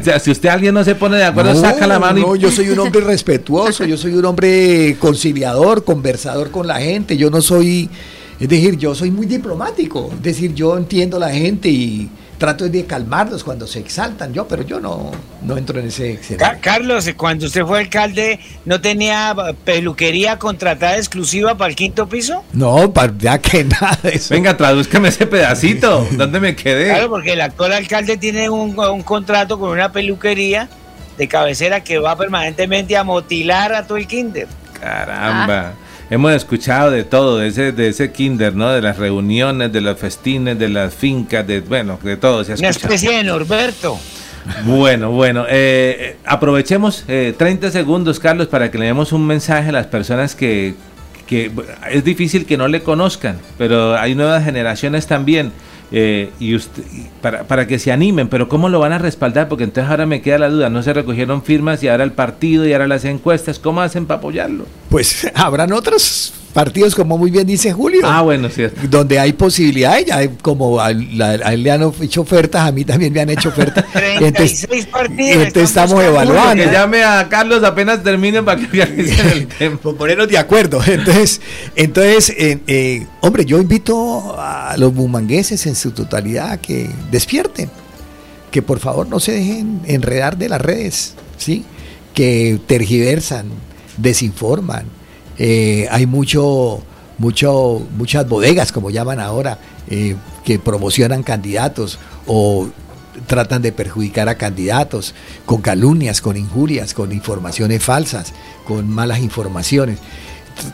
o 0.00 0.04
sea, 0.04 0.18
si 0.18 0.30
usted 0.30 0.48
alguien 0.48 0.74
no 0.74 0.84
se 0.84 0.94
pone 0.94 1.16
de 1.16 1.24
acuerdo, 1.24 1.54
saca 1.54 1.86
la 1.86 1.98
mano. 1.98 2.20
No, 2.20 2.36
yo 2.36 2.50
soy 2.50 2.68
un 2.70 2.78
hombre 2.78 3.00
respetuoso, 3.00 3.84
yo 3.84 3.96
soy 3.96 4.14
un 4.14 4.24
hombre 4.24 4.96
conciliador, 4.98 5.84
conversador 5.84 6.50
con 6.50 6.66
la 6.66 6.80
gente. 6.80 7.16
Yo 7.16 7.30
no 7.30 7.40
soy 7.40 7.88
Es 8.38 8.48
decir, 8.48 8.76
yo 8.76 8.94
soy 8.94 9.10
muy 9.10 9.26
diplomático, 9.26 10.10
es 10.14 10.22
decir, 10.22 10.54
yo 10.54 10.76
entiendo 10.76 11.16
a 11.18 11.20
la 11.20 11.30
gente 11.30 11.68
y 11.68 12.08
trato 12.40 12.66
de 12.66 12.86
calmarlos 12.86 13.44
cuando 13.44 13.66
se 13.66 13.80
exaltan 13.80 14.32
yo, 14.32 14.48
pero 14.48 14.62
yo 14.62 14.80
no, 14.80 15.10
no 15.42 15.58
entro 15.58 15.78
en 15.78 15.88
ese 15.88 16.18
Carlos, 16.62 17.06
cuando 17.14 17.44
usted 17.44 17.66
fue 17.66 17.80
alcalde, 17.80 18.40
¿no 18.64 18.80
tenía 18.80 19.36
peluquería 19.62 20.38
contratada 20.38 20.96
exclusiva 20.96 21.54
para 21.58 21.68
el 21.68 21.76
quinto 21.76 22.08
piso? 22.08 22.42
No, 22.54 22.94
para 22.94 23.12
ya 23.18 23.38
que 23.38 23.62
nada 23.80 23.98
de 24.02 24.14
eso. 24.14 24.32
Venga, 24.32 24.56
tradúzcame 24.56 25.10
ese 25.10 25.26
pedacito. 25.26 26.08
¿Dónde 26.12 26.40
me 26.40 26.56
quedé? 26.56 26.86
Claro, 26.86 27.10
porque 27.10 27.34
el 27.34 27.42
actual 27.42 27.74
alcalde 27.74 28.16
tiene 28.16 28.48
un, 28.48 28.76
un 28.78 29.02
contrato 29.02 29.58
con 29.58 29.68
una 29.68 29.92
peluquería 29.92 30.70
de 31.18 31.28
cabecera 31.28 31.84
que 31.84 31.98
va 31.98 32.16
permanentemente 32.16 32.96
a 32.96 33.04
motilar 33.04 33.74
a 33.74 33.86
todo 33.86 33.98
el 33.98 34.06
kinder. 34.06 34.48
Caramba. 34.80 35.74
Hemos 36.10 36.32
escuchado 36.32 36.90
de 36.90 37.04
todo, 37.04 37.38
de 37.38 37.48
ese, 37.48 37.70
de 37.70 37.88
ese 37.88 38.10
kinder, 38.10 38.54
¿no? 38.54 38.70
De 38.70 38.82
las 38.82 38.98
reuniones, 38.98 39.72
de 39.72 39.80
los 39.80 39.96
festines, 39.96 40.58
de 40.58 40.68
las 40.68 40.92
fincas, 40.92 41.46
de, 41.46 41.60
bueno, 41.60 42.00
de 42.02 42.16
todo. 42.16 42.42
Se 42.42 42.54
Una 42.54 42.70
especie 42.70 43.12
de 43.12 43.22
Norberto. 43.22 43.96
Bueno, 44.64 45.12
bueno, 45.12 45.44
eh 45.48 46.16
aprovechemos 46.24 47.04
eh, 47.08 47.34
30 47.36 47.70
segundos, 47.70 48.18
Carlos, 48.18 48.48
para 48.48 48.70
que 48.70 48.78
le 48.78 48.86
demos 48.86 49.12
un 49.12 49.26
mensaje 49.26 49.68
a 49.68 49.72
las 49.72 49.86
personas 49.86 50.34
que, 50.34 50.74
que 51.26 51.52
es 51.90 52.02
difícil 52.02 52.46
que 52.46 52.56
no 52.56 52.66
le 52.66 52.82
conozcan, 52.82 53.38
pero 53.56 53.96
hay 53.96 54.14
nuevas 54.14 54.44
generaciones 54.44 55.06
también. 55.06 55.52
Eh, 55.92 56.30
y 56.38 56.54
usted, 56.54 56.84
para, 57.20 57.44
para, 57.44 57.66
que 57.66 57.78
se 57.78 57.90
animen, 57.90 58.28
pero 58.28 58.48
¿cómo 58.48 58.68
lo 58.68 58.78
van 58.78 58.92
a 58.92 58.98
respaldar? 58.98 59.48
Porque 59.48 59.64
entonces 59.64 59.90
ahora 59.90 60.06
me 60.06 60.22
queda 60.22 60.38
la 60.38 60.48
duda, 60.48 60.70
no 60.70 60.82
se 60.82 60.92
recogieron 60.92 61.42
firmas 61.42 61.82
y 61.82 61.88
ahora 61.88 62.04
el 62.04 62.12
partido 62.12 62.66
y 62.66 62.72
ahora 62.72 62.86
las 62.86 63.04
encuestas, 63.04 63.58
¿cómo 63.58 63.80
hacen 63.80 64.06
para 64.06 64.18
apoyarlo? 64.18 64.66
Pues 64.88 65.28
habrán 65.34 65.72
otros 65.72 66.32
partidos, 66.50 66.94
como 66.94 67.16
muy 67.16 67.30
bien 67.30 67.46
dice 67.46 67.72
Julio. 67.72 68.00
Ah, 68.04 68.22
bueno, 68.22 68.48
cierto. 68.48 68.80
Donde 68.88 69.18
hay 69.18 69.32
posibilidades, 69.32 70.06
ya 70.06 70.28
como 70.42 70.80
a, 70.80 70.90
él 70.90 71.62
le 71.62 71.70
han 71.70 71.92
hecho 72.00 72.22
ofertas, 72.22 72.66
a 72.66 72.72
mí 72.72 72.84
también 72.84 73.12
me 73.12 73.20
han 73.20 73.30
hecho 73.30 73.48
ofertas. 73.50 73.84
36 73.92 74.20
entonces, 74.68 74.86
partidos. 74.86 75.46
Entonces 75.46 75.62
estamos 75.62 76.02
evaluando. 76.02 76.64
Que 76.64 76.70
llame 76.70 77.02
a 77.02 77.28
Carlos 77.28 77.62
apenas 77.64 78.02
termine 78.02 78.42
para 78.42 78.60
que 78.60 78.82
el 79.32 79.46
tiempo. 79.46 79.94
ponernos 79.94 80.28
de 80.28 80.38
acuerdo. 80.38 80.80
Entonces, 80.86 81.40
entonces 81.76 82.30
eh, 82.36 82.58
eh, 82.66 83.06
hombre, 83.20 83.44
yo 83.44 83.60
invito 83.60 84.34
a 84.38 84.76
los 84.76 84.94
bumangueses 84.94 85.66
en 85.66 85.74
su 85.74 85.92
totalidad 85.92 86.52
a 86.52 86.56
que 86.58 86.90
despierten, 87.10 87.70
que 88.50 88.62
por 88.62 88.80
favor 88.80 89.08
no 89.08 89.20
se 89.20 89.32
dejen 89.32 89.80
enredar 89.86 90.36
de 90.36 90.48
las 90.48 90.60
redes, 90.60 91.14
¿sí? 91.36 91.64
que 92.14 92.60
tergiversan, 92.66 93.46
desinforman, 93.96 94.84
eh, 95.42 95.88
hay 95.90 96.04
mucho, 96.04 96.82
mucho, 97.16 97.82
muchas 97.96 98.28
bodegas, 98.28 98.72
como 98.72 98.90
llaman 98.90 99.18
ahora, 99.20 99.56
eh, 99.88 100.14
que 100.44 100.58
promocionan 100.58 101.22
candidatos 101.22 101.98
o 102.26 102.68
tratan 103.26 103.62
de 103.62 103.72
perjudicar 103.72 104.28
a 104.28 104.34
candidatos 104.34 105.14
con 105.46 105.62
calumnias, 105.62 106.20
con 106.20 106.36
injurias, 106.36 106.92
con 106.92 107.10
informaciones 107.10 107.82
falsas, 107.82 108.34
con 108.66 108.86
malas 108.90 109.20
informaciones. 109.20 109.98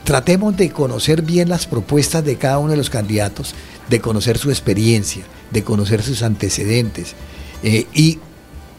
Tratemos 0.03 0.57
de 0.57 0.71
conocer 0.71 1.23
bien 1.23 1.49
las 1.49 1.69
propuestas 1.69 2.25
de 2.25 2.35
cada 2.35 2.59
uno 2.59 2.73
de 2.73 2.77
los 2.77 2.91
candidatos, 2.91 3.55
de 3.89 4.01
conocer 4.01 4.37
su 4.37 4.51
experiencia, 4.51 5.23
de 5.53 5.63
conocer 5.63 6.03
sus 6.03 6.25
antecedentes 6.25 7.15
eh, 7.63 7.87
y 7.95 8.19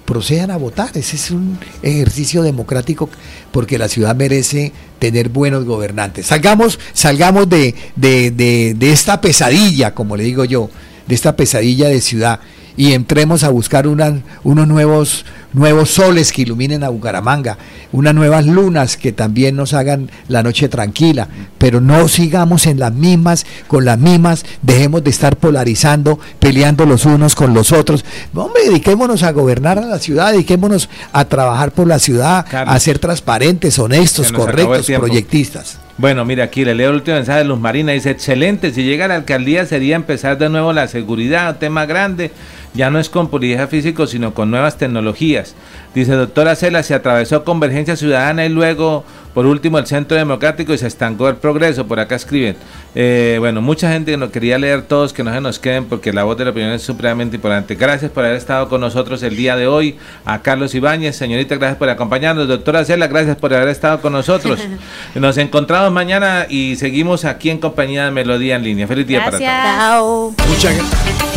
procedan 0.07 0.49
a 0.49 0.57
votar. 0.57 0.89
Ese 0.95 1.17
es 1.17 1.29
un 1.29 1.59
ejercicio 1.83 2.41
democrático 2.41 3.09
porque 3.51 3.77
la 3.77 3.89
ciudad 3.89 4.15
merece 4.15 4.71
tener 4.97 5.29
buenos 5.29 5.65
gobernantes. 5.65 6.27
Salgamos, 6.27 6.79
salgamos 6.93 7.47
de, 7.49 7.75
de, 7.97 8.31
de, 8.31 8.73
de 8.73 8.91
esta 8.91 9.21
pesadilla, 9.21 9.93
como 9.93 10.15
le 10.15 10.23
digo 10.23 10.45
yo, 10.45 10.71
de 11.05 11.13
esta 11.13 11.35
pesadilla 11.35 11.89
de 11.89 12.01
ciudad 12.01 12.39
y 12.77 12.93
entremos 12.93 13.43
a 13.43 13.49
buscar 13.49 13.87
unos 13.87 14.23
nuevos, 14.43 15.25
nuevos 15.53 15.89
soles 15.89 16.31
que 16.31 16.43
iluminen 16.43 16.83
a 16.83 16.89
Bucaramanga, 16.89 17.57
unas 17.91 18.13
nuevas 18.13 18.45
lunas 18.45 18.97
que 18.97 19.11
también 19.11 19.55
nos 19.55 19.73
hagan 19.73 20.09
la 20.27 20.43
noche 20.43 20.69
tranquila, 20.69 21.27
pero 21.57 21.81
no 21.81 22.07
sigamos 22.07 22.67
en 22.67 22.79
las 22.79 22.93
mismas, 22.93 23.45
con 23.67 23.85
las 23.85 23.97
mismas, 23.97 24.45
dejemos 24.61 25.03
de 25.03 25.09
estar 25.09 25.37
polarizando, 25.37 26.19
peleando 26.39 26.85
los 26.85 27.05
unos 27.05 27.35
con 27.35 27.53
los 27.53 27.71
otros. 27.71 28.05
Hombre, 28.33 28.63
dediquémonos 28.65 29.23
a 29.23 29.31
gobernar 29.31 29.79
a 29.79 29.85
la 29.85 29.99
ciudad, 29.99 30.31
dediquémonos 30.31 30.89
a 31.13 31.25
trabajar 31.25 31.71
por 31.71 31.87
la 31.87 31.99
ciudad, 31.99 32.45
a 32.51 32.79
ser 32.79 32.99
transparentes, 32.99 33.79
honestos, 33.79 34.31
correctos, 34.31 34.87
proyectistas. 34.97 35.79
Bueno, 35.97 36.25
mira, 36.25 36.43
aquí 36.43 36.63
le 36.63 36.75
leo 36.75 36.91
el 36.91 36.97
último 36.97 37.17
mensaje 37.17 37.39
de 37.39 37.45
Luz 37.45 37.59
Marina. 37.59 37.91
Dice, 37.91 38.11
excelente, 38.11 38.71
si 38.71 38.83
llega 38.83 39.05
a 39.05 39.07
la 39.07 39.15
alcaldía 39.15 39.65
sería 39.65 39.95
empezar 39.95 40.37
de 40.37 40.47
nuevo 40.47 40.71
la 40.71 40.87
seguridad, 40.87 41.57
tema 41.57 41.87
grande. 41.87 42.31
Ya 42.77 42.91
no 42.91 42.99
es 42.99 43.09
con 43.09 43.29
polideja 43.29 43.65
físico, 43.65 44.05
sino 44.05 44.35
con 44.35 44.51
nuevas 44.51 44.77
tecnologías. 44.77 45.55
Dice, 45.95 46.13
doctora 46.13 46.55
Cela, 46.55 46.83
se 46.83 46.93
atravesó 46.93 47.43
Convergencia 47.43 47.95
Ciudadana 47.95 48.45
y 48.45 48.49
luego, 48.49 49.03
por 49.33 49.47
último, 49.47 49.79
el 49.79 49.87
Centro 49.87 50.15
Democrático 50.15 50.75
y 50.75 50.77
se 50.77 50.85
estancó 50.85 51.27
el 51.27 51.37
progreso. 51.37 51.87
Por 51.87 51.99
acá 51.99 52.15
escriben. 52.15 52.55
Eh, 52.93 53.37
bueno, 53.39 53.63
mucha 53.63 53.91
gente 53.91 54.11
que 54.11 54.17
no 54.17 54.29
quería 54.29 54.59
leer 54.59 54.83
todos, 54.83 55.11
que 55.11 55.23
no 55.23 55.33
se 55.33 55.41
nos 55.41 55.57
queden, 55.57 55.85
porque 55.85 56.13
la 56.13 56.23
voz 56.23 56.37
de 56.37 56.45
la 56.45 56.51
opinión 56.51 56.71
es 56.71 56.83
supremamente 56.83 57.37
importante. 57.37 57.73
Gracias 57.73 58.11
por 58.11 58.23
haber 58.23 58.37
estado 58.37 58.69
con 58.69 58.79
nosotros 58.79 59.23
el 59.23 59.35
día 59.35 59.55
de 59.55 59.65
hoy. 59.65 59.97
A 60.23 60.43
Carlos 60.43 60.75
Ibáñez, 60.75 61.15
señorita, 61.15 61.55
gracias 61.55 61.79
por 61.79 61.89
acompañarnos. 61.89 62.47
Doctora 62.47 62.85
Cela, 62.85 63.07
gracias 63.07 63.37
por 63.37 63.55
haber 63.55 63.69
estado 63.69 64.01
con 64.01 64.13
nosotros. 64.13 64.59
Nos 65.15 65.35
encontramos 65.39 65.91
mañana 65.91 66.45
y 66.47 66.75
seguimos 66.75 67.25
aquí 67.25 67.49
en 67.49 67.57
compañía 67.57 68.05
de 68.05 68.11
Melodía 68.11 68.55
en 68.55 68.63
línea. 68.63 68.85
Feliz 68.85 69.07
día 69.07 69.25
Gracias. 69.25 69.51
para 69.51 69.97
todos. 69.97 70.35
Chao. 70.37 70.47
Muchas 70.47 70.75
gracias. 70.75 71.36